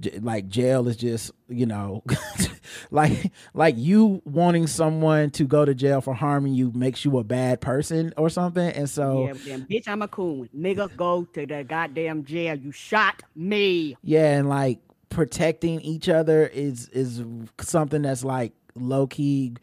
j- 0.00 0.20
like 0.20 0.48
jail 0.48 0.88
is 0.88 0.96
just 0.96 1.32
you 1.48 1.66
know 1.66 2.02
like 2.90 3.32
like 3.54 3.74
you 3.76 4.22
wanting 4.24 4.66
someone 4.66 5.30
to 5.30 5.44
go 5.44 5.64
to 5.64 5.74
jail 5.74 6.00
for 6.00 6.14
harming 6.14 6.54
you 6.54 6.72
makes 6.74 7.04
you 7.04 7.18
a 7.18 7.24
bad 7.24 7.60
person 7.60 8.12
or 8.16 8.28
something 8.28 8.68
and 8.70 8.88
so 8.88 9.26
yeah, 9.26 9.34
then, 9.46 9.66
bitch, 9.70 9.88
I'm 9.88 10.02
a 10.02 10.08
coon. 10.08 10.48
Nigga, 10.56 10.94
go 10.96 11.24
to 11.24 11.46
the 11.46 11.64
goddamn 11.64 12.24
jail. 12.24 12.56
You 12.56 12.72
shot 12.72 13.22
me. 13.34 13.96
yeah 14.02 14.36
and 14.36 14.48
like 14.48 14.78
protecting 15.08 15.80
each 15.80 16.08
other 16.08 16.46
is 16.46 16.88
is 16.88 17.22
something 17.60 18.02
that's 18.02 18.24
like 18.24 18.52
low 18.76 19.06
key 19.06 19.54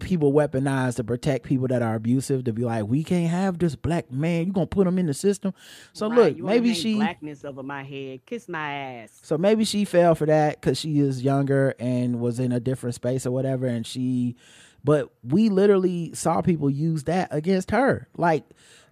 people 0.00 0.32
weaponize 0.32 0.96
to 0.96 1.02
protect 1.04 1.44
people 1.44 1.66
that 1.66 1.82
are 1.82 1.94
abusive 1.94 2.44
to 2.44 2.52
be 2.52 2.62
like 2.64 2.84
we 2.86 3.02
can't 3.02 3.30
have 3.30 3.58
this 3.58 3.74
black 3.74 4.12
man 4.12 4.46
you 4.46 4.52
gonna 4.52 4.66
put 4.66 4.86
him 4.86 4.98
in 4.98 5.06
the 5.06 5.14
system 5.14 5.52
so 5.92 6.08
Right, 6.08 6.36
look 6.36 6.46
maybe 6.46 6.74
she 6.74 6.94
blackness 6.96 7.44
over 7.44 7.62
my 7.62 7.82
head. 7.82 8.24
Kiss 8.26 8.48
my 8.48 8.72
ass. 8.72 9.18
So 9.22 9.38
maybe 9.38 9.64
she 9.64 9.84
fell 9.84 10.14
for 10.14 10.26
that 10.26 10.60
because 10.60 10.78
she 10.78 10.98
is 11.00 11.22
younger 11.22 11.74
and 11.78 12.20
was 12.20 12.38
in 12.40 12.52
a 12.52 12.60
different 12.60 12.94
space 12.94 13.26
or 13.26 13.30
whatever. 13.30 13.66
And 13.66 13.86
she, 13.86 14.36
but 14.84 15.10
we 15.22 15.48
literally 15.48 16.12
saw 16.14 16.40
people 16.40 16.70
use 16.70 17.04
that 17.04 17.28
against 17.30 17.70
her. 17.70 18.08
Like 18.16 18.44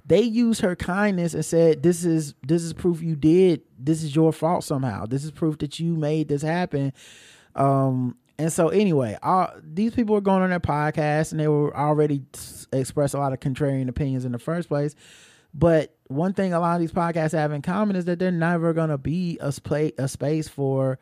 they 0.04 0.20
used 0.20 0.60
her 0.60 0.76
kindness 0.76 1.34
and 1.34 1.44
said, 1.44 1.82
"This 1.82 2.04
is 2.04 2.34
this 2.46 2.62
is 2.62 2.72
proof 2.72 3.02
you 3.02 3.16
did. 3.16 3.62
This 3.78 4.02
is 4.02 4.14
your 4.14 4.32
fault 4.32 4.64
somehow. 4.64 5.06
This 5.06 5.24
is 5.24 5.30
proof 5.30 5.58
that 5.58 5.78
you 5.80 5.96
made 5.96 6.28
this 6.28 6.42
happen." 6.42 6.92
Um, 7.54 8.16
and 8.38 8.52
so 8.52 8.68
anyway, 8.68 9.16
all, 9.22 9.50
these 9.62 9.94
people 9.94 10.14
were 10.14 10.20
going 10.20 10.42
on 10.42 10.50
their 10.50 10.60
podcast 10.60 11.32
and 11.32 11.40
they 11.40 11.48
were 11.48 11.74
already 11.76 12.22
s- 12.34 12.66
expressed 12.72 13.14
a 13.14 13.18
lot 13.18 13.32
of 13.32 13.40
contrarian 13.40 13.88
opinions 13.88 14.24
in 14.24 14.32
the 14.32 14.38
first 14.38 14.68
place. 14.68 14.94
But 15.54 15.96
one 16.08 16.34
thing 16.34 16.52
a 16.52 16.60
lot 16.60 16.74
of 16.74 16.80
these 16.80 16.92
podcasts 16.92 17.32
have 17.32 17.52
in 17.52 17.62
common 17.62 17.96
is 17.96 18.04
that 18.04 18.18
they're 18.18 18.30
never 18.30 18.72
gonna 18.74 18.98
be 18.98 19.38
a, 19.40 19.50
spa- 19.52 19.90
a 19.98 20.06
space 20.06 20.48
for 20.48 20.98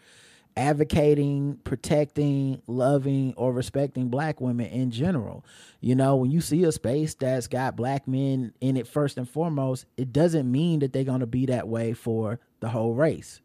advocating, 0.57 1.59
protecting, 1.64 2.62
loving, 2.66 3.35
or 3.37 3.53
respecting 3.53 4.09
black 4.09 4.41
women 4.41 4.66
in 4.66 4.91
general. 4.91 5.45
You 5.80 5.95
know, 5.95 6.16
when 6.16 6.30
you 6.30 6.41
see 6.41 6.64
a 6.64 6.72
space 6.72 7.14
that's 7.14 7.49
got 7.49 7.76
black 7.76 8.07
men 8.07 8.53
in 8.61 8.76
it 8.76 8.87
first 8.87 9.18
and 9.18 9.28
foremost, 9.28 9.87
it 9.97 10.12
doesn't 10.12 10.51
mean 10.51 10.80
that 10.80 10.93
they're 10.93 11.05
going 11.05 11.20
to 11.20 11.26
be 11.26 11.47
that 11.47 11.68
way 11.68 11.93
for 11.93 12.39
the 12.61 12.68
whole 12.68 12.95
race. 12.95 13.41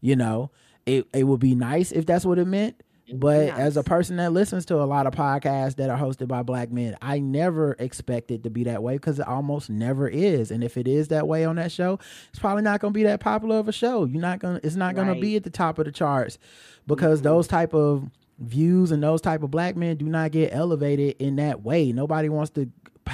You 0.00 0.16
know, 0.16 0.50
it, 0.86 1.06
it 1.12 1.24
would 1.24 1.40
be 1.40 1.54
nice 1.54 1.90
if 1.90 2.06
that's 2.06 2.24
what 2.24 2.38
it 2.38 2.46
meant. 2.46 2.82
But 3.12 3.50
as 3.50 3.76
a 3.76 3.82
person 3.82 4.16
that 4.16 4.32
listens 4.32 4.64
to 4.66 4.82
a 4.82 4.84
lot 4.84 5.06
of 5.06 5.14
podcasts 5.14 5.76
that 5.76 5.90
are 5.90 5.98
hosted 5.98 6.26
by 6.26 6.42
black 6.42 6.70
men, 6.70 6.96
I 7.02 7.18
never 7.18 7.76
expect 7.78 8.30
it 8.30 8.44
to 8.44 8.50
be 8.50 8.64
that 8.64 8.82
way 8.82 8.94
because 8.94 9.18
it 9.18 9.28
almost 9.28 9.68
never 9.68 10.08
is. 10.08 10.50
And 10.50 10.64
if 10.64 10.78
it 10.78 10.88
is 10.88 11.08
that 11.08 11.28
way 11.28 11.44
on 11.44 11.56
that 11.56 11.70
show, 11.70 11.98
it's 12.30 12.38
probably 12.38 12.62
not 12.62 12.80
going 12.80 12.94
to 12.94 12.98
be 12.98 13.04
that 13.04 13.20
popular 13.20 13.58
of 13.58 13.68
a 13.68 13.72
show. 13.72 14.04
You're 14.06 14.22
not 14.22 14.38
going 14.38 14.58
to 14.58 14.66
it's 14.66 14.76
not 14.76 14.94
going 14.94 15.08
Right. 15.08 15.14
to 15.14 15.20
be 15.20 15.36
at 15.36 15.44
the 15.44 15.50
top 15.50 15.78
of 15.78 15.84
the 15.84 15.92
charts 15.92 16.38
because 16.86 17.18
mm-hmm. 17.18 17.28
those 17.28 17.46
type 17.46 17.74
of 17.74 18.08
views 18.38 18.90
and 18.90 19.02
those 19.02 19.20
type 19.20 19.42
of 19.42 19.50
black 19.50 19.76
men 19.76 19.96
do 19.96 20.06
not 20.06 20.30
get 20.30 20.54
elevated 20.54 21.16
in 21.18 21.36
that 21.36 21.62
way. 21.62 21.92
Nobody 21.92 22.30
wants 22.30 22.50
to 22.52 22.70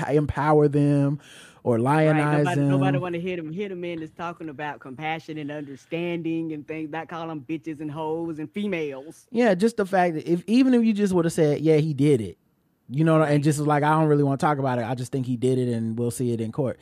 empower 0.08 0.68
them 0.68 1.18
or 1.62 1.76
Right, 1.76 2.06
lionize 2.06 2.44
nobody, 2.44 2.60
nobody 2.60 2.98
want 2.98 3.14
to 3.14 3.20
hear 3.20 3.36
them. 3.36 3.52
Hear 3.52 3.68
the 3.68 3.76
men 3.76 4.00
that's 4.00 4.12
talking 4.12 4.48
about 4.48 4.80
compassion 4.80 5.38
and 5.38 5.50
understanding 5.50 6.52
and 6.52 6.66
things. 6.66 6.90
That 6.90 7.08
call 7.08 7.28
them 7.28 7.44
bitches 7.48 7.80
and 7.80 7.90
hoes 7.90 8.38
and 8.38 8.50
females. 8.50 9.26
Yeah, 9.30 9.54
just 9.54 9.76
the 9.76 9.86
fact 9.86 10.14
that 10.14 10.30
if 10.30 10.42
even 10.46 10.74
if 10.74 10.84
you 10.84 10.92
just 10.92 11.12
would 11.12 11.24
have 11.24 11.32
said, 11.32 11.60
"Yeah, 11.60 11.76
he 11.76 11.92
did 11.94 12.20
it," 12.20 12.38
you 12.88 13.04
know, 13.04 13.22
and 13.22 13.44
just 13.44 13.58
was 13.58 13.68
like, 13.68 13.82
"I 13.82 13.90
don't 13.90 14.08
really 14.08 14.22
want 14.24 14.40
to 14.40 14.46
talk 14.46 14.58
about 14.58 14.78
it. 14.78 14.84
I 14.84 14.94
just 14.94 15.12
think 15.12 15.26
he 15.26 15.36
did 15.36 15.58
it, 15.58 15.68
and 15.68 15.98
we'll 15.98 16.10
see 16.10 16.32
it 16.32 16.40
in 16.40 16.52
court." 16.52 16.78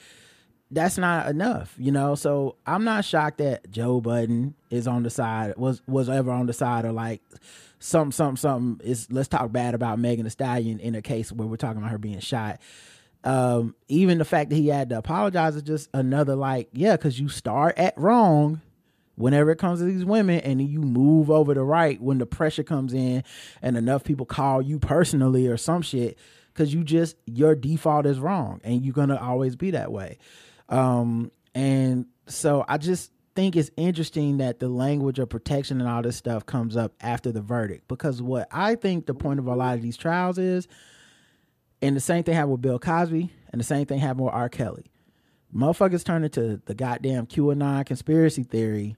That's 0.71 0.99
not 0.99 1.29
enough, 1.29 1.75
you 1.79 1.91
know. 1.91 2.15
So 2.15 2.57
I'm 2.67 2.85
not 2.85 3.05
shocked 3.05 3.39
that 3.39 3.71
Joe 3.71 4.01
Budden 4.03 4.55
is 4.71 4.87
on 4.87 5.03
the 5.03 5.11
side 5.11 5.55
was 5.57 5.83
was 5.87 6.09
ever 6.11 6.31
on 6.31 6.47
the 6.47 6.53
side 6.53 6.85
of 6.85 6.95
like 6.95 7.23
some 7.79 8.13
something 8.13 8.37
something 8.37 8.87
is. 8.87 9.11
Let's 9.11 9.29
talk 9.29 9.51
bad 9.51 9.75
about 9.75 9.99
Megan 9.99 10.25
Thee 10.25 10.31
Stallion 10.31 10.79
in 10.79 10.95
a 10.95 11.01
case 11.01 11.33
where 11.33 11.49
we're 11.49 11.57
talking 11.57 11.79
about 11.79 11.91
her 11.91 11.99
being 11.99 12.21
shot. 12.21 12.61
Um, 13.29 13.75
even 13.89 14.17
the 14.17 14.25
fact 14.25 14.49
that 14.49 14.57
he 14.57 14.69
had 14.69 14.89
to 14.89 14.97
apologize 14.97 15.55
is 15.55 15.63
just 15.63 15.91
another 15.93 16.35
like, 16.35 16.71
yeah, 16.73 16.97
because 16.97 17.21
you 17.21 17.29
start 17.29 17.77
at 17.77 17.93
wrong 17.99 18.63
whenever 19.17 19.51
it 19.51 19.59
comes 19.59 19.81
to 19.81 19.85
these 19.85 20.05
women 20.05 20.41
and 20.41 20.63
you 20.63 20.81
move 20.81 21.31
over 21.31 21.53
to 21.53 21.63
right 21.63 22.01
when 22.01 22.17
the 22.17 22.25
pressure 22.25 22.63
comes 22.63 22.95
in 22.95 23.23
and 23.61 23.77
enough 23.77 24.03
people 24.03 24.25
call 24.25 24.63
you 24.63 24.79
personally 24.79 25.47
or 25.47 25.59
some 25.59 25.83
shit 25.83 26.17
because 26.55 26.73
you 26.73 26.83
just 26.83 27.17
your 27.27 27.55
default 27.55 28.07
is 28.07 28.19
wrong 28.19 28.63
and 28.65 28.83
you're 28.83 28.95
gonna 28.95 29.21
always 29.21 29.57
be 29.57 29.73
that 29.73 29.93
way. 29.93 30.17
Um 30.71 31.31
and 31.55 32.07
so 32.27 32.65
i 32.69 32.79
just 32.79 33.11
think 33.35 33.57
it's 33.57 33.71
interesting 33.77 34.39
that 34.39 34.59
the 34.61 34.69
language 34.69 35.19
of 35.19 35.29
protection 35.29 35.81
and 35.81 35.89
all 35.89 36.03
this 36.03 36.17
stuff 36.17 36.47
comes 36.47 36.77
up 36.77 36.93
after 37.01 37.33
the 37.33 37.41
verdict 37.41 37.89
because 37.89 38.21
what 38.21 38.49
i 38.53 38.75
think 38.75 39.07
the 39.07 39.15
point 39.15 39.39
of 39.39 39.47
a 39.47 39.55
lot 39.55 39.75
of 39.75 39.83
these 39.83 39.97
trials 39.97 40.39
is 40.39 40.69
and 41.83 41.95
the 41.97 42.01
same 42.01 42.23
thing 42.25 42.35
happened 42.35 42.53
with 42.53 42.63
bill 42.63 42.79
cosby 42.79 43.31
and 43.53 43.61
the 43.61 43.65
same 43.65 43.87
thing 43.87 43.99
happened 43.99 44.25
with 44.27 44.35
r 44.35 44.49
kelly 44.49 44.87
motherfuckers 45.55 46.05
turned 46.05 46.25
into 46.25 46.61
the 46.67 46.75
goddamn 46.75 47.27
qanon 47.27 47.85
conspiracy 47.87 48.43
theory 48.43 48.97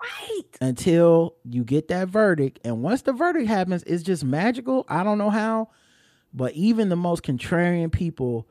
Right. 0.00 0.42
until 0.60 1.36
you 1.48 1.62
get 1.62 1.86
that 1.86 2.08
verdict. 2.08 2.58
And 2.64 2.82
once 2.82 3.02
the 3.02 3.12
verdict 3.12 3.46
happens, 3.46 3.84
it's 3.84 4.02
just 4.02 4.24
magical. 4.24 4.84
I 4.88 5.04
don't 5.04 5.16
know 5.16 5.30
how, 5.30 5.68
but 6.34 6.54
even 6.54 6.88
the 6.88 6.96
most 6.96 7.22
contrarian 7.22 7.92
people 7.92 8.48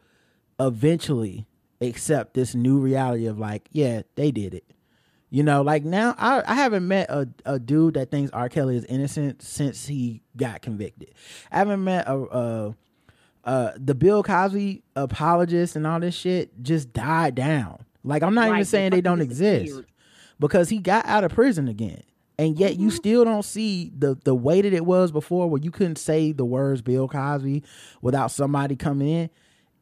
eventually 0.62 1.48
accept 1.82 2.36
this 2.36 2.56
new 2.56 2.80
reality 2.80 3.26
of 3.26 3.38
like, 3.38 3.68
yeah, 3.72 4.04
they 4.16 4.32
did 4.32 4.54
it. 4.54 4.64
You 5.30 5.44
know, 5.44 5.62
like 5.62 5.84
now 5.84 6.16
I, 6.18 6.42
I 6.46 6.56
haven't 6.56 6.88
met 6.88 7.10
a, 7.10 7.28
a 7.46 7.60
dude 7.60 7.96
that 7.96 8.12
thinks 8.12 8.32
R. 8.32 8.48
Kelly 8.48 8.78
is 8.78 8.86
innocent 8.86 9.42
since 9.42 9.88
he 9.88 10.22
got 10.38 10.62
convicted. 10.62 11.14
I 11.52 11.58
haven't 11.58 11.84
met 11.84 12.08
a, 12.08 12.16
a 12.16 12.76
uh 13.44 13.72
the 13.78 13.96
Bill 13.96 14.24
Cosby 14.24 14.84
apologists 14.96 15.76
and 15.76 15.86
all 15.88 16.00
this 16.00 16.16
shit 16.16 16.62
just 16.64 16.94
died 16.94 17.36
down. 17.36 17.86
Like 18.04 18.24
I'm 18.24 18.34
not 18.36 18.50
even 18.50 18.66
saying 18.66 18.92
they 18.92 19.02
don't 19.02 19.22
exist 19.22 19.82
because 20.40 20.70
he 20.70 20.80
got 20.80 21.06
out 21.06 21.24
of 21.24 21.32
prison 21.34 21.68
again. 21.68 22.04
And 22.40 22.58
yet 22.58 22.74
Mm-hmm. 22.74 22.82
you 22.84 22.90
still 22.92 23.24
don't 23.26 23.46
see 23.46 23.92
the 23.98 24.18
the 24.24 24.34
way 24.34 24.62
that 24.62 24.74
it 24.74 24.86
was 24.86 25.12
before 25.12 25.48
where 25.50 25.62
you 25.62 25.70
couldn't 25.72 25.98
say 25.98 26.32
the 26.32 26.46
words 26.46 26.82
Bill 26.82 27.08
Cosby 27.08 27.64
without 28.02 28.32
somebody 28.32 28.76
coming 28.76 29.08
in. 29.08 29.30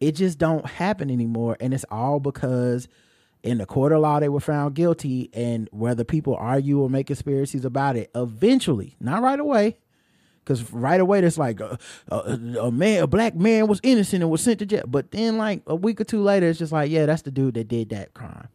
It 0.01 0.14
just 0.14 0.38
don't 0.38 0.66
happen 0.66 1.10
anymore. 1.12 1.57
And 1.60 1.74
it's 1.74 1.86
all 1.91 2.20
because 2.20 2.88
in 3.43 3.57
the 3.60 3.66
court 3.66 3.91
of 3.93 4.01
law 4.01 4.20
they 4.20 4.28
were 4.30 4.39
found 4.41 4.76
guilty 4.76 5.30
and 5.34 5.70
whether 5.72 6.03
people 6.03 6.36
argue 6.36 6.80
or 6.82 6.89
make 6.89 7.07
conspiracies 7.07 7.64
about 7.64 7.95
it, 7.95 8.10
eventually, 8.16 8.95
not 8.99 9.22
right 9.22 9.39
away, 9.39 9.78
because 10.49 10.73
right 10.73 10.99
away 10.99 11.19
it's 11.19 11.37
like 11.37 11.59
a, 11.59 11.77
a, 12.07 12.39
a 12.61 12.71
man, 12.71 13.03
a 13.03 13.07
black 13.07 13.35
man 13.35 13.67
was 13.67 13.79
innocent 13.83 14.23
and 14.23 14.31
was 14.31 14.41
sent 14.41 14.57
to 14.59 14.65
jail. 14.65 14.83
But 14.87 15.11
then 15.11 15.37
like 15.37 15.61
a 15.67 15.75
week 15.75 16.01
or 16.01 16.05
two 16.05 16.23
later, 16.23 16.47
it's 16.49 16.57
just 16.57 16.71
like, 16.71 16.89
yeah, 16.89 17.05
that's 17.05 17.21
the 17.21 17.29
dude 17.29 17.53
that 17.53 17.67
did 17.67 17.89
that 17.89 18.15
crime. 18.15 18.47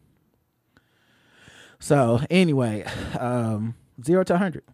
So 1.78 2.20
anyway, 2.30 2.84
um, 3.18 3.76
zero 4.04 4.24
to 4.24 4.36
hundred. 4.38 4.64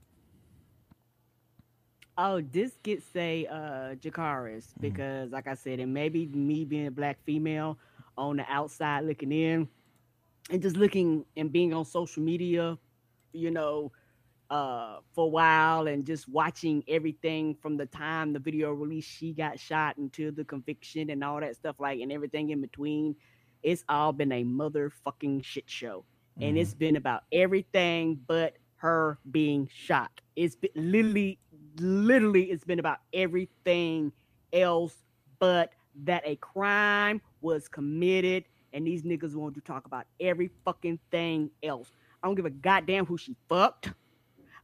Oh, 2.16 2.40
this 2.40 2.72
gets 2.82 3.04
say 3.04 3.46
uh 3.46 3.96
Dracarys 3.96 4.64
Mm-hmm. 4.80 4.80
because 4.80 5.30
like 5.30 5.46
I 5.46 5.54
said, 5.54 5.78
and 5.78 5.92
maybe 5.92 6.26
me 6.26 6.64
being 6.64 6.86
a 6.86 6.90
black 6.90 7.18
female 7.24 7.76
on 8.16 8.38
the 8.38 8.44
outside 8.48 9.04
looking 9.04 9.32
in 9.32 9.68
and 10.50 10.62
just 10.62 10.76
looking 10.76 11.26
and 11.36 11.52
being 11.52 11.74
on 11.74 11.84
social 11.84 12.22
media, 12.22 12.78
you 13.32 13.50
know, 13.50 13.92
uh 14.50 14.98
for 15.14 15.26
a 15.26 15.28
while 15.28 15.86
and 15.86 16.04
just 16.04 16.28
watching 16.28 16.82
everything 16.88 17.54
from 17.54 17.76
the 17.76 17.86
time 17.86 18.32
the 18.32 18.38
video 18.38 18.72
release 18.72 19.04
she 19.04 19.32
got 19.32 19.58
shot 19.58 19.96
until 19.96 20.32
the 20.32 20.44
conviction 20.44 21.10
and 21.10 21.22
all 21.22 21.40
that 21.40 21.54
stuff 21.56 21.76
like 21.78 22.00
and 22.00 22.12
everything 22.12 22.50
in 22.50 22.60
between. 22.60 23.14
It's 23.62 23.84
all 23.88 24.12
been 24.12 24.32
a 24.32 24.44
motherfucking 24.44 25.44
shit 25.44 25.68
show. 25.68 26.04
And 26.40 26.56
it's 26.56 26.72
been 26.72 26.96
about 26.96 27.24
everything 27.32 28.18
but 28.26 28.56
her 28.76 29.18
being 29.30 29.68
shot. 29.70 30.22
It's 30.36 30.56
been 30.56 30.70
literally 30.74 31.38
literally 31.78 32.44
it's 32.44 32.64
been 32.64 32.78
about 32.78 32.98
everything 33.12 34.12
else 34.52 34.96
but 35.38 35.72
that 36.04 36.22
a 36.24 36.36
crime 36.36 37.20
was 37.40 37.68
committed 37.68 38.44
and 38.72 38.86
these 38.86 39.02
niggas 39.02 39.34
want 39.34 39.54
to 39.54 39.60
talk 39.60 39.86
about 39.86 40.06
every 40.20 40.50
fucking 40.64 40.98
thing 41.10 41.50
else. 41.62 41.92
I 42.22 42.26
don't 42.26 42.34
give 42.34 42.46
a 42.46 42.50
goddamn 42.50 43.06
who 43.06 43.18
she 43.18 43.36
fucked. 43.48 43.90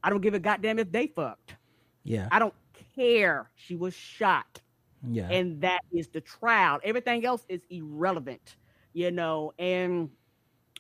I 0.03 0.11
don't 0.11 0.21
give 0.21 0.35
a 0.35 0.39
goddamn 0.41 0.79
if 0.79 0.91
they 0.93 1.07
fucked. 1.09 1.57
Yeah, 2.05 2.29
I 2.31 2.39
don't 2.39 2.55
care. 2.95 3.51
She 3.55 3.77
was 3.77 3.95
shot 3.95 4.63
yeah, 5.09 5.29
and 5.31 5.61
that 5.63 5.81
is 5.93 6.09
the 6.09 6.21
trial. 6.21 6.81
Everything 6.83 7.25
else 7.25 7.45
is 7.49 7.67
irrelevant, 7.71 8.57
you 8.93 9.11
know. 9.11 9.53
And 9.59 10.11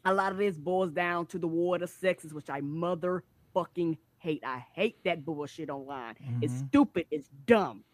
a 0.04 0.12
lot 0.14 0.32
of 0.32 0.38
this 0.38 0.58
boils 0.58 0.90
down 0.92 1.26
to 1.26 1.38
the 1.38 1.48
war 1.48 1.76
of 1.82 1.88
sexes, 1.90 2.32
which 2.34 2.50
I 2.50 2.60
motherfucking 2.60 3.98
hate. 4.18 4.42
I 4.44 4.58
hate 4.74 5.02
that 5.04 5.24
bullshit 5.24 5.70
online. 5.70 6.16
It's 6.40 6.54
Mhm. 6.54 6.68
stupid. 6.68 7.06
It's 7.10 7.28
dumb. 7.46 7.84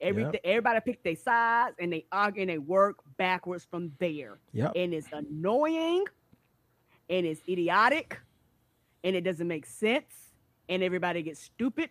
Every 0.00 0.22
Yep. 0.22 0.34
everybody 0.44 0.80
pick 0.80 1.02
their 1.02 1.16
sides 1.16 1.76
and 1.78 1.92
they 1.92 2.06
argue 2.10 2.42
and 2.42 2.50
they 2.50 2.58
work 2.58 2.98
backwards 3.16 3.64
from 3.64 3.92
there. 3.98 4.40
yep, 4.52 4.72
And 4.74 4.92
it's 4.94 5.12
annoying, 5.12 6.04
and 7.08 7.26
it's 7.26 7.42
idiotic, 7.48 8.20
and 9.04 9.14
it 9.16 9.22
doesn't 9.22 9.46
make 9.46 9.66
sense, 9.66 10.21
and 10.68 10.82
everybody 10.82 11.22
gets 11.22 11.40
stupid. 11.40 11.90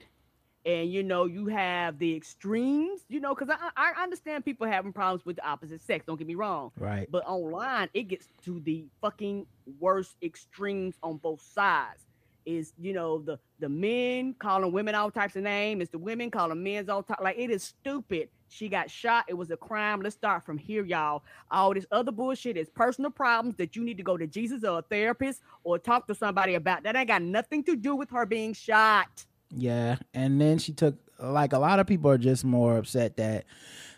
And 0.64 0.92
you 0.92 1.02
know 1.02 1.26
you 1.26 1.48
have 1.48 1.98
the 1.98 2.16
extremes 2.16 3.02
you 3.10 3.20
know 3.20 3.34
because 3.34 3.50
I, 3.50 3.72
I 3.76 4.04
understand 4.04 4.46
people 4.46 4.68
having 4.68 4.94
problems 4.94 5.26
with 5.26 5.38
the 5.38 5.48
opposite 5.48 5.82
sex 5.82 6.06
don't 6.06 6.18
get 6.18 6.28
me 6.28 6.36
wrong. 6.36 6.72
Right, 6.78 7.10
but 7.10 7.24
online 7.26 7.90
it 7.96 8.04
gets 8.04 8.28
to 8.46 8.60
the 8.60 8.86
fucking 9.02 9.48
worst 9.80 10.18
extremes 10.22 10.98
on 11.02 11.18
both 11.18 11.42
sides. 11.42 12.06
Is 12.46 12.74
you 12.80 12.94
know 12.94 13.20
the 13.20 13.40
the 13.60 13.70
men 13.70 14.36
calling 14.38 14.72
women 14.72 14.94
all 14.94 15.10
types 15.10 15.36
of 15.36 15.42
names 15.44 15.82
it's 15.82 15.92
the 15.92 15.98
women 15.98 16.30
calling 16.30 16.62
men's 16.62 16.90
all 16.90 17.02
types 17.02 17.22
like 17.24 17.38
it 17.40 17.50
is 17.50 17.64
stupid 17.64 18.30
she 18.52 18.70
got 18.70 18.90
shot 18.90 19.26
it 19.28 19.34
was 19.34 19.52
a 19.52 19.58
crime 19.58 20.02
let's 20.02 20.16
start 20.16 20.46
from 20.46 20.58
here 20.58 20.84
y'all 20.84 21.24
all 21.50 21.74
this 21.74 21.86
other 21.92 22.12
bullshit 22.12 22.58
is 22.58 22.70
personal 22.70 23.12
problems 23.12 23.56
that 23.56 23.76
you 23.76 23.84
need 23.84 23.98
to 23.98 24.04
go 24.04 24.18
to 24.18 24.28
jesus 24.28 24.64
or 24.64 24.80
a 24.80 24.82
therapist 24.84 25.42
or 25.64 25.80
talk 25.80 26.08
to 26.08 26.16
somebody 26.16 26.56
about 26.56 26.84
that 26.84 26.96
ain't 26.96 27.08
got 27.08 27.22
nothing 27.22 27.64
to 27.64 27.76
do 27.76 27.96
with 27.96 28.10
her 28.10 28.26
being 28.26 28.54
shot 28.54 29.26
yeah. 29.56 29.98
And 30.14 30.40
then 30.40 30.58
she 30.58 30.74
took 30.74 30.96
like 31.20 31.54
a 31.54 31.60
lot 31.60 31.80
of 31.80 31.88
people 31.88 32.10
are 32.10 32.18
just 32.18 32.44
more 32.44 32.78
upset 32.78 33.18
that 33.18 33.46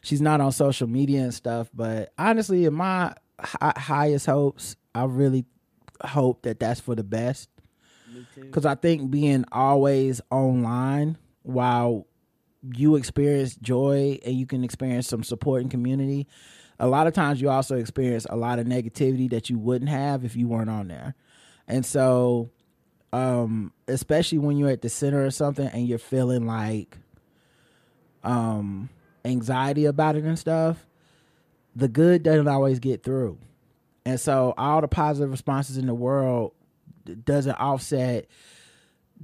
she's 0.01 0.21
not 0.21 0.41
on 0.41 0.51
social 0.51 0.87
media 0.87 1.21
and 1.21 1.33
stuff. 1.33 1.69
But 1.73 2.11
honestly, 2.17 2.65
in 2.65 2.73
my 2.73 3.13
hi- 3.39 3.73
highest 3.77 4.25
hopes, 4.25 4.75
I 4.93 5.05
really 5.05 5.45
hope 6.03 6.43
that 6.43 6.59
that's 6.59 6.79
for 6.79 6.95
the 6.95 7.03
best. 7.03 7.49
me 8.13 8.25
too 8.33 8.41
because 8.41 8.65
I 8.65 8.75
think 8.75 9.09
being 9.09 9.45
always 9.51 10.21
online 10.29 11.17
while 11.43 12.07
you 12.71 12.95
experience 12.95 13.55
joy 13.55 14.19
and 14.25 14.35
you 14.35 14.45
can 14.45 14.63
experience 14.63 15.07
some 15.07 15.23
support 15.23 15.61
and 15.61 15.71
community, 15.71 16.27
a 16.79 16.87
lot 16.87 17.07
of 17.07 17.13
times 17.13 17.41
you 17.41 17.49
also 17.49 17.77
experience 17.77 18.25
a 18.29 18.35
lot 18.35 18.59
of 18.59 18.65
negativity 18.65 19.29
that 19.29 19.49
you 19.49 19.57
wouldn't 19.57 19.89
have 19.89 20.23
if 20.23 20.35
you 20.35 20.47
weren't 20.47 20.69
on 20.69 20.87
there. 20.87 21.15
And 21.67 21.85
so 21.85 22.49
um 23.11 23.71
especially 23.87 24.39
when 24.39 24.57
you're 24.57 24.71
at 24.71 24.81
the 24.81 24.89
center 24.89 25.23
of 25.23 25.33
something 25.33 25.67
and 25.67 25.87
you're 25.87 25.99
feeling 25.99 26.47
like 26.47 26.97
um 28.23 28.89
anxiety 29.23 29.85
about 29.85 30.15
it 30.15 30.23
and 30.23 30.39
stuff, 30.39 30.85
the 31.75 31.87
good 31.87 32.23
doesn't 32.23 32.47
always 32.47 32.79
get 32.79 33.03
through. 33.03 33.37
And 34.05 34.19
so 34.19 34.53
all 34.57 34.81
the 34.81 34.87
positive 34.87 35.31
responses 35.31 35.77
in 35.77 35.85
the 35.85 35.93
world 35.93 36.53
doesn't 37.23 37.55
offset 37.55 38.27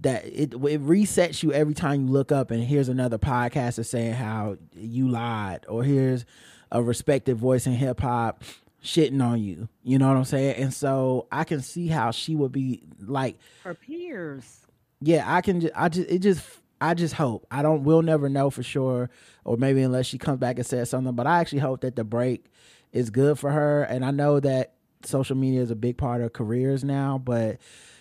that 0.01 0.25
it 0.25 0.53
it 0.53 0.83
resets 0.85 1.43
you 1.43 1.51
every 1.53 1.73
time 1.73 2.05
you 2.07 2.11
look 2.11 2.31
up 2.31 2.51
and 2.51 2.63
here's 2.63 2.89
another 2.89 3.17
podcaster 3.17 3.85
saying 3.85 4.13
how 4.13 4.57
you 4.75 5.07
lied 5.09 5.65
or 5.67 5.83
here's 5.83 6.25
a 6.71 6.81
respected 6.81 7.37
voice 7.37 7.65
in 7.67 7.73
hip 7.73 7.99
hop 7.99 8.43
shitting 8.83 9.21
on 9.23 9.41
you. 9.41 9.67
You 9.83 9.97
know 9.97 10.07
what 10.07 10.17
I'm 10.17 10.25
saying? 10.25 10.55
And 10.55 10.73
so 10.73 11.27
I 11.31 11.43
can 11.43 11.61
see 11.61 11.87
how 11.87 12.11
she 12.11 12.35
would 12.35 12.51
be 12.51 12.83
like 13.05 13.37
Her 13.63 13.73
peers. 13.73 14.59
yeah, 15.01 15.23
I 15.27 15.41
can 15.41 15.59
just, 15.61 15.73
I 15.75 15.89
just, 15.89 16.09
it 16.09 16.19
just, 16.19 16.47
I 16.79 16.93
just 16.93 17.15
hope. 17.15 17.45
I 17.51 17.61
don't, 17.61 17.83
we'll 17.83 18.03
never 18.03 18.29
know 18.29 18.49
for 18.49 18.63
sure, 18.63 19.09
or 19.43 19.57
maybe 19.57 19.81
unless 19.81 20.05
she 20.05 20.17
comes 20.17 20.39
back 20.39 20.57
and 20.57 20.65
says 20.65 20.89
something, 20.89 21.13
but 21.13 21.27
I 21.27 21.39
actually 21.41 21.59
hope 21.59 21.81
that 21.81 21.97
the 21.97 22.05
break 22.05 22.45
is 22.93 23.09
good 23.09 23.37
for 23.37 23.51
her. 23.51 23.83
And 23.83 24.05
I 24.05 24.11
know 24.11 24.39
that 24.39 24.75
social 25.03 25.35
media 25.35 25.61
is 25.61 25.71
a 25.71 25.75
big 25.75 25.97
part 25.97 26.21
of 26.21 26.31
careers 26.31 26.83
now, 26.85 27.17
but 27.17 27.57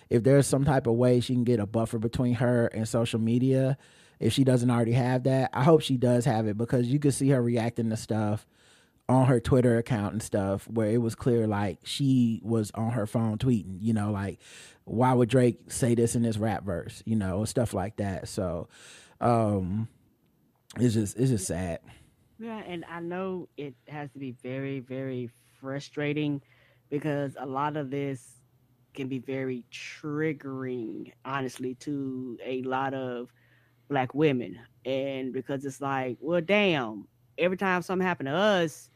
if 0.09 0.23
there's 0.23 0.47
some 0.47 0.65
type 0.65 0.87
of 0.87 0.95
way 0.95 1.19
she 1.19 1.33
can 1.33 1.43
get 1.43 1.59
a 1.59 1.65
buffer 1.65 1.99
between 1.99 2.35
her 2.35 2.67
and 2.67 2.87
social 2.87 3.19
media, 3.19 3.77
if 4.19 4.33
she 4.33 4.43
doesn't 4.43 4.69
already 4.69 4.93
have 4.93 5.23
that, 5.23 5.49
I 5.53 5.63
hope 5.63 5.81
she 5.81 5.97
does 5.97 6.25
have 6.25 6.47
it 6.47 6.57
because 6.57 6.87
you 6.87 6.99
could 6.99 7.13
see 7.13 7.29
her 7.29 7.41
reacting 7.41 7.89
to 7.89 7.97
stuff 7.97 8.47
on 9.07 9.25
her 9.25 9.39
Twitter 9.39 9.77
account 9.77 10.13
and 10.13 10.21
stuff 10.21 10.67
where 10.67 10.89
it 10.89 10.99
was 10.99 11.15
clear 11.15 11.47
like 11.47 11.79
she 11.83 12.41
was 12.43 12.71
on 12.75 12.91
her 12.91 13.07
phone 13.07 13.37
tweeting, 13.37 13.77
you 13.81 13.93
know, 13.93 14.11
like 14.11 14.39
why 14.83 15.13
would 15.13 15.29
Drake 15.29 15.71
say 15.71 15.95
this 15.95 16.15
in 16.15 16.21
this 16.21 16.37
rap 16.37 16.63
verse, 16.63 17.01
you 17.05 17.15
know, 17.15 17.45
stuff 17.45 17.73
like 17.73 17.97
that. 17.97 18.27
So 18.27 18.67
um 19.19 19.87
it's 20.77 20.93
just 20.93 21.17
it's 21.17 21.31
just 21.31 21.47
sad. 21.47 21.79
Yeah, 22.37 22.61
and 22.65 22.85
I 22.89 23.01
know 23.01 23.49
it 23.57 23.73
has 23.87 24.11
to 24.11 24.19
be 24.19 24.31
very, 24.43 24.79
very 24.79 25.29
frustrating 25.59 26.41
because 26.89 27.35
a 27.37 27.45
lot 27.45 27.75
of 27.75 27.89
this 27.89 28.38
can 28.99 29.07
be 29.07 29.19
very 29.19 29.63
triggering, 29.71 31.13
honestly, 31.23 31.73
to 31.75 32.37
a 32.45 32.61
lot 32.63 32.93
of 32.93 33.31
black 33.89 34.13
women. 34.13 34.59
And 34.85 35.31
because 35.31 35.63
it's 35.63 35.79
like, 35.79 36.17
well, 36.19 36.41
damn, 36.41 37.07
every 37.37 37.55
time 37.55 37.81
something 37.81 38.05
happened 38.05 38.27
to 38.27 38.35
us, 38.35 38.89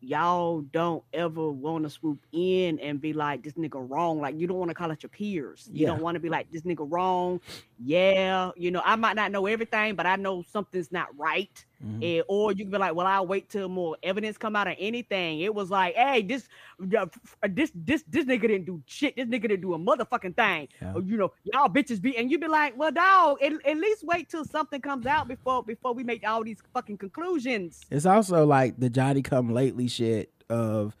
y'all 0.00 0.60
don't 0.60 1.02
ever 1.14 1.50
want 1.50 1.84
to 1.84 1.90
swoop 1.90 2.26
in 2.32 2.78
and 2.80 3.00
be 3.00 3.14
like, 3.14 3.42
this 3.42 3.54
nigga 3.54 3.84
wrong. 3.88 4.20
Like, 4.20 4.38
you 4.38 4.46
don't 4.46 4.58
want 4.58 4.68
to 4.70 4.74
call 4.74 4.92
out 4.92 5.02
your 5.02 5.10
peers. 5.10 5.66
You 5.72 5.86
Yeah. 5.86 5.92
don't 5.92 6.02
want 6.02 6.16
to 6.16 6.20
be 6.20 6.28
like, 6.28 6.50
this 6.50 6.62
nigga 6.62 6.86
wrong. 6.86 7.40
Yeah, 7.78 8.50
you 8.56 8.70
know, 8.70 8.82
I 8.84 8.96
might 8.96 9.16
not 9.16 9.32
know 9.32 9.46
everything, 9.46 9.94
but 9.94 10.06
I 10.06 10.16
know 10.16 10.42
something's 10.42 10.92
not 10.92 11.08
right. 11.18 11.65
Mhm. 11.84 12.18
And, 12.18 12.24
or 12.28 12.52
you 12.52 12.64
can 12.64 12.70
be 12.70 12.78
like, 12.78 12.94
well, 12.94 13.06
I'll 13.06 13.26
wait 13.26 13.48
till 13.48 13.68
more 13.68 13.96
evidence 14.02 14.38
come 14.38 14.56
out 14.56 14.66
of 14.66 14.76
anything. 14.78 15.40
It 15.40 15.54
was 15.54 15.70
like, 15.70 15.94
hey, 15.94 16.22
this, 16.22 16.48
uh, 16.96 17.06
this, 17.48 17.70
this, 17.74 18.02
this 18.08 18.24
nigga 18.24 18.42
didn't 18.42 18.64
do 18.64 18.82
shit. 18.86 19.16
This 19.16 19.26
nigga 19.26 19.42
didn't 19.42 19.60
do 19.60 19.74
a 19.74 19.78
motherfucking 19.78 20.36
thing. 20.36 20.68
Yeah. 20.80 20.94
Or, 20.94 21.02
you 21.02 21.16
know, 21.16 21.32
y'all 21.44 21.68
bitches 21.68 22.00
be, 22.00 22.16
and 22.16 22.30
you 22.30 22.38
be 22.38 22.48
like, 22.48 22.76
well, 22.78 22.90
dog, 22.92 23.42
at, 23.42 23.52
at 23.66 23.76
least 23.76 24.04
wait 24.04 24.28
till 24.28 24.44
something 24.44 24.80
comes 24.80 25.06
out 25.06 25.28
before 25.28 25.62
before 25.62 25.92
we 25.92 26.02
make 26.02 26.26
all 26.26 26.42
these 26.42 26.58
fucking 26.72 26.98
conclusions. 26.98 27.80
It's 27.90 28.06
also 28.06 28.46
like 28.46 28.78
the 28.78 28.88
Johnny 28.88 29.22
come 29.22 29.52
lately 29.52 29.88
shit 29.88 30.32
of 30.48 30.96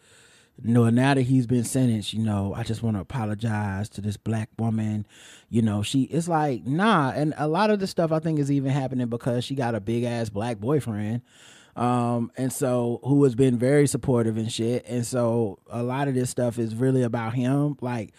you 0.62 0.72
know, 0.72 0.88
now 0.88 1.14
that 1.14 1.22
he's 1.22 1.46
been 1.46 1.64
sentenced, 1.64 2.14
you 2.14 2.22
know, 2.22 2.54
I 2.54 2.62
just 2.62 2.82
want 2.82 2.96
to 2.96 3.00
apologize 3.00 3.88
to 3.90 4.00
this 4.00 4.16
black 4.16 4.48
woman. 4.58 5.06
You 5.50 5.62
know, 5.62 5.82
she 5.82 6.02
it's 6.04 6.28
like, 6.28 6.66
nah. 6.66 7.12
And 7.14 7.34
a 7.36 7.46
lot 7.46 7.70
of 7.70 7.78
the 7.78 7.86
stuff 7.86 8.10
I 8.10 8.20
think 8.20 8.38
is 8.38 8.50
even 8.50 8.70
happening 8.70 9.08
because 9.08 9.44
she 9.44 9.54
got 9.54 9.74
a 9.74 9.80
big 9.80 10.04
ass 10.04 10.30
black 10.30 10.58
boyfriend. 10.58 11.22
Um, 11.76 12.32
and 12.38 12.50
so 12.50 13.00
who 13.04 13.22
has 13.24 13.34
been 13.34 13.58
very 13.58 13.86
supportive 13.86 14.38
and 14.38 14.50
shit. 14.50 14.86
And 14.88 15.06
so 15.06 15.58
a 15.68 15.82
lot 15.82 16.08
of 16.08 16.14
this 16.14 16.30
stuff 16.30 16.58
is 16.58 16.74
really 16.74 17.02
about 17.02 17.34
him. 17.34 17.76
Like, 17.82 18.14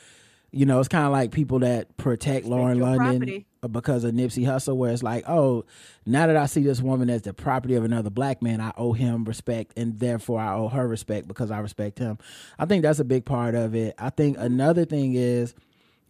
you 0.52 0.66
know, 0.66 0.80
it's 0.80 0.88
kind 0.88 1.06
of 1.06 1.12
like 1.12 1.32
people 1.32 1.60
that 1.60 1.98
protect 1.98 2.45
Lauren 2.45 2.80
London 2.80 3.20
property. 3.20 3.45
because 3.70 4.04
of 4.04 4.14
Nipsey 4.14 4.45
Hussle, 4.45 4.76
where 4.76 4.91
it's 4.91 5.04
like, 5.04 5.28
oh, 5.28 5.66
now 6.06 6.28
that 6.28 6.38
I 6.38 6.45
see 6.45 6.62
this 6.62 6.82
woman 6.82 7.10
as 7.10 7.24
the 7.24 7.34
property 7.34 7.76
of 7.76 7.84
another 7.84 8.10
black 8.10 8.41
man, 8.41 8.62
I 8.62 8.72
owe 8.78 8.93
him 8.93 9.26
respect, 9.26 9.74
and 9.78 10.00
therefore 10.00 10.39
I 10.39 10.56
owe 10.56 10.70
her 10.70 10.88
respect 10.88 11.28
because 11.28 11.52
I 11.52 11.60
respect 11.60 12.00
him. 12.00 12.18
I 12.58 12.66
think 12.66 12.84
that's 12.84 13.00
a 13.00 13.06
big 13.06 13.26
part 13.26 13.56
of 13.56 13.76
it. 13.76 13.93
I 13.98 14.10
think 14.10 14.38
another 14.39 14.86
thing 14.86 15.16
is, 15.16 15.54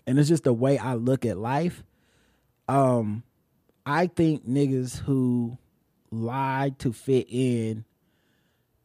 and 0.05 0.19
it's 0.19 0.29
just 0.29 0.43
the 0.43 0.53
way 0.53 0.77
I 0.77 0.93
look 0.93 1.25
at 1.25 1.38
life. 1.38 1.83
Um, 2.69 3.23
I 3.85 4.07
think 4.07 4.47
niggas 4.47 4.99
who 4.99 5.57
lie 6.11 6.73
to 6.79 6.93
fit 6.93 7.27
in 7.29 7.85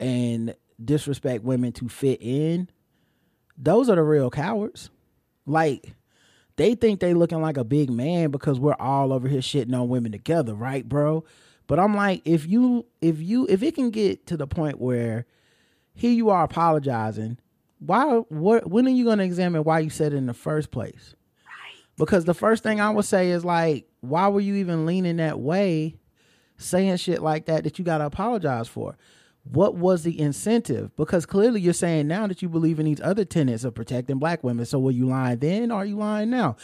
and 0.00 0.54
disrespect 0.82 1.44
women 1.44 1.72
to 1.72 1.88
fit 1.88 2.18
in, 2.22 2.68
those 3.58 3.88
are 3.88 3.96
the 3.96 4.02
real 4.02 4.30
cowards. 4.30 4.90
Like 5.46 5.94
they 6.56 6.74
think 6.74 7.00
they 7.00 7.14
looking 7.14 7.40
like 7.40 7.56
a 7.56 7.64
big 7.64 7.90
man 7.90 8.30
because 8.30 8.60
we're 8.60 8.76
all 8.78 9.12
over 9.12 9.28
here 9.28 9.40
shitting 9.40 9.78
on 9.78 9.88
women 9.88 10.12
together, 10.12 10.54
right, 10.54 10.88
bro? 10.88 11.24
But 11.66 11.78
I'm 11.78 11.94
like, 11.94 12.22
if 12.24 12.46
you 12.46 12.86
if 13.00 13.20
you 13.20 13.46
if 13.48 13.62
it 13.62 13.74
can 13.74 13.90
get 13.90 14.26
to 14.26 14.36
the 14.36 14.46
point 14.46 14.80
where 14.80 15.26
here 15.94 16.12
you 16.12 16.30
are 16.30 16.44
apologizing, 16.44 17.38
why 17.78 18.04
what 18.28 18.68
when 18.68 18.86
are 18.86 18.90
you 18.90 19.04
gonna 19.04 19.24
examine 19.24 19.64
why 19.64 19.80
you 19.80 19.90
said 19.90 20.12
it 20.12 20.16
in 20.16 20.26
the 20.26 20.34
first 20.34 20.70
place? 20.70 21.14
Because 21.96 22.24
the 22.24 22.34
first 22.34 22.62
thing 22.62 22.80
I 22.80 22.90
would 22.90 23.04
say 23.04 23.30
is 23.30 23.44
like, 23.44 23.86
why 24.00 24.28
were 24.28 24.40
you 24.40 24.54
even 24.56 24.86
leaning 24.86 25.18
that 25.18 25.38
way, 25.40 25.96
saying 26.56 26.96
shit 26.96 27.22
like 27.22 27.46
that 27.46 27.64
that 27.64 27.78
you 27.78 27.84
gotta 27.84 28.06
apologize 28.06 28.68
for? 28.68 28.96
What 29.44 29.74
was 29.74 30.04
the 30.04 30.18
incentive? 30.20 30.94
Because 30.96 31.26
clearly 31.26 31.60
you're 31.60 31.72
saying 31.72 32.06
now 32.06 32.26
that 32.26 32.42
you 32.42 32.48
believe 32.48 32.78
in 32.78 32.86
these 32.86 33.00
other 33.00 33.24
tenets 33.24 33.64
of 33.64 33.74
protecting 33.74 34.18
black 34.18 34.44
women. 34.44 34.64
So 34.64 34.78
were 34.78 34.92
you 34.92 35.06
lying 35.06 35.38
then 35.38 35.72
or 35.72 35.78
are 35.78 35.84
you 35.84 35.96
lying 35.96 36.30
now? 36.30 36.56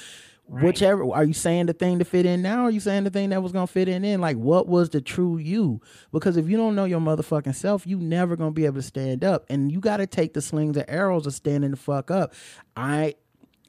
Whichever 0.46 1.12
are 1.12 1.24
you 1.24 1.34
saying 1.34 1.66
the 1.66 1.74
thing 1.74 1.98
to 1.98 2.06
fit 2.06 2.24
in 2.24 2.40
now? 2.40 2.62
Or 2.62 2.68
are 2.68 2.70
you 2.70 2.80
saying 2.80 3.04
the 3.04 3.10
thing 3.10 3.30
that 3.30 3.42
was 3.42 3.52
gonna 3.52 3.66
fit 3.66 3.88
in 3.88 4.02
then? 4.02 4.20
Like 4.20 4.36
what 4.36 4.66
was 4.66 4.88
the 4.90 5.00
true 5.00 5.36
you? 5.36 5.82
Because 6.12 6.38
if 6.38 6.48
you 6.48 6.56
don't 6.56 6.74
know 6.74 6.86
your 6.86 7.00
motherfucking 7.00 7.54
self, 7.54 7.86
you 7.86 7.98
never 7.98 8.36
gonna 8.36 8.52
be 8.52 8.64
able 8.64 8.76
to 8.76 8.82
stand 8.82 9.24
up. 9.24 9.44
And 9.50 9.70
you 9.70 9.80
gotta 9.80 10.06
take 10.06 10.32
the 10.32 10.40
slings 10.40 10.76
and 10.76 10.88
arrows 10.88 11.26
of 11.26 11.34
standing 11.34 11.72
the 11.72 11.76
fuck 11.76 12.10
up. 12.10 12.32
I 12.76 13.16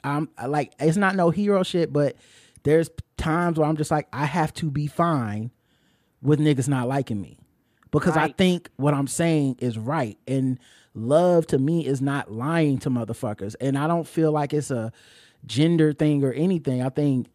I'm 0.04 0.30
like 0.48 0.74
it's 0.80 0.98
not 0.98 1.16
no 1.16 1.32
hero 1.32 1.64
shit, 1.64 1.92
but 1.92 2.16
there's 2.64 2.90
times 3.18 3.58
where 3.58 3.68
I'm 3.68 3.76
just 3.76 3.92
like 3.92 4.08
I 4.14 4.26
have 4.26 4.54
to 4.56 4.72
be 4.72 4.88
fine 4.88 5.52
with 6.22 6.40
niggas 6.40 6.70
not 6.70 6.88
liking 6.88 7.20
me 7.20 7.39
because 7.92 8.18
I 8.18 8.30
think 8.30 8.70
what 8.78 8.94
I'm 8.94 9.08
saying 9.08 9.58
is 9.60 9.78
right. 9.78 10.18
And 10.28 10.60
love 10.94 11.48
to 11.48 11.58
me 11.58 11.86
is 11.86 12.02
not 12.02 12.32
lying 12.32 12.80
to 12.80 12.90
motherfuckers. 12.90 13.56
And 13.60 13.78
I 13.78 13.88
don't 13.88 14.08
feel 14.08 14.32
like 14.32 14.54
it's 14.54 14.72
a 14.72 14.92
gender 15.46 15.94
thing 15.94 16.24
or 16.24 16.34
anything. 16.34 16.82
I 16.82 16.90
think 16.90 17.28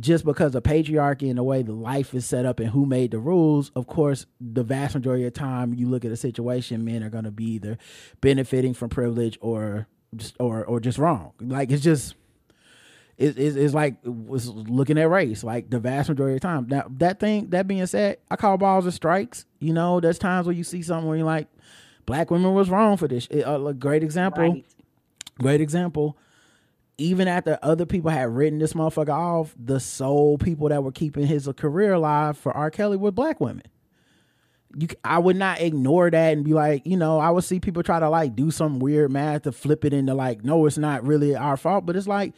just 0.00 0.24
because 0.24 0.54
of 0.54 0.62
patriarchy 0.62 1.28
and 1.28 1.38
the 1.38 1.44
way 1.44 1.62
the 1.62 1.72
life 1.72 2.14
is 2.14 2.26
set 2.26 2.44
up 2.44 2.60
and 2.60 2.70
who 2.70 2.86
made 2.86 3.12
the 3.12 3.18
rules, 3.18 3.70
of 3.76 3.86
course, 3.86 4.26
the 4.40 4.62
vast 4.62 4.94
majority 4.94 5.24
of 5.24 5.32
time 5.32 5.72
you 5.74 5.88
look 5.88 6.04
at 6.04 6.10
a 6.10 6.16
situation, 6.16 6.84
men 6.84 7.02
are 7.02 7.10
gonna 7.10 7.30
be 7.30 7.52
either 7.52 7.78
benefiting 8.20 8.74
from 8.74 8.88
privilege 8.88 9.38
or 9.40 9.86
just 10.14 10.36
or 10.40 10.64
or 10.64 10.80
just 10.80 10.98
wrong. 10.98 11.32
Like 11.40 11.70
it's 11.70 11.82
just 11.82 12.14
it, 13.18 13.38
it's, 13.38 13.56
it's 13.56 13.74
like 13.74 13.96
was 14.04 14.48
looking 14.48 14.98
at 14.98 15.08
race 15.08 15.42
like 15.42 15.70
the 15.70 15.78
vast 15.78 16.08
majority 16.08 16.34
of 16.34 16.40
the 16.40 16.46
time. 16.46 16.66
Now 16.68 16.86
that 16.98 17.18
thing 17.18 17.50
that 17.50 17.66
being 17.66 17.86
said, 17.86 18.18
I 18.30 18.36
call 18.36 18.58
balls 18.58 18.84
and 18.84 18.92
strikes. 18.92 19.46
You 19.58 19.72
know, 19.72 20.00
there's 20.00 20.18
times 20.18 20.46
where 20.46 20.54
you 20.54 20.64
see 20.64 20.82
something 20.82 21.08
where 21.08 21.16
you're 21.16 21.26
like, 21.26 21.48
black 22.04 22.30
women 22.30 22.52
was 22.54 22.68
wrong 22.68 22.96
for 22.96 23.08
this. 23.08 23.26
It, 23.30 23.42
uh, 23.42 23.64
a 23.64 23.74
great 23.74 24.02
example. 24.02 24.42
Right. 24.42 24.64
Great 25.38 25.60
example. 25.60 26.16
Even 26.98 27.28
after 27.28 27.58
other 27.62 27.84
people 27.84 28.10
had 28.10 28.30
written 28.30 28.58
this 28.58 28.72
motherfucker 28.72 29.10
off, 29.10 29.54
the 29.58 29.80
sole 29.80 30.38
people 30.38 30.68
that 30.70 30.82
were 30.82 30.92
keeping 30.92 31.26
his 31.26 31.48
career 31.56 31.92
alive 31.92 32.38
for 32.38 32.52
R. 32.56 32.70
Kelly 32.70 32.96
were 32.96 33.10
black 33.10 33.38
women. 33.40 33.64
You, 34.78 34.88
I 35.04 35.18
would 35.18 35.36
not 35.36 35.60
ignore 35.60 36.10
that 36.10 36.32
and 36.32 36.44
be 36.44 36.54
like, 36.54 36.86
you 36.86 36.96
know, 36.96 37.18
I 37.18 37.30
would 37.30 37.44
see 37.44 37.60
people 37.60 37.82
try 37.82 38.00
to 38.00 38.08
like 38.08 38.34
do 38.34 38.50
some 38.50 38.78
weird 38.78 39.10
math 39.10 39.42
to 39.42 39.52
flip 39.52 39.84
it 39.84 39.92
into 39.92 40.14
like, 40.14 40.44
no, 40.44 40.64
it's 40.66 40.78
not 40.78 41.06
really 41.06 41.34
our 41.34 41.56
fault. 41.56 41.86
But 41.86 41.96
it's 41.96 42.06
like, 42.06 42.34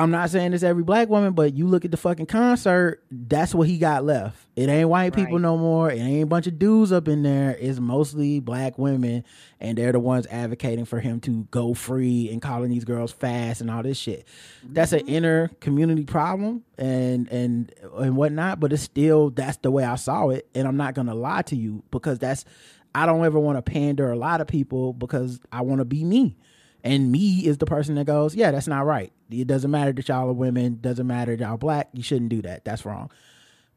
I'm 0.00 0.10
not 0.10 0.30
saying 0.30 0.54
it's 0.54 0.62
every 0.62 0.82
black 0.82 1.10
woman, 1.10 1.34
but 1.34 1.52
you 1.52 1.66
look 1.66 1.84
at 1.84 1.90
the 1.90 1.98
fucking 1.98 2.24
concert, 2.24 3.04
that's 3.10 3.54
what 3.54 3.68
he 3.68 3.76
got 3.76 4.02
left. 4.02 4.38
It 4.56 4.70
ain't 4.70 4.88
white 4.88 5.14
people 5.14 5.38
no 5.38 5.58
more. 5.58 5.90
It 5.90 5.98
ain't 5.98 6.22
a 6.22 6.26
bunch 6.26 6.46
of 6.46 6.58
dudes 6.58 6.90
up 6.90 7.06
in 7.06 7.22
there. 7.22 7.54
It's 7.60 7.78
mostly 7.78 8.40
black 8.40 8.78
women, 8.78 9.24
and 9.60 9.76
they're 9.76 9.92
the 9.92 10.00
ones 10.00 10.26
advocating 10.30 10.86
for 10.86 11.00
him 11.00 11.20
to 11.20 11.46
go 11.50 11.74
free 11.74 12.30
and 12.32 12.40
calling 12.40 12.70
these 12.70 12.86
girls 12.86 13.12
fast 13.12 13.60
and 13.60 13.70
all 13.70 13.82
this 13.82 13.98
shit. 13.98 14.26
That's 14.64 14.92
an 14.92 15.00
mm-hmm. 15.00 15.08
inner 15.10 15.48
community 15.60 16.04
problem 16.04 16.64
and 16.78 17.28
and 17.28 17.70
and 17.98 18.16
whatnot, 18.16 18.58
but 18.58 18.72
it's 18.72 18.82
still 18.82 19.28
that's 19.28 19.58
the 19.58 19.70
way 19.70 19.84
I 19.84 19.96
saw 19.96 20.30
it, 20.30 20.48
and 20.54 20.66
I'm 20.66 20.78
not 20.78 20.94
gonna 20.94 21.14
lie 21.14 21.42
to 21.42 21.56
you 21.56 21.82
because 21.90 22.18
that's 22.18 22.46
I 22.94 23.04
don't 23.04 23.22
ever 23.22 23.38
want 23.38 23.58
to 23.58 23.62
pander 23.62 24.10
a 24.10 24.16
lot 24.16 24.40
of 24.40 24.46
people 24.46 24.94
because 24.94 25.40
I 25.52 25.60
want 25.60 25.80
to 25.80 25.84
be 25.84 26.04
me. 26.04 26.38
And 26.82 27.12
me 27.12 27.46
is 27.46 27.58
the 27.58 27.66
person 27.66 27.94
that 27.96 28.06
goes, 28.06 28.34
yeah, 28.34 28.50
that's 28.50 28.68
not 28.68 28.86
right. 28.86 29.12
It 29.30 29.46
doesn't 29.46 29.70
matter 29.70 29.92
that 29.92 30.08
y'all 30.08 30.28
are 30.28 30.32
women. 30.32 30.78
Doesn't 30.80 31.06
matter 31.06 31.36
that 31.36 31.44
y'all 31.44 31.56
black. 31.56 31.88
You 31.92 32.02
shouldn't 32.02 32.30
do 32.30 32.42
that. 32.42 32.64
That's 32.64 32.84
wrong. 32.84 33.10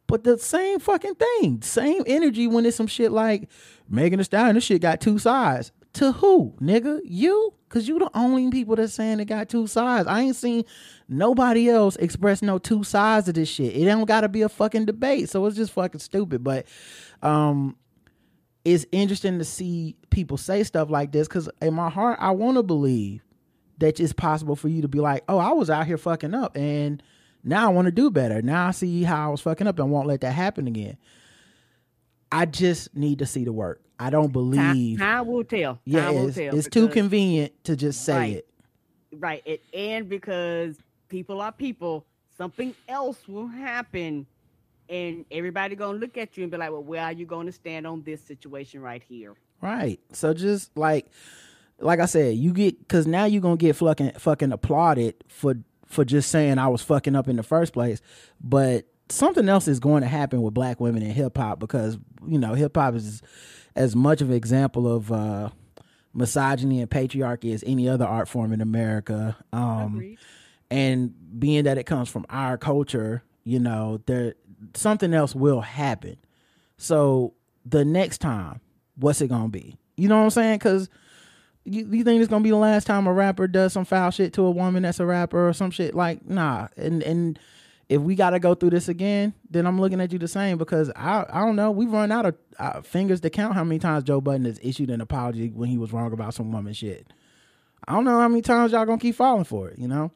But 0.07 0.23
the 0.23 0.37
same 0.37 0.79
fucking 0.79 1.15
thing, 1.15 1.61
same 1.61 2.03
energy 2.05 2.47
when 2.47 2.65
it's 2.65 2.77
some 2.77 2.87
shit 2.87 3.11
like 3.11 3.49
Megan 3.89 4.19
Thee 4.19 4.25
Stallion. 4.25 4.55
This 4.55 4.63
shit 4.63 4.81
got 4.81 5.01
two 5.01 5.17
sides. 5.17 5.71
To 5.93 6.11
who, 6.11 6.53
nigga? 6.59 7.01
You? 7.03 7.53
Cause 7.69 7.87
you 7.87 7.97
the 7.97 8.09
only 8.13 8.51
people 8.51 8.75
that's 8.75 8.93
saying 8.93 9.19
it 9.19 9.25
got 9.25 9.49
two 9.49 9.65
sides. 9.65 10.07
I 10.07 10.21
ain't 10.21 10.35
seen 10.35 10.63
nobody 11.09 11.69
else 11.69 11.95
express 11.95 12.43
no 12.43 12.59
two 12.59 12.83
sides 12.83 13.27
of 13.27 13.33
this 13.33 13.49
shit. 13.49 13.75
It 13.75 13.85
don't 13.85 14.05
gotta 14.05 14.29
be 14.29 14.43
a 14.43 14.49
fucking 14.49 14.85
debate. 14.85 15.29
So 15.29 15.43
it's 15.47 15.55
just 15.55 15.71
fucking 15.71 15.99
stupid. 15.99 16.43
But 16.43 16.67
um 17.23 17.75
it's 18.65 18.85
interesting 18.91 19.39
to 19.39 19.45
see 19.45 19.95
people 20.09 20.37
say 20.37 20.63
stuff 20.63 20.89
like 20.89 21.11
this 21.11 21.27
because 21.27 21.49
in 21.61 21.73
my 21.73 21.89
heart, 21.89 22.17
I 22.21 22.31
want 22.31 22.57
to 22.57 22.63
believe 22.63 23.21
that 23.79 23.99
it's 23.99 24.13
possible 24.13 24.55
for 24.55 24.69
you 24.69 24.81
to 24.81 24.87
be 24.87 24.99
like, 24.99 25.23
oh, 25.27 25.37
I 25.37 25.51
was 25.51 25.69
out 25.69 25.85
here 25.85 25.97
fucking 25.97 26.33
up 26.33 26.55
and 26.55 27.03
now 27.43 27.69
I 27.69 27.73
want 27.73 27.87
to 27.87 27.91
do 27.91 28.09
better. 28.09 28.41
Now 28.41 28.67
I 28.67 28.71
see 28.71 29.03
how 29.03 29.27
I 29.27 29.31
was 29.31 29.41
fucking 29.41 29.67
up 29.67 29.79
and 29.79 29.91
won't 29.91 30.07
let 30.07 30.21
that 30.21 30.31
happen 30.31 30.67
again. 30.67 30.97
I 32.31 32.45
just 32.45 32.95
need 32.95 33.19
to 33.19 33.25
see 33.25 33.43
the 33.43 33.51
work. 33.53 33.81
I 33.99 34.09
don't 34.09 34.31
believe. 34.31 34.99
Time 34.99 35.27
will 35.27 35.43
tell. 35.43 35.73
Time 35.73 35.81
yeah, 35.85 36.09
will 36.09 36.27
it's, 36.27 36.37
tell 36.37 36.57
it's 36.57 36.67
too 36.67 36.87
convenient 36.87 37.51
to 37.65 37.75
just 37.75 38.03
say 38.05 38.13
Right. 38.15 38.35
it. 38.37 38.47
right 39.19 39.41
it 39.45 39.61
and 39.73 40.09
because 40.09 40.77
people 41.09 41.41
are 41.41 41.51
people 41.51 42.05
something 42.37 42.73
else 42.87 43.27
will 43.27 43.47
happen 43.47 44.25
and 44.93 45.25
everybody 45.31 45.75
gonna 45.75 45.97
look 45.97 46.17
at 46.17 46.37
you 46.37 46.43
and 46.43 46.51
be 46.51 46.57
like 46.57 46.71
well 46.71 46.83
where 46.83 47.03
are 47.03 47.11
you 47.11 47.25
gonna 47.25 47.51
stand 47.51 47.85
on 47.85 48.01
this 48.03 48.21
situation 48.21 48.81
right 48.81 49.03
here 49.03 49.33
Right. 49.63 50.01
So 50.11 50.33
just 50.33 50.75
like 50.77 51.07
like 51.79 52.01
I 52.01 52.05
said, 52.05 52.35
you 52.35 52.51
get 52.51 52.89
cause 52.89 53.07
now 53.07 53.23
you're 53.23 53.41
gonna 53.41 53.55
get 53.55 53.77
fucking 53.77 54.11
fucking 54.19 54.51
applauded 54.51 55.23
for 55.29 55.55
for 55.87 56.03
just 56.03 56.29
saying 56.29 56.57
I 56.57 56.67
was 56.67 56.81
fucking 56.81 57.15
up 57.15 57.29
in 57.29 57.37
the 57.37 57.43
first 57.43 57.71
place. 57.71 58.01
But 58.41 58.85
something 59.07 59.47
else 59.47 59.69
is 59.69 59.79
going 59.79 60.01
to 60.01 60.07
happen 60.09 60.41
with 60.41 60.53
black 60.53 60.81
women 60.81 61.01
in 61.01 61.11
hip 61.11 61.37
hop 61.37 61.59
because, 61.59 61.97
you 62.27 62.37
know, 62.37 62.55
hip 62.55 62.75
hop 62.75 62.95
is 62.95 63.21
as 63.75 63.95
much 63.95 64.19
of 64.21 64.29
an 64.29 64.35
example 64.35 64.93
of 64.93 65.11
uh 65.13 65.49
misogyny 66.13 66.81
and 66.81 66.89
patriarchy 66.91 67.53
as 67.53 67.63
any 67.65 67.87
other 67.87 68.05
art 68.05 68.27
form 68.27 68.51
in 68.51 68.59
America. 68.59 69.37
Um 69.53 69.95
Agreed. 69.95 70.19
and 70.69 71.39
being 71.39 71.63
that 71.63 71.77
it 71.77 71.85
comes 71.85 72.09
from 72.09 72.25
our 72.29 72.57
culture, 72.57 73.23
you 73.45 73.59
know, 73.59 74.01
there 74.07 74.35
something 74.73 75.13
else 75.13 75.35
will 75.35 75.61
happen. 75.61 76.17
So 76.77 77.33
the 77.65 77.85
next 77.85 78.19
time, 78.19 78.61
what's 78.95 79.21
it 79.21 79.27
gonna 79.27 79.49
be? 79.49 79.77
You 79.95 80.07
know 80.07 80.17
what 80.17 80.23
I'm 80.23 80.29
saying? 80.31 80.59
Because 80.59 80.89
you, 81.65 81.87
you 81.89 82.03
think 82.03 82.21
it's 82.21 82.29
gonna 82.29 82.43
be 82.43 82.49
the 82.49 82.57
last 82.57 82.85
time 82.85 83.07
a 83.07 83.13
rapper 83.13 83.47
does 83.47 83.73
some 83.73 83.85
foul 83.85 84.11
shit 84.11 84.33
to 84.33 84.43
a 84.43 84.51
woman 84.51 84.83
that's 84.83 84.99
a 84.99 85.05
rapper 85.05 85.47
or 85.47 85.53
some 85.53 85.71
shit? 85.71 85.95
Like, 85.95 86.27
nah. 86.27 86.67
And 86.77 87.03
and 87.03 87.39
if 87.89 88.01
we 88.01 88.15
got 88.15 88.31
to 88.31 88.39
go 88.39 88.55
through 88.55 88.71
this 88.71 88.87
again, 88.87 89.33
then 89.49 89.67
I'm 89.67 89.79
looking 89.79 90.01
at 90.01 90.11
you 90.11 90.19
the 90.19 90.27
same 90.27 90.57
because 90.57 90.91
I 90.95 91.25
I 91.29 91.41
don't 91.41 91.55
know. 91.55 91.71
We've 91.71 91.91
run 91.91 92.11
out 92.11 92.25
of 92.25 92.35
uh, 92.59 92.81
fingers 92.81 93.21
to 93.21 93.29
count 93.29 93.53
how 93.53 93.63
many 93.63 93.79
times 93.79 94.03
Joe 94.03 94.21
Budden 94.21 94.45
has 94.45 94.59
issued 94.61 94.89
an 94.89 95.01
apology 95.01 95.49
when 95.49 95.69
he 95.69 95.77
was 95.77 95.93
wrong 95.93 96.11
about 96.11 96.33
some 96.33 96.51
woman 96.51 96.73
shit. 96.73 97.07
I 97.87 97.93
don't 97.93 98.05
know 98.05 98.19
how 98.19 98.27
many 98.27 98.41
times 98.41 98.71
y'all 98.71 98.85
gonna 98.85 98.97
keep 98.97 99.15
falling 99.15 99.43
for 99.43 99.69
it. 99.69 99.79
You 99.79 99.87
know. 99.87 100.11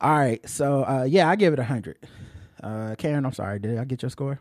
All 0.00 0.16
right, 0.16 0.48
so 0.48 0.84
uh, 0.84 1.04
yeah, 1.08 1.28
I 1.28 1.34
give 1.34 1.52
it 1.52 1.58
a 1.58 1.64
hundred. 1.64 1.98
Uh, 2.62 2.94
Karen, 2.98 3.24
I'm 3.24 3.32
sorry. 3.32 3.58
Did 3.58 3.78
I 3.78 3.84
get 3.84 4.02
your 4.02 4.10
score? 4.10 4.40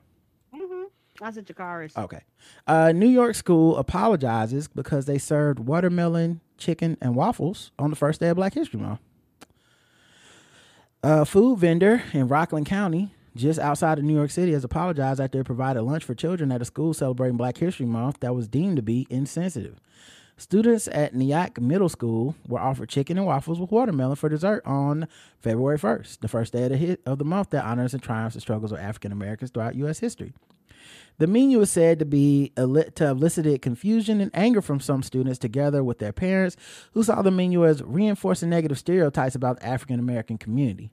Mm-hmm. 0.54 1.24
I 1.24 1.32
said 1.32 1.46
Dracarys 1.46 1.98
Okay. 1.98 2.22
Uh, 2.66 2.92
New 2.92 3.08
York 3.08 3.36
school 3.36 3.78
apologizes 3.78 4.68
because 4.68 5.06
they 5.06 5.18
served 5.18 5.60
watermelon, 5.60 6.42
chicken, 6.58 6.98
and 7.02 7.16
waffles 7.16 7.72
on 7.80 7.90
the 7.90 7.96
first 7.96 8.20
day 8.20 8.30
of 8.30 8.36
Black 8.38 8.54
History 8.54 8.80
Month. 8.80 9.00
A 11.04 11.26
food 11.26 11.60
vendor 11.60 12.04
in 12.14 12.28
Rockland 12.28 12.66
County, 12.66 13.12
just 13.36 13.60
outside 13.60 14.00
of 14.00 14.04
New 14.04 14.16
York 14.16 14.32
City, 14.32 14.52
has 14.54 14.64
apologized 14.64 15.20
after 15.22 15.40
it 15.40 15.46
provided 15.46 15.84
lunch 15.84 16.04
for 16.04 16.16
children 16.16 16.52
at 16.52 16.62
a 16.62 16.66
school 16.66 16.94
celebrating 16.94 17.38
Black 17.38 17.58
History 17.58 17.86
Month 17.86 18.20
that 18.22 18.34
was 18.34 18.48
deemed 18.48 18.78
to 18.78 18.82
be 18.82 19.06
insensitive. 19.10 19.80
Students 20.40 20.88
at 20.90 21.16
Nyack 21.16 21.60
Middle 21.60 21.90
School 21.90 22.36
were 22.48 22.60
offered 22.60 22.90
chicken 22.90 23.18
and 23.18 23.26
waffles 23.26 23.60
with 23.60 23.72
watermelon 23.72 24.16
for 24.16 24.30
dessert 24.30 24.62
on 24.66 25.08
February 25.40 25.80
1st, 25.80 26.20
the 26.20 26.28
first 26.28 26.54
day 26.54 26.64
of 26.64 26.70
the, 26.70 26.78
hit 26.78 27.02
of 27.08 27.18
the 27.18 27.26
month 27.26 27.50
that 27.50 27.66
honors 27.66 27.96
and 27.96 28.04
triumphs 28.04 28.36
the 28.36 28.42
struggles 28.42 28.72
of 28.72 28.78
African 28.78 29.12
Americans 29.12 29.50
throughout 29.50 29.74
U.S. 29.76 29.98
history. 29.98 30.34
The 31.18 31.26
menu 31.26 31.60
is 31.62 31.72
said 31.72 31.98
to 31.98 32.06
be 32.06 32.52
to 32.56 32.92
have 33.00 33.18
elicited 33.18 33.64
confusion 33.64 34.22
and 34.22 34.30
anger 34.36 34.62
from 34.62 34.80
some 34.80 35.02
students, 35.02 35.40
together 35.40 35.84
with 35.84 35.98
their 35.98 36.14
parents, 36.14 36.56
who 36.94 37.02
saw 37.02 37.24
the 37.24 37.32
menu 37.32 37.66
as 37.66 37.82
reinforcing 37.82 38.52
negative 38.52 38.78
stereotypes 38.78 39.34
about 39.34 39.60
the 39.60 39.66
African 39.66 40.00
American 40.00 40.38
community. 40.38 40.92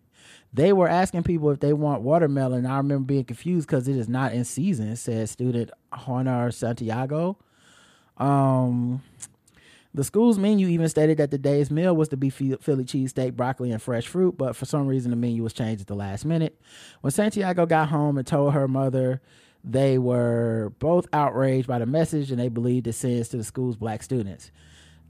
They 0.55 0.73
were 0.73 0.89
asking 0.89 1.25
people 1.25 1.51
if 1.51 1.61
they 1.61 1.75
want 1.75 2.01
watermelon. 2.01 2.65
I 2.65 2.79
remember 2.79 3.05
being 3.05 3.25
confused 3.25 3.67
because 3.67 3.89
it 3.89 3.97
is 3.97 4.09
not 4.09 4.33
in 4.33 4.47
season, 4.47 4.97
said 4.97 5.29
student 5.29 5.71
Honar 5.93 6.55
Santiago. 6.55 7.37
Um, 8.17 9.03
the 9.95 10.03
school's 10.03 10.39
menu 10.39 10.67
even 10.67 10.89
stated 10.89 11.19
that 11.19 11.31
the 11.31 11.39
day's 11.39 11.71
meal 11.71 11.95
was 11.95 12.09
to 12.09 12.17
be 12.17 12.29
Phi- 12.29 12.57
Philly 12.61 12.85
cheesesteak, 12.85 13.35
broccoli, 13.35 13.71
and 13.71 13.81
fresh 13.81 14.09
fruit, 14.09 14.37
but 14.37 14.57
for 14.57 14.65
some 14.65 14.89
reason 14.89 15.11
the 15.11 15.17
menu 15.17 15.45
was 15.45 15.53
changed 15.53 15.83
at 15.83 15.87
the 15.87 15.95
last 15.95 16.25
minute. 16.25 16.61
When 17.01 17.13
Santiago 17.13 17.65
got 17.65 17.89
home 17.89 18.19
and 18.19 18.27
told 18.27 18.55
her 18.55 18.67
mother, 18.67 19.23
they 19.63 19.97
were 19.97 20.73
both 20.81 21.07
outraged 21.13 21.69
by 21.69 21.79
the 21.79 21.87
message 21.87 22.33
and 22.33 22.41
they 22.41 22.49
believed 22.49 22.89
it 22.89 22.95
sends 22.95 23.29
to 23.29 23.37
the 23.37 23.45
school's 23.45 23.77
black 23.77 24.03
students. 24.03 24.51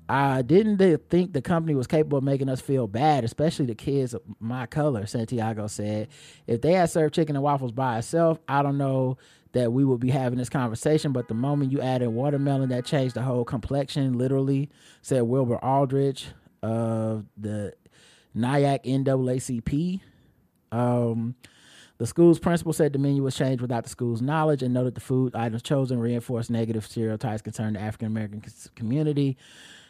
I 0.06 0.42
didn't 0.42 0.76
th- 0.76 1.00
think 1.08 1.32
the 1.32 1.40
company 1.40 1.74
was 1.74 1.86
capable 1.86 2.18
of 2.18 2.24
making 2.24 2.50
us 2.50 2.60
feel 2.60 2.86
bad, 2.86 3.24
especially 3.24 3.64
the 3.64 3.74
kids 3.74 4.12
of 4.12 4.20
my 4.38 4.66
color, 4.66 5.06
Santiago 5.06 5.66
said. 5.66 6.08
If 6.46 6.60
they 6.60 6.72
had 6.72 6.90
served 6.90 7.14
chicken 7.14 7.36
and 7.36 7.42
waffles 7.42 7.72
by 7.72 7.98
itself, 7.98 8.38
I 8.46 8.62
don't 8.62 8.76
know 8.76 9.16
that 9.54 9.72
we 9.72 9.84
would 9.84 10.00
be 10.00 10.10
having 10.10 10.38
this 10.38 10.48
conversation. 10.48 11.12
But 11.12 11.28
the 11.28 11.34
moment 11.34 11.72
you 11.72 11.80
added 11.80 12.10
watermelon, 12.10 12.68
that 12.68 12.84
changed 12.84 13.14
the 13.14 13.22
whole 13.22 13.44
complexion, 13.44 14.18
literally, 14.18 14.68
said 15.00 15.22
Wilbur 15.22 15.58
Aldrich 15.64 16.26
of 16.62 17.24
the 17.36 17.72
Nyack 18.34 18.84
NAACP. 18.84 20.00
Um, 20.72 21.36
the 21.98 22.06
school's 22.06 22.40
principal 22.40 22.72
said 22.72 22.92
the 22.92 22.98
menu 22.98 23.22
was 23.22 23.36
changed 23.36 23.62
without 23.62 23.84
the 23.84 23.90
school's 23.90 24.20
knowledge 24.20 24.62
and 24.62 24.74
noted 24.74 24.96
the 24.96 25.00
food 25.00 25.36
items 25.36 25.62
chosen 25.62 26.00
reinforced 26.00 26.50
negative 26.50 26.84
stereotypes 26.84 27.42
concerning 27.42 27.74
the 27.74 27.80
African 27.80 28.08
American 28.08 28.42
community. 28.74 29.36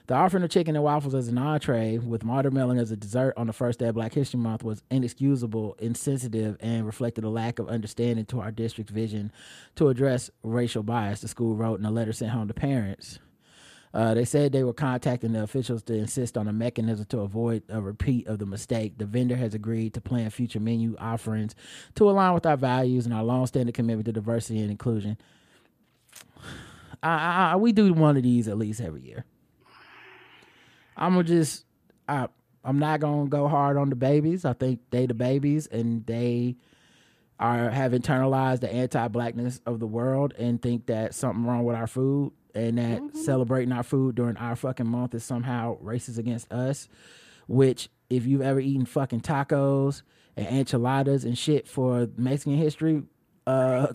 The 0.06 0.14
offering 0.14 0.44
of 0.44 0.50
chicken 0.50 0.76
and 0.76 0.84
waffles 0.84 1.14
as 1.14 1.28
an 1.28 1.38
entree 1.38 1.96
with 1.96 2.24
watermelon 2.24 2.78
as 2.78 2.90
a 2.90 2.96
dessert 2.96 3.32
on 3.38 3.46
the 3.46 3.54
first 3.54 3.78
day 3.78 3.86
of 3.86 3.94
Black 3.94 4.12
History 4.12 4.38
Month 4.38 4.62
was 4.62 4.82
inexcusable, 4.90 5.76
insensitive, 5.78 6.58
and 6.60 6.84
reflected 6.84 7.24
a 7.24 7.30
lack 7.30 7.58
of 7.58 7.68
understanding 7.68 8.26
to 8.26 8.40
our 8.40 8.50
district's 8.50 8.92
vision 8.92 9.32
to 9.76 9.88
address 9.88 10.30
racial 10.42 10.82
bias, 10.82 11.22
the 11.22 11.28
school 11.28 11.56
wrote 11.56 11.80
in 11.80 11.86
a 11.86 11.90
letter 11.90 12.12
sent 12.12 12.32
home 12.32 12.48
to 12.48 12.54
parents. 12.54 13.18
Uh, 13.94 14.12
they 14.12 14.26
said 14.26 14.52
they 14.52 14.64
were 14.64 14.74
contacting 14.74 15.32
the 15.32 15.42
officials 15.42 15.82
to 15.84 15.94
insist 15.94 16.36
on 16.36 16.48
a 16.48 16.52
mechanism 16.52 17.06
to 17.06 17.20
avoid 17.20 17.62
a 17.70 17.80
repeat 17.80 18.26
of 18.26 18.40
the 18.40 18.46
mistake. 18.46 18.98
The 18.98 19.06
vendor 19.06 19.36
has 19.36 19.54
agreed 19.54 19.94
to 19.94 20.02
plan 20.02 20.28
future 20.28 20.60
menu 20.60 20.96
offerings 20.98 21.54
to 21.94 22.10
align 22.10 22.34
with 22.34 22.44
our 22.44 22.58
values 22.58 23.06
and 23.06 23.14
our 23.14 23.24
longstanding 23.24 23.72
commitment 23.72 24.04
to 24.04 24.12
diversity 24.12 24.60
and 24.60 24.70
inclusion. 24.70 25.16
I, 27.02 27.52
I, 27.52 27.56
we 27.56 27.72
do 27.72 27.94
one 27.94 28.18
of 28.18 28.22
these 28.22 28.48
at 28.48 28.58
least 28.58 28.82
every 28.82 29.00
year. 29.00 29.24
I'm 30.96 31.12
gonna 31.12 31.24
just, 31.24 31.64
I, 32.08 32.28
I'm 32.64 32.78
not 32.78 33.00
gonna 33.00 33.28
go 33.28 33.48
hard 33.48 33.76
on 33.76 33.90
the 33.90 33.96
babies. 33.96 34.44
I 34.44 34.52
think 34.52 34.80
they 34.90 35.06
the 35.06 35.14
babies, 35.14 35.66
and 35.66 36.04
they 36.06 36.56
are 37.38 37.70
have 37.70 37.92
internalized 37.92 38.60
the 38.60 38.72
anti-blackness 38.72 39.60
of 39.66 39.80
the 39.80 39.86
world 39.86 40.32
and 40.38 40.62
think 40.62 40.86
that 40.86 41.14
something 41.14 41.44
wrong 41.44 41.64
with 41.64 41.74
our 41.76 41.86
food 41.86 42.32
and 42.54 42.78
that 42.78 43.02
celebrating 43.16 43.72
our 43.72 43.82
food 43.82 44.14
during 44.14 44.36
our 44.36 44.54
fucking 44.54 44.86
month 44.86 45.14
is 45.14 45.24
somehow 45.24 45.76
racist 45.82 46.16
against 46.16 46.50
us 46.52 46.88
which 47.48 47.88
if 48.08 48.24
you've 48.24 48.40
ever 48.40 48.60
eaten 48.60 48.86
fucking 48.86 49.20
tacos 49.20 50.02
and 50.36 50.46
enchiladas 50.46 51.24
and 51.24 51.36
shit 51.36 51.66
for 51.66 52.08
mexican 52.16 52.56
history 52.56 53.02
uh 53.48 53.88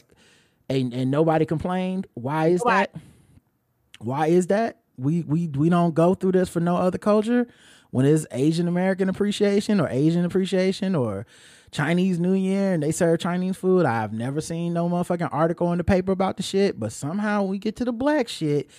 and, 0.69 0.93
and 0.93 1.09
nobody 1.09 1.45
complained 1.45 2.07
why 2.15 2.47
is 2.47 2.61
that? 2.65 2.93
Why 3.99 4.27
is 4.27 4.47
that 4.47 4.79
we 4.99 5.23
we 5.23 5.47
we 5.47 5.69
don't 5.69 5.93
go 5.93 6.13
through 6.13 6.33
this 6.33 6.49
for 6.49 6.59
no 6.59 6.75
other 6.77 6.97
culture. 6.97 7.47
When 7.91 8.05
it's 8.05 8.27
asian 8.31 8.67
american 8.67 9.09
appreciation 9.09 9.79
or 9.79 9.89
asian 9.89 10.23
appreciation 10.23 10.93
or 10.93 11.25
chinese 11.71 12.19
new 12.19 12.33
year 12.33 12.73
and 12.73 12.83
they 12.83 12.91
serve 12.91 13.19
chinese 13.19 13.57
food 13.57 13.83
i've 13.83 14.13
never 14.13 14.41
seen 14.41 14.73
no 14.73 14.87
motherfucking 14.87 15.29
article 15.31 15.71
in 15.71 15.79
the 15.79 15.83
paper 15.83 16.11
about 16.11 16.37
the 16.37 16.43
shit. 16.43 16.79
But 16.79 16.91
somehow 16.91 17.43
we 17.43 17.57
get 17.57 17.75
to 17.77 17.85
the 17.85 17.91
black 17.91 18.27
shit. 18.27 18.69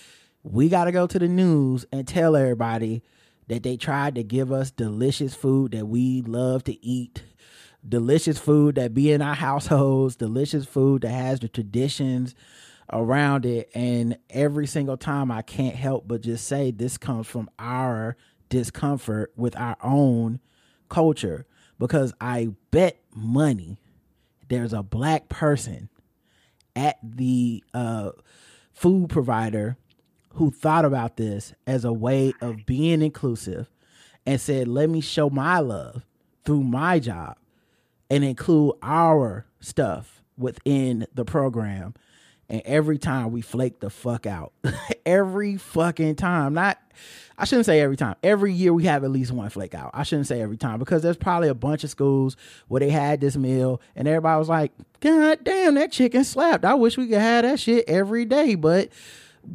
We 0.43 0.69
gotta 0.69 0.93
go 0.93 1.07
to 1.07 1.19
the 1.19 1.27
news 1.27 1.85
and 1.91 2.07
tell 2.07 2.35
everybody 2.37 3.03
that 3.47 3.63
they 3.63 3.75
tried 3.75 4.15
to 4.15 4.23
give 4.23 4.51
us 4.51 4.71
delicious 4.71 5.35
food 5.35 5.73
that 5.73 5.87
we 5.87 6.21
love 6.21 6.63
to 6.63 6.85
eat. 6.85 7.23
Delicious 7.87 8.37
food 8.37 8.75
that 8.75 8.93
be 8.93 9.11
in 9.11 9.21
our 9.21 9.35
households. 9.35 10.15
Delicious 10.15 10.65
food 10.65 11.01
that 11.01 11.09
has 11.09 11.41
the 11.41 11.49
traditions 11.49 12.33
around 12.91 13.45
it 13.45 13.69
and 13.73 14.17
every 14.29 14.67
single 14.67 14.97
time 14.97 15.31
I 15.31 15.41
can't 15.41 15.75
help 15.75 16.07
but 16.07 16.21
just 16.21 16.47
say 16.47 16.71
this 16.71 16.97
comes 16.97 17.27
from 17.27 17.49
our 17.57 18.17
discomfort 18.49 19.31
with 19.35 19.55
our 19.55 19.77
own 19.81 20.39
culture 20.89 21.45
because 21.79 22.13
I 22.19 22.49
bet 22.69 23.01
money 23.15 23.77
there's 24.49 24.73
a 24.73 24.83
black 24.83 25.29
person 25.29 25.89
at 26.75 26.97
the 27.03 27.63
uh, 27.73 28.11
food 28.73 29.09
provider 29.09 29.77
who 30.33 30.51
thought 30.51 30.85
about 30.85 31.17
this 31.17 31.53
as 31.67 31.85
a 31.85 31.93
way 31.93 32.33
of 32.41 32.65
being 32.65 33.01
inclusive 33.01 33.69
and 34.25 34.39
said, 34.39 34.67
let 34.67 34.89
me 34.89 35.01
show 35.01 35.29
my 35.29 35.59
love 35.59 36.05
through 36.45 36.63
my 36.63 36.99
job 36.99 37.37
and 38.09 38.23
include 38.23 38.75
our 38.81 39.45
stuff 39.59 40.21
within 40.37 41.07
the 41.13 41.25
program. 41.25 41.93
And 42.51 42.61
every 42.65 42.97
time 42.97 43.31
we 43.31 43.39
flake 43.41 43.79
the 43.79 43.89
fuck 43.89 44.25
out. 44.27 44.51
every 45.05 45.55
fucking 45.57 46.15
time. 46.17 46.53
Not 46.53 46.77
I 47.37 47.45
shouldn't 47.45 47.65
say 47.65 47.79
every 47.79 47.95
time. 47.95 48.17
Every 48.21 48.53
year 48.53 48.73
we 48.73 48.83
have 48.83 49.03
at 49.03 49.09
least 49.09 49.31
one 49.31 49.49
flake 49.49 49.73
out. 49.73 49.91
I 49.93 50.03
shouldn't 50.03 50.27
say 50.27 50.41
every 50.41 50.57
time 50.57 50.77
because 50.77 51.01
there's 51.01 51.17
probably 51.17 51.47
a 51.47 51.55
bunch 51.55 51.83
of 51.85 51.89
schools 51.89 52.35
where 52.67 52.79
they 52.81 52.89
had 52.89 53.21
this 53.21 53.37
meal 53.37 53.81
and 53.95 54.05
everybody 54.05 54.37
was 54.37 54.49
like, 54.49 54.73
God 54.99 55.39
damn, 55.43 55.75
that 55.75 55.93
chicken 55.93 56.25
slapped. 56.25 56.65
I 56.65 56.73
wish 56.73 56.97
we 56.97 57.07
could 57.07 57.19
have 57.19 57.43
that 57.43 57.59
shit 57.59 57.85
every 57.87 58.25
day, 58.25 58.55
but 58.55 58.89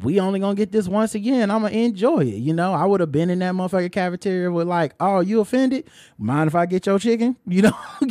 we 0.03 0.19
only 0.19 0.39
gonna 0.39 0.55
get 0.55 0.71
this 0.71 0.87
once 0.87 1.15
again. 1.15 1.51
I'm 1.51 1.61
gonna 1.61 1.75
enjoy 1.75 2.21
it. 2.21 2.39
You 2.39 2.53
know, 2.53 2.73
I 2.73 2.85
would 2.85 2.99
have 2.99 3.11
been 3.11 3.29
in 3.29 3.39
that 3.39 3.53
motherfucking 3.53 3.91
cafeteria 3.91 4.51
with 4.51 4.67
like, 4.67 4.93
oh, 4.99 5.19
you 5.19 5.39
offended? 5.39 5.87
Mind 6.17 6.47
if 6.47 6.55
I 6.55 6.65
get 6.65 6.87
your 6.87 6.99
chicken? 6.99 7.37
You 7.45 7.61
know, 7.61 7.77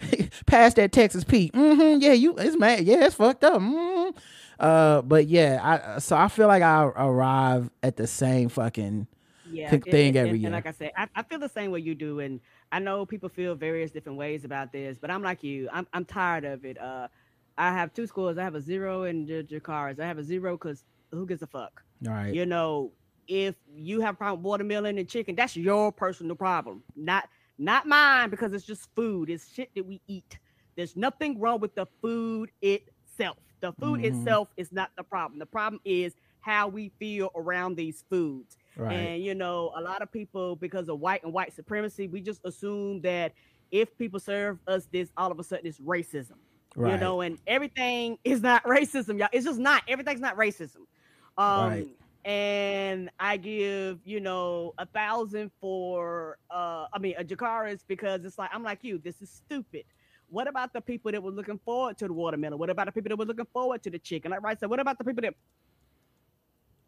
pass 0.46 0.74
that 0.74 0.92
Texas 0.92 1.24
Pete. 1.24 1.52
Mm-hmm, 1.52 2.00
yeah, 2.00 2.12
you 2.12 2.36
it's 2.36 2.56
mad. 2.56 2.84
Yeah, 2.84 3.06
it's 3.06 3.14
fucked 3.14 3.44
up. 3.44 3.60
Mm-hmm. 3.60 4.16
Uh, 4.58 5.02
but 5.02 5.26
yeah, 5.26 5.60
I 5.62 5.98
so 5.98 6.16
I 6.16 6.28
feel 6.28 6.48
like 6.48 6.62
I 6.62 6.84
arrive 6.84 7.70
at 7.82 7.96
the 7.96 8.06
same 8.06 8.48
fucking 8.48 9.06
yeah, 9.50 9.70
thing 9.70 10.08
and, 10.08 10.16
every 10.16 10.30
and, 10.30 10.40
year. 10.40 10.46
And 10.48 10.54
like 10.54 10.66
I 10.66 10.72
said, 10.72 10.92
I, 10.96 11.08
I 11.14 11.22
feel 11.22 11.38
the 11.38 11.48
same 11.48 11.70
way 11.70 11.80
you 11.80 11.94
do, 11.94 12.20
and 12.20 12.40
I 12.72 12.78
know 12.78 13.04
people 13.06 13.28
feel 13.28 13.54
various 13.54 13.90
different 13.90 14.18
ways 14.18 14.44
about 14.44 14.72
this, 14.72 14.98
but 14.98 15.10
I'm 15.10 15.22
like 15.22 15.42
you. 15.42 15.68
I'm 15.72 15.86
I'm 15.92 16.04
tired 16.04 16.44
of 16.44 16.64
it. 16.64 16.80
Uh, 16.80 17.08
I 17.58 17.72
have 17.72 17.92
two 17.92 18.06
schools. 18.06 18.38
I 18.38 18.44
have 18.44 18.54
a 18.54 18.60
zero 18.60 19.04
in 19.04 19.26
Dracarys. 19.26 20.00
I 20.00 20.06
have 20.06 20.18
a 20.18 20.24
zero 20.24 20.56
because 20.56 20.84
who 21.10 21.26
gives 21.26 21.42
a 21.42 21.46
fuck? 21.46 21.82
All 22.06 22.12
right. 22.12 22.34
You 22.34 22.46
know, 22.46 22.92
if 23.28 23.54
you 23.74 24.00
have 24.00 24.14
a 24.14 24.18
problem 24.18 24.42
with 24.42 24.46
watermelon 24.46 24.98
and 24.98 25.08
chicken, 25.08 25.34
that's 25.34 25.56
your 25.56 25.92
personal 25.92 26.36
problem, 26.36 26.82
not 26.94 27.28
not 27.58 27.86
mine 27.86 28.30
because 28.30 28.52
it's 28.52 28.64
just 28.66 28.88
food. 28.94 29.30
It's 29.30 29.52
shit 29.52 29.70
that 29.74 29.86
we 29.86 30.00
eat. 30.06 30.38
There's 30.76 30.96
nothing 30.96 31.38
wrong 31.40 31.60
with 31.60 31.74
the 31.74 31.86
food 32.02 32.50
itself. 32.60 33.38
The 33.60 33.72
food 33.80 34.00
Mhm. 34.00 34.04
itself 34.18 34.48
is 34.56 34.72
not 34.72 34.90
the 34.96 35.02
problem. 35.02 35.38
The 35.38 35.46
problem 35.46 35.80
is 35.84 36.14
how 36.40 36.68
we 36.68 36.90
feel 37.00 37.30
around 37.34 37.76
these 37.76 38.04
foods. 38.10 38.56
Right. 38.76 38.92
And 38.92 39.22
you 39.24 39.34
know, 39.34 39.72
a 39.74 39.80
lot 39.80 40.02
of 40.02 40.12
people, 40.12 40.54
because 40.56 40.88
of 40.88 41.00
white 41.00 41.24
and 41.24 41.32
white 41.32 41.52
supremacy, 41.54 42.06
we 42.08 42.20
just 42.20 42.40
assume 42.44 43.00
that 43.00 43.32
if 43.72 43.96
people 43.98 44.20
serve 44.20 44.58
us 44.68 44.86
this, 44.92 45.10
all 45.16 45.32
of 45.32 45.38
a 45.40 45.42
sudden 45.44 45.66
it's 45.66 45.80
racism. 45.80 46.36
right. 46.76 46.92
You 46.92 47.00
know, 47.00 47.22
and 47.22 47.38
everything 47.46 48.18
is 48.22 48.42
not 48.42 48.62
racism, 48.64 49.18
y'all. 49.18 49.28
It's 49.32 49.46
just 49.46 49.58
not. 49.58 49.82
Everything's 49.88 50.20
not 50.20 50.36
racism. 50.36 50.82
Um, 51.38 51.68
Right. 51.70 51.88
And 52.26 53.08
I 53.20 53.36
give, 53.36 54.00
you 54.04 54.18
know, 54.18 54.74
a 54.78 54.86
thousand 54.86 55.52
for 55.60 56.38
uh 56.50 56.86
I 56.92 56.98
mean 56.98 57.14
a 57.16 57.22
Dracarys 57.24 57.84
because 57.86 58.24
it's 58.24 58.36
like 58.36 58.50
I'm 58.52 58.64
like 58.64 58.80
you, 58.82 58.98
this 58.98 59.22
is 59.22 59.30
stupid. 59.30 59.84
What 60.28 60.48
about 60.48 60.72
the 60.72 60.80
people 60.80 61.12
that 61.12 61.22
were 61.22 61.30
looking 61.30 61.60
forward 61.64 61.96
to 61.98 62.08
the 62.08 62.12
watermelon? 62.12 62.58
What 62.58 62.68
about 62.68 62.86
the 62.86 62.92
people 62.92 63.10
that 63.10 63.16
were 63.16 63.24
looking 63.24 63.46
forward 63.52 63.84
to 63.84 63.90
the 63.90 64.00
chicken? 64.00 64.32
Like 64.32 64.42
right, 64.42 64.58
so 64.58 64.66
what 64.66 64.80
about 64.80 64.98
the 64.98 65.04
people 65.04 65.22
that 65.22 65.34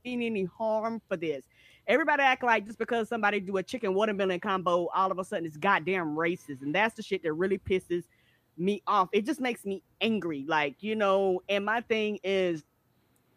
seen 0.05 0.23
any 0.23 0.45
harm 0.45 1.01
for 1.09 1.17
this? 1.17 1.45
Everybody 1.87 2.25
act 2.25 2.43
like 2.43 2.67
just 2.67 2.79
because 2.81 3.09
somebody 3.09 3.39
do 3.39 3.59
a 3.59 3.63
chicken 3.63 3.95
watermelon 3.95 4.41
combo, 4.41 4.89
all 4.93 5.13
of 5.13 5.21
a 5.21 5.25
sudden 5.25 5.47
it's 5.47 5.57
goddamn 5.57 6.17
racist, 6.17 6.63
and 6.63 6.75
that's 6.75 6.97
the 6.97 7.03
shit 7.03 7.23
that 7.23 7.33
really 7.33 7.59
pisses 7.59 8.03
me 8.57 8.83
off. 8.89 9.09
It 9.13 9.25
just 9.25 9.41
makes 9.41 9.65
me 9.65 9.85
angry, 10.01 10.45
like 10.49 10.83
you 10.83 10.97
know. 10.97 11.43
And 11.49 11.65
my 11.65 11.81
thing 11.83 12.19
is, 12.25 12.65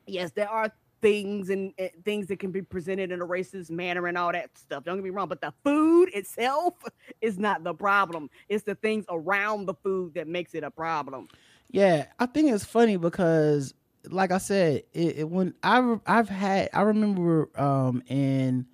yes, 0.07 0.31
there 0.31 0.49
are 0.49 0.73
things 1.01 1.49
and 1.49 1.73
uh, 1.79 1.87
things 2.05 2.27
that 2.27 2.39
can 2.39 2.51
be 2.51 2.61
presented 2.61 3.11
in 3.11 3.21
a 3.21 3.25
racist 3.25 3.69
manner 3.69 4.07
and 4.07 4.17
all 4.17 4.31
that 4.31 4.57
stuff. 4.57 4.83
Don't 4.83 4.95
get 4.95 5.03
me 5.03 5.09
wrong, 5.09 5.27
but 5.27 5.41
the 5.41 5.53
food 5.63 6.09
itself 6.13 6.75
is 7.21 7.37
not 7.37 7.63
the 7.63 7.73
problem. 7.73 8.29
It's 8.49 8.63
the 8.63 8.75
things 8.75 9.05
around 9.09 9.65
the 9.65 9.73
food 9.73 10.13
that 10.13 10.27
makes 10.27 10.53
it 10.53 10.63
a 10.63 10.71
problem. 10.71 11.27
Yeah, 11.69 12.05
I 12.19 12.25
think 12.25 12.51
it's 12.51 12.65
funny 12.65 12.97
because, 12.97 13.73
like 14.09 14.31
I 14.31 14.37
said, 14.37 14.83
it, 14.93 15.19
it, 15.19 15.29
when 15.29 15.53
I 15.63 15.97
I've 16.05 16.29
had 16.29 16.69
I 16.73 16.81
remember 16.81 17.49
um, 17.59 18.03
in 18.07 18.67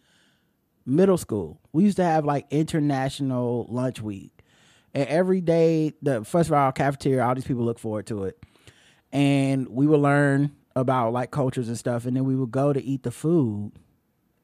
middle 0.86 1.18
school 1.18 1.60
we 1.74 1.84
used 1.84 1.98
to 1.98 2.04
have 2.04 2.24
like 2.26 2.48
international 2.50 3.68
lunch 3.70 4.02
week, 4.02 4.32
and 4.94 5.08
every 5.08 5.42
day 5.42 5.94
the 6.02 6.24
first 6.26 6.50
of 6.50 6.54
all 6.54 6.72
cafeteria 6.72 7.24
all 7.24 7.36
these 7.36 7.46
people 7.46 7.64
look 7.64 7.78
forward 7.78 8.08
to 8.08 8.24
it, 8.24 8.44
and 9.12 9.68
we 9.70 9.86
would 9.86 10.00
learn 10.00 10.57
about 10.80 11.14
like 11.14 11.32
cultures 11.32 11.68
and 11.68 11.78
stuff, 11.78 12.06
and 12.06 12.16
then 12.16 12.26
we 12.26 12.36
would 12.36 12.52
go 12.52 12.74
to 12.74 12.84
eat 12.84 13.04
the 13.04 13.12
food, 13.12 13.72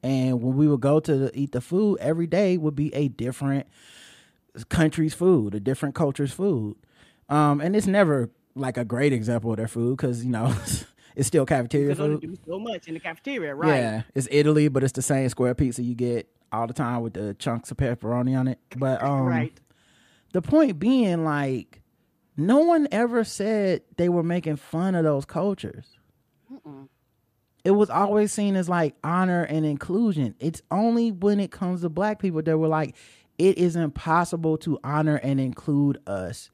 and 0.02 0.42
when 0.42 0.56
we 0.56 0.68
would 0.68 0.80
go 0.80 1.00
to 1.00 1.16
the, 1.16 1.38
eat 1.38 1.52
the 1.52 1.60
food 1.60 1.98
every 2.00 2.26
day 2.26 2.56
would 2.56 2.74
be 2.74 2.94
a 2.94 3.08
different 3.08 3.66
country's 4.68 5.14
food, 5.14 5.54
a 5.54 5.60
different 5.60 5.94
culture's 5.94 6.32
food. 6.32 6.76
Um, 7.28 7.60
and 7.60 7.74
it's 7.74 7.86
never 7.86 8.30
like 8.54 8.76
a 8.76 8.84
great 8.84 9.12
example 9.12 9.50
of 9.50 9.56
their 9.56 9.68
food 9.68 9.96
because 9.96 10.24
you 10.24 10.30
know 10.30 10.54
it's 11.16 11.26
still 11.26 11.46
cafeteria 11.46 11.94
food. 11.94 12.38
so 12.46 12.58
much 12.58 12.86
in 12.88 12.94
the 12.94 13.00
cafeteria, 13.00 13.54
right? 13.54 13.76
Yeah, 13.76 14.02
it's 14.14 14.28
Italy, 14.30 14.68
but 14.68 14.82
it's 14.82 14.92
the 14.92 15.02
same 15.02 15.28
square 15.28 15.54
pizza 15.54 15.82
you 15.82 15.94
get 15.94 16.28
all 16.52 16.66
the 16.66 16.74
time 16.74 17.02
with 17.02 17.14
the 17.14 17.34
chunks 17.34 17.70
of 17.70 17.76
pepperoni 17.76 18.38
on 18.38 18.48
it. 18.48 18.58
But 18.76 19.02
um, 19.02 19.22
right. 19.22 19.58
the 20.32 20.42
point 20.42 20.78
being, 20.78 21.24
like, 21.24 21.80
no 22.36 22.58
one 22.58 22.88
ever 22.90 23.24
said 23.24 23.82
they 23.96 24.08
were 24.08 24.22
making 24.22 24.56
fun 24.56 24.94
of 24.94 25.04
those 25.04 25.24
cultures. 25.24 25.98
Mm-mm. 26.52 26.88
It 27.64 27.70
was 27.72 27.88
always 27.88 28.32
seen 28.32 28.56
as 28.56 28.68
like 28.68 28.94
honor 29.02 29.42
and 29.44 29.64
inclusion. 29.64 30.34
It's 30.38 30.60
only 30.70 31.10
when 31.12 31.40
it 31.40 31.50
comes 31.50 31.80
to 31.80 31.88
black 31.88 32.20
people 32.20 32.42
that 32.42 32.58
we're 32.58 32.68
like, 32.68 32.94
it 33.38 33.56
is 33.58 33.74
impossible 33.74 34.58
to 34.58 34.78
honor 34.84 35.16
and 35.16 35.40
include 35.40 35.98
us. 36.06 36.50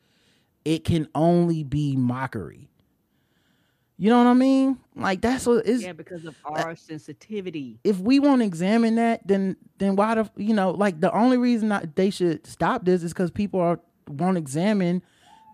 It 0.64 0.84
can 0.84 1.08
only 1.14 1.64
be 1.64 1.96
mockery. 1.96 2.68
You 3.98 4.08
know 4.08 4.18
what 4.18 4.28
I 4.30 4.34
mean? 4.34 4.78
Like 4.96 5.20
that's 5.20 5.46
what 5.46 5.66
is 5.66 5.82
Yeah, 5.82 5.92
because 5.92 6.24
of 6.24 6.34
our 6.44 6.74
sensitivity. 6.74 7.78
if 7.84 7.98
we 7.98 8.18
won't 8.18 8.40
examine 8.40 8.94
that, 8.94 9.26
then 9.26 9.56
then 9.78 9.94
why 9.96 10.14
the 10.14 10.30
you 10.36 10.54
know 10.54 10.70
like 10.70 11.00
the 11.00 11.12
only 11.12 11.36
reason 11.36 11.68
that 11.68 11.96
they 11.96 12.08
should 12.08 12.46
stop 12.46 12.84
this 12.86 13.02
is 13.02 13.12
because 13.12 13.30
people 13.30 13.60
are 13.60 13.78
won't 14.08 14.38
examine 14.38 15.02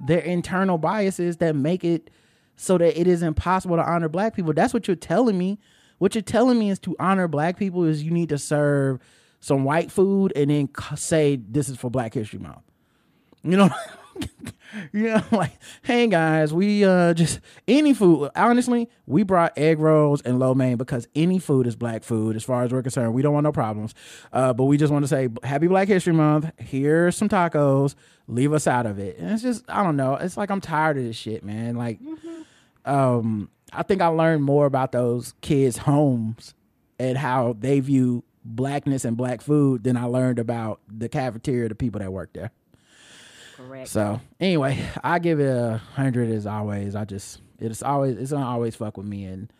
their 0.06 0.20
internal 0.20 0.78
biases 0.78 1.38
that 1.38 1.56
make 1.56 1.82
it 1.82 2.08
so 2.56 2.78
that 2.78 2.98
it 2.98 3.06
is 3.06 3.22
impossible 3.22 3.76
to 3.76 3.82
honor 3.82 4.08
black 4.08 4.34
people. 4.34 4.52
That's 4.52 4.74
what 4.74 4.88
you're 4.88 4.96
telling 4.96 5.38
me. 5.38 5.58
What 5.98 6.14
you're 6.14 6.22
telling 6.22 6.58
me 6.58 6.70
is 6.70 6.78
to 6.80 6.96
honor 6.98 7.28
black 7.28 7.58
people 7.58 7.84
is 7.84 8.02
you 8.02 8.10
need 8.10 8.28
to 8.30 8.38
serve 8.38 9.00
some 9.40 9.64
white 9.64 9.90
food 9.90 10.32
and 10.34 10.50
then 10.50 10.68
say 10.96 11.36
this 11.36 11.68
is 11.68 11.76
for 11.76 11.90
Black 11.90 12.14
History 12.14 12.38
Month. 12.38 12.62
You 13.42 13.56
know, 13.56 13.70
you 14.92 15.04
know, 15.04 15.22
like, 15.32 15.52
hey 15.82 16.06
guys, 16.06 16.52
we 16.52 16.84
uh 16.84 17.14
just 17.14 17.40
any 17.66 17.94
food. 17.94 18.30
Honestly, 18.34 18.88
we 19.06 19.22
brought 19.22 19.56
egg 19.56 19.78
rolls 19.78 20.20
and 20.22 20.38
lo 20.38 20.54
mein 20.54 20.76
because 20.76 21.08
any 21.14 21.38
food 21.38 21.66
is 21.66 21.76
black 21.76 22.04
food 22.04 22.36
as 22.36 22.44
far 22.44 22.62
as 22.62 22.72
we're 22.72 22.82
concerned. 22.82 23.14
We 23.14 23.22
don't 23.22 23.34
want 23.34 23.44
no 23.44 23.52
problems. 23.52 23.94
Uh, 24.32 24.52
but 24.52 24.64
we 24.64 24.76
just 24.76 24.92
want 24.92 25.04
to 25.04 25.08
say 25.08 25.28
happy 25.42 25.66
Black 25.66 25.88
History 25.88 26.12
Month. 26.12 26.50
Here's 26.58 27.16
some 27.16 27.28
tacos. 27.28 27.94
Leave 28.28 28.52
us 28.52 28.66
out 28.66 28.86
of 28.86 28.98
it. 28.98 29.18
And 29.18 29.30
it's 29.30 29.42
just 29.42 29.64
I 29.68 29.82
don't 29.82 29.96
know. 29.96 30.14
It's 30.14 30.36
like 30.36 30.50
I'm 30.50 30.60
tired 30.60 30.98
of 30.98 31.04
this 31.04 31.16
shit, 31.16 31.44
man. 31.44 31.76
Like, 31.76 32.00
um, 32.84 33.50
I 33.72 33.82
think 33.82 34.00
I 34.00 34.08
learned 34.08 34.42
more 34.42 34.66
about 34.66 34.92
those 34.92 35.34
kids' 35.40 35.78
homes 35.78 36.54
and 36.98 37.18
how 37.18 37.56
they 37.58 37.80
view 37.80 38.24
blackness 38.44 39.04
and 39.04 39.16
black 39.16 39.40
food 39.40 39.84
than 39.84 39.96
I 39.96 40.04
learned 40.04 40.38
about 40.38 40.80
the 40.88 41.08
cafeteria, 41.08 41.68
the 41.68 41.74
people 41.74 42.00
that 42.00 42.12
work 42.12 42.32
there. 42.32 42.52
Correct. 43.56 43.88
So 43.88 44.20
anyway, 44.40 44.84
I 45.02 45.18
give 45.18 45.40
it 45.40 45.48
a 45.48 45.80
hundred 45.94 46.30
as 46.30 46.46
always. 46.46 46.94
I 46.94 47.04
just 47.04 47.40
it's 47.58 47.82
always 47.82 48.16
it's 48.16 48.30
gonna 48.32 48.46
always 48.46 48.74
fuck 48.76 48.96
with 48.96 49.06
me 49.06 49.24
and 49.24 49.52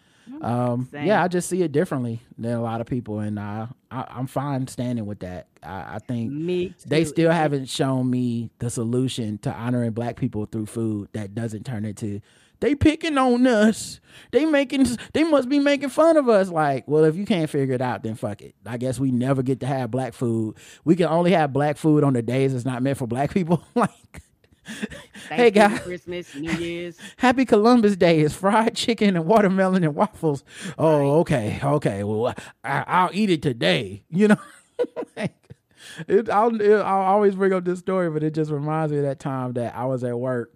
um 0.43 0.89
Same. 0.91 1.07
yeah, 1.07 1.23
I 1.23 1.29
just 1.29 1.49
see 1.49 1.63
it 1.63 1.71
differently 1.73 2.21
than 2.37 2.53
a 2.53 2.61
lot 2.63 2.81
of 2.81 2.87
people 2.87 3.21
and 3.21 3.39
uh, 3.39 3.69
I 3.91 4.05
I'm 4.09 4.27
fine 4.27 4.67
standing 4.67 5.07
with 5.07 5.21
that. 5.21 5.47
I, 5.63 5.95
I 5.95 5.99
think 6.07 6.33
Me 6.33 6.75
they 6.87 7.05
still 7.05 7.31
haven't 7.31 7.69
shown 7.69 8.11
me 8.11 8.51
the 8.59 8.69
solution 8.69 9.39
to 9.39 9.53
honoring 9.53 9.93
black 9.93 10.17
people 10.17 10.45
through 10.47 10.67
food 10.67 11.09
that 11.13 11.35
doesn't 11.35 11.65
turn 11.65 11.85
into 11.85 12.21
they 12.61 12.75
picking 12.75 13.19
on 13.19 13.47
us. 13.47 14.01
They 14.33 14.47
making 14.47 14.87
they 15.13 15.25
must 15.25 15.49
be 15.49 15.59
making 15.59 15.91
fun 15.91 16.17
of 16.17 16.29
us. 16.29 16.49
Like, 16.49 16.89
well, 16.89 17.05
if 17.05 17.17
you 17.17 17.27
can't 17.27 17.51
figure 17.51 17.75
it 17.75 17.83
out, 17.83 18.03
then 18.03 18.15
fuck 18.15 18.43
it. 18.43 18.55
I 18.65 18.77
guess 18.79 18.99
we 18.99 19.11
never 19.11 19.43
get 19.43 19.61
to 19.61 19.67
have 19.67 19.91
black 19.91 20.15
food. 20.15 20.57
We 20.85 20.97
can 20.97 21.07
only 21.07 21.33
have 21.33 21.53
black 21.53 21.77
food 21.77 22.03
on 22.03 22.15
the 22.15 22.23
days 22.23 22.55
it's 22.55 22.65
not 22.65 22.83
meant 22.83 22.99
for 22.99 23.07
black 23.07 23.33
people. 23.33 23.63
like 23.75 23.91
Hey, 25.29 25.51
guys. 25.51 25.81
Christmas, 25.81 26.35
New 26.35 26.53
Year's. 26.53 26.99
Happy 27.19 27.45
Columbus 27.45 27.97
Day 27.97 28.21
is 28.21 28.35
fried 28.35 28.75
chicken 28.75 29.17
and 29.17 29.25
watermelon 29.27 29.85
and 29.85 29.95
waffles. 29.95 30.45
Oh, 30.79 31.21
okay, 31.21 31.61
okay. 31.63 32.05
Well, 32.05 32.35
I, 32.65 32.85
I'll 32.87 33.11
eat 33.13 33.31
it 33.31 33.43
today. 33.43 34.03
You 34.11 34.29
know, 34.29 34.37
it, 36.09 36.29
I'll, 36.31 36.61
it, 36.61 36.73
I'll 36.73 37.03
always 37.03 37.35
bring 37.37 37.53
up 37.53 37.65
this 37.65 37.79
story, 37.79 38.11
but 38.11 38.23
it 38.23 38.35
just 38.35 38.51
reminds 38.51 38.93
me 38.93 38.99
of 38.99 39.05
that 39.05 39.21
time 39.21 39.53
that 39.55 39.75
I 39.77 39.85
was 39.85 40.03
at 40.05 40.19
work 40.19 40.53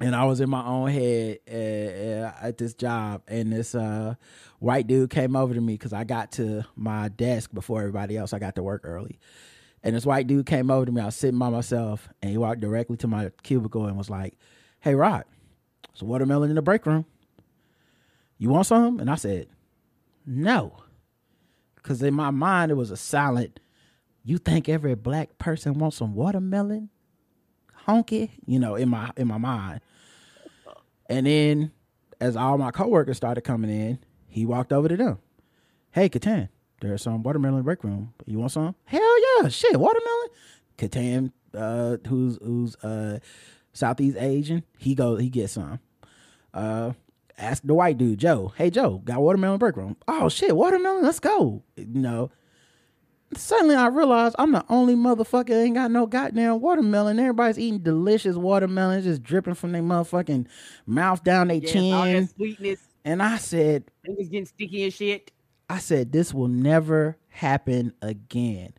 and 0.00 0.14
I 0.14 0.24
was 0.24 0.40
in 0.40 0.50
my 0.50 0.64
own 0.64 0.90
head 0.90 1.38
uh, 1.50 1.54
uh, 1.54 2.32
at 2.42 2.58
this 2.58 2.74
job, 2.74 3.22
and 3.28 3.52
this 3.52 3.74
uh, 3.74 4.14
white 4.58 4.86
dude 4.86 5.10
came 5.10 5.34
over 5.34 5.54
to 5.54 5.60
me 5.60 5.74
because 5.74 5.92
I 5.92 6.04
got 6.04 6.32
to 6.32 6.64
my 6.74 7.08
desk 7.08 7.52
before 7.52 7.80
everybody 7.80 8.16
else. 8.16 8.32
I 8.32 8.38
got 8.38 8.56
to 8.56 8.62
work 8.62 8.82
early, 8.84 9.18
and 9.82 9.96
this 9.96 10.04
white 10.04 10.26
dude 10.26 10.46
came 10.46 10.70
over 10.70 10.84
to 10.84 10.92
me. 10.92 11.00
I 11.00 11.06
was 11.06 11.16
sitting 11.16 11.38
by 11.38 11.48
myself, 11.48 12.08
and 12.20 12.30
he 12.30 12.36
walked 12.36 12.60
directly 12.60 12.96
to 12.98 13.08
my 13.08 13.30
cubicle 13.42 13.86
and 13.86 13.96
was 13.96 14.10
like, 14.10 14.36
"Hey, 14.80 14.94
Rod, 14.94 15.24
it's 15.92 16.02
watermelon 16.02 16.50
in 16.50 16.56
the 16.56 16.62
break 16.62 16.84
room. 16.84 17.06
You 18.38 18.50
want 18.50 18.66
some?" 18.66 19.00
And 19.00 19.10
I 19.10 19.14
said, 19.14 19.48
"No," 20.26 20.76
because 21.76 22.02
in 22.02 22.12
my 22.12 22.30
mind 22.30 22.70
it 22.70 22.74
was 22.74 22.90
a 22.90 22.96
silent. 22.98 23.60
You 24.22 24.38
think 24.38 24.68
every 24.68 24.94
black 24.96 25.38
person 25.38 25.74
wants 25.74 25.96
some 25.96 26.14
watermelon? 26.14 26.90
Honky, 27.86 28.30
you 28.46 28.58
know, 28.58 28.74
in 28.74 28.88
my 28.88 29.10
in 29.16 29.28
my 29.28 29.38
mind. 29.38 29.80
And 31.08 31.26
then 31.26 31.70
as 32.20 32.36
all 32.36 32.58
my 32.58 32.70
coworkers 32.70 33.16
started 33.16 33.42
coming 33.42 33.70
in, 33.70 33.98
he 34.26 34.46
walked 34.46 34.72
over 34.72 34.88
to 34.88 34.96
them. 34.96 35.18
Hey, 35.92 36.08
Catan, 36.08 36.48
there's 36.80 37.02
some 37.02 37.22
watermelon 37.22 37.58
in 37.58 37.64
break 37.64 37.84
room. 37.84 38.12
You 38.26 38.38
want 38.38 38.52
some? 38.52 38.74
Hell 38.84 39.42
yeah, 39.42 39.48
shit, 39.48 39.78
watermelon. 39.78 40.28
Catan, 40.78 41.32
uh, 41.54 41.96
who's 42.06 42.38
who's 42.42 42.76
uh 42.76 43.18
Southeast 43.72 44.16
Asian, 44.18 44.64
he 44.78 44.94
goes, 44.94 45.20
he 45.20 45.28
gets 45.28 45.54
some. 45.54 45.80
Uh 46.52 46.92
ask 47.38 47.62
the 47.62 47.74
white 47.74 47.98
dude, 47.98 48.18
Joe. 48.18 48.52
Hey 48.56 48.70
Joe, 48.70 48.98
got 49.04 49.20
watermelon 49.20 49.58
break 49.58 49.76
room. 49.76 49.96
Oh 50.08 50.28
shit, 50.28 50.56
watermelon, 50.56 51.02
let's 51.02 51.20
go. 51.20 51.62
You 51.76 51.86
know. 51.86 52.30
Suddenly 53.34 53.74
I 53.74 53.88
realized 53.88 54.36
I'm 54.38 54.52
the 54.52 54.64
only 54.68 54.94
motherfucker 54.94 55.48
that 55.48 55.62
ain't 55.62 55.74
got 55.74 55.90
no 55.90 56.06
goddamn 56.06 56.60
watermelon. 56.60 57.18
Everybody's 57.18 57.58
eating 57.58 57.80
delicious 57.80 58.36
watermelon, 58.36 59.02
just 59.02 59.22
dripping 59.22 59.54
from 59.54 59.72
their 59.72 59.82
motherfucking 59.82 60.46
mouth 60.86 61.22
down 61.24 61.48
their 61.48 61.56
Yes, 61.56 61.74
all 61.74 62.04
that 62.04 62.12
chin. 62.12 62.28
sweetness. 62.28 62.80
And 63.04 63.22
I 63.22 63.36
said, 63.38 63.84
it 64.04 64.16
was 64.16 64.28
getting 64.28 64.46
sticky 64.46 64.84
and 64.84 64.92
shit. 64.92 65.32
I 65.68 65.78
said, 65.78 66.12
this 66.12 66.32
will 66.32 66.48
never 66.48 67.16
happen 67.28 67.92
again. 68.00 68.72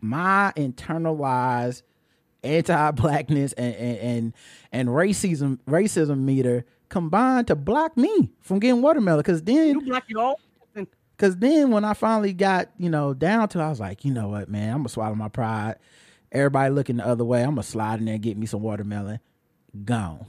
My 0.00 0.52
internalized 0.56 1.82
anti-blackness 2.44 3.52
and 3.52 3.74
and 3.76 3.98
and, 3.98 4.32
and 4.72 4.88
racism 4.88 5.60
racism 5.68 6.18
meter 6.24 6.66
combined 6.88 7.46
to 7.46 7.54
block 7.54 7.96
me 7.96 8.32
from 8.40 8.58
getting 8.58 8.82
watermelon. 8.82 9.20
Because 9.20 9.42
then 9.44 9.68
You 9.68 9.80
block 9.80 10.04
it 10.08 10.16
own. 10.16 10.34
Cause 11.22 11.36
then 11.36 11.70
when 11.70 11.84
I 11.84 11.94
finally 11.94 12.32
got, 12.32 12.70
you 12.78 12.90
know, 12.90 13.14
down 13.14 13.48
to 13.50 13.60
it, 13.60 13.62
I 13.62 13.68
was 13.68 13.78
like, 13.78 14.04
you 14.04 14.12
know 14.12 14.26
what, 14.26 14.48
man, 14.48 14.70
I'm 14.70 14.78
gonna 14.78 14.88
swallow 14.88 15.14
my 15.14 15.28
pride. 15.28 15.76
Everybody 16.32 16.74
looking 16.74 16.96
the 16.96 17.06
other 17.06 17.24
way, 17.24 17.42
I'm 17.44 17.50
gonna 17.50 17.62
slide 17.62 18.00
in 18.00 18.06
there 18.06 18.14
and 18.14 18.22
get 18.24 18.36
me 18.36 18.46
some 18.46 18.60
watermelon. 18.60 19.20
Gone. 19.84 20.26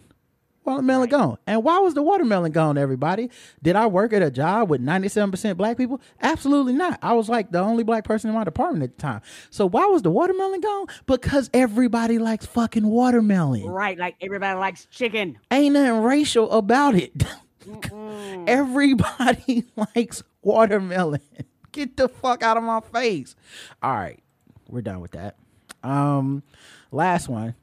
Watermelon 0.65 1.09
gone. 1.09 1.39
And 1.47 1.63
why 1.63 1.79
was 1.79 1.95
the 1.95 2.03
watermelon 2.03 2.51
gone, 2.51 2.77
everybody? 2.77 3.31
Did 3.63 3.75
I 3.75 3.87
work 3.87 4.13
at 4.13 4.21
a 4.21 4.29
job 4.29 4.69
with 4.69 4.85
97% 4.85 5.57
black 5.57 5.77
people? 5.77 5.99
Absolutely 6.21 6.73
not. 6.73 6.99
I 7.01 7.13
was 7.13 7.27
like 7.27 7.49
the 7.49 7.57
only 7.59 7.83
black 7.83 8.03
person 8.03 8.29
in 8.29 8.35
my 8.35 8.43
department 8.43 8.83
at 8.83 8.95
the 8.95 9.01
time. 9.01 9.21
So 9.49 9.67
why 9.67 9.87
was 9.87 10.03
the 10.03 10.11
watermelon 10.11 10.61
gone? 10.61 10.85
Because 11.07 11.49
everybody 11.55 12.19
likes 12.19 12.45
fucking 12.45 12.85
watermelon. 12.85 13.65
Right, 13.65 13.97
like 13.97 14.15
everybody 14.21 14.59
likes 14.59 14.85
chicken. 14.91 15.39
Ain't 15.49 15.73
nothing 15.73 16.03
racial 16.03 16.51
about 16.51 16.93
it. 16.93 17.23
Everybody 18.47 19.65
likes 19.95 20.21
watermelon. 20.43 21.21
Get 21.71 21.97
the 21.97 22.07
fuck 22.07 22.43
out 22.43 22.57
of 22.57 22.63
my 22.63 22.81
face. 22.81 23.35
All 23.81 23.93
right, 23.93 24.21
we're 24.67 24.81
done 24.81 24.99
with 25.01 25.11
that. 25.11 25.37
Um, 25.83 26.43
last 26.91 27.27
one. 27.27 27.55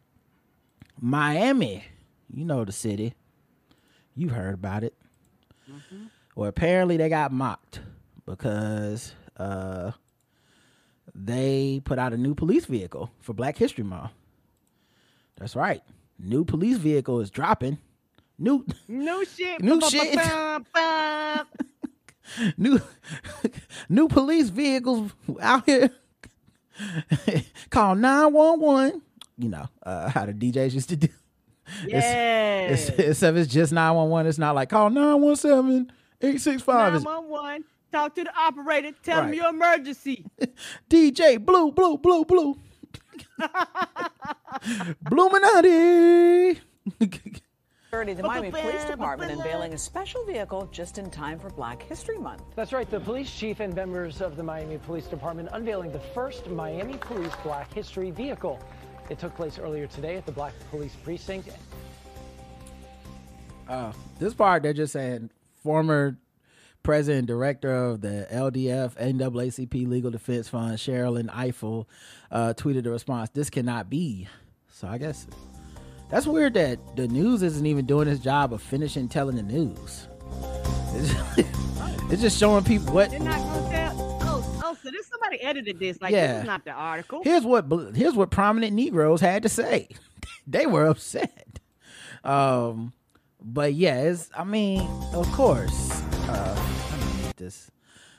Miami. 1.01 1.85
You 2.33 2.45
know 2.45 2.65
the 2.65 2.73
city. 2.73 3.15
You've 4.15 4.33
heard 4.33 4.55
about 4.55 4.85
it. 4.85 4.95
Well, 6.35 6.49
apparently 6.49 6.97
they 6.97 7.09
got 7.09 7.33
mocked 7.33 7.81
because 8.27 9.15
uh 9.37 9.93
they 11.15 11.81
put 11.85 11.99
out 11.99 12.13
a 12.13 12.17
new 12.17 12.35
police 12.35 12.67
vehicle 12.67 13.11
for 13.21 13.33
Black 13.33 13.57
History 13.57 13.85
Month. 13.85 14.13
That's 15.37 15.57
right. 15.57 15.83
New 16.19 16.45
police 16.45 16.77
vehicle 16.77 17.21
is 17.21 17.31
dropping. 17.31 17.79
New 18.39 18.65
New 18.89 19.25
shit. 19.25 19.61
New 19.63 19.81
shit. 19.81 20.19
new 22.57 22.81
new 23.89 24.09
police 24.09 24.49
vehicles 24.51 25.13
out 25.41 25.65
here 25.67 25.91
call 27.71 27.95
911 27.95 29.03
you 29.39 29.49
know 29.49 29.67
uh, 29.83 30.09
how 30.11 30.25
the 30.27 30.33
djs 30.33 30.73
used 30.75 30.89
to 30.89 30.97
do 30.97 31.09
Yes. 31.87 32.89
it's, 32.89 32.99
except 32.99 33.37
it's 33.39 33.53
just 33.53 33.73
911 33.73 34.29
it's 34.29 34.39
not 34.39 34.55
like 34.55 34.71
call 34.71 34.91
917 34.91 35.93
865 36.21 36.93
911. 37.05 37.65
Talk 37.93 38.15
to 38.15 38.23
the 38.25 38.33
operator. 38.39 38.93
Tell 39.03 39.23
Right. 39.23 39.35
your 39.35 39.49
emergency. 39.49 40.25
dj 40.91 41.45
blue 41.45 41.73
blue 41.73 41.99
blue 41.99 42.25
blue 42.25 42.57
Security, 45.41 46.61
the 47.91 48.23
Miami 48.23 48.53
Police 48.53 48.85
Department 48.85 49.33
unveiling 49.33 49.75
a 49.75 49.79
special 49.79 50.25
vehicle 50.25 50.69
just 50.71 50.99
in 50.99 51.11
time 51.11 51.41
for 51.41 51.51
Black 51.51 51.83
History 51.83 52.19
Month. 52.19 52.43
That's 52.55 52.73
right. 52.73 52.89
The 52.89 53.01
police 53.01 53.29
chief 53.29 53.59
and 53.59 53.75
members 53.75 54.21
of 54.21 54.37
the 54.37 54.45
Miami 54.45 54.79
Police 54.79 55.07
Department 55.07 55.49
unveiling 55.53 55.91
the 55.91 55.99
first 55.99 56.49
Miami 56.49 56.97
Police 56.99 57.33
Black 57.43 57.73
History 57.75 58.13
vehicle. 58.13 58.61
It 59.09 59.19
took 59.19 59.35
place 59.35 59.59
earlier 59.59 59.89
today 59.89 60.17
at 60.17 60.25
the 60.25 60.31
Black 60.31 60.53
Police 60.71 60.95
Precinct. 61.03 61.49
Uh, 63.69 63.93
this 64.21 64.35
part 64.35 64.63
they're 64.63 64.73
just 64.73 64.93
saying 64.93 65.31
former 65.63 66.17
president 66.85 67.19
and 67.19 67.27
director 67.27 67.75
of 67.75 68.03
the 68.03 68.29
LDF 68.31 68.95
NAACP 68.95 69.89
Legal 69.89 70.13
Defense 70.13 70.49
Fund, 70.49 70.79
Sherrilyn 70.79 71.29
Ifill, 71.29 71.87
uh, 72.31 72.55
tweeted 72.57 72.87
a 72.87 72.91
response. 72.91 73.31
This 73.31 73.51
cannot 73.51 73.91
be. 73.91 74.29
So 74.73 74.87
I 74.87 74.99
guess 74.99 75.27
that's 76.11 76.27
weird 76.27 76.55
that 76.55 76.79
the 76.97 77.09
news 77.09 77.43
isn't 77.43 77.65
even 77.67 77.87
doing 77.87 78.09
its 78.09 78.21
job 78.21 78.53
of 78.53 78.63
finishing 78.63 79.09
telling 79.09 79.37
the 79.37 79.43
news. 79.43 80.09
It's, 80.93 81.15
it's 82.13 82.23
just 82.23 82.39
showing 82.39 82.65
people 82.65 82.93
what. 82.95 83.11
They're 83.11 83.21
not 83.21 83.39
gonna 83.39 83.71
tell. 83.71 84.19
Oh, 84.23 84.61
oh, 84.65 84.77
so 84.83 84.91
this 84.91 85.07
somebody 85.07 85.41
edited 85.43 85.79
this. 85.79 86.01
Like 86.01 86.13
Yeah. 86.13 86.33
this 86.35 86.41
is 86.43 86.47
not 86.47 86.65
the 86.65 86.73
article. 86.73 87.21
Here's 87.23 87.45
what 87.45 87.67
here's 87.95 88.15
what 88.15 88.31
prominent 88.31 88.73
Negroes 88.75 89.21
had 89.21 89.43
to 89.45 89.49
say. 89.49 89.89
they 90.47 90.67
were 90.67 90.87
upset. 90.87 91.59
Um, 92.25 92.93
but 93.41 93.75
yeah, 93.75 94.01
it's 94.03 94.31
I 94.37 94.45
mean, 94.45 94.81
of 95.15 95.31
course, 95.33 96.03
uh, 96.29 96.57
let 96.91 97.01
me 97.01 97.23
meet 97.25 97.37
this 97.37 97.71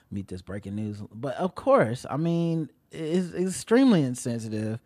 meet 0.09 0.27
this 0.27 0.41
breaking 0.41 0.75
news. 0.75 1.01
But 1.13 1.35
of 1.35 1.55
course, 1.55 2.05
I 2.09 2.17
mean, 2.17 2.69
it's 2.91 3.33
extremely 3.33 4.03
insensitive. 4.03 4.79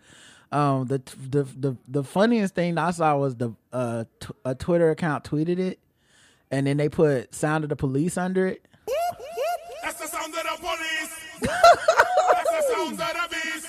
Um, 0.55 0.85
the 0.87 1.01
the 1.29 1.43
the 1.43 1.75
the 1.85 2.03
funniest 2.05 2.55
thing 2.55 2.77
I 2.77 2.91
saw 2.91 3.17
was 3.17 3.35
the 3.35 3.51
uh 3.73 4.05
t- 4.21 4.29
a 4.45 4.55
Twitter 4.55 4.89
account 4.89 5.25
tweeted 5.25 5.59
it, 5.59 5.79
and 6.49 6.65
then 6.65 6.77
they 6.77 6.87
put 6.87 7.35
"sound 7.35 7.65
of 7.65 7.69
the 7.69 7.75
police" 7.75 8.17
under 8.17 8.47
it. 8.47 8.65
That's 9.83 9.99
the 9.99 10.07
sound 10.07 10.33
of 10.33 10.43
the 10.43 10.57
police. 10.57 11.11
That's 11.41 12.51
the 12.51 12.61
sound 12.73 12.93
of 12.93 12.99
the 12.99 13.27
beast. 13.31 13.67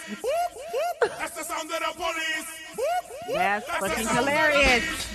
That's 1.19 1.37
the 1.37 1.43
sound 1.43 1.71
of 1.73 1.81
the 1.81 1.93
police. 1.97 2.47
That's 3.35 3.67
That's 3.67 3.67
the 3.67 3.73
fucking 3.89 4.07
sound 4.07 4.19
of 4.19 4.25
the 4.25 4.31
hilarious. 4.31 5.07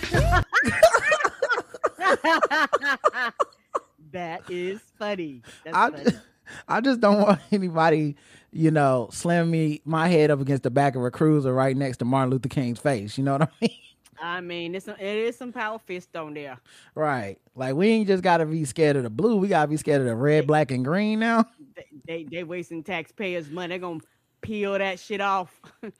that 4.11 4.49
is 4.49 4.81
funny. 4.99 5.41
That's 5.64 5.77
I, 5.77 5.89
funny. 5.91 6.18
I 6.68 6.81
just 6.81 6.99
don't 6.99 7.22
want 7.22 7.39
anybody, 7.52 8.18
you 8.52 8.72
know, 8.72 9.10
slam 9.11 9.49
me 9.49 9.82
my 9.86 10.07
head 10.07 10.32
up 10.32 10.41
against 10.41 10.64
the 10.64 10.72
back 10.72 10.95
of 10.95 11.03
a 11.03 11.11
cruiser 11.11 11.53
right 11.53 11.76
next 11.76 11.98
to 11.98 12.06
Martin 12.06 12.32
Luther 12.32 12.49
King's 12.49 12.80
face. 12.80 13.18
You 13.18 13.23
know 13.23 13.34
what 13.34 13.44
I 13.44 13.48
mean? 13.61 13.78
I 14.22 14.41
mean, 14.41 14.76
it's 14.76 14.86
some, 14.86 14.95
it 14.99 15.15
is 15.15 15.36
some 15.36 15.52
power 15.52 15.80
fist 15.80 16.15
on 16.15 16.36
there. 16.36 16.60
Right. 16.94 17.38
Like 17.56 17.76
we 17.76 17.88
ain't 17.88 18.07
just 18.07 18.23
gotta 18.23 18.45
be 18.45 18.65
scared 18.65 18.95
of 18.95 19.03
the 19.03 19.10
blue. 19.10 19.38
We 19.38 19.48
gotta 19.48 19.68
be 19.68 19.78
scared 19.78 20.02
of 20.02 20.07
the 20.07 20.15
red, 20.15 20.45
black, 20.45 20.72
and 20.72 20.86
green 20.86 21.19
now. 21.19 21.45
They 21.73 21.86
they, 22.06 22.23
they 22.26 22.44
wasting 22.44 22.84
taxpayers' 22.84 23.49
money. 23.49 23.69
They're 23.69 23.80
gonna 23.80 24.02
peel 24.41 24.78
that 24.78 24.99
shit 24.99 25.22
off. 25.22 25.60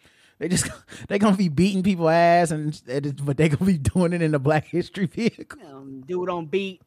They 0.42 0.48
just 0.48 0.68
they 1.08 1.20
gonna 1.20 1.38
be 1.38 1.50
beating 1.50 1.84
people 1.84 2.10
ass 2.10 2.50
and 2.50 2.82
but 3.24 3.38
they 3.38 3.48
gonna 3.48 3.72
be 3.72 3.78
doing 3.78 4.12
it 4.12 4.24
in 4.24 4.32
the 4.32 4.40
Black 4.40 4.66
History 4.66 5.06
vehicle. 5.06 5.62
um, 5.68 6.04
do 6.08 6.24
it 6.24 6.30
on 6.30 6.48
beat. 6.48 6.82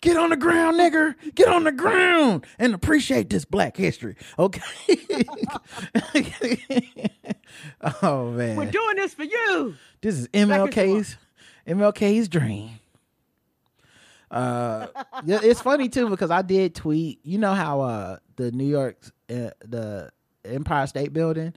Get 0.00 0.16
on 0.16 0.30
the 0.30 0.36
ground, 0.36 0.78
nigger. 0.78 1.14
Get 1.34 1.48
on 1.48 1.64
the 1.64 1.72
ground 1.72 2.46
and 2.58 2.74
appreciate 2.74 3.30
this 3.30 3.44
Black 3.44 3.76
History. 3.76 4.16
Okay. 4.38 4.60
oh 8.02 8.30
man, 8.30 8.56
We're 8.56 8.70
doing 8.70 8.96
this 8.96 9.14
for 9.14 9.24
you. 9.24 9.74
this 10.00 10.18
is 10.18 10.28
MLK's 10.28 11.16
MLK's 11.66 12.28
dream. 12.28 12.70
Uh, 14.30 14.88
yeah, 15.24 15.40
it's 15.42 15.60
funny 15.60 15.88
too 15.88 16.08
because 16.08 16.30
I 16.30 16.42
did 16.42 16.74
tweet. 16.74 17.20
You 17.22 17.38
know 17.38 17.54
how 17.54 17.80
uh 17.80 18.16
the 18.36 18.52
New 18.52 18.66
York 18.66 18.96
uh, 19.30 19.50
the 19.64 20.10
Empire 20.44 20.86
State 20.86 21.12
Building 21.12 21.54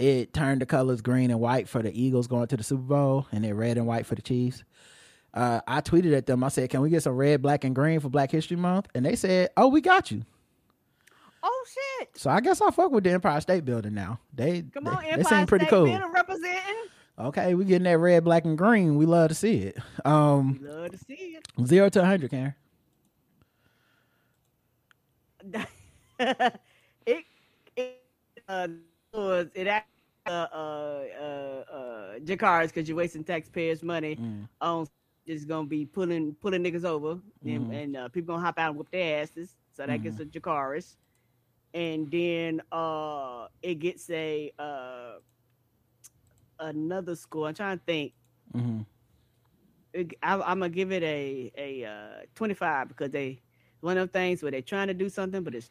it 0.00 0.32
turned 0.32 0.62
the 0.62 0.66
colors 0.66 1.02
green 1.02 1.30
and 1.30 1.40
white 1.40 1.68
for 1.68 1.82
the 1.82 1.92
Eagles 1.92 2.26
going 2.26 2.46
to 2.48 2.56
the 2.56 2.64
Super 2.64 2.82
Bowl, 2.82 3.26
and 3.32 3.44
then 3.44 3.54
red 3.54 3.76
and 3.76 3.86
white 3.86 4.06
for 4.06 4.14
the 4.14 4.22
Chiefs. 4.22 4.64
Uh, 5.32 5.60
I 5.66 5.80
tweeted 5.80 6.16
at 6.16 6.26
them. 6.26 6.42
I 6.42 6.48
said, 6.48 6.70
"Can 6.70 6.80
we 6.80 6.90
get 6.90 7.02
some 7.02 7.14
red, 7.14 7.40
black, 7.42 7.64
and 7.64 7.74
green 7.74 8.00
for 8.00 8.08
Black 8.08 8.30
History 8.30 8.56
Month?" 8.56 8.88
And 8.94 9.04
they 9.04 9.14
said, 9.16 9.50
"Oh, 9.56 9.68
we 9.68 9.80
got 9.80 10.10
you." 10.10 10.24
Oh 11.42 11.64
shit! 11.98 12.10
So 12.18 12.30
I 12.30 12.40
guess 12.40 12.60
I 12.60 12.70
fuck 12.70 12.90
with 12.90 13.04
the 13.04 13.10
Empire 13.12 13.40
State 13.40 13.64
Building 13.64 13.94
now. 13.94 14.20
They 14.34 14.62
Come 14.62 14.84
they, 14.84 14.90
on, 14.90 15.02
they 15.02 15.08
Empire 15.10 15.38
seem 15.38 15.46
pretty 15.46 15.64
State 15.66 15.70
cool. 15.70 15.84
Building 15.86 16.12
representing. 16.12 16.74
Okay, 17.18 17.54
we 17.54 17.64
getting 17.64 17.84
that 17.84 17.98
red, 17.98 18.24
black, 18.24 18.44
and 18.44 18.56
green. 18.58 18.96
We 18.96 19.06
love 19.06 19.28
to 19.28 19.34
see 19.34 19.58
it. 19.58 19.78
Um, 20.04 20.58
Love 20.62 20.90
to 20.90 20.98
see 20.98 21.36
it. 21.38 21.66
zero 21.66 21.88
to 21.90 22.04
hundred, 22.04 22.30
Karen. 22.30 22.54
it 26.18 27.24
it 27.76 28.02
uh 28.48 28.68
was 29.14 29.46
it 29.54 29.66
act- 29.66 29.88
uh 30.26 30.30
uh 30.52 31.04
uh 31.20 31.72
uh 31.72 32.18
Dracarys 32.20 32.66
because 32.68 32.88
you're 32.88 32.96
wasting 32.96 33.24
taxpayers' 33.24 33.82
money 33.82 34.16
Mm. 34.16 34.48
on 34.60 34.86
just 35.26 35.46
gonna 35.48 35.66
be 35.66 35.86
pulling 35.86 36.34
pulling 36.36 36.62
niggas 36.62 36.84
over 36.84 37.20
and, 37.44 37.66
Mhm. 37.66 37.70
and 37.70 37.96
uh, 37.96 38.08
people 38.08 38.34
gonna 38.34 38.44
hop 38.44 38.58
out 38.58 38.70
and 38.70 38.78
whoop 38.78 38.90
their 38.90 39.22
asses. 39.22 39.56
So 39.72 39.86
that 39.86 40.02
gets 40.02 40.18
a 40.20 40.24
Mm-hmm. 40.24 40.96
And 41.74 42.10
then 42.10 42.60
uh 42.72 43.48
it 43.62 43.74
gets 43.76 44.08
a 44.10 44.52
uh 44.58 45.18
another 46.60 47.14
school. 47.16 47.46
I'm 47.46 47.54
trying 47.54 47.78
to 47.78 47.84
think. 47.84 48.12
hmm 48.54 48.80
it- 49.92 50.14
I, 50.22 50.34
I'm 50.34 50.60
gonna 50.60 50.68
give 50.70 50.92
it 50.92 51.02
a 51.02 51.52
a 51.56 51.84
uh, 51.84 52.26
25 52.34 52.88
because 52.88 53.10
they 53.10 53.42
one 53.80 53.96
of 53.98 54.10
them 54.12 54.22
things 54.22 54.42
where 54.42 54.52
they're 54.52 54.62
trying 54.62 54.88
to 54.88 54.94
do 54.94 55.08
something, 55.08 55.42
but 55.42 55.54
it's 55.54 55.70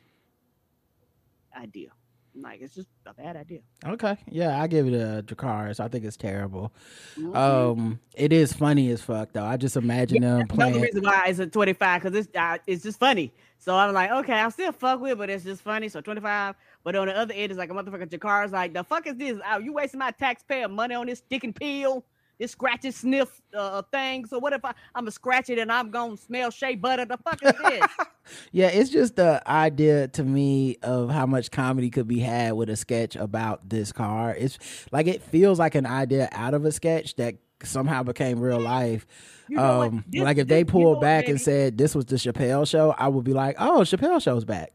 ideal. 1.56 1.99
Like 2.42 2.62
it's 2.62 2.76
just 2.76 2.90
a 3.06 3.14
bad 3.14 3.36
idea. 3.36 3.60
Okay, 3.86 4.18
yeah, 4.30 4.62
I 4.62 4.68
give 4.68 4.88
it 4.88 4.94
a 4.94 5.24
Dracarys. 5.24 5.80
I 5.80 5.88
think 5.88 6.06
it's 6.06 6.18
terrible. 6.18 6.72
Mhm. 7.18 7.36
Um, 7.36 8.00
it 8.16 8.34
is 8.34 8.54
funny 8.54 8.90
as 8.92 9.02
fuck 9.02 9.34
though. 9.34 9.46
I 9.46 9.58
just 9.58 9.78
imagine 9.78 10.22
them 10.22 10.40
That's 10.40 10.54
another 10.54 10.80
reason 10.80 11.04
why 11.04 11.28
it's 11.28 11.40
a 11.40 11.48
25 11.48 12.02
because 12.02 12.18
it's 12.18 12.38
uh, 12.38 12.58
it's 12.68 12.84
just 12.84 13.00
funny. 13.00 13.34
So 13.58 13.76
I'm 13.76 13.94
like, 13.94 14.10
okay, 14.10 14.34
I'll 14.34 14.52
still 14.52 14.72
fuck 14.72 15.02
with, 15.02 15.12
it, 15.12 15.18
but 15.18 15.30
it's 15.30 15.44
just 15.44 15.62
funny. 15.62 15.90
So 15.90 16.00
25. 16.00 16.56
But 16.84 16.96
on 16.96 17.08
the 17.08 17.18
other 17.18 17.34
end, 17.34 17.52
it's 17.52 17.58
like 17.58 17.70
a 17.70 17.74
motherfucker 17.74 18.08
Dracarys 18.08 18.52
like, 18.52 18.74
the 18.74 18.84
fuck 18.84 19.06
is 19.06 19.16
this? 19.18 19.38
Oh, 19.50 19.58
you 19.60 19.74
wasting 19.74 20.00
my 20.00 20.12
taxpayer 20.12 20.70
money 20.70 20.96
on 20.96 21.08
this 21.08 21.20
stick 21.20 21.44
and 21.44 21.54
peel, 21.54 22.06
this 22.40 22.52
scratch 22.52 22.86
and 22.86 22.94
sniff 22.96 23.42
uh, 23.56 23.82
thing. 23.92 24.26
So 24.26 24.40
what 24.40 24.54
if 24.54 24.64
I, 24.66 24.70
I'm 24.96 25.04
gonna 25.04 25.12
scratch 25.12 25.50
it 25.50 25.60
and 25.60 25.72
I'm 25.72 25.92
gonna 25.92 26.18
smell 26.18 26.50
shea 26.52 26.76
butter? 26.76 27.06
The 27.06 27.18
fuck 27.18 27.44
is 27.44 27.52
this? 27.62 27.86
Yeah, 28.52 28.68
it's 28.68 28.92
just 28.92 29.16
the 29.16 29.42
idea 29.50 30.08
to 30.10 30.24
me 30.24 30.78
of 30.84 31.10
how 31.10 31.26
much 31.26 31.50
comedy 31.50 31.90
could 31.90 32.08
be 32.08 32.20
had 32.20 32.54
with 32.54 32.70
a 32.70 32.76
sketch 32.76 33.16
about 33.16 33.68
this 33.68 33.92
car. 33.92 34.36
It's 34.38 34.60
like 34.92 35.08
it 35.08 35.24
feels 35.24 35.58
like 35.58 35.74
an 35.74 35.88
idea 35.88 36.30
out 36.32 36.54
of 36.54 36.64
a 36.64 36.72
sketch 36.72 37.16
that 37.16 37.38
somehow 37.64 38.04
became 38.04 38.40
real 38.40 38.60
life. 38.60 39.08
You 39.48 39.58
know 39.58 39.82
um, 39.82 40.06
This- 40.08 40.22
like 40.22 40.38
if 40.38 40.48
they 40.48 40.62
this- 40.62 40.72
you 40.74 40.80
know 40.80 40.86
pulled 40.86 41.02
back 41.02 41.28
and 41.28 41.42
said 41.42 41.76
this 41.76 41.96
was 41.96 42.06
the 42.06 42.18
Chappelle 42.18 42.68
show, 42.70 42.92
I 43.00 43.08
would 43.08 43.24
be 43.26 43.34
like, 43.34 43.56
oh, 43.58 43.80
Chappelle 43.82 44.22
show's 44.22 44.46
back. 44.46 44.74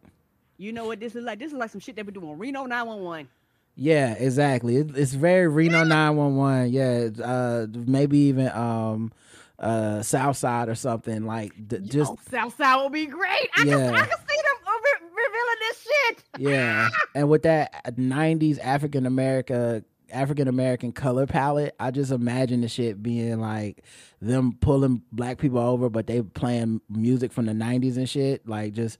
You 0.57 0.73
know 0.73 0.87
what 0.87 0.99
this 0.99 1.15
is 1.15 1.23
like? 1.25 1.39
This 1.39 1.53
is 1.53 1.59
like 1.59 1.71
some 1.71 1.81
shit 1.81 1.95
they 1.95 2.03
were 2.03 2.11
doing. 2.11 2.37
Reno 2.37 2.65
911. 2.67 3.29
Yeah, 3.77 4.13
exactly. 4.15 4.77
It, 4.77 4.97
it's 4.97 5.15
very 5.15 5.49
Reno 5.49 5.83
911. 5.85 6.73
Yeah, 6.73 7.25
uh, 7.25 7.67
maybe 7.71 8.19
even 8.19 8.49
um, 8.51 9.13
uh, 9.59 10.03
Southside 10.03 10.69
or 10.69 10.75
something 10.75 11.25
like 11.27 11.53
th- 11.69 11.83
just 11.85 12.13
oh, 12.13 12.19
Southside 12.31 12.77
will 12.77 12.91
be 12.91 13.07
great. 13.07 13.49
I 13.57 13.65
Yeah. 13.65 13.77
can 13.77 13.95
I 13.95 14.07
can 14.07 14.19
see 14.19 14.37
them 14.43 14.57
uh, 14.67 14.71
re- 14.85 15.09
revealing 15.11 15.61
this 15.61 15.83
shit. 15.83 16.25
yeah. 16.39 16.89
And 17.17 17.29
with 17.29 17.43
that 17.43 17.97
'90s 17.97 18.59
African 18.63 19.07
America 19.07 19.83
African 20.13 20.47
American 20.47 20.93
color 20.93 21.27
palette, 21.27 21.75
I 21.81 21.91
just 21.91 22.13
imagine 22.13 22.61
the 22.61 22.69
shit 22.69 23.03
being 23.03 23.41
like 23.41 23.83
them 24.21 24.57
pulling 24.61 25.03
black 25.11 25.39
people 25.39 25.59
over, 25.59 25.89
but 25.91 26.07
they 26.07 26.23
playing 26.23 26.81
music 26.89 27.33
from 27.33 27.47
the 27.47 27.53
'90s 27.53 27.97
and 27.97 28.09
shit. 28.09 28.47
Like 28.49 28.73
just 28.75 28.99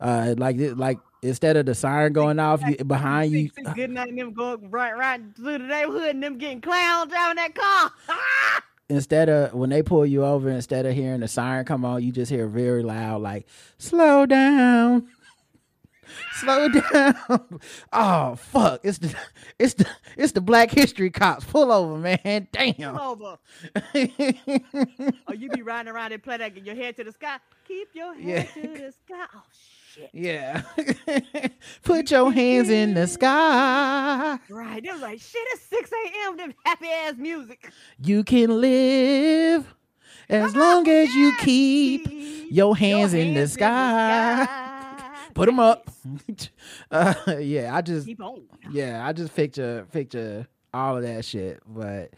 uh, 0.00 0.34
like 0.38 0.56
like 0.76 0.98
instead 1.22 1.56
of 1.56 1.66
the 1.66 1.74
siren 1.74 2.12
going 2.12 2.38
off 2.38 2.60
you, 2.66 2.76
behind 2.84 3.32
you. 3.32 3.50
Good 3.74 3.90
night 3.90 4.08
and 4.10 4.18
them 4.18 4.32
going 4.32 4.70
right 4.70 4.96
right 4.96 5.20
through 5.36 5.58
the 5.58 5.58
neighborhood 5.60 6.10
and 6.10 6.22
them 6.22 6.38
getting 6.38 6.60
clowned 6.60 7.08
driving 7.10 7.36
that 7.36 7.54
car. 7.54 7.92
Instead 8.88 9.28
of 9.30 9.54
when 9.54 9.70
they 9.70 9.82
pull 9.82 10.04
you 10.04 10.22
over, 10.24 10.50
instead 10.50 10.84
of 10.84 10.94
hearing 10.94 11.20
the 11.20 11.28
siren 11.28 11.64
come 11.64 11.82
on, 11.84 12.02
you 12.02 12.12
just 12.12 12.30
hear 12.30 12.46
very 12.46 12.82
loud 12.82 13.22
like 13.22 13.46
"slow 13.78 14.26
down." 14.26 15.08
Slow 16.34 16.68
down. 16.68 17.14
Oh 17.92 18.34
fuck. 18.34 18.80
It's 18.84 18.98
the 18.98 19.14
it's 19.58 19.74
the 19.74 19.86
it's 20.18 20.32
the 20.32 20.42
black 20.42 20.70
history 20.70 21.08
cops. 21.10 21.44
Pull 21.46 21.72
over, 21.72 21.96
man. 21.96 22.48
Damn. 22.52 22.98
over. 22.98 23.38
Oh, 23.94 25.32
you 25.32 25.48
be 25.48 25.62
riding 25.62 25.90
around 25.90 26.12
and 26.12 26.22
play 26.22 26.36
that 26.36 26.54
your 26.66 26.74
head 26.74 26.96
to 26.96 27.04
the 27.04 27.12
sky. 27.12 27.38
Keep 27.66 27.88
your 27.94 28.12
head 28.14 28.24
Yeah. 28.56 28.62
to 28.62 28.68
the 28.68 28.92
sky. 28.92 29.26
Oh 29.34 29.42
shit. 29.52 29.81
Yeah. 30.12 30.62
Put 31.84 32.10
your 32.10 32.32
hands 32.32 32.70
in 32.70 32.94
the 32.94 33.06
sky. 33.06 34.38
Right. 34.48 34.82
They 34.82 34.90
was 34.90 35.00
like, 35.00 35.20
shit, 35.20 35.42
it's 35.52 35.62
6 35.62 35.90
a.m. 35.92 36.36
Them 36.36 36.54
happy 36.64 36.88
ass 36.88 37.14
music. 37.16 37.70
You 38.02 38.24
can 38.24 38.60
live 38.60 39.74
as 40.28 40.54
long 40.56 40.88
as 40.88 41.14
you 41.14 41.34
keep 41.40 42.06
your 42.50 42.76
hands 42.76 43.14
in 43.14 43.34
the 43.34 43.46
sky. 43.48 44.46
Put 45.34 45.46
them 45.46 45.58
up. 45.58 45.88
uh, 46.90 47.14
yeah, 47.38 47.74
I 47.74 47.80
just 47.82 48.06
Keep 48.06 48.20
on. 48.22 48.42
yeah, 48.70 49.06
I 49.06 49.12
just 49.12 49.34
picture 49.34 49.86
picture 49.92 50.46
all 50.74 50.96
of 50.96 51.02
that 51.02 51.24
shit. 51.24 51.60
But 51.66 52.12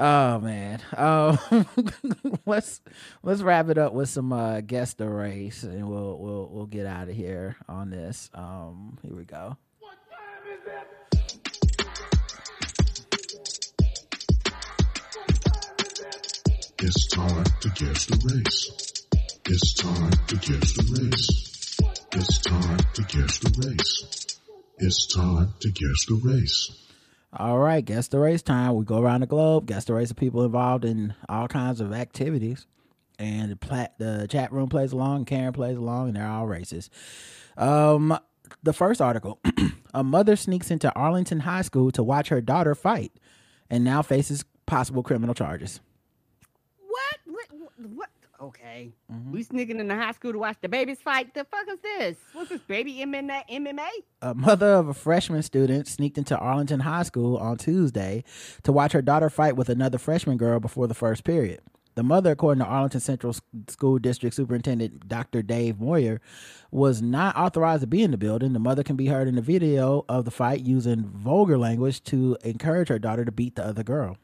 oh 0.00 0.40
man, 0.40 0.80
um, 0.96 1.38
let's 2.46 2.80
let's 3.22 3.42
wrap 3.42 3.68
it 3.68 3.78
up 3.78 3.92
with 3.92 4.08
some 4.08 4.32
uh, 4.32 4.60
guest 4.62 4.96
race, 5.00 5.62
and 5.62 5.88
we'll 5.88 6.18
we'll 6.18 6.48
we'll 6.50 6.66
get 6.66 6.86
out 6.86 7.08
of 7.08 7.14
here 7.14 7.56
on 7.68 7.90
this. 7.90 8.30
Um, 8.34 8.98
here 9.02 9.14
we 9.14 9.24
go. 9.24 9.56
It's 16.82 17.06
time 17.08 17.44
to 17.60 17.68
guess 17.68 18.06
the 18.06 18.16
race. 18.32 19.06
It's 19.46 19.74
time 19.74 20.10
to 20.28 20.36
guess 20.36 20.72
the 20.72 20.82
race. 20.98 21.78
It's 22.12 22.38
time 22.38 22.78
to 22.94 23.02
guess 23.02 23.38
the 23.38 23.68
race. 23.68 24.38
It's 24.78 25.06
time 25.14 25.54
to 25.60 25.68
guess 25.70 26.06
the 26.06 26.20
race. 26.24 26.89
All 27.32 27.58
right, 27.60 27.84
guess 27.84 28.08
the 28.08 28.18
race 28.18 28.42
time. 28.42 28.74
We 28.74 28.84
go 28.84 28.98
around 29.00 29.20
the 29.20 29.26
globe, 29.26 29.66
guess 29.66 29.84
the 29.84 29.94
race 29.94 30.10
of 30.10 30.16
people 30.16 30.44
involved 30.44 30.84
in 30.84 31.14
all 31.28 31.46
kinds 31.46 31.80
of 31.80 31.92
activities, 31.92 32.66
and 33.20 33.52
the 33.52 33.56
plat 33.56 33.94
the 33.98 34.26
chat 34.28 34.52
room 34.52 34.68
plays 34.68 34.90
along, 34.92 35.26
Karen 35.26 35.52
plays 35.52 35.76
along, 35.76 36.08
and 36.08 36.16
they're 36.16 36.26
all 36.26 36.48
races. 36.48 36.90
Um, 37.56 38.18
the 38.64 38.72
first 38.72 39.00
article: 39.00 39.38
A 39.94 40.02
mother 40.02 40.34
sneaks 40.34 40.72
into 40.72 40.92
Arlington 40.94 41.40
High 41.40 41.62
School 41.62 41.92
to 41.92 42.02
watch 42.02 42.30
her 42.30 42.40
daughter 42.40 42.74
fight, 42.74 43.12
and 43.70 43.84
now 43.84 44.02
faces 44.02 44.44
possible 44.66 45.04
criminal 45.04 45.34
charges. 45.34 45.80
What? 46.88 47.18
What? 47.26 47.90
What? 47.94 48.10
Okay. 48.40 48.92
Mm-hmm. 49.12 49.32
We 49.32 49.42
sneaking 49.42 49.80
in 49.80 49.88
the 49.88 49.94
high 49.94 50.12
school 50.12 50.32
to 50.32 50.38
watch 50.38 50.56
the 50.62 50.68
babies 50.68 50.98
fight. 50.98 51.34
The 51.34 51.44
fuck 51.44 51.68
is 51.68 51.78
this? 51.82 52.16
What's 52.32 52.48
this 52.48 52.62
baby 52.62 52.94
MMA? 52.94 53.42
MMA? 53.50 53.88
A 54.22 54.34
mother 54.34 54.74
of 54.74 54.88
a 54.88 54.94
freshman 54.94 55.42
student 55.42 55.86
sneaked 55.86 56.16
into 56.16 56.38
Arlington 56.38 56.80
High 56.80 57.02
School 57.02 57.36
on 57.36 57.58
Tuesday 57.58 58.24
to 58.62 58.72
watch 58.72 58.92
her 58.92 59.02
daughter 59.02 59.28
fight 59.28 59.56
with 59.56 59.68
another 59.68 59.98
freshman 59.98 60.38
girl 60.38 60.58
before 60.58 60.86
the 60.86 60.94
first 60.94 61.22
period. 61.22 61.60
The 61.96 62.02
mother, 62.02 62.30
according 62.30 62.64
to 62.64 62.70
Arlington 62.70 63.00
Central 63.00 63.34
School 63.68 63.98
District 63.98 64.34
Superintendent 64.34 65.06
Dr. 65.06 65.42
Dave 65.42 65.78
Moyer, 65.78 66.20
was 66.70 67.02
not 67.02 67.36
authorized 67.36 67.82
to 67.82 67.86
be 67.86 68.02
in 68.02 68.10
the 68.10 68.16
building. 68.16 68.54
The 68.54 68.58
mother 68.58 68.82
can 68.82 68.96
be 68.96 69.08
heard 69.08 69.28
in 69.28 69.34
the 69.34 69.42
video 69.42 70.04
of 70.08 70.24
the 70.24 70.30
fight 70.30 70.60
using 70.60 71.04
vulgar 71.04 71.58
language 71.58 72.02
to 72.04 72.38
encourage 72.42 72.88
her 72.88 72.98
daughter 72.98 73.24
to 73.26 73.32
beat 73.32 73.56
the 73.56 73.66
other 73.66 73.82
girl. 73.82 74.16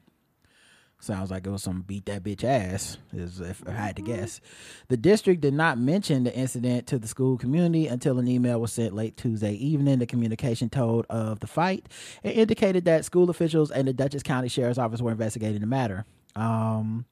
Sounds 0.98 1.30
like 1.30 1.46
it 1.46 1.50
was 1.50 1.62
some 1.62 1.82
beat 1.82 2.06
that 2.06 2.22
bitch 2.22 2.42
ass, 2.42 2.96
is 3.12 3.38
if 3.38 3.62
I 3.68 3.72
had 3.72 3.96
to 3.96 4.02
guess. 4.02 4.40
The 4.88 4.96
district 4.96 5.42
did 5.42 5.52
not 5.52 5.78
mention 5.78 6.24
the 6.24 6.34
incident 6.34 6.86
to 6.88 6.98
the 6.98 7.06
school 7.06 7.36
community 7.36 7.86
until 7.86 8.18
an 8.18 8.26
email 8.26 8.60
was 8.60 8.72
sent 8.72 8.94
late 8.94 9.16
Tuesday 9.16 9.52
evening. 9.52 9.98
The 9.98 10.06
communication 10.06 10.70
told 10.70 11.04
of 11.10 11.40
the 11.40 11.46
fight 11.46 11.86
and 12.24 12.32
indicated 12.32 12.86
that 12.86 13.04
school 13.04 13.28
officials 13.28 13.70
and 13.70 13.86
the 13.86 13.92
Dutchess 13.92 14.22
County 14.22 14.48
Sheriff's 14.48 14.78
Office 14.78 15.02
were 15.02 15.12
investigating 15.12 15.60
the 15.60 15.66
matter. 15.66 16.06
Um, 16.34 17.04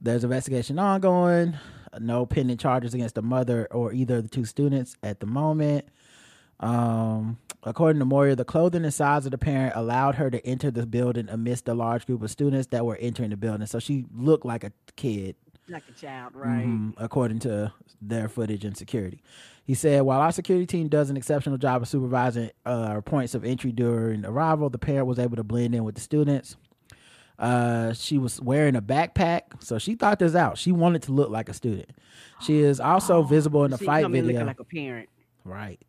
there's 0.00 0.24
investigation 0.24 0.78
ongoing. 0.78 1.54
No 2.00 2.26
pending 2.26 2.58
charges 2.58 2.94
against 2.94 3.14
the 3.14 3.22
mother 3.22 3.68
or 3.70 3.92
either 3.92 4.16
of 4.16 4.22
the 4.24 4.28
two 4.28 4.44
students 4.44 4.96
at 5.02 5.20
the 5.20 5.26
moment. 5.26 5.86
Um, 6.60 7.38
according 7.62 7.98
to 8.00 8.04
Moyer, 8.06 8.34
the 8.34 8.44
clothing 8.44 8.84
and 8.84 8.94
size 8.94 9.26
of 9.26 9.32
the 9.32 9.38
parent 9.38 9.74
allowed 9.76 10.14
her 10.16 10.30
to 10.30 10.44
enter 10.46 10.70
the 10.70 10.86
building 10.86 11.28
amidst 11.28 11.68
a 11.68 11.74
large 11.74 12.06
group 12.06 12.22
of 12.22 12.30
students 12.30 12.68
that 12.68 12.84
were 12.86 12.96
entering 12.96 13.30
the 13.30 13.36
building. 13.36 13.66
So 13.66 13.78
she 13.78 14.04
looked 14.14 14.44
like 14.46 14.64
a 14.64 14.72
kid 14.96 15.36
Like 15.68 15.82
a 15.88 15.92
child, 16.00 16.32
right? 16.34 16.64
Mhm, 16.66 16.94
according 16.96 17.40
to 17.40 17.72
their 18.00 18.28
footage 18.28 18.64
and 18.64 18.76
security. 18.76 19.20
He 19.64 19.74
said, 19.74 20.02
while 20.02 20.20
our 20.20 20.30
security 20.30 20.64
team 20.64 20.86
does 20.88 21.10
an 21.10 21.16
exceptional 21.16 21.58
job 21.58 21.82
of 21.82 21.88
supervising 21.88 22.50
uh, 22.64 22.86
our 22.88 23.02
points 23.02 23.34
of 23.34 23.44
entry 23.44 23.72
during 23.72 24.24
arrival, 24.24 24.70
the 24.70 24.78
parent 24.78 25.08
was 25.08 25.18
able 25.18 25.34
to 25.36 25.42
blend 25.42 25.74
in 25.74 25.82
with 25.82 25.96
the 25.96 26.00
students. 26.00 26.56
Uh, 27.38 27.92
she 27.92 28.16
was 28.16 28.40
wearing 28.40 28.76
a 28.76 28.80
backpack, 28.80 29.62
so 29.62 29.76
she 29.78 29.94
thought 29.96 30.18
this 30.20 30.34
out. 30.36 30.56
She 30.56 30.70
wanted 30.72 31.02
to 31.02 31.12
look 31.12 31.28
like 31.30 31.48
a 31.48 31.52
student. 31.52 31.90
She 32.40 32.60
is 32.60 32.78
also 32.92 33.22
visible 33.24 33.64
in 33.64 33.72
the 33.72 33.78
She 33.78 33.84
fight 33.84 34.06
video. 34.08 34.22
looking 34.32 34.46
like 34.46 34.60
a 34.60 34.64
parent. 34.64 35.08
Right. 35.44 35.80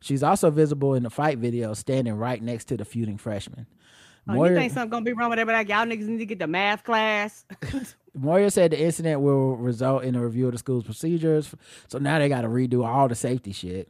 She's 0.00 0.22
also 0.22 0.50
visible 0.50 0.94
in 0.94 1.02
the 1.02 1.10
fight 1.10 1.38
video, 1.38 1.74
standing 1.74 2.14
right 2.14 2.42
next 2.42 2.66
to 2.66 2.76
the 2.76 2.84
feuding 2.84 3.18
freshman. 3.18 3.66
Oh, 4.28 4.44
you 4.44 4.54
think 4.54 4.72
something 4.72 4.90
gonna 4.90 5.04
be 5.04 5.12
wrong 5.12 5.30
with 5.30 5.38
everybody? 5.38 5.68
Y'all 5.70 5.86
niggas 5.86 6.06
need 6.06 6.18
to 6.18 6.26
get 6.26 6.38
the 6.38 6.46
math 6.46 6.84
class. 6.84 7.46
Moyer 8.14 8.50
said 8.50 8.72
the 8.72 8.80
incident 8.80 9.20
will 9.22 9.56
result 9.56 10.04
in 10.04 10.14
a 10.14 10.22
review 10.22 10.46
of 10.46 10.52
the 10.52 10.58
school's 10.58 10.84
procedures. 10.84 11.54
So 11.86 11.98
now 11.98 12.18
they 12.18 12.28
got 12.28 12.42
to 12.42 12.48
redo 12.48 12.86
all 12.86 13.08
the 13.08 13.14
safety 13.14 13.52
shit. 13.52 13.88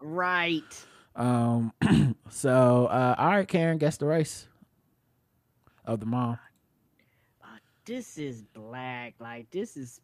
right. 0.00 0.86
Um. 1.16 1.72
so, 2.30 2.86
uh, 2.86 3.16
all 3.18 3.30
right, 3.30 3.48
Karen, 3.48 3.78
guess 3.78 3.96
the 3.96 4.06
race 4.06 4.46
of 5.84 5.98
the 5.98 6.06
mom. 6.06 6.38
This 7.84 8.16
is 8.16 8.42
black. 8.42 9.14
Like 9.18 9.50
this 9.50 9.76
is 9.76 10.00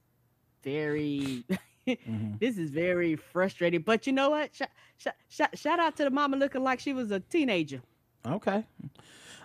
very. 0.65 1.45
Mhm. 1.87 2.39
This 2.41 2.59
is 2.59 2.71
very 2.71 3.17
frustrating. 3.17 3.81
But 3.83 4.07
you 4.07 4.13
know 4.13 4.31
what? 4.31 4.51
Shout, 4.55 5.15
shout, 5.55 5.79
out 5.79 5.97
to 5.97 6.05
the 6.05 6.11
mama 6.11 6.37
looking 6.37 6.63
like 6.65 6.81
she 6.81 6.93
was 6.93 7.11
a 7.11 7.21
teenager. 7.21 7.83
Okay. 8.27 8.65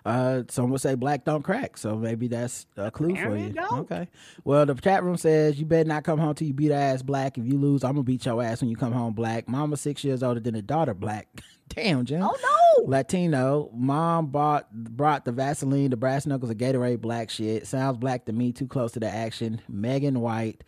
Uh, 0.03 0.41
some 0.49 0.71
would 0.71 0.81
say 0.81 0.95
black 0.95 1.23
don't 1.25 1.43
crack, 1.43 1.77
so 1.77 1.95
maybe 1.95 2.27
that's 2.27 2.65
a 2.75 2.89
clue 2.89 3.15
for 3.15 3.35
you. 3.37 3.49
don't. 3.51 3.79
Okay. 3.81 4.07
Well, 4.43 4.65
the 4.65 4.73
chat 4.73 5.03
room 5.03 5.17
says 5.17 5.59
you 5.59 5.65
better 5.67 5.87
not 5.87 6.03
come 6.03 6.17
home 6.17 6.33
till 6.33 6.47
you 6.47 6.53
beat 6.53 6.71
her 6.71 6.77
ass 6.77 7.03
black. 7.03 7.37
If 7.37 7.45
you 7.45 7.59
lose, 7.59 7.83
I'm 7.83 7.91
gonna 7.93 8.03
beat 8.03 8.25
your 8.25 8.41
ass 8.41 8.61
when 8.61 8.71
you 8.71 8.75
come 8.75 8.93
home 8.93 9.13
black. 9.13 9.47
Mama 9.47 9.77
six 9.77 10.03
years 10.03 10.23
older 10.23 10.39
than 10.39 10.55
the 10.55 10.63
daughter 10.63 10.95
black. 10.95 11.27
Damn, 11.69 12.03
Jim. 12.05 12.23
Oh 12.23 12.35
no! 12.41 12.85
Latino. 12.85 13.69
Mom 13.73 14.27
bought 14.27 14.73
brought 14.73 15.23
the 15.23 15.31
Vaseline, 15.31 15.91
the 15.91 15.97
brass 15.97 16.25
knuckles, 16.25 16.49
a 16.51 16.55
Gatorade 16.55 16.99
black 16.99 17.29
shit. 17.29 17.67
Sounds 17.67 17.97
black 17.97 18.25
to 18.25 18.33
me. 18.33 18.51
Too 18.51 18.67
close 18.67 18.93
to 18.93 18.99
the 18.99 19.07
action. 19.09 19.61
Megan 19.69 20.19
White. 20.19 20.63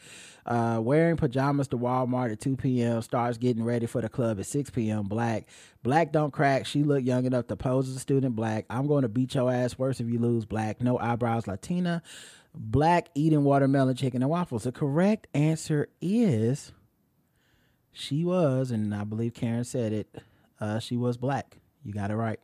Uh, 0.46 0.80
wearing 0.82 1.16
pajamas 1.16 1.70
to 1.70 1.78
Walmart 1.78 2.32
at 2.32 2.40
2 2.40 2.58
p.m. 2.58 3.02
Starts 3.02 3.38
getting 3.38 3.64
ready 3.64 3.86
for 3.86 4.02
the 4.02 4.10
club 4.10 4.40
at 4.40 4.46
6 4.46 4.70
p.m. 4.72 5.04
Black. 5.04 5.48
Black 5.84 6.12
don't 6.12 6.32
crack. 6.32 6.66
She 6.66 6.84
looked 6.84 7.06
young 7.06 7.26
enough 7.26 7.48
to 7.48 7.56
pose 7.56 7.88
as 7.90 7.96
a 7.96 8.00
student. 8.00 8.36
Black. 8.36 8.66
I'm 8.70 8.88
going 8.88 9.04
to 9.04 9.10
beat 9.10 9.36
your 9.36 9.52
ass 9.52 9.78
worse 9.78 10.00
if 10.00 10.08
you 10.08 10.20
lose. 10.20 10.46
Black. 10.46 10.82
No 10.82 10.98
eyebrows. 10.98 11.48
Latina. 11.48 12.02
Black 12.54 13.10
eating 13.16 13.44
watermelon 13.44 13.96
chicken 13.96 14.22
and 14.22 14.30
waffles. 14.30 14.64
The 14.64 14.72
correct 14.72 15.28
answer 15.34 15.88
is 16.02 16.72
she 17.92 18.26
was, 18.26 18.72
and 18.72 18.94
I 18.94 19.04
believe 19.04 19.34
Karen 19.34 19.64
said 19.64 19.94
it. 19.94 20.16
Uh, 20.60 20.80
she 20.80 20.98
was 20.98 21.18
black. 21.18 21.58
You 21.84 21.94
got 21.94 22.12
it 22.12 22.16
right. 22.16 22.40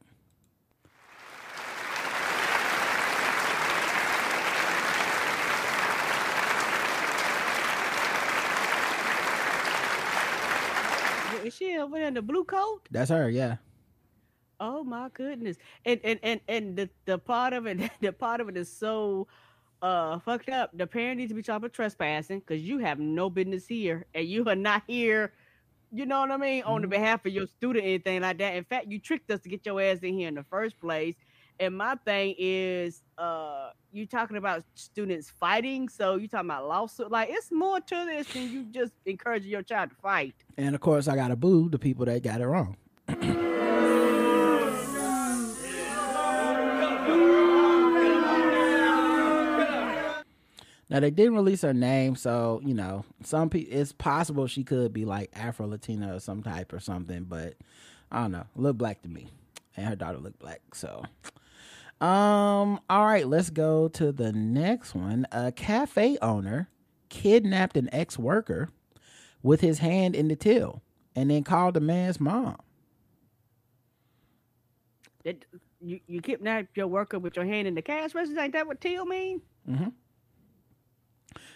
Is 11.43 11.55
she 11.55 11.68
over 11.80 11.97
there 11.97 12.07
in 12.07 12.14
the 12.14 12.22
blue 12.22 12.43
coat? 12.43 12.81
That's 12.91 13.10
her. 13.10 13.30
Yeah. 13.30 13.57
Oh 14.60 14.84
my 14.84 15.10
goodness. 15.14 15.57
And 15.85 15.99
and 16.03 16.19
and 16.22 16.41
and 16.47 16.76
the, 16.77 16.89
the 17.06 17.18
part 17.18 17.53
of 17.53 17.65
it 17.65 17.91
the 18.01 18.11
part 18.11 18.41
of 18.41 18.49
it 18.49 18.57
is 18.57 18.72
so 18.72 19.27
uh 19.81 20.19
fucked 20.19 20.49
up. 20.49 20.72
The 20.73 20.88
parent 20.88 21.18
needs 21.19 21.31
to 21.31 21.35
be 21.35 21.41
charged 21.41 21.64
with 21.64 21.73
trespassing 21.73 22.39
because 22.39 22.61
you 22.61 22.80
have 22.80 22.99
no 22.99 23.30
business 23.30 23.68
here 23.68 24.06
and 24.14 24.27
you 24.27 24.45
are 24.47 24.56
not 24.56 24.84
here, 24.88 25.34
you 25.91 26.06
know 26.06 26.19
what 26.22 26.31
I 26.31 26.38
mean, 26.38 26.64
on 26.64 26.81
the 26.81 26.88
behalf 26.88 27.26
of 27.26 27.34
your 27.34 27.47
student, 27.47 27.85
anything 27.85 28.22
like 28.22 28.38
that. 28.39 28.56
In 28.56 28.64
fact, 28.65 28.88
you 28.88 28.99
tricked 28.99 29.31
us 29.31 29.39
to 29.41 29.49
get 29.49 29.65
your 29.65 29.81
ass 29.81 29.99
in 29.99 30.14
here 30.14 30.27
in 30.27 30.35
the 30.35 30.43
first 30.43 30.80
place. 30.80 31.15
And 31.60 31.77
my 31.77 31.95
thing 32.06 32.35
is 32.38 33.01
uh 33.19 33.71
you 33.91 34.05
talking 34.05 34.37
about 34.37 34.63
students 34.75 35.29
fighting, 35.29 35.89
so 35.89 36.15
you 36.15 36.27
talking 36.27 36.49
about 36.49 36.67
lawsuit. 36.67 37.11
Like 37.11 37.29
it's 37.31 37.51
more 37.51 37.79
to 37.79 38.05
this 38.05 38.27
than 38.33 38.49
you 38.51 38.65
just 38.71 38.93
encouraging 39.05 39.51
your 39.51 39.63
child 39.63 39.89
to 39.89 39.95
fight. 39.97 40.35
And 40.57 40.73
of 40.75 40.81
course, 40.81 41.07
I 41.07 41.15
got 41.15 41.27
to 41.29 41.35
boo 41.35 41.69
the 41.69 41.79
people 41.79 42.05
that 42.05 42.23
got 42.23 42.41
it 42.41 42.47
wrong. 42.47 42.77
Now 50.89 50.99
they 50.99 51.11
didn't 51.11 51.35
release 51.35 51.61
her 51.61 51.73
name, 51.73 52.15
so 52.15 52.61
you 52.65 52.73
know 52.73 53.05
some 53.23 53.49
people. 53.49 53.77
It's 53.77 53.91
possible 53.91 54.47
she 54.47 54.63
could 54.63 54.91
be 54.91 55.05
like 55.05 55.29
Afro 55.33 55.67
Latina 55.67 56.15
or 56.15 56.19
some 56.19 56.41
type 56.41 56.73
or 56.73 56.79
something, 56.79 57.25
but 57.25 57.53
I 58.11 58.21
don't 58.21 58.31
know. 58.31 58.45
Look 58.55 58.77
black 58.77 59.03
to 59.03 59.07
me, 59.09 59.27
and 59.77 59.85
her 59.85 59.95
daughter 59.95 60.17
looked 60.17 60.39
black. 60.39 60.61
So, 60.73 61.03
um, 62.01 62.80
all 62.89 63.05
right, 63.05 63.27
let's 63.27 63.49
go 63.49 63.88
to 63.89 64.11
the 64.11 64.31
next 64.31 64.95
one. 64.95 65.27
A 65.31 65.51
cafe 65.51 66.17
owner 66.21 66.69
kidnapped 67.09 67.76
an 67.77 67.89
ex-worker 67.91 68.69
with 69.43 69.61
his 69.61 69.80
hand 69.80 70.15
in 70.15 70.27
the 70.27 70.35
till, 70.35 70.81
and 71.15 71.30
then 71.30 71.43
called 71.43 71.73
the 71.73 71.81
man's 71.81 72.19
mom. 72.19 72.57
That 75.26 75.43
you, 75.81 75.99
you 76.07 76.21
kidnap 76.21 76.67
your 76.76 76.88
worker 76.88 77.19
with 77.19 77.35
your 77.35 77.45
hand 77.45 77.67
in 77.67 77.76
the 77.76 77.81
cash 77.81 78.15
register. 78.15 78.39
Ain't 78.39 78.53
that 78.53 78.67
what 78.67 78.80
Till 78.81 79.05
mean? 79.05 79.41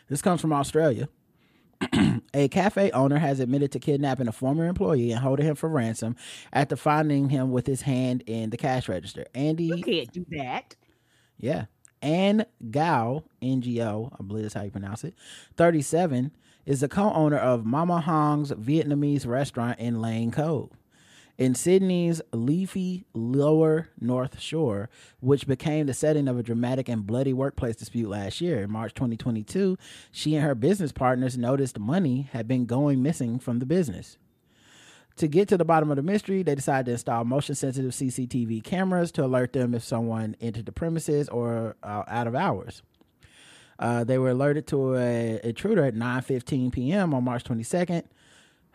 This 0.10 0.22
comes 0.22 0.42
from 0.42 0.54
Australia. 0.54 1.08
a 2.34 2.48
cafe 2.48 2.90
owner 2.92 3.18
has 3.20 3.40
admitted 3.40 3.72
to 3.74 3.80
kidnapping 3.80 4.28
a 4.28 4.32
former 4.32 4.66
employee 4.68 5.12
and 5.12 5.22
holding 5.22 5.46
him 5.46 5.56
for 5.56 5.70
ransom 5.70 6.16
after 6.52 6.76
finding 6.76 7.30
him 7.30 7.52
with 7.52 7.68
his 7.68 7.82
hand 7.82 8.24
in 8.26 8.50
the 8.50 8.58
cash 8.58 8.90
register. 8.90 9.26
Andy, 9.36 9.66
You 9.66 9.84
can't 9.84 10.12
do 10.12 10.26
that. 10.32 10.76
yeah, 11.38 11.66
Ann 12.02 12.46
Gao, 12.72 13.24
NGO, 13.42 14.12
I 14.20 14.24
believe 14.24 14.44
that's 14.44 14.56
how 14.56 14.64
you 14.64 14.72
pronounce 14.72 15.04
it, 15.04 15.14
37, 15.58 16.32
is 16.66 16.80
the 16.82 16.88
co 16.90 17.12
owner 17.14 17.38
of 17.38 17.66
Mama 17.66 18.00
Hong's 18.02 18.52
Vietnamese 18.52 19.28
restaurant 19.28 19.80
in 19.80 20.02
Lane 20.02 20.32
Cove. 20.32 20.72
In 21.38 21.56
Sydney's 21.56 22.22
leafy 22.32 23.06
lower 23.16 23.90
North 24.00 24.40
Shore, 24.40 24.90
which 25.20 25.48
became 25.48 25.88
the 25.88 25.94
setting 25.94 26.28
of 26.28 26.38
a 26.38 26.44
dramatic 26.44 26.88
and 26.88 27.08
bloody 27.08 27.34
workplace 27.34 27.76
dispute 27.76 28.08
last 28.08 28.40
year, 28.40 28.64
in 28.64 28.72
March 28.72 28.94
2022, 28.94 29.78
she 30.12 30.36
and 30.36 30.46
her 30.46 30.54
business 30.54 30.92
partners 30.92 31.36
noticed 31.36 31.80
money 31.80 32.30
had 32.34 32.48
been 32.48 32.66
going 32.66 33.02
missing 33.02 33.40
from 33.40 33.58
the 33.58 33.66
business. 33.66 34.18
To 35.18 35.28
get 35.28 35.48
to 35.48 35.58
the 35.58 35.66
bottom 35.66 35.90
of 35.90 35.96
the 35.96 36.04
mystery, 36.04 36.44
they 36.44 36.56
decided 36.56 36.86
to 36.86 36.92
install 36.94 37.24
motion 37.24 37.56
sensitive 37.56 37.92
CCTV 37.92 38.64
cameras 38.64 39.12
to 39.14 39.26
alert 39.26 39.54
them 39.54 39.74
if 39.74 39.84
someone 39.84 40.36
entered 40.40 40.68
the 40.68 40.72
premises 40.72 41.30
or 41.30 41.76
uh, 41.82 42.04
out 42.08 42.28
of 42.28 42.36
hours. 42.36 42.84
Uh, 43.80 44.04
they 44.04 44.20
were 44.20 44.30
alerted 44.30 44.68
to 44.68 44.96
a 44.96 45.40
intruder 45.44 45.84
at 45.84 45.96
9:15 45.96 46.72
p.m. 46.72 47.14
on 47.14 47.24
March 47.24 47.44
22nd. 47.44 48.04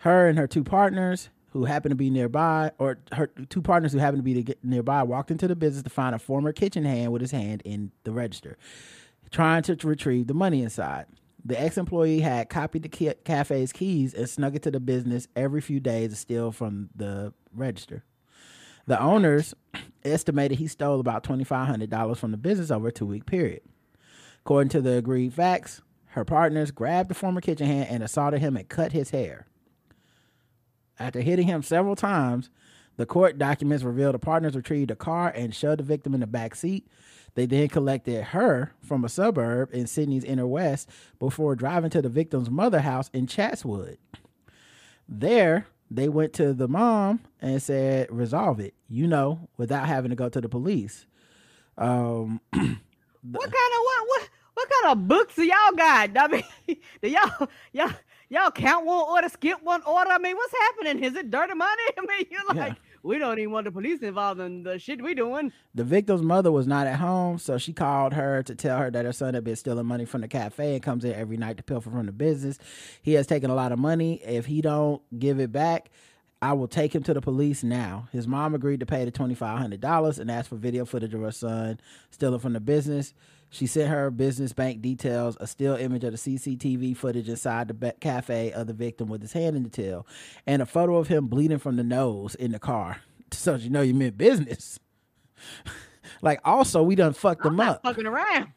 Her 0.03 0.29
and 0.29 0.39
her 0.39 0.47
two 0.47 0.63
partners, 0.63 1.29
who 1.51 1.65
happened 1.65 1.93
to 1.93 1.97
be 1.97 2.11
nearby, 2.11 2.71
or 2.79 2.99
her 3.13 3.29
two 3.49 3.63
partners 3.63 3.93
who 3.93 3.99
happened 3.99 4.19
to 4.19 4.35
be 4.35 4.43
to 4.43 4.55
nearby, 4.63 5.03
walked 5.03 5.31
into 5.31 5.49
the 5.49 5.57
business 5.57 5.83
to 5.83 5.91
find 5.91 6.15
a 6.15 6.19
former 6.19 6.53
kitchen 6.53 6.85
hand 6.85 7.13
with 7.13 7.23
his 7.23 7.31
hand 7.31 7.63
in 7.65 7.91
the 8.05 8.13
register, 8.13 8.59
trying 9.31 9.63
to 9.63 9.77
retrieve 9.87 10.27
the 10.27 10.35
money 10.35 10.63
inside. 10.63 11.07
The 11.45 11.59
ex-employee 11.59 12.21
had 12.21 12.51
copied 12.51 12.83
the 12.83 13.15
cafe's 13.25 13.73
keys 13.73 14.13
and 14.13 14.29
snuck 14.29 14.55
it 14.55 14.63
to 14.63 14.71
the 14.71 14.81
business 14.81 15.29
every 15.35 15.61
few 15.61 15.81
days 15.81 16.11
to 16.11 16.17
steal 16.17 16.53
from 16.53 16.91
the 16.95 17.33
register. 17.55 18.05
The 18.87 19.01
owners 19.01 19.55
estimated 20.05 20.59
he 20.59 20.67
stole 20.67 21.01
about 21.01 21.23
$2,500 21.23 22.17
from 22.17 22.31
the 22.33 22.37
business 22.37 22.71
over 22.71 22.89
a 22.89 22.93
two-week 22.93 23.27
period. 23.27 23.63
According 24.41 24.71
to 24.71 24.81
the 24.81 24.97
agreed 24.97 25.35
facts, 25.35 25.83
her 26.13 26.25
partners 26.25 26.71
grabbed 26.71 27.11
the 27.11 27.15
former 27.15 27.41
kitchen 27.41 27.67
hand 27.67 27.89
and 27.91 28.03
assaulted 28.03 28.41
him 28.41 28.57
and 28.57 28.69
cut 28.69 28.93
his 28.93 29.11
hair. 29.11 29.47
After 30.99 31.21
hitting 31.21 31.47
him 31.47 31.63
several 31.63 31.97
times, 31.97 32.51
the 32.97 33.07
court 33.07 33.39
documents 33.39 33.85
revealed 33.85 34.15
the 34.15 34.19
partners 34.19 34.57
retrieved 34.57 34.91
a 34.91 34.97
car 34.97 35.31
and 35.35 35.55
shoved 35.55 35.79
the 35.81 35.85
victim 35.85 36.15
in 36.15 36.21
the 36.21 36.27
back 36.27 36.55
seat. 36.55 36.87
They 37.35 37.47
then 37.47 37.69
collected 37.69 38.25
her 38.25 38.73
from 38.83 39.05
a 39.05 39.09
suburb 39.09 39.71
in 39.73 39.87
Sydney's 39.87 40.25
inner 40.25 40.47
west 40.47 40.89
before 41.21 41.55
driving 41.55 41.91
to 41.91 42.03
the 42.03 42.09
victim's 42.09 42.51
mother 42.51 42.81
house 42.81 43.11
in 43.13 43.27
Chatswood. 43.29 43.99
There, 45.09 45.67
they 45.91 46.09
went 46.09 46.33
to 46.35 46.53
the 46.53 46.69
mom 46.69 47.21
and 47.41 47.63
said, 47.63 48.09
"Resolve 48.11 48.59
it," 48.61 48.75
you 48.89 49.07
know, 49.07 49.49
without 49.57 49.87
having 49.87 50.11
to 50.11 50.17
go 50.17 50.29
to 50.29 50.41
the 50.41 50.49
police. 50.49 51.07
Um, 51.77 52.41
What 53.23 53.43
kind 53.43 53.53
of 53.53 53.81
what 53.85 54.09
what 54.09 54.29
what 54.55 54.69
kind 54.71 54.93
of 54.93 55.09
books 55.09 55.35
do 55.37 55.43
y'all 55.45 55.73
got? 55.77 56.11
I 56.17 56.29
mean, 56.29 56.45
do 57.03 57.09
y'all 57.09 57.49
y'all 57.73 57.93
y'all 58.29 58.51
count 58.51 58.85
one 58.87 59.05
order, 59.09 59.29
skip 59.29 59.63
one 59.63 59.83
order. 59.83 60.11
I 60.11 60.19
mean, 60.19 60.37
what's 60.37 60.55
happening? 60.59 61.03
Is 61.05 61.15
it 61.15 61.31
dirty 61.31 61.55
money? 61.55 61.83
I 61.99 62.01
mean, 62.07 62.27
you're 62.31 62.41
like, 62.49 62.73
Yeah. 62.73 62.75
we 63.03 63.19
don't 63.19 63.39
even 63.39 63.53
want 63.53 63.65
the 63.65 63.73
police 63.73 64.01
involved 64.03 64.41
in 64.41 64.63
the 64.63 64.79
shit 64.79 65.03
we 65.03 65.15
doing. 65.15 65.53
The 65.75 65.85
victim's 65.85 66.23
mother 66.23 66.51
was 66.53 66.67
not 66.67 66.87
at 66.87 66.99
home, 66.99 67.39
so 67.39 67.59
she 67.59 67.73
called 67.73 68.13
her 68.15 68.43
to 68.43 68.55
tell 68.55 68.79
her 68.79 68.91
that 68.91 69.05
her 69.05 69.13
son 69.13 69.35
had 69.35 69.45
been 69.45 69.57
stealing 69.57 69.87
money 69.87 70.05
from 70.05 70.21
the 70.21 70.29
cafe 70.29 70.75
and 70.75 70.83
comes 70.83 71.05
in 71.05 71.13
every 71.15 71.37
night 71.37 71.57
to 71.59 71.63
pilfer 71.63 71.91
from 71.91 72.07
the 72.07 72.13
business. 72.13 72.59
He 73.03 73.15
has 73.15 73.27
taken 73.27 73.51
a 73.51 73.55
lot 73.55 73.73
of 73.73 73.79
money. 73.79 74.21
If 74.25 74.47
he 74.47 74.61
don't 74.61 75.01
give 75.19 75.41
it 75.41 75.53
back, 75.53 75.91
I 76.41 76.53
will 76.53 76.69
take 76.69 76.95
him 76.95 77.03
to 77.03 77.15
the 77.15 77.21
police 77.21 77.65
now. 77.65 78.09
His 78.13 78.29
mom 78.29 78.55
agreed 78.55 78.79
to 78.81 78.87
pay 78.87 79.05
the 79.05 79.11
twenty 79.11 79.35
five 79.35 79.59
hundred 79.59 79.81
dollars 79.81 80.21
and 80.21 80.31
asked 80.31 80.49
for 80.51 80.55
video 80.57 80.85
footage 80.85 81.13
of 81.13 81.21
her 81.21 81.33
son 81.33 81.81
stealing 82.11 82.39
from 82.39 82.53
the 82.53 82.61
business. 82.61 83.13
She 83.51 83.67
sent 83.67 83.89
her 83.89 84.11
business 84.11 84.53
bank 84.53 84.83
details, 84.83 85.37
a 85.41 85.47
still 85.47 85.75
image 85.75 86.05
of 86.05 86.13
the 86.13 86.19
CCTV 86.19 86.97
footage 86.97 87.29
inside 87.29 87.69
the 87.69 87.75
ba- 87.75 87.95
cafe 88.01 88.53
of 88.53 88.67
the 88.67 88.75
victim 88.75 89.09
with 89.09 89.23
his 89.23 89.33
hand 89.33 89.57
in 89.57 89.63
the 89.63 89.71
till, 89.71 90.07
and 90.47 90.61
a 90.61 90.67
photo 90.67 90.97
of 90.97 91.09
him 91.09 91.29
bleeding 91.29 91.59
from 91.59 91.77
the 91.77 91.85
nose 91.85 92.35
in 92.35 92.53
the 92.53 92.59
car. 92.59 93.01
So 93.33 93.55
you 93.55 93.71
know 93.71 93.81
you 93.83 93.95
meant 93.95 94.19
business. 94.19 94.79
like 96.23 96.41
also 96.45 96.83
we 96.83 96.95
done 96.95 97.13
fucked 97.15 97.45
I'm 97.45 97.57
them 97.57 97.69
up. 97.69 97.83
fucking 97.83 98.07
around. 98.07 98.49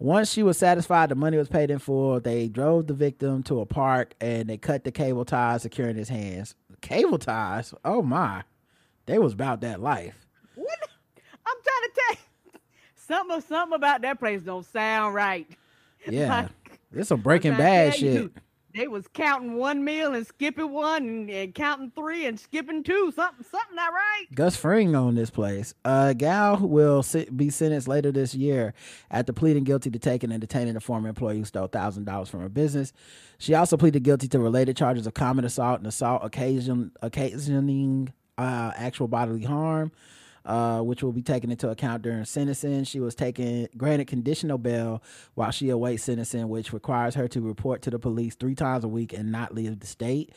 Once 0.00 0.30
she 0.30 0.44
was 0.44 0.56
satisfied 0.56 1.08
the 1.08 1.14
money 1.16 1.36
was 1.36 1.48
paid 1.48 1.70
in 1.70 1.78
full, 1.80 2.20
they 2.20 2.48
drove 2.48 2.86
the 2.86 2.94
victim 2.94 3.42
to 3.44 3.60
a 3.60 3.66
park 3.66 4.14
and 4.20 4.48
they 4.48 4.56
cut 4.56 4.84
the 4.84 4.92
cable 4.92 5.24
ties 5.24 5.62
securing 5.62 5.96
his 5.96 6.08
hands. 6.08 6.54
Cable 6.80 7.18
ties? 7.18 7.74
Oh 7.84 8.02
my. 8.02 8.44
They 9.06 9.18
was 9.18 9.32
about 9.32 9.60
that 9.62 9.80
life. 9.80 10.26
What? 10.54 10.78
I'm 11.46 11.56
trying 11.64 11.82
to 11.82 11.90
tell 11.94 12.12
you. 12.12 12.20
Something, 13.08 13.40
something 13.40 13.74
about 13.74 14.02
that 14.02 14.18
place 14.18 14.42
don't 14.42 14.64
sound 14.64 15.14
right. 15.14 15.46
Yeah. 16.08 16.46
Like, 16.64 16.78
This 16.92 17.08
some 17.08 17.20
breaking 17.20 17.56
bad 17.56 17.92
tell 17.94 18.02
you, 18.02 18.12
shit. 18.14 18.32
They 18.72 18.86
was 18.86 19.08
counting 19.12 19.56
one 19.56 19.82
meal 19.82 20.14
and 20.14 20.24
skipping 20.24 20.70
one 20.70 21.02
and, 21.02 21.28
and 21.30 21.54
counting 21.54 21.90
three 21.96 22.24
and 22.26 22.38
skipping 22.38 22.84
two. 22.84 23.12
Something, 23.16 23.44
something 23.50 23.74
not 23.74 23.92
right. 23.92 24.26
Gus 24.32 24.56
Fring 24.56 24.94
on 24.94 25.16
this 25.16 25.28
place. 25.28 25.74
Uh, 25.84 26.12
Gal 26.12 26.58
will 26.58 27.02
sit, 27.02 27.36
be 27.36 27.50
sentenced 27.50 27.88
later 27.88 28.12
this 28.12 28.32
year 28.32 28.74
after 29.10 29.32
pleading 29.32 29.64
guilty 29.64 29.90
to 29.90 29.98
taking 29.98 30.30
and 30.30 30.40
detaining 30.40 30.76
a 30.76 30.80
former 30.80 31.08
employee 31.08 31.38
who 31.38 31.44
stole 31.44 31.66
thousand 31.66 32.04
dollars 32.04 32.28
from 32.28 32.40
her 32.40 32.48
business. 32.48 32.92
She 33.38 33.54
also 33.54 33.76
pleaded 33.76 34.04
guilty 34.04 34.28
to 34.28 34.38
related 34.38 34.76
charges 34.76 35.06
of 35.06 35.14
common 35.14 35.44
assault 35.44 35.78
and 35.78 35.86
assault 35.88 36.24
occasion 36.24 36.92
occasioning 37.02 38.12
uh, 38.38 38.70
actual 38.76 39.08
bodily 39.08 39.42
harm. 39.42 39.90
Uh, 40.48 40.80
which 40.80 41.02
will 41.02 41.12
be 41.12 41.20
taken 41.20 41.50
into 41.50 41.68
account 41.68 42.00
during 42.00 42.24
sentencing. 42.24 42.82
She 42.84 43.00
was 43.00 43.14
taken 43.14 43.68
granted 43.76 44.06
conditional 44.06 44.56
bail 44.56 45.02
while 45.34 45.50
she 45.50 45.68
awaits 45.68 46.04
sentencing, 46.04 46.48
which 46.48 46.72
requires 46.72 47.14
her 47.16 47.28
to 47.28 47.42
report 47.42 47.82
to 47.82 47.90
the 47.90 47.98
police 47.98 48.34
three 48.34 48.54
times 48.54 48.82
a 48.82 48.88
week 48.88 49.12
and 49.12 49.30
not 49.30 49.54
leave 49.54 49.78
the 49.78 49.86
state. 49.86 50.32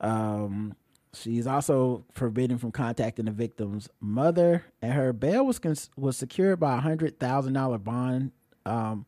Um, 0.00 0.74
She's 1.14 1.46
also 1.46 2.04
forbidden 2.12 2.56
from 2.56 2.72
contacting 2.72 3.26
the 3.26 3.32
victim's 3.32 3.88
mother, 4.00 4.64
and 4.80 4.94
her 4.94 5.12
bail 5.12 5.44
was 5.44 5.58
cons- 5.58 5.90
was 5.94 6.16
secured 6.16 6.58
by 6.58 6.78
a 6.78 6.80
hundred 6.80 7.20
thousand 7.20 7.52
dollar 7.52 7.76
bond, 7.78 8.32
um, 8.64 9.04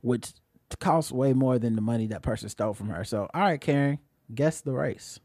which 0.00 0.32
costs 0.80 1.12
way 1.12 1.32
more 1.32 1.58
than 1.60 1.76
the 1.76 1.80
money 1.80 2.08
that 2.08 2.22
person 2.22 2.48
stole 2.48 2.74
from 2.74 2.88
her. 2.88 3.04
So, 3.04 3.28
all 3.32 3.40
right, 3.40 3.60
Karen, 3.60 4.00
guess 4.34 4.60
the 4.62 4.72
race. 4.72 5.20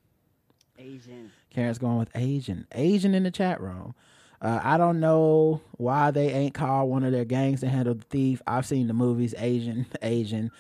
Asian. 0.78 1.32
Karen's 1.50 1.80
going 1.80 1.98
with 1.98 2.12
Asian. 2.16 2.68
Asian 2.74 3.16
in 3.16 3.24
the 3.24 3.32
chat 3.32 3.60
room. 3.60 3.96
Uh, 4.42 4.60
I 4.64 4.78
don't 4.78 5.00
know 5.00 5.62
why 5.72 6.12
they 6.12 6.32
ain't 6.32 6.54
called 6.54 6.90
one 6.90 7.04
of 7.04 7.12
their 7.12 7.26
gangs 7.26 7.60
to 7.62 7.70
handle 7.70 7.96
the 7.96 8.06
thief. 8.06 8.42
I've 8.48 8.66
seen 8.66 8.88
the 8.88 8.94
movies 8.94 9.36
Asian, 9.38 9.86
Asian. 10.02 10.52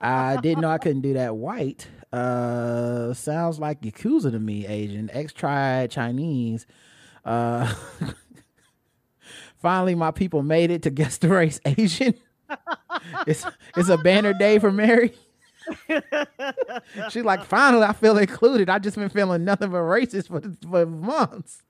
I 0.00 0.36
didn't 0.36 0.60
know 0.60 0.70
I 0.70 0.78
couldn't 0.78 1.02
do 1.02 1.14
that. 1.14 1.36
White. 1.36 1.88
Uh, 2.12 3.12
sounds 3.14 3.58
like 3.58 3.82
Yakuza 3.82 4.30
to 4.30 4.38
me. 4.38 4.66
Asian. 4.66 5.10
X 5.12 5.32
tried 5.32 5.90
Chinese. 5.90 6.66
Uh, 7.24 7.72
finally, 9.56 9.94
my 9.94 10.10
people 10.10 10.42
made 10.42 10.70
it 10.70 10.82
to 10.82 10.90
guess 10.90 11.18
the 11.18 11.28
race. 11.28 11.60
Asian. 11.64 12.14
it's 13.26 13.44
it's 13.76 13.88
a 13.88 13.98
banner 13.98 14.32
day 14.32 14.58
for 14.58 14.72
Mary. 14.72 15.12
She's 17.10 17.24
like, 17.24 17.44
finally, 17.44 17.84
I 17.84 17.92
feel 17.92 18.16
included. 18.16 18.70
I 18.70 18.78
just 18.78 18.96
been 18.96 19.08
feeling 19.08 19.44
nothing 19.44 19.70
but 19.70 19.78
racist 19.78 20.28
for 20.28 20.40
for 20.68 20.86
months. 20.86 21.62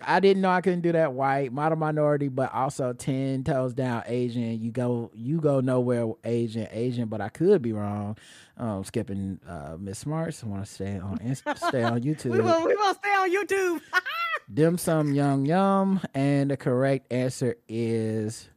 I 0.00 0.18
didn't 0.20 0.42
know 0.42 0.50
I 0.50 0.60
couldn't 0.60 0.80
do 0.80 0.92
that. 0.92 1.12
White, 1.12 1.52
model 1.52 1.78
minority, 1.78 2.28
but 2.28 2.52
also 2.52 2.92
ten 2.92 3.44
toes 3.44 3.74
down 3.74 4.02
Asian. 4.06 4.60
You 4.60 4.72
go, 4.72 5.10
you 5.14 5.40
go 5.40 5.60
nowhere 5.60 6.06
Asian, 6.24 6.66
Asian. 6.72 7.06
But 7.08 7.20
I 7.20 7.28
could 7.28 7.62
be 7.62 7.72
wrong. 7.72 8.16
Um, 8.56 8.84
skipping 8.84 9.40
uh, 9.48 9.76
Miss 9.78 10.00
Smarts. 10.00 10.42
I 10.42 10.46
want 10.48 10.64
to 10.66 10.72
stay 10.72 10.98
on 10.98 11.18
Inst- 11.22 11.44
stay 11.56 11.82
on 11.82 12.00
YouTube. 12.02 12.36
gonna, 12.36 12.66
we 12.66 12.74
gonna 12.74 12.94
stay 12.94 13.10
on 13.10 13.30
YouTube. 13.30 13.80
Dim 14.52 14.76
sum 14.78 15.14
yum 15.14 15.46
yum, 15.46 16.00
and 16.12 16.50
the 16.50 16.56
correct 16.56 17.10
answer 17.12 17.56
is 17.68 18.48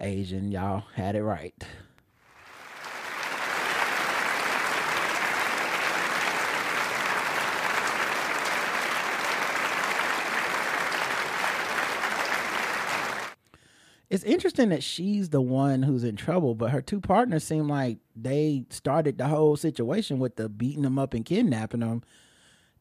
Asian. 0.00 0.50
Y'all 0.50 0.84
had 0.94 1.14
it 1.14 1.22
right. 1.22 1.54
It's 14.14 14.24
interesting 14.24 14.68
that 14.68 14.82
she's 14.82 15.30
the 15.30 15.40
one 15.40 15.82
who's 15.82 16.04
in 16.04 16.16
trouble, 16.16 16.54
but 16.54 16.70
her 16.70 16.80
two 16.80 17.00
partners 17.00 17.44
seem 17.44 17.68
like 17.68 17.98
they 18.14 18.64
started 18.70 19.18
the 19.18 19.26
whole 19.26 19.56
situation 19.56 20.18
with 20.18 20.36
the 20.36 20.48
beating 20.48 20.82
them 20.82 20.98
up 20.98 21.14
and 21.14 21.24
kidnapping 21.24 21.80
them 21.80 22.02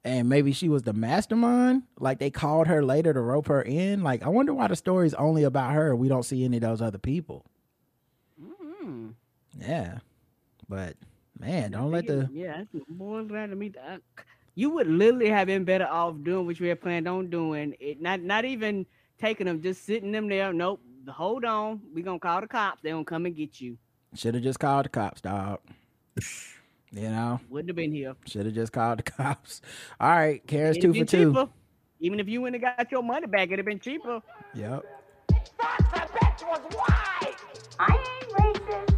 and 0.03 0.27
maybe 0.27 0.51
she 0.51 0.69
was 0.69 0.83
the 0.83 0.93
mastermind. 0.93 1.83
Like 1.99 2.19
they 2.19 2.29
called 2.29 2.67
her 2.67 2.83
later 2.83 3.13
to 3.13 3.21
rope 3.21 3.47
her 3.47 3.61
in. 3.61 4.03
Like 4.03 4.23
I 4.23 4.29
wonder 4.29 4.53
why 4.53 4.67
the 4.67 4.75
story's 4.75 5.13
only 5.13 5.43
about 5.43 5.73
her. 5.73 5.95
We 5.95 6.09
don't 6.09 6.23
see 6.23 6.43
any 6.43 6.57
of 6.57 6.61
those 6.61 6.81
other 6.81 6.97
people. 6.97 7.45
Mm-hmm. 8.41 9.09
Yeah, 9.59 9.99
but 10.67 10.95
man, 11.39 11.71
don't 11.71 11.91
let 11.91 12.07
the 12.07 12.29
yeah, 12.33 12.63
that's 12.71 12.85
boy 12.89 13.23
glad 13.23 13.51
to 13.51 13.55
meet. 13.55 13.75
You 14.55 14.71
would 14.71 14.87
literally 14.87 15.29
have 15.29 15.47
been 15.47 15.63
better 15.63 15.87
off 15.87 16.15
doing 16.23 16.45
what 16.45 16.59
you 16.59 16.67
had 16.67 16.81
planned 16.81 17.07
on 17.07 17.29
doing. 17.29 17.75
It 17.79 18.01
not 18.01 18.21
not 18.21 18.45
even 18.45 18.85
taking 19.17 19.47
them, 19.47 19.61
just 19.61 19.85
sitting 19.85 20.11
them 20.11 20.27
there. 20.27 20.51
Nope. 20.51 20.81
Hold 21.09 21.43
on, 21.45 21.81
we 21.93 22.01
gonna 22.01 22.19
call 22.19 22.41
the 22.41 22.47
cops. 22.47 22.81
They 22.81 22.91
gonna 22.91 23.03
come 23.03 23.25
and 23.25 23.35
get 23.35 23.59
you. 23.59 23.77
should 24.15 24.35
have 24.35 24.43
just 24.43 24.59
called 24.59 24.85
the 24.85 24.89
cops, 24.89 25.21
dog. 25.21 25.59
You 26.91 27.09
know, 27.09 27.39
Wouldn't 27.49 27.69
have 27.69 27.75
been 27.75 27.91
here. 27.91 28.15
should 28.27 28.45
have 28.45 28.53
just 28.55 28.71
called 28.71 28.99
the 28.99 29.03
cops. 29.11 29.61
All 29.99 30.09
right, 30.11 30.45
Karen's 30.45 30.77
It'd 30.77 30.81
two 30.83 30.93
for 30.93 30.99
been 30.99 31.05
two. 31.07 31.33
cheaper. 31.33 31.49
Even 31.99 32.19
if 32.19 32.27
you 32.27 32.41
wouldn't 32.41 32.63
have 32.63 32.77
got 32.77 32.91
your 32.91 33.01
money 33.01 33.25
back, 33.27 33.47
it'd 33.47 33.59
have 33.59 33.65
been 33.65 33.79
cheaper. 33.79 34.21
Yep. 34.53 34.83
I 37.79 37.97
ain't 37.97 38.29
racist. 38.33 38.95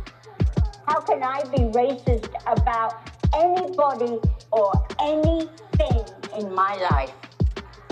How 0.88 1.00
can 1.02 1.24
I 1.24 1.42
be 1.44 1.60
racist 1.72 2.34
about 2.46 2.96
anybody 3.34 4.20
or 4.52 4.72
anything 5.02 6.06
in 6.40 6.54
my 6.54 6.76
life? 6.92 7.12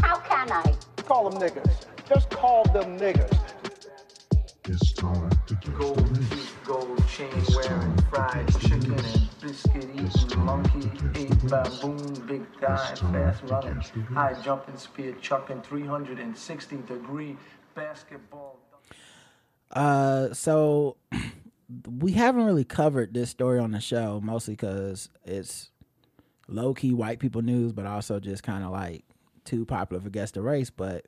How 0.01 0.17
can 0.17 0.51
I? 0.51 0.75
Call 0.97 1.29
them 1.29 1.39
niggas. 1.41 1.85
Just 2.07 2.29
call 2.29 2.63
them 2.65 2.97
niggas. 2.99 3.39
It's 4.65 4.93
time 4.93 5.29
to 5.47 5.55
guess 5.55 5.65
the 5.65 5.71
Gold 5.71 6.17
race. 6.17 6.29
teeth, 6.29 6.57
gold 6.63 7.07
chain 7.09 7.29
wearing, 7.53 7.97
fried 8.09 8.47
chicken 8.61 8.93
and 8.93 9.29
biscuit 9.41 9.89
eating, 9.93 10.45
monkey 10.45 10.89
ate 11.15 11.47
baboon, 11.49 12.25
big 12.25 12.45
thigh, 12.61 12.95
fast 12.95 13.43
running, 13.43 13.81
high 14.13 14.33
jumping, 14.41 14.77
spear 14.77 15.13
chucking, 15.19 15.61
360 15.63 16.77
degree 16.87 17.35
basketball. 17.75 18.57
Uh, 19.69 20.33
so 20.33 20.95
we 21.99 22.13
haven't 22.13 22.45
really 22.45 22.63
covered 22.63 23.13
this 23.13 23.29
story 23.29 23.59
on 23.59 23.71
the 23.71 23.81
show, 23.81 24.21
mostly 24.23 24.53
because 24.53 25.09
it's 25.25 25.71
low 26.47 26.73
key 26.73 26.93
white 26.93 27.19
people 27.19 27.41
news, 27.41 27.73
but 27.73 27.85
also 27.85 28.17
just 28.17 28.43
kind 28.43 28.63
of 28.63 28.71
like 28.71 29.03
too 29.43 29.65
popular 29.65 30.01
for 30.01 30.09
guess 30.09 30.31
the 30.31 30.41
race. 30.41 30.69
But 30.69 31.05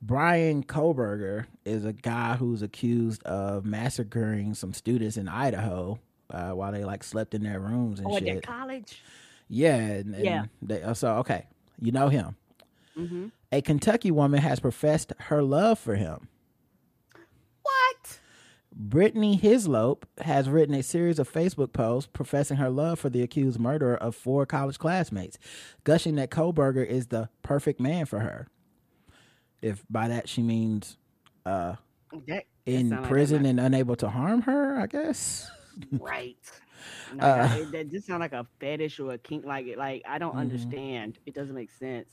Bryan 0.00 0.62
Kohberger 0.62 1.46
is 1.64 1.84
a 1.84 1.92
guy 1.92 2.36
who's 2.36 2.62
accused 2.62 3.22
of 3.24 3.64
massacring 3.64 4.54
some 4.54 4.72
students 4.72 5.16
in 5.16 5.28
Idaho 5.28 5.98
uh, 6.30 6.50
while 6.50 6.72
they 6.72 6.84
like 6.84 7.02
slept 7.02 7.34
in 7.34 7.42
their 7.42 7.58
rooms 7.58 7.98
and 7.98 8.08
Oh, 8.08 8.16
at 8.16 8.22
shit. 8.22 8.42
college. 8.42 9.02
Yeah, 9.48 9.76
and, 9.76 10.14
and 10.14 10.24
Yeah. 10.24 10.44
They, 10.62 10.82
uh, 10.82 10.94
so 10.94 11.14
okay, 11.16 11.46
you 11.80 11.90
know 11.90 12.08
him. 12.08 12.36
Mm-hmm. 12.96 13.26
A 13.50 13.60
Kentucky 13.62 14.10
woman 14.10 14.40
has 14.40 14.60
professed 14.60 15.12
her 15.18 15.42
love 15.42 15.78
for 15.78 15.94
him. 15.96 16.28
What? 17.62 18.20
Brittany 18.74 19.36
Hislop 19.36 20.06
has 20.20 20.48
written 20.48 20.74
a 20.74 20.82
series 20.82 21.18
of 21.18 21.30
Facebook 21.32 21.72
posts 21.72 22.08
professing 22.12 22.58
her 22.58 22.70
love 22.70 22.98
for 23.00 23.08
the 23.08 23.22
accused 23.22 23.58
murderer 23.58 23.96
of 23.96 24.14
four 24.14 24.46
college 24.46 24.78
classmates, 24.78 25.38
gushing 25.84 26.14
that 26.16 26.30
Koberger 26.30 26.86
is 26.86 27.06
the 27.08 27.28
perfect 27.42 27.80
man 27.80 28.04
for 28.06 28.20
her. 28.20 28.46
If 29.62 29.84
by 29.90 30.08
that 30.08 30.28
she 30.28 30.42
means 30.42 30.96
uh, 31.44 31.76
That, 32.26 32.44
in 32.66 32.90
like 32.90 33.02
prison 33.04 33.42
that 33.42 33.48
and 33.50 33.60
unable 33.60 33.96
to 33.96 34.08
harm 34.08 34.42
her, 34.42 34.78
I 34.80 34.86
guess. 34.86 35.50
right. 35.98 36.36
Like, 37.16 37.22
Uh, 37.22 37.48
it, 37.52 37.72
that 37.72 37.90
just 37.90 38.06
sound 38.06 38.20
like 38.20 38.32
a 38.32 38.46
fetish 38.60 39.00
or 39.00 39.12
a 39.12 39.18
kink. 39.18 39.44
Like 39.44 39.66
it, 39.66 39.78
like 39.78 40.02
I 40.06 40.18
don't 40.18 40.34
Mhm. 40.34 40.38
understand. 40.40 41.18
It 41.26 41.34
doesn't 41.34 41.54
make 41.54 41.70
sense. 41.70 42.10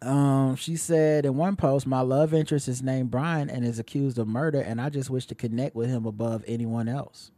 Um, 0.00 0.54
she 0.56 0.76
said 0.76 1.24
in 1.26 1.36
one 1.36 1.56
post, 1.56 1.86
"My 1.86 2.00
love 2.00 2.32
interest 2.32 2.68
is 2.68 2.82
named 2.82 3.10
Brian 3.10 3.50
and 3.50 3.64
is 3.64 3.78
accused 3.78 4.18
of 4.18 4.28
murder, 4.28 4.60
and 4.60 4.80
I 4.80 4.90
just 4.90 5.10
wish 5.10 5.26
to 5.26 5.34
connect 5.34 5.74
with 5.74 5.88
him 5.90 6.06
above 6.06 6.44
anyone 6.46 6.88
else." 6.88 7.30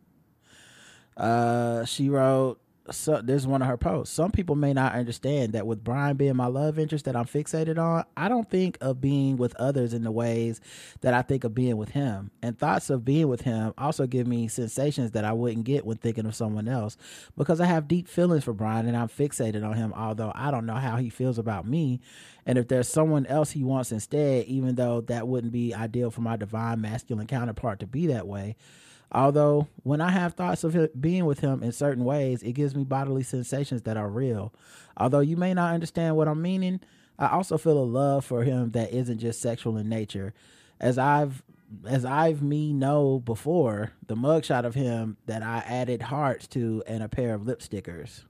Uh, 1.16 1.84
she 1.84 2.08
wrote, 2.08 2.60
"So 2.92 3.20
this 3.22 3.42
is 3.42 3.46
one 3.46 3.62
of 3.62 3.68
her 3.68 3.76
posts. 3.76 4.14
Some 4.14 4.30
people 4.30 4.56
may 4.56 4.72
not 4.72 4.94
understand 4.94 5.52
that 5.52 5.66
with 5.66 5.84
Brian 5.84 6.16
being 6.16 6.36
my 6.36 6.46
love 6.46 6.78
interest 6.78 7.04
that 7.04 7.16
I'm 7.16 7.24
fixated 7.24 7.78
on, 7.78 8.04
I 8.16 8.28
don't 8.28 8.48
think 8.50 8.78
of 8.80 9.00
being 9.00 9.36
with 9.36 9.54
others 9.56 9.94
in 9.94 10.02
the 10.02 10.10
ways 10.10 10.60
that 11.00 11.14
I 11.14 11.22
think 11.22 11.44
of 11.44 11.54
being 11.54 11.76
with 11.76 11.90
him. 11.90 12.30
And 12.42 12.58
thoughts 12.58 12.90
of 12.90 13.04
being 13.04 13.28
with 13.28 13.42
him 13.42 13.74
also 13.78 14.06
give 14.06 14.26
me 14.26 14.48
sensations 14.48 15.12
that 15.12 15.24
I 15.24 15.32
wouldn't 15.32 15.64
get 15.64 15.86
when 15.86 15.98
thinking 15.98 16.26
of 16.26 16.34
someone 16.34 16.68
else 16.68 16.96
because 17.36 17.60
I 17.60 17.66
have 17.66 17.88
deep 17.88 18.08
feelings 18.08 18.44
for 18.44 18.52
Brian 18.52 18.86
and 18.86 18.96
I'm 18.96 19.08
fixated 19.08 19.64
on 19.66 19.74
him, 19.74 19.92
although 19.94 20.32
I 20.34 20.50
don't 20.50 20.66
know 20.66 20.74
how 20.74 20.96
he 20.96 21.10
feels 21.10 21.38
about 21.38 21.66
me. 21.66 22.00
And 22.46 22.58
if 22.58 22.68
there's 22.68 22.88
someone 22.88 23.26
else 23.26 23.50
he 23.52 23.62
wants 23.62 23.92
instead, 23.92 24.46
even 24.46 24.74
though 24.74 25.02
that 25.02 25.28
wouldn't 25.28 25.52
be 25.52 25.74
ideal 25.74 26.10
for 26.10 26.22
my 26.22 26.36
divine 26.36 26.80
masculine 26.80 27.26
counterpart 27.26 27.80
to 27.80 27.86
be 27.86 28.06
that 28.08 28.26
way. 28.26 28.56
Although 29.12 29.66
when 29.82 30.00
I 30.00 30.10
have 30.10 30.34
thoughts 30.34 30.62
of 30.62 30.76
being 31.00 31.26
with 31.26 31.40
him 31.40 31.62
in 31.62 31.72
certain 31.72 32.04
ways, 32.04 32.42
it 32.42 32.52
gives 32.52 32.74
me 32.74 32.84
bodily 32.84 33.22
sensations 33.22 33.82
that 33.82 33.96
are 33.96 34.08
real. 34.08 34.52
Although 34.96 35.20
you 35.20 35.36
may 35.36 35.52
not 35.52 35.74
understand 35.74 36.16
what 36.16 36.28
I'm 36.28 36.42
meaning, 36.42 36.80
I 37.18 37.28
also 37.28 37.58
feel 37.58 37.78
a 37.78 37.84
love 37.84 38.24
for 38.24 38.44
him 38.44 38.70
that 38.70 38.92
isn't 38.92 39.18
just 39.18 39.40
sexual 39.40 39.76
in 39.76 39.88
nature. 39.88 40.32
As 40.80 40.96
I've 40.96 41.42
as 41.86 42.04
I've 42.04 42.42
me 42.42 42.72
know 42.72 43.20
before, 43.20 43.92
the 44.06 44.16
mugshot 44.16 44.64
of 44.64 44.74
him 44.74 45.16
that 45.26 45.42
I 45.42 45.58
added 45.58 46.02
hearts 46.02 46.48
to 46.48 46.82
and 46.86 47.02
a 47.02 47.08
pair 47.08 47.32
of 47.32 47.46
lip 47.46 47.62
stickers. 47.62 48.24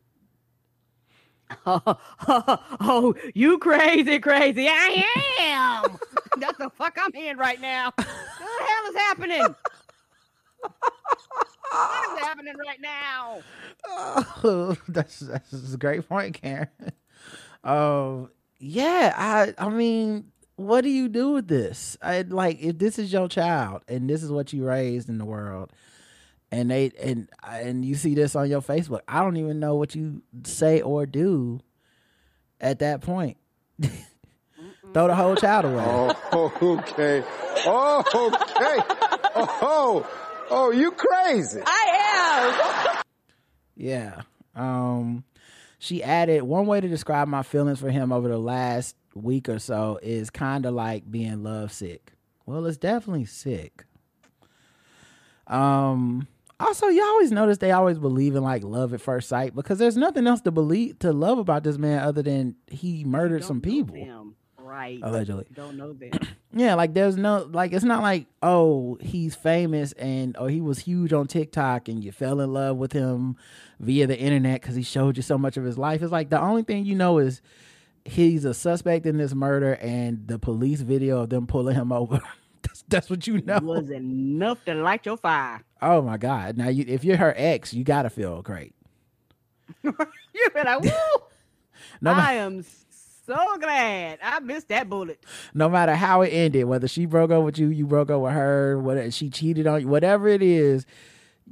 oh, 1.67 3.15
you 3.35 3.59
crazy, 3.59 4.19
crazy. 4.19 4.67
I 4.69 5.05
am. 5.41 5.99
That's 6.39 6.59
the 6.59 6.71
fuck 6.71 6.97
I'm 7.01 7.15
in 7.15 7.39
right 7.39 7.61
now. 7.61 7.93
What 7.97 8.07
the 8.07 8.65
hell 8.65 8.91
is 8.91 8.97
happening? 8.97 9.55
What 10.61 12.19
is 12.19 12.25
happening 12.25 12.55
right 12.57 12.81
now? 12.81 13.41
Oh, 13.87 14.77
that's 14.89 15.21
that's 15.21 15.75
a 15.75 15.77
great 15.77 16.09
point, 16.09 16.41
Karen. 16.41 16.69
Um, 17.65 18.31
yeah, 18.59 19.15
I 19.17 19.55
I 19.59 19.69
mean, 19.69 20.33
what 20.57 20.83
do 20.83 20.91
you 20.91 21.09
do 21.09 21.33
with 21.33 21.49
this? 21.49 21.97
I 22.03 22.23
like 22.23 22.61
if 22.61 22.79
this 22.79 22.99
is 22.99 23.13
your 23.13 23.29
child 23.29 23.83
and 23.89 24.09
this 24.09 24.23
is 24.23 24.31
what 24.31 24.53
you 24.53 24.65
raised 24.65 25.09
in 25.09 25.19
the 25.19 25.25
world, 25.25 25.73
and 26.51 26.71
they 26.71 26.91
and 27.03 27.29
and 27.47 27.85
you 27.85 27.95
see 27.95 28.15
this 28.15 28.35
on 28.35 28.51
your 28.51 28.63
Facebook, 28.63 29.01
I 29.09 29.23
don't 29.23 29.37
even 29.37 29.61
know 29.61 29.77
what 29.77 29.95
you 29.95 30.23
say 30.45 30.81
or 30.81 31.07
do 31.07 31.61
at 32.61 32.81
that 32.81 33.01
point. 33.01 33.37
Throw 34.93 35.07
the 35.07 35.15
whole 35.15 35.37
child 35.37 35.67
away. 35.67 35.85
Oh, 36.33 36.53
okay. 36.63 37.23
Oh, 37.65 38.03
okay. 38.15 38.83
Oh, 39.37 40.07
oh, 40.51 40.71
you 40.71 40.91
crazy. 40.93 41.61
I 41.65 42.95
am. 42.97 43.03
Yeah. 43.77 44.23
Um 44.55 45.25
she 45.79 46.03
added 46.03 46.43
one 46.43 46.67
way 46.67 46.83
to 46.83 46.89
describe 46.89 47.29
my 47.29 47.43
feelings 47.43 47.81
for 47.81 47.91
him 47.91 48.13
over 48.13 48.29
the 48.29 48.37
last 48.37 48.95
week 49.15 49.49
or 49.49 49.59
so 49.59 49.99
is 50.03 50.29
kind 50.29 50.67
of 50.67 50.75
like 50.75 51.11
being 51.11 51.43
lovesick. 51.43 52.13
Well, 52.45 52.67
it's 52.67 52.77
definitely 52.77 53.25
sick. 53.25 53.87
Um 55.47 56.29
also 56.59 56.89
you 56.89 57.03
always 57.03 57.33
notice 57.33 57.57
they 57.57 57.73
always 57.73 57.99
believe 57.99 58.37
in 58.37 58.43
like 58.43 58.63
love 58.63 58.93
at 58.93 59.01
first 59.01 59.31
sight 59.31 59.55
because 59.55 59.79
there's 59.79 59.97
nothing 59.97 60.27
else 60.27 60.43
to 60.43 60.51
believe 60.51 60.99
to 60.99 61.11
love 61.13 61.39
about 61.39 61.65
this 61.65 61.79
man 61.79 62.01
other 62.01 62.23
than 62.23 62.57
he 62.67 63.03
murdered 63.05 63.45
some 63.45 63.63
people. 63.63 63.97
Them. 63.97 64.37
Right. 64.59 65.01
Allegedly. 65.03 65.47
Don't 65.55 65.79
know 65.79 65.95
them. 65.95 66.11
Yeah, 66.53 66.75
like 66.75 66.95
there's 66.95 67.17
no 67.17 67.49
like 67.53 67.73
it's 67.73 67.85
not 67.85 68.03
like 68.03 68.27
oh 68.43 68.99
he's 69.01 69.37
famous 69.37 69.93
and 69.93 70.37
oh 70.37 70.47
he 70.47 70.61
was 70.61 70.81
huge 70.81 71.13
on 71.13 71.29
TikTok 71.29 71.89
and 71.89 72.03
you 72.03 72.11
fell 72.11 72.41
in 72.41 72.53
love 72.53 72.77
with 72.77 72.93
him 72.93 73.37
via 73.79 74.09
the 74.09 74.19
internet 74.19 74.61
because 74.61 74.75
he 74.75 74.83
showed 74.83 75.17
you 75.17 75.23
so 75.23 75.39
much 75.39 75.57
of 75.57 75.65
his 75.65 75.79
life. 75.79 76.03
It's 76.03 76.11
like 76.11 76.29
the 76.31 76.41
only 76.41 76.63
thing 76.63 76.85
you 76.85 76.97
know 76.97 77.19
is 77.19 77.41
he's 78.05 78.45
a 78.45 78.53
suspect 78.53 79.07
in 79.07 79.17
this 79.17 79.33
murder 79.33 79.75
and 79.75 80.27
the 80.27 80.39
police 80.39 80.81
video 80.81 81.23
of 81.23 81.31
them 81.31 81.47
pulling 81.47 81.77
him 81.77 81.93
over. 81.93 82.21
that's, 82.63 82.85
that's 82.89 83.11
what 83.11 83.27
you 83.29 83.41
know. 83.43 83.57
It 83.57 83.63
was 83.63 83.91
enough 83.91 84.65
to 84.65 84.75
light 84.75 85.07
your 85.07 85.19
fire. 85.19 85.63
Oh 85.81 86.03
my 86.03 86.17
god! 86.17 86.57
Now 86.57 86.69
you 86.69 86.85
if 86.89 87.05
you're 87.05 87.17
her 87.17 87.35
ex, 87.37 87.73
you 87.73 87.85
gotta 87.85 88.11
feel 88.11 88.43
great. 88.43 88.75
you 89.83 89.93
been 89.93 90.65
like, 90.65 90.83
woo! 90.83 90.91
No 92.03 92.13
I 92.13 92.35
am 92.35 92.65
so 93.31 93.59
glad 93.59 94.19
I 94.23 94.41
missed 94.41 94.69
that 94.69 94.89
bullet. 94.89 95.23
no 95.55 95.69
matter 95.69 95.95
how 95.95 96.23
it 96.23 96.29
ended, 96.29 96.65
whether 96.65 96.89
she 96.89 97.07
broke 97.07 97.31
up 97.31 97.45
with 97.45 97.59
you, 97.59 97.69
you 97.69 97.87
broke 97.87 98.11
up 98.11 98.21
with 98.21 98.33
her, 98.33 98.79
whether 98.79 99.11
she 99.11 99.31
cheated 99.31 99.67
on 99.67 99.83
you, 99.83 99.89
whatever 99.89 100.29
it 100.29 100.43
is, 100.43 100.87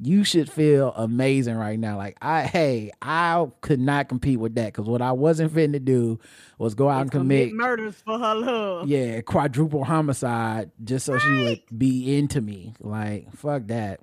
you 0.01 0.23
should 0.23 0.49
feel 0.51 0.93
amazing 0.97 1.57
right 1.57 1.77
now. 1.79 1.97
Like 1.97 2.17
I, 2.23 2.43
hey, 2.45 2.93
I 3.03 3.49
could 3.63 3.81
not 3.81 4.09
compete 4.09 4.39
with 4.39 4.55
that 4.55 4.67
because 4.67 4.87
what 4.87 5.03
I 5.03 5.11
wasn't 5.13 5.53
fitting 5.53 5.73
to 5.73 5.81
do 5.81 6.21
was 6.57 6.75
go 6.75 6.89
out 6.89 7.03
and 7.03 7.11
commit, 7.11 7.49
Commit 7.51 7.55
murders 7.57 7.95
for 8.05 8.17
her 8.19 8.35
love. 8.35 8.89
yeah, 8.89 9.21
quadruple 9.23 9.83
homicide 9.85 10.71
just 10.85 11.05
so 11.07 11.19
she 11.19 11.33
would 11.43 11.63
be 11.77 12.17
into 12.17 12.41
me. 12.41 12.75
Like 12.81 13.33
fuck 13.33 13.67
that. 13.69 14.01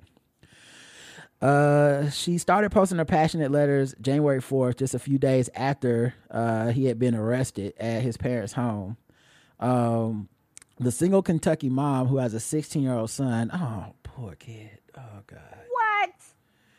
Uh, 1.40 2.08
she 2.10 2.38
started 2.38 2.70
posting 2.70 2.98
her 2.98 3.04
passionate 3.04 3.50
letters 3.50 3.94
January 4.00 4.40
4th, 4.40 4.76
just 4.76 4.94
a 4.94 4.98
few 4.98 5.18
days 5.18 5.50
after 5.54 6.14
uh, 6.30 6.68
he 6.68 6.86
had 6.86 6.98
been 6.98 7.14
arrested 7.14 7.74
at 7.78 8.02
his 8.02 8.16
parents' 8.16 8.54
home. 8.54 8.96
Um, 9.60 10.28
the 10.78 10.90
single 10.90 11.22
Kentucky 11.22 11.68
mom 11.68 12.06
who 12.08 12.18
has 12.18 12.34
a 12.34 12.40
16 12.40 12.82
year 12.82 12.94
old 12.94 13.10
son. 13.10 13.50
Oh, 13.52 13.92
poor 14.02 14.34
kid. 14.34 14.78
Oh, 14.96 15.20
God. 15.26 15.40
What? 15.70 16.10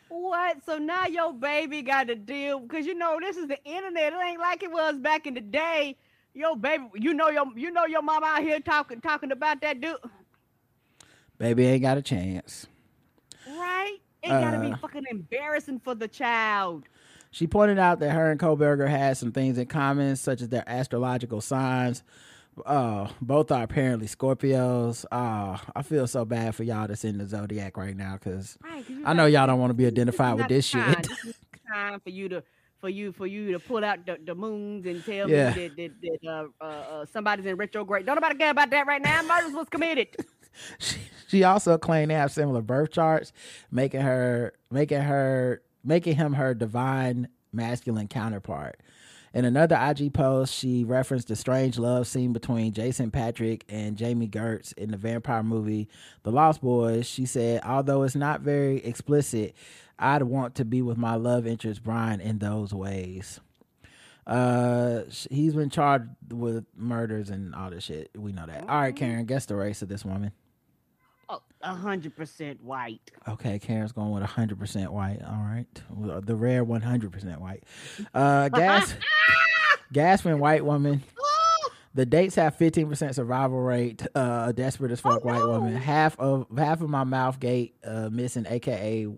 What? 0.08 0.64
So 0.64 0.78
now 0.78 1.06
your 1.06 1.32
baby 1.32 1.82
got 1.82 2.08
to 2.08 2.14
deal 2.16 2.60
because 2.60 2.86
you 2.86 2.94
know 2.94 3.18
this 3.20 3.36
is 3.36 3.46
the 3.46 3.62
internet. 3.64 4.12
It 4.12 4.18
ain't 4.24 4.40
like 4.40 4.62
it 4.62 4.70
was 4.70 4.98
back 4.98 5.26
in 5.26 5.34
the 5.34 5.40
day. 5.40 5.96
Your 6.34 6.56
baby, 6.56 6.84
you 6.94 7.14
know 7.14 7.30
your 7.30 7.46
you 7.56 7.70
know 7.70 7.86
your 7.86 8.02
mom 8.02 8.22
out 8.22 8.42
here 8.42 8.60
talking 8.60 9.00
talking 9.00 9.32
about 9.32 9.60
that 9.62 9.80
dude, 9.80 9.96
Baby 11.38 11.66
ain't 11.66 11.82
got 11.82 11.98
a 11.98 12.02
chance. 12.02 12.66
right? 13.46 13.96
It 14.22 14.28
gotta 14.28 14.58
be 14.58 14.72
Uh, 14.72 14.76
fucking 14.76 15.04
embarrassing 15.10 15.80
for 15.80 15.94
the 15.94 16.08
child. 16.08 16.84
She 17.30 17.46
pointed 17.46 17.78
out 17.78 18.00
that 18.00 18.10
her 18.10 18.30
and 18.30 18.40
Kohberger 18.40 18.88
had 18.88 19.16
some 19.16 19.32
things 19.32 19.58
in 19.58 19.66
common, 19.66 20.16
such 20.16 20.40
as 20.40 20.48
their 20.48 20.64
astrological 20.68 21.40
signs. 21.40 22.02
Uh, 22.66 23.08
both 23.20 23.52
are 23.52 23.62
apparently 23.62 24.08
Scorpios. 24.08 25.04
Uh, 25.12 25.58
I 25.76 25.82
feel 25.82 26.06
so 26.08 26.24
bad 26.24 26.54
for 26.56 26.64
y'all 26.64 26.88
that's 26.88 27.04
in 27.04 27.18
the 27.18 27.26
zodiac 27.26 27.76
right 27.76 27.96
now 27.96 28.14
because 28.14 28.58
Right, 28.64 28.84
I 29.04 29.12
know 29.12 29.26
y'all 29.26 29.46
don't 29.46 29.60
want 29.60 29.70
to 29.70 29.74
be 29.74 29.86
identified 29.86 30.36
with 30.36 30.48
this 30.48 30.68
time. 30.70 30.94
shit. 30.94 31.08
This 31.24 31.34
time 31.72 32.00
for 32.00 32.10
you 32.10 32.28
to 32.30 32.42
for 32.80 32.88
you 32.88 33.12
for 33.12 33.26
you 33.26 33.52
to 33.52 33.58
pull 33.60 33.84
out 33.84 34.06
the, 34.06 34.18
the 34.24 34.34
moons 34.34 34.86
and 34.86 35.04
tell 35.04 35.28
Yeah. 35.30 35.50
me 35.54 35.68
that, 35.68 35.76
that, 35.76 36.18
that 36.22 36.28
uh, 36.28 36.44
uh, 36.60 36.64
uh, 36.64 37.06
somebody's 37.06 37.46
in 37.46 37.56
retrograde. 37.56 38.06
Don't 38.06 38.16
nobody 38.16 38.36
care 38.36 38.50
about 38.50 38.70
that 38.70 38.86
right 38.86 39.02
now. 39.02 39.22
Murders 39.22 39.52
was 39.52 39.68
committed. 39.68 40.08
She 40.80 40.98
also 41.44 41.78
claimed 41.78 42.10
they 42.10 42.14
have 42.14 42.32
similar 42.32 42.62
birth 42.62 42.90
charts, 42.92 43.32
making 43.70 44.00
her 44.00 44.52
making 44.70 45.02
her 45.02 45.62
making 45.84 46.16
him 46.16 46.34
her 46.34 46.54
divine 46.54 47.28
masculine 47.52 48.08
counterpart. 48.08 48.80
In 49.34 49.44
another 49.44 49.76
IG 49.76 50.14
post, 50.14 50.54
she 50.54 50.84
referenced 50.84 51.28
the 51.28 51.36
strange 51.36 51.78
love 51.78 52.06
scene 52.06 52.32
between 52.32 52.72
Jason 52.72 53.10
Patric 53.10 53.64
and 53.68 53.96
Jami 53.96 54.26
Gertz 54.26 54.72
in 54.78 54.90
the 54.90 54.96
vampire 54.96 55.42
movie 55.42 55.88
The 56.22 56.32
Lost 56.32 56.62
Boys. 56.62 57.06
She 57.06 57.26
said, 57.26 57.60
although 57.62 58.04
it's 58.04 58.14
not 58.14 58.40
very 58.40 58.78
explicit, 58.78 59.54
I'd 59.98 60.22
want 60.22 60.54
to 60.56 60.64
be 60.64 60.80
with 60.80 60.96
my 60.96 61.16
love 61.16 61.46
interest 61.46 61.82
Brian 61.82 62.20
in 62.20 62.38
those 62.38 62.72
ways. 62.72 63.40
Uh, 64.26 65.02
sh- 65.10 65.26
he's 65.30 65.54
been 65.54 65.70
charged 65.70 66.08
with 66.32 66.64
murders 66.74 67.28
and 67.30 67.54
all 67.54 67.70
this 67.70 67.84
shit. 67.84 68.10
We 68.16 68.32
know 68.32 68.46
that. 68.46 68.62
All 68.62 68.80
right, 68.80 68.96
Karen, 68.96 69.26
guess 69.26 69.46
the 69.46 69.56
race 69.56 69.82
of 69.82 69.88
this 69.88 70.04
woman. 70.04 70.32
Oh, 71.28 71.42
a 71.60 71.74
hundred 71.74 72.16
percent 72.16 72.62
white. 72.62 73.10
Okay, 73.26 73.58
Karen's 73.58 73.92
going 73.92 74.10
with 74.12 74.22
100% 74.22 74.88
white. 74.88 75.20
All 75.22 75.42
right. 75.42 75.66
The 76.26 76.34
rare 76.34 76.64
100% 76.64 77.38
white. 77.38 77.64
Uh, 78.14 78.48
gas, 78.48 78.94
gasping 79.92 80.38
white 80.38 80.64
woman. 80.64 81.02
The 81.94 82.06
dates 82.06 82.36
have 82.36 82.56
15% 82.56 83.14
survival 83.14 83.60
rate. 83.60 84.06
Uh, 84.14 84.46
a 84.48 84.52
desperate 84.52 84.92
as 84.92 85.00
fuck 85.00 85.24
white 85.24 85.44
woman. 85.44 85.74
Half 85.74 86.18
of 86.18 86.46
half 86.56 86.80
of 86.80 86.88
my 86.88 87.04
mouth 87.04 87.40
gate 87.40 87.74
uh, 87.84 88.08
missing, 88.10 88.46
aka 88.48 89.08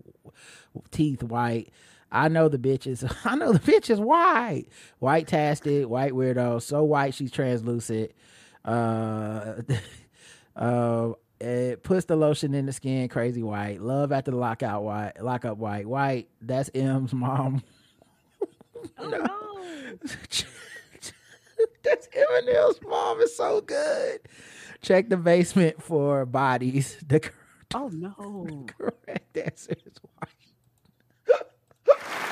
teeth 0.89 1.23
white. 1.23 1.71
I 2.11 2.27
know 2.27 2.49
the 2.49 2.57
bitch 2.57 2.87
is. 2.87 3.05
I 3.25 3.35
know 3.35 3.53
the 3.53 3.59
bitch 3.59 3.89
is 3.89 3.99
white. 3.99 4.65
White 4.99 5.27
tasted, 5.27 5.85
white 5.85 6.13
weirdo. 6.13 6.61
So 6.61 6.83
white 6.83 7.13
she's 7.13 7.31
translucent. 7.31 8.11
Uh, 8.65 9.61
uh, 10.55 11.11
It 11.41 11.81
puts 11.81 12.05
the 12.05 12.15
lotion 12.15 12.53
in 12.53 12.67
the 12.67 12.71
skin, 12.73 13.09
crazy 13.09 13.41
white. 13.41 13.81
Love 13.81 14.11
after 14.11 14.29
the 14.29 14.37
lockout 14.37 14.83
white, 14.83 15.13
lockup 15.19 15.57
white. 15.57 15.87
White. 15.87 16.29
That's 16.39 16.69
M's 16.75 17.13
mom. 17.13 17.63
Oh 18.99 19.07
no. 19.09 19.97
That's 21.83 22.07
Eminem's 22.09 22.79
mom 22.87 23.21
is 23.21 23.35
so 23.35 23.61
good. 23.61 24.19
Check 24.81 25.09
the 25.09 25.17
basement 25.17 25.81
for 25.81 26.25
bodies. 26.27 26.97
The 27.07 27.27
Oh 27.73 27.87
no. 27.93 28.65
correct 28.77 29.37
answer 29.37 29.73
is 29.85 29.97
white. 30.19 30.29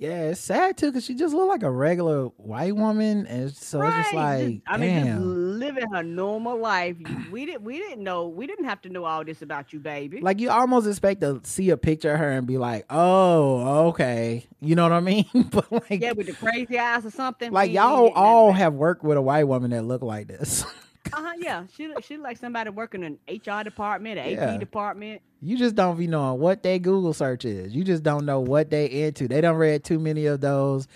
Yeah, 0.00 0.30
it's 0.30 0.40
sad 0.40 0.78
too 0.78 0.86
because 0.86 1.04
she 1.04 1.14
just 1.14 1.34
looked 1.34 1.50
like 1.50 1.62
a 1.62 1.70
regular 1.70 2.28
white 2.38 2.74
woman, 2.74 3.26
and 3.26 3.54
so 3.54 3.82
it's 3.82 3.96
just 3.96 4.14
Right, 4.14 4.44
like, 4.44 4.62
I 4.66 4.78
mean, 4.78 5.04
just 5.04 5.20
living 5.20 5.90
her 5.92 6.02
normal 6.02 6.58
life. 6.58 6.96
We 7.30 7.44
didn't. 7.44 7.64
We 7.64 7.76
didn't 7.76 8.02
know. 8.02 8.26
We 8.26 8.46
didn't 8.46 8.64
have 8.64 8.80
to 8.80 8.88
know 8.88 9.04
all 9.04 9.26
this 9.26 9.42
about 9.42 9.74
you, 9.74 9.78
baby. 9.78 10.22
Like 10.22 10.40
you 10.40 10.48
almost 10.48 10.86
expect 10.86 11.20
to 11.20 11.42
see 11.44 11.68
a 11.68 11.76
picture 11.76 12.14
of 12.14 12.18
her 12.18 12.30
and 12.30 12.46
be 12.46 12.56
like, 12.56 12.86
"Oh, 12.88 13.88
okay," 13.88 14.46
you 14.62 14.74
know 14.74 14.84
what 14.84 14.92
I 14.92 15.00
mean? 15.00 15.26
but 15.50 15.70
like, 15.70 16.00
yeah, 16.00 16.12
with 16.12 16.28
the 16.28 16.32
crazy 16.32 16.78
eyes 16.78 17.04
or 17.04 17.10
something. 17.10 17.52
like 17.52 17.70
y'all 17.70 18.08
all 18.14 18.52
have 18.52 18.72
worked 18.72 19.04
with 19.04 19.18
a 19.18 19.22
white 19.22 19.44
woman 19.44 19.70
that 19.72 19.82
looked 19.82 20.02
like 20.02 20.28
this. 20.28 20.64
Uh-huh, 21.12 21.32
yeah, 21.38 21.64
she 21.74 21.92
she 22.02 22.16
like 22.18 22.36
somebody 22.36 22.70
working 22.70 23.02
in 23.02 23.18
HR 23.28 23.62
department, 23.64 24.18
an 24.18 24.30
Yeah. 24.30 24.52
AP 24.54 24.60
department. 24.60 25.22
you 25.40 25.56
just 25.56 25.74
don't 25.74 25.96
be 25.98 26.06
knowing 26.06 26.38
what 26.40 26.62
they 26.62 26.78
Google 26.78 27.12
search 27.14 27.44
is. 27.44 27.74
You 27.74 27.84
just 27.84 28.02
don't 28.02 28.26
know 28.26 28.40
what 28.40 28.70
they 28.70 28.86
into. 28.86 29.26
They 29.26 29.40
don't 29.40 29.56
read 29.56 29.82
too 29.84 29.98
many 29.98 30.26
of 30.26 30.40
those 30.40 30.86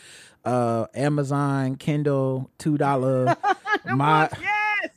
uh 0.45 0.87
Amazon 0.95 1.77
Kindle 1.77 2.51
two 2.59 2.77
dollar 2.77 3.35
my 3.87 4.29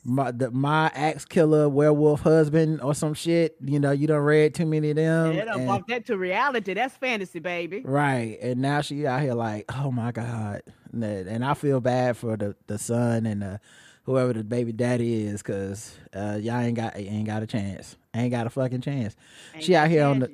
my 0.04 0.30
the, 0.30 0.50
my 0.50 0.90
axe 0.94 1.24
killer 1.24 1.68
werewolf 1.68 2.20
husband 2.20 2.82
or 2.82 2.94
some 2.94 3.14
shit. 3.14 3.56
You 3.64 3.80
know, 3.80 3.90
you 3.90 4.06
don't 4.06 4.20
read 4.22 4.54
too 4.54 4.66
many 4.66 4.90
of 4.90 4.96
them. 4.96 5.32
Yeah, 5.34 5.46
don't 5.46 5.66
bump 5.66 5.86
that 5.88 6.04
to 6.06 6.18
reality. 6.18 6.74
That's 6.74 6.94
fantasy, 6.96 7.38
baby. 7.38 7.80
Right. 7.84 8.38
And 8.42 8.60
now 8.60 8.82
she 8.82 9.06
out 9.06 9.22
here 9.22 9.34
like, 9.34 9.64
oh 9.74 9.90
my 9.90 10.12
God. 10.12 10.62
And 10.92 11.02
and 11.02 11.44
I 11.44 11.54
feel 11.54 11.80
bad 11.80 12.16
for 12.18 12.36
the, 12.36 12.54
the 12.66 12.78
son 12.78 13.24
and 13.26 13.40
the, 13.42 13.60
whoever 14.08 14.32
the 14.32 14.42
baby 14.42 14.72
daddy 14.72 15.26
is, 15.26 15.42
cause 15.42 15.94
uh, 16.14 16.38
y'all 16.40 16.60
ain't 16.60 16.74
got 16.76 16.96
ain't 16.96 17.26
got 17.26 17.42
a 17.42 17.46
chance. 17.46 17.96
Ain't 18.14 18.30
got 18.30 18.46
a 18.46 18.50
fucking 18.50 18.80
chance. 18.80 19.14
Ain't 19.54 19.62
she 19.64 19.76
out 19.76 19.90
here 19.90 20.04
on 20.06 20.20
the 20.20 20.32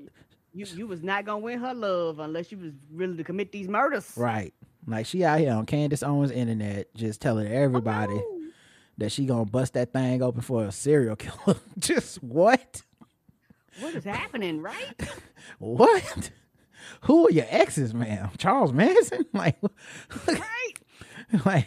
You 0.53 0.65
you 0.75 0.87
was 0.87 1.03
not 1.03 1.25
gonna 1.25 1.41
win 1.41 1.59
her 1.59 1.75
love 1.75 2.21
unless 2.21 2.53
you 2.53 2.59
was 2.59 2.73
really 2.93 3.17
to 3.17 3.25
commit 3.25 3.51
these 3.51 3.67
murders. 3.69 4.13
right. 4.17 4.55
Like 4.87 5.07
she 5.07 5.25
out 5.25 5.41
here 5.41 5.53
on 5.53 5.67
Candace 5.67 6.03
Owens 6.05 6.31
internet 6.31 6.95
just 6.95 7.21
telling 7.21 7.49
everybody 7.49 8.23
that 8.99 9.11
she 9.11 9.27
gonna 9.27 9.45
bust 9.45 9.73
that 9.75 9.93
thing 9.93 10.23
open 10.23 10.41
for 10.43 10.65
a 10.67 10.71
serial 10.73 11.17
killer. 11.17 11.59
just 11.79 12.23
what? 12.23 12.83
What 13.81 13.95
is 13.97 14.05
happening, 14.05 14.63
right? 14.63 14.95
What? 15.59 16.31
Who 17.03 17.27
are 17.27 17.31
your 17.31 17.45
exes, 17.49 17.93
ma'am? 17.93 18.31
Charles 18.39 18.73
Manson? 18.73 19.27
Like, 19.35 19.57
right? 20.27 20.73
like 21.45 21.67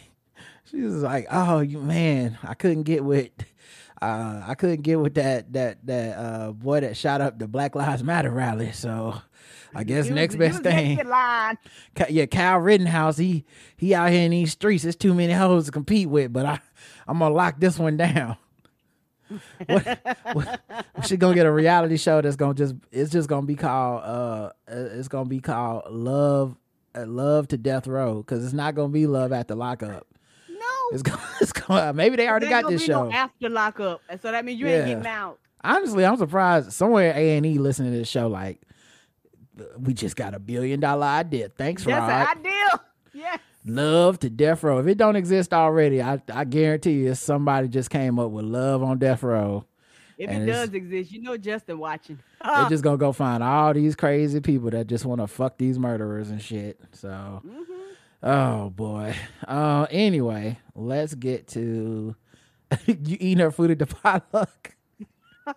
she 0.70 0.80
was 0.82 1.02
like, 1.02 1.26
"Oh, 1.30 1.60
you 1.60 1.78
man, 1.78 2.38
I 2.42 2.54
couldn't 2.54 2.84
get 2.84 3.04
with, 3.04 3.30
uh, 4.02 4.42
I 4.46 4.54
couldn't 4.54 4.82
get 4.82 5.00
with 5.00 5.14
that 5.14 5.52
that 5.52 5.84
that 5.86 6.18
uh 6.18 6.52
boy 6.52 6.80
that 6.80 6.96
shot 6.96 7.20
up 7.20 7.38
the 7.38 7.48
Black 7.48 7.74
Lives 7.74 8.02
Matter 8.02 8.30
rally. 8.30 8.72
So, 8.72 9.20
I 9.74 9.84
guess 9.84 10.06
You 10.06 10.14
next 10.14 10.36
best 10.36 10.62
thing. 10.62 11.00
Yeah, 12.08 12.26
Kyle 12.26 12.58
Rittenhouse. 12.58 13.16
He 13.16 13.44
he 13.76 13.94
out 13.94 14.10
here 14.10 14.22
in 14.22 14.30
these 14.30 14.52
streets. 14.52 14.82
There's 14.82 14.96
too 14.96 15.14
many 15.14 15.32
hoes 15.32 15.66
to 15.66 15.72
compete 15.72 16.08
with, 16.08 16.32
but 16.32 16.46
I 16.46 16.60
I'm 17.06 17.18
gonna 17.18 17.34
lock 17.34 17.60
this 17.60 17.78
one 17.78 17.96
down. 17.96 18.36
what, 19.66 20.00
what, 20.32 20.60
she 21.04 21.18
gonna 21.18 21.34
get 21.34 21.44
a 21.44 21.52
reality 21.52 21.98
show 21.98 22.20
that's 22.22 22.36
gonna 22.36 22.54
just 22.54 22.74
it's 22.90 23.12
just 23.12 23.28
gonna 23.28 23.44
be 23.44 23.56
called 23.56 24.02
uh 24.02 24.50
uh, 24.70 24.88
it's 24.94 25.08
gonna 25.08 25.28
be 25.28 25.40
called 25.40 25.82
love 25.90 26.56
uh, 26.94 27.04
love 27.04 27.46
to 27.48 27.58
death 27.58 27.86
row 27.86 28.22
because 28.22 28.42
it's 28.42 28.54
not 28.54 28.74
gonna 28.74 28.88
be 28.88 29.06
love 29.06 29.32
at 29.32 29.48
the 29.48 29.54
lockup. 29.54 30.07
It's 30.92 31.02
gonna, 31.02 31.22
it's 31.40 31.52
gonna 31.52 31.90
uh, 31.90 31.92
maybe 31.92 32.16
they 32.16 32.28
already 32.28 32.48
got 32.48 32.68
this 32.68 32.82
show 32.84 33.04
No 33.04 33.12
after 33.12 33.48
lockup, 33.48 34.00
and 34.08 34.20
so 34.20 34.30
that 34.32 34.44
means 34.44 34.60
you 34.60 34.66
Yeah. 34.68 34.76
ain't 34.78 34.86
getting 34.86 35.06
out. 35.06 35.38
honestly 35.64 36.04
i'm 36.04 36.16
surprised 36.16 36.72
somewhere 36.72 37.12
a&e 37.14 37.58
listening 37.58 37.92
to 37.92 37.98
this 37.98 38.08
show 38.08 38.28
like 38.28 38.60
we 39.78 39.92
just 39.92 40.14
got 40.16 40.34
a 40.34 40.38
billion 40.38 40.78
dollar 40.80 41.06
idea 41.06 41.48
thanks 41.48 41.82
for 41.82 41.90
That's 41.90 42.02
Rod. 42.28 42.36
an 42.36 42.46
ideal. 42.46 42.84
Yes. 43.14 43.40
love 43.64 44.20
to 44.20 44.30
death 44.30 44.62
row 44.62 44.78
if 44.78 44.86
it 44.86 44.96
don't 44.96 45.16
exist 45.16 45.52
already 45.52 46.00
i, 46.00 46.22
I 46.32 46.44
guarantee 46.44 46.92
you 46.92 47.14
somebody 47.16 47.66
just 47.66 47.90
came 47.90 48.18
up 48.20 48.30
with 48.30 48.44
love 48.44 48.82
on 48.84 48.98
death 48.98 49.24
row 49.24 49.64
If 50.16 50.30
And 50.30 50.44
it 50.44 50.46
does 50.52 50.72
exist, 50.72 51.10
you 51.12 51.22
know 51.22 51.36
Justin 51.36 51.78
watching. 51.78 52.18
They're 52.44 52.68
just 52.68 52.84
gonna 52.84 52.96
go 52.98 53.12
find 53.12 53.42
all 53.42 53.72
these 53.74 53.96
crazy 53.96 54.40
people 54.40 54.70
that 54.70 54.86
just 54.86 55.04
want 55.04 55.20
to 55.20 55.26
fuck 55.26 55.58
these 55.58 55.78
murderers 55.78 56.30
and 56.30 56.40
shit. 56.42 56.78
So, 56.92 57.08
mm-hmm. 57.08 57.62
Oh 58.22 58.70
boy. 58.70 59.14
Uh, 59.46 59.86
anyway, 59.90 60.58
let's 60.74 61.14
get 61.14 61.48
to 61.48 62.14
you 62.86 63.16
eating 63.20 63.38
her 63.38 63.50
food 63.50 63.70
at 63.70 63.78
the 63.78 63.86
potluck. 64.02 64.74
no. 65.46 65.54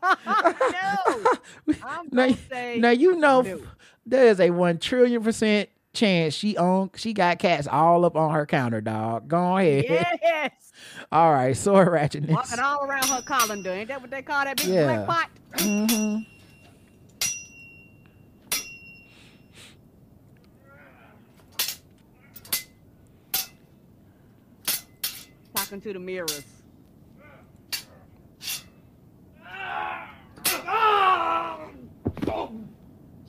I'm 1.84 2.08
Now, 2.12 2.30
now 2.78 2.90
you 2.92 3.16
know 3.18 3.42
no. 3.42 3.62
there 4.06 4.28
is 4.28 4.40
a 4.40 4.50
one 4.52 4.78
trillion 4.78 5.22
percent 5.24 5.70
chance 5.94 6.34
she 6.34 6.56
own 6.56 6.90
she 6.96 7.12
got 7.12 7.38
cats 7.40 7.68
all 7.68 8.06
up 8.06 8.16
on 8.16 8.32
her 8.34 8.46
counter, 8.46 8.80
dog. 8.82 9.28
Go 9.28 9.58
ahead. 9.58 9.86
Yes. 10.22 10.72
all 11.12 11.34
right, 11.34 11.56
sword 11.58 11.90
ratchetness. 11.90 12.30
Walking 12.30 12.60
all 12.60 12.86
around 12.86 13.06
her 13.08 13.22
colander. 13.22 13.72
Ain't 13.72 13.90
that 13.90 14.02
what 14.02 14.10
they 14.12 14.22
call 14.22 14.46
that 14.46 14.58
big 14.58 14.68
Yeah. 14.68 15.04
black 15.04 15.08
pot? 15.08 15.30
hmm 15.60 16.18
Talking 25.72 25.82
to 25.84 25.94
the 25.94 26.00
mirrors. 26.00 26.44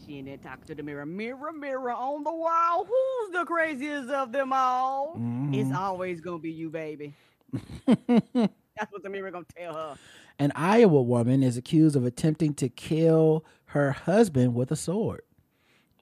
She 0.05 0.19
in 0.19 0.25
there 0.25 0.37
talking 0.39 0.65
to 0.67 0.75
the 0.75 0.83
mirror. 0.83 1.07
Mirror, 1.07 1.53
mirror 1.53 1.93
on 1.93 2.25
the 2.25 2.35
wall. 2.35 2.85
Who's 2.85 3.33
the 3.33 3.45
craziest 3.45 4.11
of 4.11 4.33
them 4.33 4.53
all? 4.53 5.13
It's 5.53 5.71
Mhm. 5.71 5.77
always 5.77 6.21
gonna 6.21 6.39
be 6.39 6.51
you, 6.51 6.71
baby. 6.71 7.15
That's 7.87 8.91
what 8.91 9.03
the 9.03 9.11
mirror 9.11 9.31
gonna 9.31 9.45
tell 9.57 9.75
her. 9.75 9.97
An 10.39 10.51
Iowa 10.57 11.03
woman 11.03 11.43
is 11.43 11.57
accused 11.57 11.95
of 11.95 12.05
attempting 12.05 12.55
to 12.55 12.69
kill 12.69 13.45
her 13.67 13.93
husband 13.93 14.55
with 14.55 14.73
a 14.73 14.77
sword. 14.77 15.23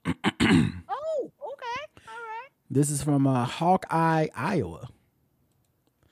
Oh, 0.05 0.09
okay. 0.09 0.15
All 2.07 2.07
right. 2.07 2.49
This 2.71 2.89
is 2.89 3.03
from 3.03 3.27
uh, 3.27 3.45
Hawkeye, 3.45 4.29
Iowa. 4.33 4.87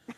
And 0.07 0.15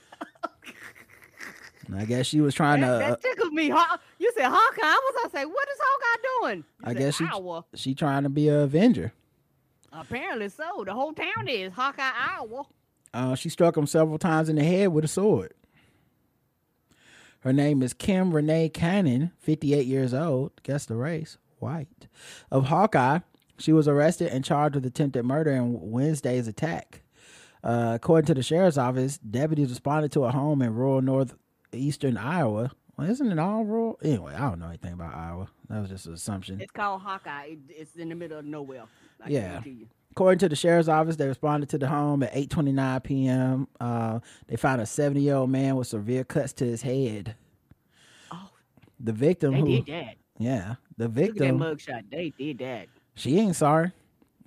I 1.96 2.06
guess 2.06 2.26
she 2.26 2.40
was 2.42 2.54
trying 2.56 2.82
That, 2.82 3.00
to. 3.00 3.06
uh, 3.06 3.10
that 3.10 3.22
tickled 3.22 3.54
me. 3.54 3.66
You 3.68 4.32
said 4.38 4.46
Hawkeye. 4.50 4.82
I 4.84 5.12
was 5.14 5.22
gonna 5.24 5.32
say, 5.42 5.46
what 5.46 5.68
is 5.70 5.78
Hawkeye 5.82 6.22
doing? 6.48 6.58
You 6.58 6.64
I 6.86 6.88
said, 6.94 6.98
guess 6.98 7.16
she 7.18 7.26
Iowa. 7.26 7.66
she 7.76 7.96
trying 7.96 8.24
to 8.24 8.30
be 8.30 8.48
a 8.50 8.60
Avenger. 8.62 9.14
Apparently 9.92 10.48
so. 10.50 10.84
The 10.86 10.94
whole 10.94 11.12
town 11.14 11.48
is 11.50 11.74
Hawkeye, 11.74 12.02
Iowa. 12.38 12.64
Uh, 13.14 13.36
she 13.36 13.50
struck 13.50 13.76
him 13.76 13.88
several 13.88 14.18
times 14.18 14.48
in 14.48 14.56
the 14.56 14.64
head 14.64 14.88
with 14.94 15.04
a 15.04 15.08
sword. 15.10 15.54
Her 17.42 17.52
name 17.52 17.82
is 17.82 17.94
Kim 17.94 18.34
Renee 18.34 18.70
Cannon, 18.70 19.32
58 19.40 19.86
years 19.86 20.14
old. 20.14 20.52
Guess 20.64 20.86
the 20.86 20.96
race, 20.96 21.38
white. 21.60 22.08
Of 22.52 22.66
Hawkeye, 22.68 23.20
she 23.58 23.74
was 23.74 23.88
arrested 23.88 24.28
and 24.30 24.46
charged 24.46 24.76
with 24.76 24.86
attempted 24.86 25.24
murder 25.26 25.52
in 25.52 25.92
Wednesday's 25.92 26.48
attack. 26.48 27.02
Uh, 27.64 27.94
according 27.96 28.28
to 28.28 28.34
the 28.34 28.44
sheriff's 28.44 28.78
office, 28.78 29.18
deputies 29.18 29.70
responded 29.70 30.12
to 30.12 30.24
a 30.24 30.32
home 30.32 30.62
in 30.62 30.74
rural 30.74 31.02
northeastern 31.76 32.18
Iowa. 32.18 32.72
Well, 32.98 33.10
isn't 33.10 33.32
it 33.32 33.40
all 33.40 33.64
rural? 33.64 34.00
Anyway, 34.04 34.34
I 34.34 34.42
don't 34.50 34.60
know 34.60 34.68
anything 34.68 34.94
about 34.94 35.16
Iowa. 35.16 35.48
That 35.70 35.80
was 35.82 35.90
just 35.90 36.06
an 36.06 36.14
assumption. 36.14 36.60
It's 36.62 36.72
called 36.72 37.02
Hawkeye. 37.02 37.56
It's 37.70 37.96
in 37.96 38.10
the 38.10 38.16
middle 38.16 38.40
of 38.40 38.46
nowhere. 38.46 38.84
I 39.24 39.30
Yeah. 39.30 39.62
According 40.12 40.40
to 40.40 40.50
the 40.50 40.58
sheriff's 40.58 40.90
office, 40.90 41.16
they 41.16 41.26
responded 41.28 41.70
to 41.70 41.78
the 41.78 41.88
home 41.88 42.22
at 42.22 42.34
8:29 42.34 43.04
p.m. 43.04 43.68
Uh, 43.80 44.20
they 44.48 44.58
found 44.58 44.82
a 44.82 44.84
70-year-old 44.84 45.50
man 45.50 45.78
with 45.78 45.88
severe 45.88 46.26
cuts 46.26 46.52
to 46.54 46.66
his 46.66 46.82
head. 46.82 47.36
Oh, 48.30 48.50
the 49.00 49.14
victim, 49.14 49.54
They 49.54 49.60
who, 49.62 49.68
did 49.68 49.86
that. 49.86 50.16
yeah, 50.38 50.76
the 50.98 51.08
Look 51.08 51.30
at 51.30 51.36
that 51.38 51.54
mugshot. 51.54 52.04
They 52.12 52.34
did 52.38 52.58
that. 52.58 52.88
she 53.16 53.40
ain't 53.40 53.56
sorry. 53.56 53.94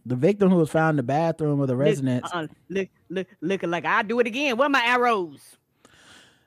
The 0.04 0.16
victim 0.16 0.50
who 0.50 0.56
was 0.56 0.68
found 0.68 0.90
in 0.90 0.96
the 0.98 1.02
bathroom 1.02 1.60
of 1.60 1.66
the 1.68 1.72
Look- 1.74 1.86
residence, 1.86 2.28
uh-uh, 2.30 2.48
look, 2.68 2.88
look, 3.08 3.26
looking 3.40 3.70
like 3.70 3.86
I 3.86 4.02
do 4.02 4.20
it 4.20 4.26
again. 4.26 4.58
Where 4.58 4.68
my 4.68 4.84
arrows? 4.84 5.56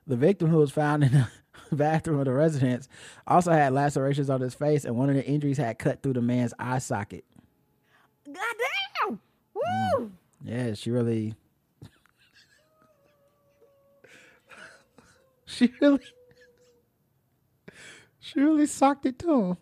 The 0.07 0.15
victim 0.15 0.49
who 0.49 0.57
was 0.57 0.71
found 0.71 1.03
in 1.03 1.11
the 1.11 1.27
bathroom 1.75 2.19
of 2.19 2.25
the 2.25 2.33
residence 2.33 2.87
also 3.27 3.51
had 3.51 3.73
lacerations 3.73 4.29
on 4.29 4.41
his 4.41 4.55
face, 4.55 4.85
and 4.85 4.95
one 4.95 5.09
of 5.09 5.15
the 5.15 5.25
injuries 5.25 5.57
had 5.57 5.77
cut 5.77 6.01
through 6.01 6.13
the 6.13 6.21
man's 6.21 6.53
eye 6.57 6.79
socket. 6.79 7.25
Goddamn! 8.25 9.19
Woo! 9.53 9.61
Mm. 9.99 10.11
Yeah, 10.43 10.73
she 10.73 10.91
really. 10.91 11.35
she 15.45 15.71
really. 15.81 15.99
She 18.19 18.41
really 18.41 18.65
socked 18.65 19.05
it 19.05 19.19
to 19.19 19.41
him. 19.41 19.57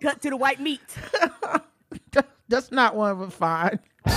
Cut 0.00 0.22
to 0.22 0.30
the 0.30 0.36
white 0.36 0.60
meat. 0.60 0.80
That's 2.48 2.70
not 2.70 2.94
one 2.94 3.10
of 3.10 3.18
them 3.18 3.30
fine. 3.30 3.78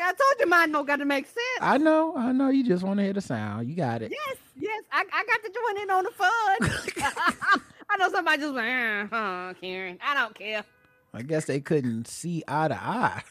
I 0.00 0.12
told 0.12 0.40
you 0.40 0.46
mine 0.46 0.72
don't 0.72 0.86
got 0.86 0.96
to 0.96 1.04
make 1.04 1.26
sense. 1.26 1.38
I 1.60 1.76
know, 1.76 2.16
I 2.16 2.32
know. 2.32 2.48
You 2.48 2.64
just 2.64 2.82
want 2.82 2.98
to 2.98 3.04
hear 3.04 3.12
the 3.12 3.20
sound. 3.20 3.68
You 3.68 3.76
got 3.76 4.00
it. 4.00 4.10
Yes, 4.10 4.36
yes, 4.56 4.84
I, 4.90 5.04
I 5.12 5.24
got 5.24 5.42
to 5.42 5.52
join 5.52 5.82
in 5.82 5.90
on 5.90 6.04
the 6.04 6.10
fun. 6.10 7.62
I 7.90 7.96
know 7.98 8.10
somebody 8.10 8.40
just 8.40 8.54
went, 8.54 9.12
uh, 9.12 9.16
huh, 9.16 9.54
Karen. 9.60 9.98
I 10.02 10.14
don't 10.14 10.34
care. 10.34 10.64
I 11.12 11.22
guess 11.22 11.44
they 11.46 11.60
couldn't 11.60 12.06
see 12.06 12.42
eye 12.48 12.68
to 12.68 12.82
eye. 12.82 13.22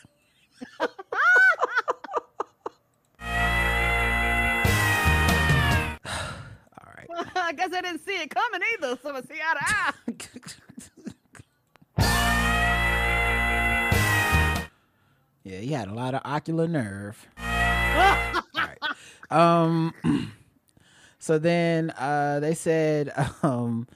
I 7.48 7.54
guess 7.54 7.74
I 7.74 7.82
didn't 7.82 8.06
see 8.06 8.12
it 8.12 8.30
coming 8.30 8.62
either. 8.74 9.00
So 9.02 9.16
I 9.16 9.22
see 9.22 9.40
eye 9.42 9.54
to 9.54 9.64
eye. 9.64 9.94
Yeah, 15.44 15.60
he 15.60 15.72
had 15.72 15.88
a 15.88 15.94
lot 15.94 16.14
of 16.14 16.22
ocular 16.26 16.68
nerve. 16.68 17.26
Um, 19.30 19.94
so 21.20 21.40
then 21.40 21.92
uh, 21.92 22.42
they 22.42 22.54
said 22.54 23.14
um, 23.44 23.88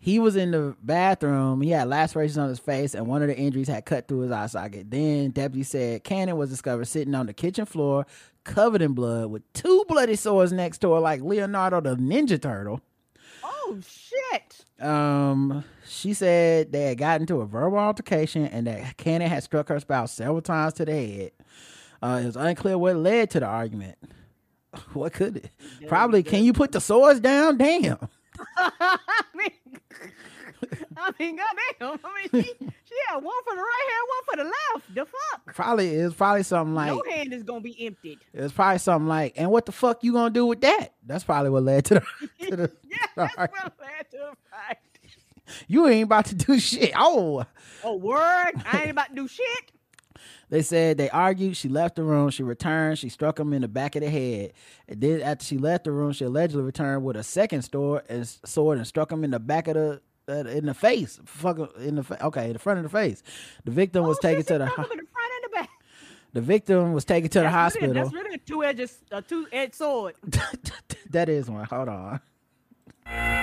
he 0.00 0.18
was 0.18 0.34
in 0.36 0.50
the 0.50 0.76
bathroom. 0.82 1.60
He 1.60 1.70
had 1.70 1.88
lacerations 1.88 2.38
on 2.38 2.48
his 2.48 2.58
face, 2.58 2.94
and 2.94 3.06
one 3.06 3.22
of 3.22 3.28
the 3.28 3.36
injuries 3.36 3.68
had 3.68 3.84
cut 3.84 4.08
through 4.08 4.20
his 4.20 4.32
eye 4.32 4.46
socket. 4.46 4.90
Then 4.90 5.30
deputy 5.30 5.62
said 5.62 6.04
Cannon 6.04 6.36
was 6.36 6.50
discovered 6.50 6.86
sitting 6.86 7.14
on 7.14 7.26
the 7.26 7.32
kitchen 7.32 7.64
floor, 7.64 8.06
covered 8.44 8.82
in 8.82 8.92
blood, 8.92 9.30
with 9.30 9.52
two 9.52 9.84
bloody 9.88 10.16
sores 10.16 10.52
next 10.52 10.78
to 10.78 10.92
her, 10.92 11.00
like 11.00 11.20
Leonardo 11.22 11.80
the 11.80 11.96
Ninja 11.96 12.40
Turtle. 12.40 12.80
Oh 13.70 13.80
shit! 13.86 14.64
Um, 14.80 15.62
she 15.86 16.14
said 16.14 16.72
they 16.72 16.84
had 16.84 16.98
gotten 16.98 17.22
into 17.22 17.40
a 17.40 17.46
verbal 17.46 17.78
altercation 17.78 18.46
and 18.46 18.66
that 18.66 18.96
Cannon 18.96 19.28
had 19.28 19.42
struck 19.42 19.68
her 19.68 19.78
spouse 19.78 20.12
several 20.12 20.40
times 20.40 20.74
to 20.74 20.84
the 20.86 20.92
head. 20.92 21.32
Uh, 22.02 22.20
it 22.22 22.26
was 22.26 22.36
unclear 22.36 22.78
what 22.78 22.96
led 22.96 23.30
to 23.30 23.40
the 23.40 23.46
argument. 23.46 23.98
What 24.92 25.12
could 25.14 25.36
it? 25.38 25.50
Probably. 25.88 26.22
Can 26.22 26.44
you 26.44 26.52
put 26.52 26.72
the 26.72 26.80
swords 26.80 27.20
down? 27.20 27.56
Damn. 27.56 27.98
I 28.56 28.98
mean, 29.34 29.50
I 30.96 31.12
mean, 31.18 31.36
goddamn. 31.36 32.00
I 32.04 32.28
mean, 32.32 32.44
she, 32.44 32.52
she 32.58 32.94
had 33.08 33.16
one 33.22 33.34
for 33.44 33.54
the 33.54 33.60
right 33.62 33.86
hand, 33.90 34.06
one 34.08 34.24
for 34.24 34.36
the 34.36 34.44
left. 34.44 34.94
The 34.94 35.04
fuck? 35.06 35.54
Probably 35.54 35.94
it 35.96 36.04
was 36.04 36.14
probably 36.14 36.42
something 36.42 36.74
like 36.74 36.92
Your 36.92 37.08
hand 37.10 37.32
is 37.32 37.42
gonna 37.42 37.60
be 37.60 37.86
emptied. 37.86 38.18
It's 38.34 38.52
probably 38.52 38.78
something 38.78 39.08
like, 39.08 39.34
and 39.36 39.50
what 39.50 39.66
the 39.66 39.72
fuck 39.72 40.02
you 40.02 40.12
gonna 40.12 40.30
do 40.30 40.46
with 40.46 40.60
that? 40.62 40.94
That's 41.06 41.24
probably 41.24 41.50
what 41.50 41.62
led 41.62 41.84
to 41.86 41.94
the. 41.94 42.02
To 42.50 42.56
the 42.56 42.72
yeah, 42.88 42.96
that's 43.16 43.36
what 43.36 43.72
led 43.80 44.10
to 44.12 44.16
the 44.16 44.36
fight. 44.50 44.78
you 45.66 45.86
ain't 45.88 46.04
about 46.04 46.26
to 46.26 46.34
do 46.34 46.58
shit. 46.58 46.92
Oh, 46.96 47.44
Oh, 47.84 47.96
word! 47.96 48.52
I 48.72 48.80
ain't 48.82 48.90
about 48.90 49.08
to 49.10 49.14
do 49.14 49.28
shit. 49.28 49.46
They 50.50 50.62
said 50.62 50.96
they 50.96 51.10
argued. 51.10 51.58
She 51.58 51.68
left 51.68 51.96
the 51.96 52.02
room. 52.02 52.30
She 52.30 52.42
returned. 52.42 52.98
She 52.98 53.10
struck 53.10 53.38
him 53.38 53.52
in 53.52 53.60
the 53.60 53.68
back 53.68 53.96
of 53.96 54.02
the 54.02 54.08
head. 54.08 54.54
And 54.88 54.98
then 54.98 55.20
after 55.20 55.44
she 55.44 55.58
left 55.58 55.84
the 55.84 55.92
room, 55.92 56.12
she 56.12 56.24
allegedly 56.24 56.62
returned 56.62 57.04
with 57.04 57.16
a 57.18 57.22
second 57.22 57.62
sword 57.62 58.04
and 58.08 58.26
sword 58.26 58.78
and 58.78 58.86
struck 58.86 59.12
him 59.12 59.24
in 59.24 59.30
the 59.30 59.38
back 59.38 59.68
of 59.68 59.74
the 59.74 60.00
in 60.28 60.66
the 60.66 60.74
face. 60.74 61.18
Fucking 61.24 61.68
in 61.80 61.96
the 61.96 62.02
fa- 62.02 62.24
okay, 62.26 62.52
the 62.52 62.58
front 62.58 62.78
of 62.78 62.82
the 62.84 62.88
face. 62.90 63.22
The 63.64 63.70
victim 63.70 64.04
was 64.04 64.18
taken 64.18 64.44
to 64.44 64.58
the 64.58 64.66
ho- 64.66 64.82
the 64.82 64.88
front 64.88 64.98
and 64.98 65.44
the 65.44 65.48
back. 65.54 65.70
the 66.34 66.40
victim 66.40 66.92
was 66.92 67.04
taken 67.04 67.30
to 67.30 67.40
the 67.40 67.50
hospital. 67.50 67.88
Really, 67.88 68.00
that's 68.00 68.14
really 68.14 68.34
a 68.34 68.38
two 68.38 68.62
edged 68.64 68.90
a 69.10 69.22
two 69.22 69.46
edged 69.52 69.74
sword. 69.74 70.14
that 71.10 71.28
is 71.28 71.50
one. 71.50 71.64
Hold 71.64 71.88
on. 71.88 72.20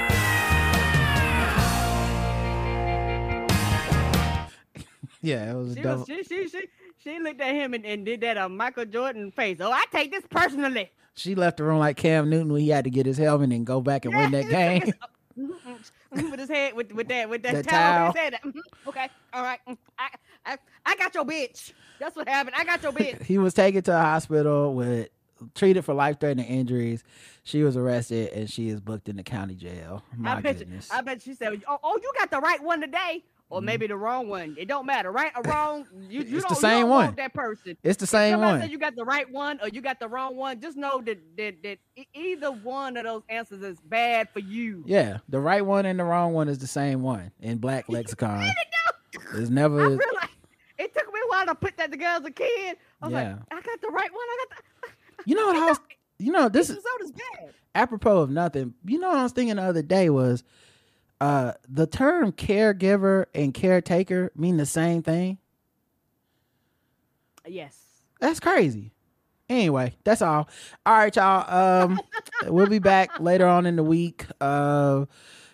yeah, 5.22 5.52
it 5.52 5.56
was 5.56 5.72
a 5.72 5.76
She, 5.76 5.82
double. 5.82 5.98
was, 5.99 6.07
she, 6.07 6.24
she, 6.24 6.48
she, 6.49 6.62
she 7.03 7.20
looked 7.20 7.41
at 7.41 7.53
him 7.56 7.74
and, 7.74 7.86
and 7.86 8.06
did 8.06 8.22
that 8.22 8.38
uh, 8.38 8.49
Michael 8.49 8.86
Jordan 8.86 9.32
face. 9.32 9.57
Oh, 9.60 9.72
I 9.72 9.86
take 9.91 10.12
this 10.12 10.24
personally. 10.30 10.91
She 11.16 11.34
left 11.34 11.57
the 11.57 11.64
room 11.64 11.80
like 11.80 11.98
Cam 11.98 12.30
Newton 12.30 12.52
when 12.52 12.62
he 12.62 12.70
had 12.70 12.84
to 12.84 12.90
get 12.90 13.06
his 13.06 13.18
helmet 13.18 13.52
and 13.52 13.66
go 13.66 13.82
back 13.82 14.06
and 14.06 14.16
win 14.16 14.32
that 14.32 14.45
game. 14.49 14.94
With 15.36 16.40
his 16.40 16.49
head 16.49 16.74
with 16.74 16.91
with 16.94 17.07
that 17.10 17.30
with 17.30 17.44
that, 17.44 17.53
That 17.56 17.68
towel, 17.68 18.14
towel. 18.14 18.14
head. 18.14 18.40
Mhm, 18.45 18.53
Okay, 18.88 19.10
all 19.34 19.44
right. 19.44 19.60
Mm, 19.68 19.78
I, 19.98 20.10
I 20.45 20.57
I 20.86 20.95
got 20.95 21.14
your 21.16 21.26
bitch. 21.26 21.74
That's 21.99 22.16
what 22.16 22.28
happened. 22.28 22.56
I 22.57 22.64
got 22.66 22.82
your 22.84 22.91
bitch. 22.91 23.22
he 23.26 23.38
was 23.38 23.53
taken 23.53 23.82
to 23.84 23.95
a 23.98 24.02
hospital 24.02 24.74
with 24.74 25.10
treated 25.53 25.84
for 25.84 25.94
life 25.94 26.20
threatening 26.20 26.45
injuries. 26.48 27.03
She 27.44 27.64
was 27.64 27.76
arrested 27.76 28.30
and 28.34 28.49
she 28.49 28.70
is 28.70 28.80
booked 28.80 29.10
in 29.10 29.18
the 29.18 29.24
county 29.24 29.56
jail. 29.56 30.03
My 30.16 30.36
I 30.38 30.41
bet 30.41 30.60
goodness. 30.60 30.90
you. 30.91 30.98
I 30.98 31.02
bet 31.02 31.22
she 31.22 31.34
said, 31.34 31.62
"Oh, 31.68 31.80
oh, 31.84 31.99
you 32.02 32.12
got 32.18 32.32
the 32.32 32.40
right 32.40 32.62
one 32.64 32.82
today." 32.82 33.24
Or 33.49 33.59
Mm-hmm. 33.59 33.65
maybe 33.67 33.88
the 33.88 33.95
wrong 33.95 34.27
one. 34.27 34.55
It 34.57 34.67
don't 34.67 34.88
matter, 34.88 35.11
right 35.11 35.31
or 35.35 35.43
wrong. 35.43 35.85
You, 36.09 36.22
you 36.23 36.38
It's 36.38 36.45
don't, 36.45 36.49
the 36.49 36.55
same 36.55 36.89
one. 36.89 37.13
That 37.15 37.34
person. 37.34 37.77
It's 37.84 37.97
the 37.97 38.07
same 38.07 38.34
somebody 38.34 38.51
one. 38.53 38.61
Say 38.61 38.72
you 38.72 38.80
got 38.80 38.95
the 38.95 39.05
right 39.05 39.31
one 39.31 39.59
or 39.61 39.67
you 39.69 39.81
got 39.81 39.99
the 39.99 40.07
wrong 40.07 40.35
one. 40.35 40.59
Just 40.59 40.76
know 40.77 40.99
that 41.05 41.19
that, 41.38 41.61
that 41.63 41.77
either 42.15 42.51
one 42.51 42.97
of 42.97 43.03
those 43.03 43.22
answers 43.30 43.61
is 43.61 43.80
bad 43.81 44.30
for 44.34 44.39
you. 44.39 44.84
yeah, 44.88 45.19
the 45.30 45.39
right 45.39 45.63
one 45.63 45.85
and 45.85 45.99
the 45.99 46.03
wrong 46.03 46.34
one 46.34 46.49
is 46.49 46.57
the 46.57 46.65
same 46.67 47.03
one 47.03 47.31
in 47.39 47.59
black 47.59 47.85
lexicon. 47.89 48.49
It's 49.35 49.49
never 49.51 49.80
I 49.80 49.88
realized 49.88 50.30
it 50.80 50.93
took 50.93 51.13
me 51.13 51.19
a 51.23 51.30
while 51.30 51.45
to 51.45 51.55
put 51.55 51.77
that 51.77 51.91
together 51.91 52.23
as 52.26 52.27
a 52.27 52.31
kid. 52.31 52.77
I 53.01 53.05
was 53.05 53.13
Yeah. 53.13 53.30
like, 53.30 53.38
I 53.51 53.61
got 53.61 53.80
the 53.81 53.89
right 53.89 54.11
one. 54.11 54.22
I 54.22 54.45
got 54.49 54.57
the. 54.57 55.23
You 55.30 55.35
know 55.35 55.45
what 55.47 55.55
I 55.57 55.65
was 55.67 55.80
you 56.17 56.31
know 56.31 56.49
this 56.49 56.69
is 56.72 56.77
is 56.77 57.11
bad. 57.11 57.53
apropos 57.76 58.17
of 58.22 58.30
nothing. 58.31 58.73
You 58.85 58.97
know 58.99 59.09
what 59.09 59.17
I 59.19 59.23
was 59.23 59.34
thinking 59.34 59.57
the 59.57 59.61
other 59.63 59.84
day 59.84 60.09
was 60.09 60.43
uh 61.21 61.53
the 61.69 61.87
term 61.87 62.31
caregiver 62.31 63.25
and 63.33 63.53
caretaker 63.53 64.31
mean 64.35 64.57
the 64.57 64.65
same 64.65 65.01
thing. 65.03 65.37
Yes. 67.47 67.77
That's 68.19 68.39
crazy. 68.39 68.91
Anyway, 69.47 69.93
that's 70.03 70.21
all. 70.23 70.49
All 70.85 70.93
right, 70.97 71.15
y'all. 71.15 71.83
Um, 71.83 71.99
we'll 72.47 72.65
be 72.67 72.79
back 72.79 73.19
later 73.19 73.45
on 73.45 73.67
in 73.67 73.75
the 73.75 73.83
week 73.83 74.25
uh, 74.41 75.05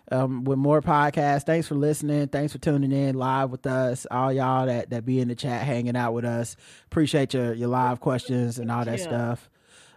um, 0.09 0.45
with 0.45 0.57
more 0.57 0.81
podcasts. 0.81 1.43
Thanks 1.43 1.67
for 1.67 1.75
listening. 1.75 2.29
Thanks 2.29 2.53
for 2.53 2.59
tuning 2.59 2.93
in 2.93 3.15
live 3.15 3.49
with 3.51 3.67
us. 3.67 4.07
All 4.09 4.31
y'all 4.31 4.65
that 4.67 4.91
that 4.91 5.05
be 5.05 5.19
in 5.19 5.27
the 5.27 5.35
chat 5.35 5.63
hanging 5.63 5.97
out 5.97 6.13
with 6.13 6.23
us. 6.23 6.55
Appreciate 6.85 7.33
your 7.33 7.53
your 7.53 7.67
live 7.67 7.99
questions 7.99 8.59
and 8.59 8.71
all 8.71 8.85
that 8.85 8.99
Yeah. 8.99 9.03
stuff. 9.03 9.49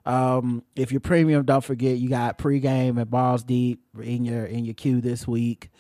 Um, 0.06 0.62
if 0.76 0.92
you're 0.92 1.00
premium, 1.00 1.44
don't 1.44 1.64
forget 1.64 1.96
you 1.96 2.08
got 2.08 2.38
pregame 2.38 3.00
and 3.00 3.10
balls 3.10 3.42
deep 3.42 3.80
in 4.00 4.24
your 4.24 4.44
in 4.44 4.64
your 4.64 4.74
queue 4.74 5.00
this 5.00 5.26
week. 5.26 5.70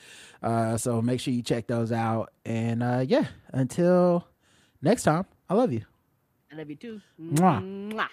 Uh, 0.42 0.76
so 0.76 1.00
make 1.02 1.20
sure 1.20 1.32
you 1.32 1.42
check 1.42 1.66
those 1.66 1.92
out. 1.92 2.32
And 2.44 2.82
uh, 2.82 3.04
yeah, 3.06 3.26
until 3.52 4.26
next 4.82 5.02
time, 5.02 5.26
I 5.48 5.54
love 5.54 5.72
you. 5.72 5.82
I 6.52 6.56
love 6.56 6.70
you 6.70 6.76
too. 6.76 7.00
Mwah. 7.20 7.92
Mwah. 7.92 8.08